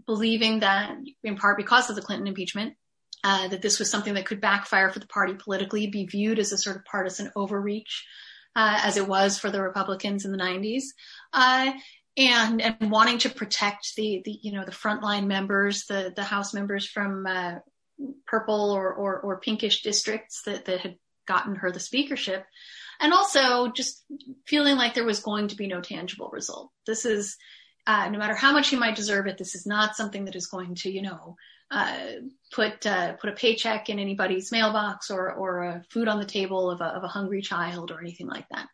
believing 0.05 0.61
that 0.61 0.95
in 1.23 1.37
part 1.37 1.57
because 1.57 1.89
of 1.89 1.95
the 1.95 2.01
Clinton 2.01 2.27
impeachment 2.27 2.75
uh, 3.23 3.47
that 3.47 3.61
this 3.61 3.79
was 3.79 3.89
something 3.89 4.13
that 4.15 4.25
could 4.25 4.41
backfire 4.41 4.89
for 4.89 4.99
the 4.99 5.07
party 5.07 5.33
politically, 5.33 5.87
be 5.87 6.05
viewed 6.05 6.39
as 6.39 6.51
a 6.51 6.57
sort 6.57 6.75
of 6.75 6.85
partisan 6.85 7.31
overreach, 7.35 8.05
uh, 8.55 8.79
as 8.83 8.97
it 8.97 9.07
was 9.07 9.37
for 9.37 9.49
the 9.49 9.61
Republicans 9.61 10.25
in 10.25 10.31
the 10.31 10.37
90s, 10.37 10.83
uh, 11.33 11.71
and 12.17 12.61
and 12.61 12.91
wanting 12.91 13.17
to 13.19 13.29
protect 13.29 13.95
the 13.95 14.21
the 14.25 14.37
you 14.41 14.51
know 14.51 14.65
the 14.65 14.71
frontline 14.71 15.27
members, 15.27 15.85
the 15.85 16.11
the 16.15 16.23
House 16.23 16.53
members 16.53 16.85
from 16.85 17.25
uh, 17.25 17.55
purple 18.27 18.71
or, 18.71 18.93
or 18.93 19.19
or 19.21 19.39
pinkish 19.39 19.81
districts 19.81 20.41
that 20.43 20.65
that 20.65 20.81
had 20.81 20.97
gotten 21.27 21.55
her 21.55 21.71
the 21.71 21.79
speakership, 21.79 22.45
and 22.99 23.13
also 23.13 23.69
just 23.71 24.03
feeling 24.45 24.75
like 24.75 24.93
there 24.93 25.05
was 25.05 25.21
going 25.21 25.47
to 25.47 25.55
be 25.55 25.67
no 25.67 25.79
tangible 25.79 26.29
result. 26.33 26.69
This 26.85 27.05
is 27.05 27.37
uh, 27.87 28.09
no 28.09 28.19
matter 28.19 28.35
how 28.35 28.51
much 28.51 28.71
you 28.71 28.79
might 28.79 28.95
deserve 28.95 29.27
it, 29.27 29.37
this 29.37 29.55
is 29.55 29.65
not 29.65 29.95
something 29.95 30.25
that 30.25 30.35
is 30.35 30.47
going 30.47 30.75
to, 30.75 30.91
you 30.91 31.01
know, 31.01 31.35
uh, 31.71 31.95
put 32.51 32.85
uh, 32.85 33.13
put 33.13 33.29
a 33.29 33.33
paycheck 33.33 33.89
in 33.89 33.97
anybody's 33.97 34.51
mailbox 34.51 35.09
or 35.09 35.31
or 35.31 35.63
a 35.63 35.83
food 35.89 36.09
on 36.09 36.19
the 36.19 36.25
table 36.25 36.69
of 36.69 36.81
a, 36.81 36.85
of 36.85 37.03
a 37.03 37.07
hungry 37.07 37.41
child 37.41 37.91
or 37.91 38.01
anything 38.01 38.27
like 38.27 38.45
that. 38.49 38.67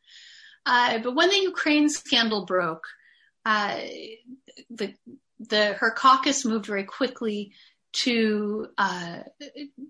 Uh, 0.65 0.98
but 0.98 1.15
when 1.15 1.30
the 1.30 1.38
Ukraine 1.38 1.90
scandal 1.90 2.45
broke, 2.45 2.88
uh, 3.45 3.80
the 4.72 4.95
the 5.40 5.74
her 5.74 5.91
caucus 5.91 6.44
moved 6.44 6.65
very 6.65 6.86
quickly 6.86 7.53
to 7.94 8.68
uh, 8.80 9.19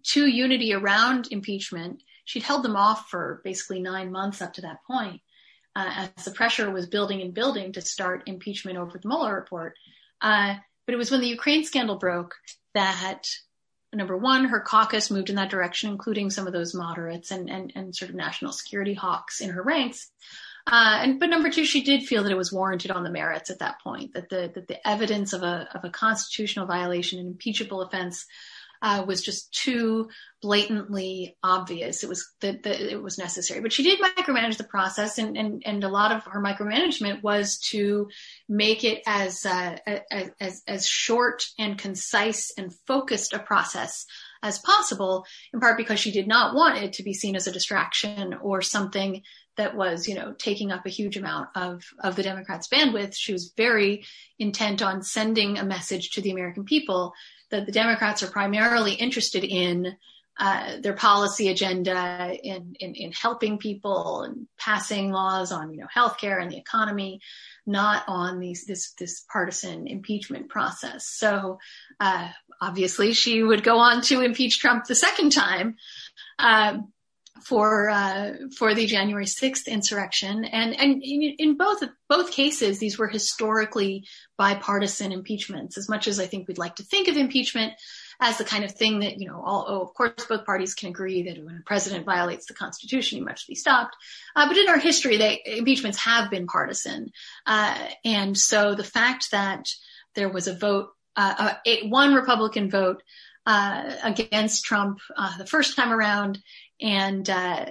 to 0.03 0.27
unity 0.27 0.73
around 0.73 1.29
impeachment. 1.31 2.03
She'd 2.25 2.43
held 2.43 2.63
them 2.63 2.75
off 2.75 3.07
for 3.09 3.39
basically 3.45 3.79
nine 3.79 4.11
months 4.11 4.41
up 4.41 4.51
to 4.55 4.61
that 4.61 4.83
point, 4.85 5.21
as 5.77 6.09
the 6.25 6.31
pressure 6.31 6.69
was 6.69 6.87
building 6.87 7.21
and 7.21 7.33
building 7.33 7.71
to 7.71 7.81
start 7.81 8.23
impeachment 8.25 8.77
over 8.77 8.97
the 8.97 9.07
Mueller 9.07 9.33
report. 9.33 9.75
But 10.21 10.93
it 10.93 10.97
was 10.97 11.09
when 11.09 11.21
the 11.21 11.27
Ukraine 11.27 11.63
scandal 11.63 11.97
broke 11.97 12.35
that 12.77 13.23
number 13.93 14.15
one, 14.15 14.45
her 14.45 14.59
caucus 14.59 15.09
moved 15.09 15.29
in 15.29 15.35
that 15.35 15.49
direction, 15.49 15.89
including 15.89 16.29
some 16.29 16.47
of 16.47 16.53
those 16.53 16.75
moderates 16.75 17.31
and, 17.31 17.49
and, 17.49 17.73
and 17.75 17.95
sort 17.95 18.09
of 18.09 18.15
national 18.15 18.51
security 18.51 18.93
hawks 18.93 19.41
in 19.41 19.49
her 19.49 19.63
ranks. 19.63 20.11
Uh, 20.67 20.99
and 21.01 21.19
but 21.19 21.29
number 21.29 21.49
two, 21.49 21.65
she 21.65 21.81
did 21.81 22.03
feel 22.03 22.23
that 22.23 22.31
it 22.31 22.37
was 22.37 22.51
warranted 22.51 22.91
on 22.91 23.03
the 23.03 23.09
merits 23.09 23.49
at 23.49 23.59
that 23.59 23.81
point, 23.81 24.13
that 24.13 24.29
the 24.29 24.51
that 24.53 24.67
the 24.67 24.87
evidence 24.87 25.31
of 25.33 25.41
a 25.41 25.67
of 25.73 25.85
a 25.85 25.89
constitutional 25.89 26.67
violation, 26.67 27.19
an 27.19 27.27
impeachable 27.27 27.81
offense, 27.81 28.25
uh, 28.81 29.03
was 29.07 29.21
just 29.21 29.51
too 29.53 30.09
blatantly 30.41 31.35
obvious. 31.43 32.03
It 32.03 32.09
was 32.09 32.25
that, 32.41 32.65
it 32.65 33.01
was 33.01 33.17
necessary. 33.17 33.61
But 33.61 33.73
she 33.73 33.83
did 33.83 33.99
micromanage 33.99 34.57
the 34.57 34.63
process, 34.63 35.17
and, 35.17 35.37
and, 35.37 35.63
and 35.65 35.83
a 35.83 35.89
lot 35.89 36.11
of 36.11 36.23
her 36.25 36.41
micromanagement 36.41 37.23
was 37.23 37.57
to 37.71 38.09
make 38.47 38.83
it 38.83 39.01
as, 39.07 39.45
uh, 39.45 39.77
as, 40.39 40.61
as 40.67 40.87
short 40.87 41.45
and 41.57 41.77
concise 41.77 42.51
and 42.57 42.73
focused 42.85 43.33
a 43.33 43.39
process 43.39 44.05
as 44.43 44.59
possible, 44.59 45.25
in 45.53 45.59
part 45.59 45.77
because 45.77 45.99
she 45.99 46.11
did 46.11 46.27
not 46.27 46.55
want 46.55 46.77
it 46.77 46.93
to 46.93 47.03
be 47.03 47.13
seen 47.13 47.35
as 47.35 47.47
a 47.47 47.51
distraction 47.51 48.35
or 48.35 48.61
something 48.61 49.23
that 49.57 49.75
was, 49.75 50.07
you 50.07 50.13
know, 50.13 50.33
taking 50.37 50.71
up 50.71 50.85
a 50.85 50.89
huge 50.89 51.17
amount 51.17 51.49
of, 51.55 51.83
of 52.03 52.15
the 52.15 52.21
Democrats' 52.21 52.67
bandwidth. 52.67 53.15
She 53.15 53.33
was 53.33 53.53
very 53.57 54.05
intent 54.37 54.83
on 54.83 55.01
sending 55.01 55.57
a 55.57 55.65
message 55.65 56.11
to 56.11 56.21
the 56.21 56.31
American 56.31 56.63
people 56.63 57.13
that 57.49 57.65
the 57.65 57.71
Democrats 57.71 58.23
are 58.23 58.31
primarily 58.31 58.93
interested 58.93 59.43
in 59.43 59.95
uh, 60.39 60.73
their 60.81 60.93
policy 60.93 61.49
agenda 61.49 62.37
in, 62.43 62.75
in, 62.79 62.93
in 62.93 63.11
helping 63.11 63.57
people 63.57 64.21
and 64.21 64.47
passing 64.59 65.11
laws 65.11 65.51
on 65.51 65.73
you 65.73 65.79
know 65.79 65.87
healthcare 65.93 66.39
and 66.39 66.51
the 66.51 66.57
economy, 66.57 67.21
not 67.65 68.03
on 68.07 68.39
these 68.39 68.65
this 68.65 68.91
this 68.99 69.25
partisan 69.31 69.87
impeachment 69.87 70.47
process. 70.49 71.07
So 71.07 71.57
uh, 71.99 72.29
obviously 72.61 73.13
she 73.13 73.41
would 73.41 73.63
go 73.63 73.79
on 73.79 74.01
to 74.03 74.21
impeach 74.21 74.59
Trump 74.59 74.85
the 74.85 74.95
second 74.95 75.31
time. 75.31 75.77
Uh, 76.37 76.79
for 77.43 77.89
uh, 77.89 78.33
for 78.57 78.73
the 78.73 78.85
January 78.85 79.25
6th 79.25 79.67
insurrection, 79.67 80.45
and 80.45 80.79
and 80.79 81.01
in, 81.03 81.35
in, 81.37 81.57
both 81.57 81.83
both 82.09 82.31
cases, 82.31 82.79
these 82.79 82.97
were 82.97 83.07
historically 83.07 84.05
bipartisan 84.37 85.11
impeachments. 85.11 85.77
As 85.77 85.89
much 85.89 86.07
as 86.07 86.19
I 86.19 86.27
think 86.27 86.47
we'd 86.47 86.57
like 86.57 86.75
to 86.77 86.83
think 86.83 87.07
of 87.07 87.17
impeachment 87.17 87.73
as 88.19 88.37
the 88.37 88.43
kind 88.43 88.63
of 88.63 88.71
thing 88.71 88.99
that 88.99 89.19
you 89.19 89.27
know, 89.27 89.41
all, 89.43 89.65
oh, 89.67 89.81
of 89.81 89.93
course, 89.93 90.25
both 90.27 90.45
parties 90.45 90.73
can 90.73 90.89
agree 90.89 91.23
that 91.23 91.43
when 91.43 91.57
a 91.57 91.63
president 91.65 92.05
violates 92.05 92.47
the 92.47 92.53
Constitution, 92.53 93.19
he 93.19 93.23
must 93.23 93.47
be 93.47 93.55
stopped. 93.55 93.95
Uh, 94.35 94.47
but 94.47 94.57
in 94.57 94.69
our 94.69 94.79
history, 94.79 95.17
they, 95.17 95.41
impeachments 95.45 95.99
have 95.99 96.29
been 96.29 96.47
partisan, 96.47 97.11
uh, 97.45 97.87
and 98.03 98.37
so 98.37 98.75
the 98.75 98.83
fact 98.83 99.31
that 99.31 99.65
there 100.15 100.29
was 100.29 100.47
a 100.47 100.55
vote, 100.55 100.89
uh, 101.15 101.53
a, 101.65 101.87
one 101.87 102.13
Republican 102.13 102.69
vote. 102.69 103.01
Uh, 103.49 103.95
against 104.03 104.65
Trump 104.65 104.99
uh, 105.15 105.37
the 105.37 105.45
first 105.45 105.77
time 105.77 105.93
around, 105.93 106.37
and 106.81 107.29
uh, 107.29 107.65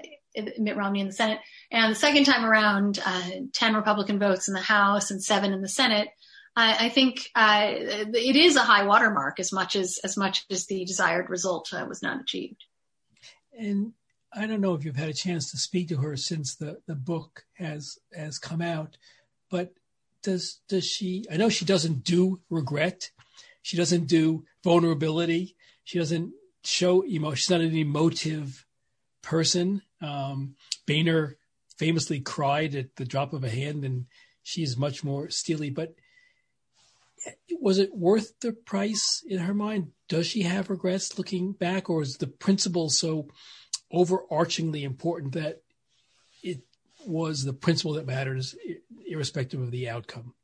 Mitt 0.58 0.76
Romney 0.76 1.00
in 1.00 1.06
the 1.06 1.12
Senate. 1.12 1.40
And 1.70 1.92
the 1.92 1.98
second 1.98 2.24
time 2.24 2.44
around, 2.44 3.00
uh, 3.04 3.30
10 3.52 3.74
Republican 3.74 4.18
votes 4.18 4.48
in 4.48 4.54
the 4.54 4.60
House 4.60 5.10
and 5.10 5.22
seven 5.22 5.52
in 5.52 5.62
the 5.62 5.68
Senate. 5.68 6.08
I, 6.58 6.88
think 6.88 7.30
uh, 7.34 7.68
it 7.70 8.34
is 8.34 8.56
a 8.56 8.62
high 8.62 8.86
watermark 8.86 9.38
as 9.38 9.52
much 9.52 9.76
as 9.76 9.98
as 10.02 10.16
much 10.16 10.46
as 10.50 10.64
the 10.64 10.86
desired 10.86 11.28
result 11.28 11.70
uh, 11.72 11.84
was 11.86 12.02
not 12.02 12.20
achieved. 12.20 12.64
And 13.58 13.92
I 14.32 14.46
don't 14.46 14.60
know 14.60 14.74
if 14.74 14.84
you've 14.84 14.96
had 14.96 15.08
a 15.08 15.14
chance 15.14 15.50
to 15.50 15.58
speak 15.58 15.88
to 15.88 15.98
her 15.98 16.16
since 16.16 16.54
the, 16.54 16.78
the 16.86 16.94
book 16.94 17.44
has 17.54 17.98
has 18.14 18.38
come 18.38 18.62
out, 18.62 18.96
but 19.50 19.74
does 20.22 20.60
does 20.68 20.86
she? 20.86 21.24
I 21.30 21.36
know 21.36 21.48
she 21.48 21.64
doesn't 21.64 22.04
do 22.04 22.40
regret. 22.48 23.10
She 23.62 23.76
doesn't 23.76 24.06
do 24.06 24.44
vulnerability. 24.64 25.56
She 25.84 25.98
doesn't 25.98 26.32
show 26.64 27.02
emotion. 27.02 27.36
She's 27.36 27.50
not 27.50 27.60
an 27.60 27.76
emotive 27.76 28.65
person. 29.26 29.82
Um, 30.00 30.54
Boehner 30.86 31.36
famously 31.76 32.20
cried 32.20 32.74
at 32.74 32.96
the 32.96 33.04
drop 33.04 33.32
of 33.32 33.44
a 33.44 33.50
hand, 33.50 33.84
and 33.84 34.06
she's 34.42 34.76
much 34.76 35.04
more 35.04 35.28
steely. 35.28 35.68
But 35.68 35.94
was 37.60 37.78
it 37.78 37.94
worth 37.94 38.38
the 38.40 38.52
price 38.52 39.22
in 39.28 39.40
her 39.40 39.52
mind? 39.52 39.88
Does 40.08 40.28
she 40.28 40.42
have 40.42 40.70
regrets 40.70 41.18
looking 41.18 41.52
back, 41.52 41.90
or 41.90 42.02
is 42.02 42.16
the 42.16 42.28
principle 42.28 42.88
so 42.88 43.28
overarchingly 43.92 44.82
important 44.82 45.34
that 45.34 45.62
it 46.42 46.60
was 47.04 47.44
the 47.44 47.52
principle 47.52 47.94
that 47.94 48.06
matters, 48.06 48.54
irrespective 49.06 49.60
of 49.60 49.72
the 49.72 49.88
outcome? 49.88 50.34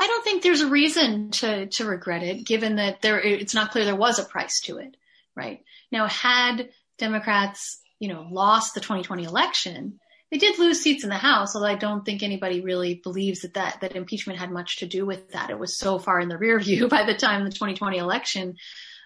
I 0.00 0.06
don't 0.06 0.24
think 0.24 0.42
there's 0.42 0.62
a 0.62 0.68
reason 0.68 1.30
to 1.32 1.66
to 1.66 1.84
regret 1.84 2.22
it, 2.22 2.46
given 2.46 2.76
that 2.76 3.02
there 3.02 3.20
it's 3.20 3.54
not 3.54 3.70
clear 3.70 3.84
there 3.84 3.94
was 3.94 4.18
a 4.18 4.24
price 4.24 4.60
to 4.62 4.78
it. 4.78 4.96
Right 5.36 5.62
now, 5.92 6.08
had 6.08 6.70
Democrats 6.98 7.80
you 7.98 8.08
know, 8.08 8.26
lost 8.30 8.74
the 8.74 8.80
2020 8.80 9.24
election 9.24 9.98
they 10.30 10.38
did 10.38 10.58
lose 10.58 10.80
seats 10.80 11.04
in 11.04 11.10
the 11.10 11.16
House, 11.16 11.54
although 11.54 11.68
I 11.68 11.74
don't 11.74 12.04
think 12.04 12.22
anybody 12.22 12.60
really 12.60 13.00
believes 13.02 13.40
that, 13.40 13.54
that 13.54 13.80
that 13.80 13.96
impeachment 13.96 14.38
had 14.38 14.50
much 14.50 14.78
to 14.78 14.86
do 14.86 15.06
with 15.06 15.30
that. 15.30 15.50
It 15.50 15.58
was 15.58 15.78
so 15.78 15.98
far 15.98 16.20
in 16.20 16.28
the 16.28 16.36
rear 16.36 16.58
view 16.58 16.88
by 16.90 17.04
the 17.04 17.14
time 17.14 17.44
the 17.44 17.50
2020 17.50 17.96
election 17.96 18.56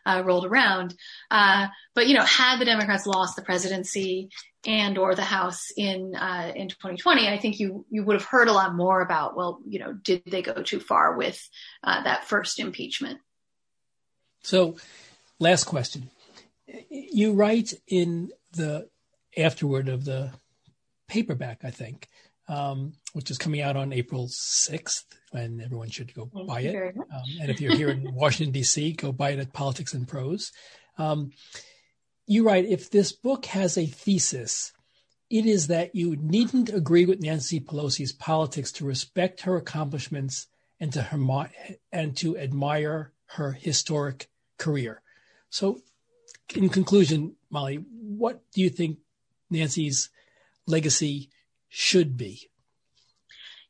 uh, 0.05 0.23
rolled 0.25 0.47
around. 0.47 0.95
Uh, 1.31 1.69
but 1.95 2.09
you 2.09 2.15
know, 2.15 2.25
had 2.25 2.59
the 2.59 2.65
Democrats 2.65 3.07
lost 3.07 3.37
the 3.37 3.43
presidency 3.43 4.31
and 4.67 4.99
or 4.99 5.15
the 5.15 5.23
House 5.23 5.71
in 5.77 6.17
uh, 6.17 6.53
in 6.57 6.69
2020, 6.69 7.29
I 7.29 7.39
think 7.39 7.61
you 7.61 7.87
you 7.89 8.05
would 8.05 8.15
have 8.15 8.29
heard 8.29 8.49
a 8.49 8.53
lot 8.53 8.75
more 8.75 9.01
about. 9.01 9.37
Well, 9.37 9.61
you 9.65 9.79
know, 9.79 9.93
did 9.93 10.23
they 10.27 10.43
go 10.43 10.63
too 10.63 10.81
far 10.81 11.17
with 11.17 11.41
uh, 11.85 12.03
that 12.03 12.25
first 12.25 12.59
impeachment? 12.59 13.21
So, 14.43 14.77
last 15.39 15.65
question. 15.65 16.11
You 16.89 17.35
write 17.35 17.75
in 17.87 18.33
the 18.53 18.89
afterword 19.37 19.89
of 19.89 20.05
the 20.05 20.31
paperback, 21.09 21.65
I 21.65 21.71
think, 21.71 22.09
um, 22.49 22.95
which 23.13 23.31
is 23.31 23.39
coming 23.39 23.61
out 23.61 23.77
on 23.77 23.93
April 23.93 24.29
6th, 24.29 25.05
and 25.33 25.61
everyone 25.63 25.91
should 25.91 26.15
go 26.15 26.31
Thank 26.33 26.49
buy 26.49 26.61
it. 26.61 26.97
Um, 26.97 27.23
and 27.41 27.51
if 27.51 27.61
you're 27.61 27.77
here 27.77 27.91
in 27.91 28.15
Washington, 28.15 28.53
D.C., 28.53 28.93
go 28.93 29.13
buy 29.13 29.31
it 29.31 29.39
at 29.39 29.53
Politics 29.53 29.95
and 29.95 30.07
Prose. 30.07 30.53
Um, 30.99 31.33
you 32.27 32.45
write 32.45 32.65
if 32.65 32.91
this 32.91 33.13
book 33.13 33.47
has 33.47 33.77
a 33.77 33.87
thesis, 33.87 34.73
it 35.31 35.47
is 35.47 35.69
that 35.69 35.95
you 35.95 36.17
needn't 36.17 36.69
agree 36.69 37.07
with 37.07 37.21
Nancy 37.21 37.59
Pelosi's 37.59 38.13
politics 38.13 38.71
to 38.73 38.85
respect 38.85 39.43
her 39.43 39.57
accomplishments 39.57 40.47
and 40.79 40.93
to 40.93 41.03
her, 41.03 41.51
and 41.91 42.17
to 42.19 42.37
admire 42.37 43.13
her 43.27 43.53
historic 43.53 44.29
career. 44.59 45.01
So, 45.49 45.81
in 46.55 46.69
conclusion, 46.69 47.37
Molly, 47.51 47.77
what 47.77 48.43
do 48.53 48.61
you 48.61 48.71
think 48.71 48.99
Nancy's 49.51 50.11
legacy 50.67 51.31
should 51.69 52.17
be? 52.17 52.51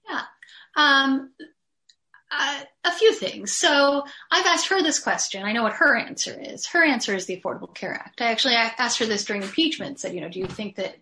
Yeah. 0.08 0.22
Um, 0.76 1.30
uh, 2.30 2.60
a 2.84 2.92
few 2.92 3.12
things. 3.12 3.52
So 3.52 4.04
I've 4.30 4.46
asked 4.46 4.68
her 4.68 4.82
this 4.82 4.98
question. 4.98 5.44
I 5.44 5.52
know 5.52 5.62
what 5.62 5.74
her 5.74 5.96
answer 5.96 6.36
is. 6.40 6.66
Her 6.66 6.84
answer 6.84 7.14
is 7.14 7.26
the 7.26 7.40
Affordable 7.40 7.74
Care 7.74 7.94
Act. 7.94 8.20
I 8.20 8.30
actually 8.30 8.54
asked 8.54 8.98
her 8.98 9.06
this 9.06 9.24
during 9.24 9.42
impeachment. 9.42 10.00
Said, 10.00 10.14
you 10.14 10.20
know, 10.20 10.28
do 10.28 10.38
you 10.38 10.46
think 10.46 10.76
that 10.76 10.96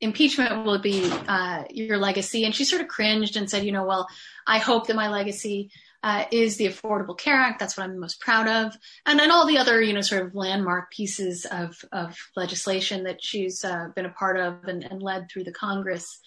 impeachment 0.00 0.64
will 0.64 0.80
be 0.80 1.08
uh, 1.28 1.64
your 1.70 1.98
legacy? 1.98 2.44
And 2.44 2.54
she 2.54 2.64
sort 2.64 2.82
of 2.82 2.88
cringed 2.88 3.36
and 3.36 3.48
said, 3.48 3.64
you 3.64 3.72
know, 3.72 3.84
well, 3.84 4.08
I 4.46 4.58
hope 4.58 4.88
that 4.88 4.96
my 4.96 5.08
legacy 5.08 5.70
uh, 6.02 6.24
is 6.30 6.56
the 6.56 6.66
Affordable 6.66 7.16
Care 7.16 7.36
Act. 7.36 7.58
That's 7.58 7.76
what 7.76 7.84
I'm 7.84 7.98
most 7.98 8.20
proud 8.20 8.48
of, 8.48 8.76
and 9.06 9.18
then 9.18 9.30
all 9.30 9.46
the 9.46 9.58
other, 9.58 9.80
you 9.82 9.92
know, 9.92 10.00
sort 10.00 10.24
of 10.26 10.34
landmark 10.34 10.90
pieces 10.90 11.46
of 11.50 11.76
of 11.92 12.16
legislation 12.36 13.04
that 13.04 13.22
she's 13.22 13.64
uh, 13.64 13.88
been 13.94 14.06
a 14.06 14.10
part 14.10 14.38
of 14.38 14.64
and, 14.64 14.82
and, 14.84 15.02
led 15.02 15.28
through 15.30 15.44
the 15.44 15.52
Congress. 15.52 16.20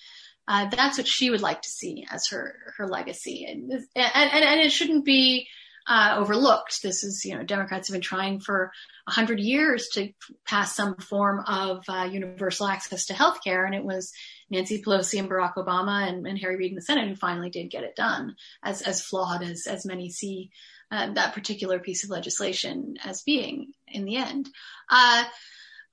Uh, 0.48 0.70
that's 0.70 0.98
what 0.98 1.08
she 1.08 1.30
would 1.30 1.41
like 1.41 1.62
to 1.62 1.70
see 1.70 2.06
as 2.12 2.28
her 2.28 2.74
her 2.78 2.88
legacy, 2.88 3.45
and 3.45 3.72
and 3.72 3.86
and, 3.95 4.45
and 4.45 4.62
it 4.62 4.72
shouldn't 4.72 5.06
be 5.06 5.48
uh, 5.88 6.15
overlooked. 6.18 6.81
This 6.81 7.03
is, 7.03 7.26
you 7.26 7.35
know, 7.35 7.43
Democrats 7.43 7.88
have 7.88 7.93
been 7.93 8.01
trying 8.01 8.39
for 8.39 8.72
a 9.07 9.11
hundred 9.11 9.39
years 9.39 9.89
to 9.93 10.10
pass 10.45 10.76
some 10.76 10.95
form 10.95 11.43
of 11.47 11.84
uh, 11.88 12.10
universal 12.11 12.68
access 12.68 13.07
to 13.07 13.14
health 13.14 13.43
care, 13.43 13.65
and 13.65 13.76
it 13.76 13.84
was 13.84 14.11
Nancy 14.49 14.81
Pelosi 14.81 15.19
and 15.19 15.30
Barack 15.30 15.55
Obama 15.55 16.07
and, 16.07 16.26
and, 16.26 16.39
Harry 16.39 16.55
Reid 16.55 16.72
in 16.72 16.76
the 16.76 16.81
Senate 16.81 17.10
who 17.10 17.15
finally 17.15 17.49
did 17.49 17.72
get 17.72 17.84
it 17.84 17.95
done, 17.95 18.35
as 18.64 18.81
as 18.81 19.01
flawed 19.01 19.43
as 19.43 19.68
as 19.68 19.85
many 19.85 20.10
see 20.10 20.51
uh, 20.91 21.11
that 21.14 21.34
particular 21.34 21.80
piece 21.80 22.03
of 22.03 22.10
legislation 22.10 22.95
as 23.03 23.23
being 23.23 23.73
in 23.88 24.05
the 24.05 24.18
end. 24.18 24.49
Uh, 24.89 25.23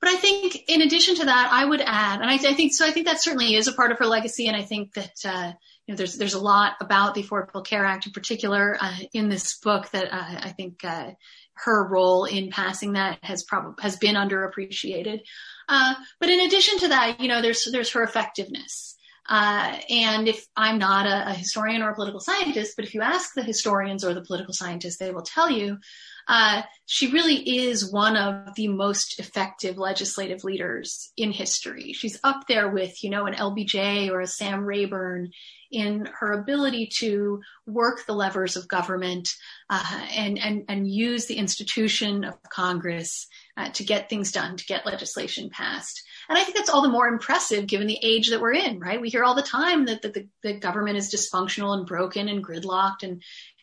but 0.01 0.11
I 0.11 0.17
think 0.17 0.57
in 0.69 0.81
addition 0.81 1.17
to 1.17 1.25
that, 1.27 1.49
I 1.53 1.65
would 1.65 1.83
add, 1.83 2.21
and 2.21 2.31
I, 2.31 2.35
I, 2.35 2.55
think 2.55 2.73
so. 2.73 2.87
I 2.87 2.91
think 2.91 3.07
that 3.07 3.21
certainly 3.21 3.55
is 3.55 3.69
a 3.69 3.73
part 3.73 3.93
of 3.93 3.99
her 3.99 4.07
legacy, 4.07 4.47
and 4.47 4.57
I 4.57 4.63
think 4.63 4.95
that 4.95 5.15
uh, 5.25 5.53
you 5.87 5.93
know 5.93 5.97
there's 5.97 6.17
there's 6.17 6.35
a 6.35 6.41
lot 6.41 6.75
about 6.81 7.15
the 7.15 7.23
Affordable 7.23 7.65
Care 7.65 7.85
Act 7.85 8.07
in 8.07 8.13
particular 8.13 8.77
uh, 8.81 8.97
in 9.13 9.29
this 9.29 9.59
book 9.59 9.91
that 9.91 10.13
uh, 10.13 10.41
I 10.43 10.55
think 10.57 10.85
uh, 10.85 11.11
her 11.55 11.87
role 11.89 12.25
in 12.25 12.51
passing 12.51 12.93
that 12.93 13.19
has 13.23 13.45
probably 13.45 13.83
has 13.83 13.97
been 13.97 14.15
underappreciated. 14.15 15.21
Uh, 15.69 15.95
but 16.19 16.31
in 16.31 16.41
addition 16.41 16.79
to 16.81 16.89
that, 16.89 17.21
you 17.21 17.29
know, 17.29 17.43
there's 17.43 17.69
there's 17.71 17.93
her 17.93 18.03
effectiveness. 18.03 18.97
Uh, 19.29 19.79
and 19.89 20.27
if 20.27 20.45
I'm 20.57 20.79
not 20.79 21.07
a, 21.07 21.31
a, 21.31 21.35
historian 21.35 21.83
or 21.83 21.91
a 21.91 21.95
political 21.95 22.19
scientist, 22.19 22.75
but 22.75 22.85
if 22.85 22.95
you 22.95 23.03
ask 23.03 23.33
the 23.33 23.45
historians 23.45 24.05
or 24.05 24.13
the 24.13 24.23
political 24.23 24.53
scientists, 24.53 24.97
they 24.97 25.13
will 25.13 25.23
tell 25.23 25.49
you 25.49 25.79
uh, 26.31 26.63
she 26.87 27.11
really 27.11 27.59
is 27.59 27.93
one 27.93 28.17
of 28.17 28.55
the 28.55 28.69
most 28.69 29.19
effective 29.19 29.77
legislative 29.79 30.45
leaders 30.45 31.11
in 31.17 31.33
history. 31.33 31.93
She's 31.93 32.21
up 32.23 32.47
there 32.47 32.71
with, 32.71 33.03
you 33.03 33.11
know, 33.11 33.27
an 33.27 33.35
LBJ 33.35 34.11
or 34.11 34.21
a 34.21 34.29
Sam 34.29 34.65
Rayburn 34.65 35.33
in 35.73 36.09
her 36.21 36.33
ability 36.33 36.91
to 36.99 37.41
work 37.67 38.07
the 38.07 38.13
levers 38.13 38.57
of 38.57 38.69
government 38.69 39.29
uh, 39.71 40.07
and, 40.17 40.39
and, 40.39 40.65
and 40.69 40.89
use 40.89 41.27
the 41.27 41.35
institution 41.37 42.23
of 42.23 42.35
Congress 42.49 43.27
uh, 43.57 43.71
to 43.71 43.83
get 43.83 44.09
things 44.09 44.31
done, 44.31 44.57
to 44.57 44.65
get 44.67 44.87
legislation 44.87 45.51
passed. 45.51 46.01
And 46.29 46.39
I 46.39 46.45
think 46.45 46.57
that's 46.57 46.71
all 46.71 46.83
the 46.83 46.89
more 46.89 47.09
impressive 47.09 47.67
given 47.67 47.89
the 47.89 47.99
age 48.03 48.31
that 48.31 48.41
we're 48.41 48.55
in, 48.55 48.79
right? 48.79 49.01
We 49.01 49.11
hear 49.11 49.25
all 49.25 49.35
the 49.35 49.43
time 49.43 49.87
that, 49.87 50.03
that 50.03 50.15
the, 50.15 50.29
the 50.45 50.55
government 50.55 50.97
is 50.97 51.13
dysfunctional 51.13 51.77
and 51.77 51.87
broken 51.87 52.29
and 52.29 52.45
gridlocked 52.45 53.03
and, 53.03 53.21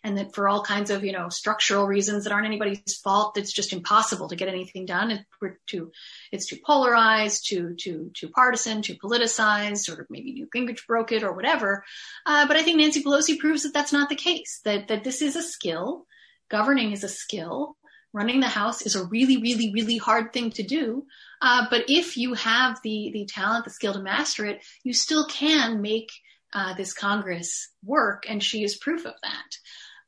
and 0.07 0.17
that 0.17 0.34
for 0.34 0.47
all 0.47 0.63
kinds 0.63 0.89
of 0.89 1.03
you 1.03 1.11
know 1.11 1.29
structural 1.29 1.85
reasons 1.85 2.23
that 2.23 2.34
aren't 2.34 2.47
anybody's 2.47 2.95
fault 3.03 3.38
it's 3.38 3.51
just 3.51 3.73
impossible 3.73 4.29
to 4.29 4.35
get 4.35 4.47
anything 4.47 4.85
done. 4.85 5.11
It, 5.11 5.25
we're 5.41 5.59
too 5.67 5.91
it's 6.31 6.47
too 6.47 6.57
polarized 6.65 7.47
too 7.47 7.75
too 7.77 8.11
too 8.13 8.29
partisan 8.29 8.81
too 8.81 8.95
politicized 8.95 9.89
or 9.89 10.07
maybe 10.09 10.34
Newt 10.34 10.49
Gingrich 10.55 10.88
broke 10.88 11.11
it 11.11 11.23
or 11.23 11.34
whatever. 11.34 11.84
Uh, 12.25 12.47
but 12.47 12.57
I 12.57 12.63
think 12.63 12.77
Nancy 12.77 13.03
Pelosi 13.03 13.38
proves 13.38 13.63
that 13.63 13.73
that's 13.73 13.93
not 13.93 14.09
the 14.09 14.15
case 14.15 14.61
that 14.65 14.88
that 14.88 15.03
this 15.03 15.21
is 15.21 15.35
a 15.35 15.43
skill 15.43 16.05
governing 16.49 16.93
is 16.93 17.03
a 17.03 17.09
skill 17.09 17.75
running 18.13 18.39
the 18.39 18.47
house 18.47 18.81
is 18.81 18.95
a 18.95 19.05
really 19.05 19.38
really 19.38 19.71
really 19.73 19.97
hard 19.97 20.31
thing 20.31 20.51
to 20.51 20.63
do. 20.63 21.05
Uh, 21.41 21.65
but 21.69 21.85
if 21.89 22.17
you 22.17 22.34
have 22.34 22.79
the 22.84 23.11
the 23.13 23.25
talent 23.25 23.65
the 23.65 23.71
skill 23.71 23.93
to 23.93 23.99
master 23.99 24.45
it 24.45 24.63
you 24.84 24.93
still 24.93 25.25
can 25.27 25.81
make 25.81 26.09
uh, 26.53 26.73
this 26.75 26.93
Congress 26.93 27.69
work, 27.84 28.25
and 28.27 28.43
she 28.43 28.63
is 28.63 28.77
proof 28.77 29.05
of 29.05 29.13
that. 29.21 29.57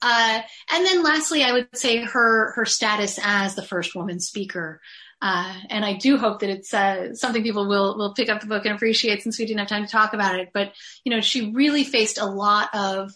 Uh, 0.01 0.41
and 0.71 0.85
then 0.85 1.03
lastly, 1.03 1.43
I 1.43 1.51
would 1.51 1.67
say 1.73 2.03
her 2.03 2.51
her 2.53 2.65
status 2.65 3.19
as 3.21 3.55
the 3.55 3.63
first 3.63 3.95
woman 3.95 4.19
speaker. 4.19 4.81
Uh, 5.21 5.53
and 5.69 5.83
I 5.83 5.93
do 5.93 6.17
hope 6.17 6.39
that 6.39 6.49
it's 6.49 6.73
uh, 6.73 7.13
something 7.13 7.43
people 7.43 7.67
will 7.67 7.97
will 7.97 8.13
pick 8.13 8.29
up 8.29 8.39
the 8.39 8.47
book 8.47 8.65
and 8.65 8.73
appreciate 8.73 9.21
since 9.21 9.37
we 9.37 9.45
didn't 9.45 9.59
have 9.59 9.67
time 9.67 9.85
to 9.85 9.91
talk 9.91 10.13
about 10.13 10.39
it. 10.39 10.51
But 10.53 10.73
you 11.03 11.11
know, 11.11 11.21
she 11.21 11.51
really 11.51 11.83
faced 11.83 12.17
a 12.17 12.25
lot 12.25 12.69
of. 12.73 13.11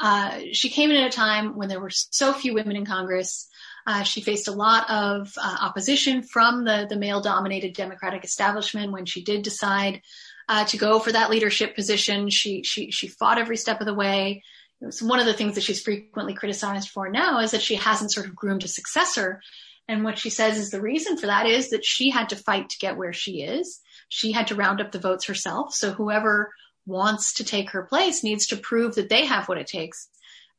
Uh, 0.00 0.38
she 0.52 0.68
came 0.68 0.92
in 0.92 0.96
at 0.96 1.12
a 1.12 1.16
time 1.16 1.56
when 1.56 1.68
there 1.68 1.80
were 1.80 1.90
so 1.90 2.32
few 2.32 2.54
women 2.54 2.76
in 2.76 2.86
Congress. 2.86 3.48
Uh, 3.84 4.04
she 4.04 4.20
faced 4.20 4.46
a 4.46 4.52
lot 4.52 4.88
of 4.88 5.32
uh, 5.36 5.56
opposition 5.60 6.22
from 6.22 6.64
the 6.64 6.86
the 6.88 6.96
male 6.96 7.20
dominated 7.20 7.74
Democratic 7.74 8.22
establishment 8.22 8.92
when 8.92 9.06
she 9.06 9.24
did 9.24 9.42
decide 9.42 10.02
to 10.68 10.78
go 10.78 10.98
for 10.98 11.12
that 11.12 11.28
leadership 11.30 11.74
position. 11.74 12.30
She 12.30 12.62
she 12.62 12.92
she 12.92 13.08
fought 13.08 13.38
every 13.38 13.56
step 13.56 13.80
of 13.80 13.86
the 13.86 13.94
way 13.94 14.44
so 14.90 15.06
one 15.06 15.20
of 15.20 15.26
the 15.26 15.34
things 15.34 15.54
that 15.54 15.64
she's 15.64 15.82
frequently 15.82 16.34
criticized 16.34 16.90
for 16.90 17.08
now 17.08 17.40
is 17.40 17.50
that 17.50 17.62
she 17.62 17.74
hasn't 17.74 18.12
sort 18.12 18.26
of 18.26 18.36
groomed 18.36 18.64
a 18.64 18.68
successor. 18.68 19.40
And 19.88 20.04
what 20.04 20.18
she 20.18 20.30
says 20.30 20.58
is 20.58 20.70
the 20.70 20.80
reason 20.80 21.16
for 21.16 21.26
that 21.26 21.46
is 21.46 21.70
that 21.70 21.84
she 21.84 22.10
had 22.10 22.28
to 22.28 22.36
fight 22.36 22.68
to 22.70 22.78
get 22.78 22.96
where 22.96 23.12
she 23.12 23.42
is. 23.42 23.80
She 24.08 24.32
had 24.32 24.48
to 24.48 24.54
round 24.54 24.80
up 24.80 24.92
the 24.92 25.00
votes 25.00 25.26
herself. 25.26 25.74
So 25.74 25.92
whoever 25.92 26.52
wants 26.86 27.34
to 27.34 27.44
take 27.44 27.70
her 27.70 27.82
place 27.82 28.22
needs 28.22 28.46
to 28.48 28.56
prove 28.56 28.94
that 28.94 29.08
they 29.08 29.26
have 29.26 29.48
what 29.48 29.58
it 29.58 29.66
takes 29.66 30.08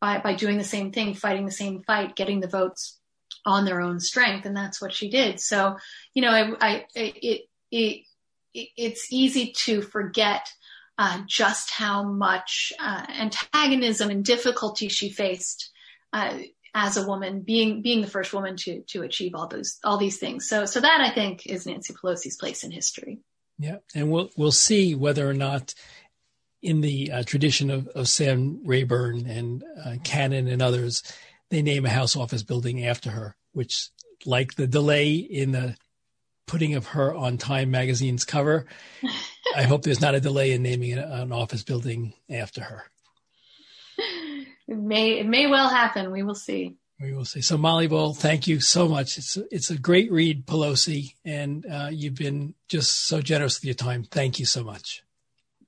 by, 0.01 0.19
by 0.19 0.33
doing 0.33 0.57
the 0.57 0.63
same 0.63 0.91
thing, 0.91 1.13
fighting 1.13 1.45
the 1.45 1.51
same 1.51 1.81
fight, 1.83 2.15
getting 2.15 2.39
the 2.39 2.47
votes 2.47 2.99
on 3.45 3.65
their 3.65 3.81
own 3.81 3.99
strength. 3.99 4.45
And 4.45 4.55
that's 4.55 4.81
what 4.81 4.93
she 4.93 5.09
did. 5.09 5.39
So, 5.39 5.77
you 6.13 6.21
know, 6.21 6.31
I, 6.31 6.55
I 6.59 6.85
it, 6.93 7.15
it, 7.21 7.41
it, 7.71 8.03
it's 8.53 9.07
easy 9.11 9.53
to 9.65 9.81
forget 9.81 10.51
uh, 10.99 11.21
just 11.26 11.71
how 11.71 12.03
much 12.03 12.73
uh, 12.77 13.05
antagonism 13.09 14.09
and 14.09 14.26
difficulty 14.26 14.89
she 14.89 15.09
faced 15.09 15.71
uh, 16.11 16.38
as 16.76 16.97
a 16.97 17.07
woman, 17.07 17.39
being 17.39 17.81
being 17.81 18.01
the 18.01 18.07
first 18.07 18.34
woman 18.34 18.57
to 18.57 18.81
to 18.81 19.01
achieve 19.03 19.34
all 19.34 19.47
those 19.47 19.80
all 19.85 19.97
these 19.97 20.17
things. 20.17 20.49
So 20.49 20.65
so 20.65 20.81
that 20.81 20.99
I 20.99 21.09
think 21.09 21.47
is 21.47 21.65
Nancy 21.65 21.93
Pelosi's 21.93 22.35
place 22.35 22.65
in 22.65 22.71
history. 22.71 23.19
Yeah, 23.57 23.77
and 23.95 24.11
we'll 24.11 24.30
we'll 24.35 24.51
see 24.51 24.93
whether 24.93 25.27
or 25.27 25.34
not 25.34 25.73
in 26.61 26.81
the 26.81 27.09
uh, 27.13 27.23
tradition 27.23 27.71
of, 27.71 27.88
of 27.88 28.09
Sam 28.09 28.59
Rayburn 28.65 29.26
and 29.26 29.63
uh, 29.81 29.95
Cannon 30.03 30.49
and 30.49 30.61
others, 30.61 31.01
they 31.49 31.61
name 31.61 31.85
a 31.85 31.89
House 31.89 32.17
office 32.17 32.43
building 32.43 32.85
after 32.85 33.11
her, 33.11 33.38
which 33.53 33.89
like 34.26 34.55
the 34.55 34.67
delay 34.67 35.13
in 35.13 35.53
the 35.53 35.77
putting 36.45 36.76
of 36.76 36.88
her 36.88 37.15
on 37.15 37.38
Time 37.38 37.71
magazine's 37.71 38.26
cover. 38.26 38.65
I 39.55 39.63
hope 39.63 39.84
there's 39.84 40.01
not 40.01 40.15
a 40.15 40.21
delay 40.21 40.51
in 40.51 40.63
naming 40.63 40.93
an 40.93 41.31
office 41.31 41.63
building 41.63 42.13
after 42.30 42.61
her. 42.61 42.84
It 44.67 44.77
may 44.77 45.19
it 45.19 45.27
may 45.27 45.47
well 45.47 45.69
happen. 45.69 46.11
We 46.11 46.23
will 46.23 46.35
see. 46.35 46.77
We 47.01 47.13
will 47.13 47.26
see. 47.26 47.41
So 47.41 47.57
Molly 47.57 47.88
Ball, 47.88 48.13
thank 48.13 48.45
you 48.45 48.59
so 48.59 48.88
much. 48.88 49.17
It's 49.17 49.38
a, 49.38 49.43
it's 49.49 49.69
a 49.69 49.77
great 49.77 50.11
read, 50.11 50.45
Pelosi, 50.45 51.15
and 51.23 51.65
uh, 51.65 51.89
you've 51.91 52.15
been 52.15 52.53
just 52.67 53.07
so 53.07 53.21
generous 53.21 53.59
with 53.59 53.65
your 53.65 53.73
time. 53.73 54.03
Thank 54.03 54.38
you 54.38 54.45
so 54.45 54.63
much. 54.63 55.03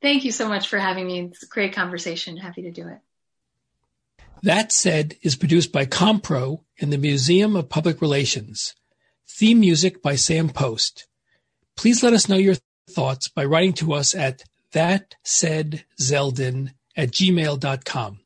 Thank 0.02 0.24
you 0.26 0.32
so 0.32 0.50
much 0.50 0.68
for 0.68 0.78
having 0.78 1.08
me. 1.08 1.22
It's 1.22 1.44
a 1.44 1.48
great 1.48 1.74
conversation. 1.74 2.38
Happy 2.38 2.64
to 2.64 2.72
do 2.72 2.88
it. 2.88 3.00
That 4.44 4.72
Said 4.72 5.16
is 5.22 5.36
produced 5.36 5.72
by 5.72 5.86
Compro 5.86 6.64
and 6.80 6.92
the 6.92 6.98
Museum 6.98 7.56
of 7.56 7.70
Public 7.70 8.02
Relations. 8.02 8.76
Theme 9.30 9.62
music 9.62 10.02
by 10.02 10.16
Sam 10.16 10.50
Post. 10.50 11.08
Please 11.78 12.04
let 12.04 12.14
us 12.14 12.28
know 12.28 12.36
your 12.36 12.56
thoughts 12.90 13.28
by 13.28 13.46
writing 13.46 13.74
to 13.74 13.94
us 13.94 14.16
at 14.16 14.44
thatsaidzeldin 14.74 16.74
at 16.96 17.12
gmail.com. 17.12 18.20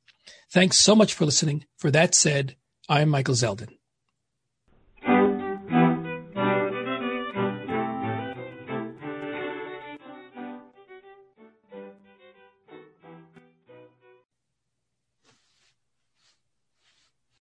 Thanks 0.51 0.77
so 0.77 0.95
much 0.95 1.13
for 1.13 1.25
listening. 1.25 1.65
For 1.77 1.91
That 1.91 2.15
Said, 2.15 2.55
I'm 2.87 3.09
Michael 3.09 3.35
Zeldin. 3.35 3.77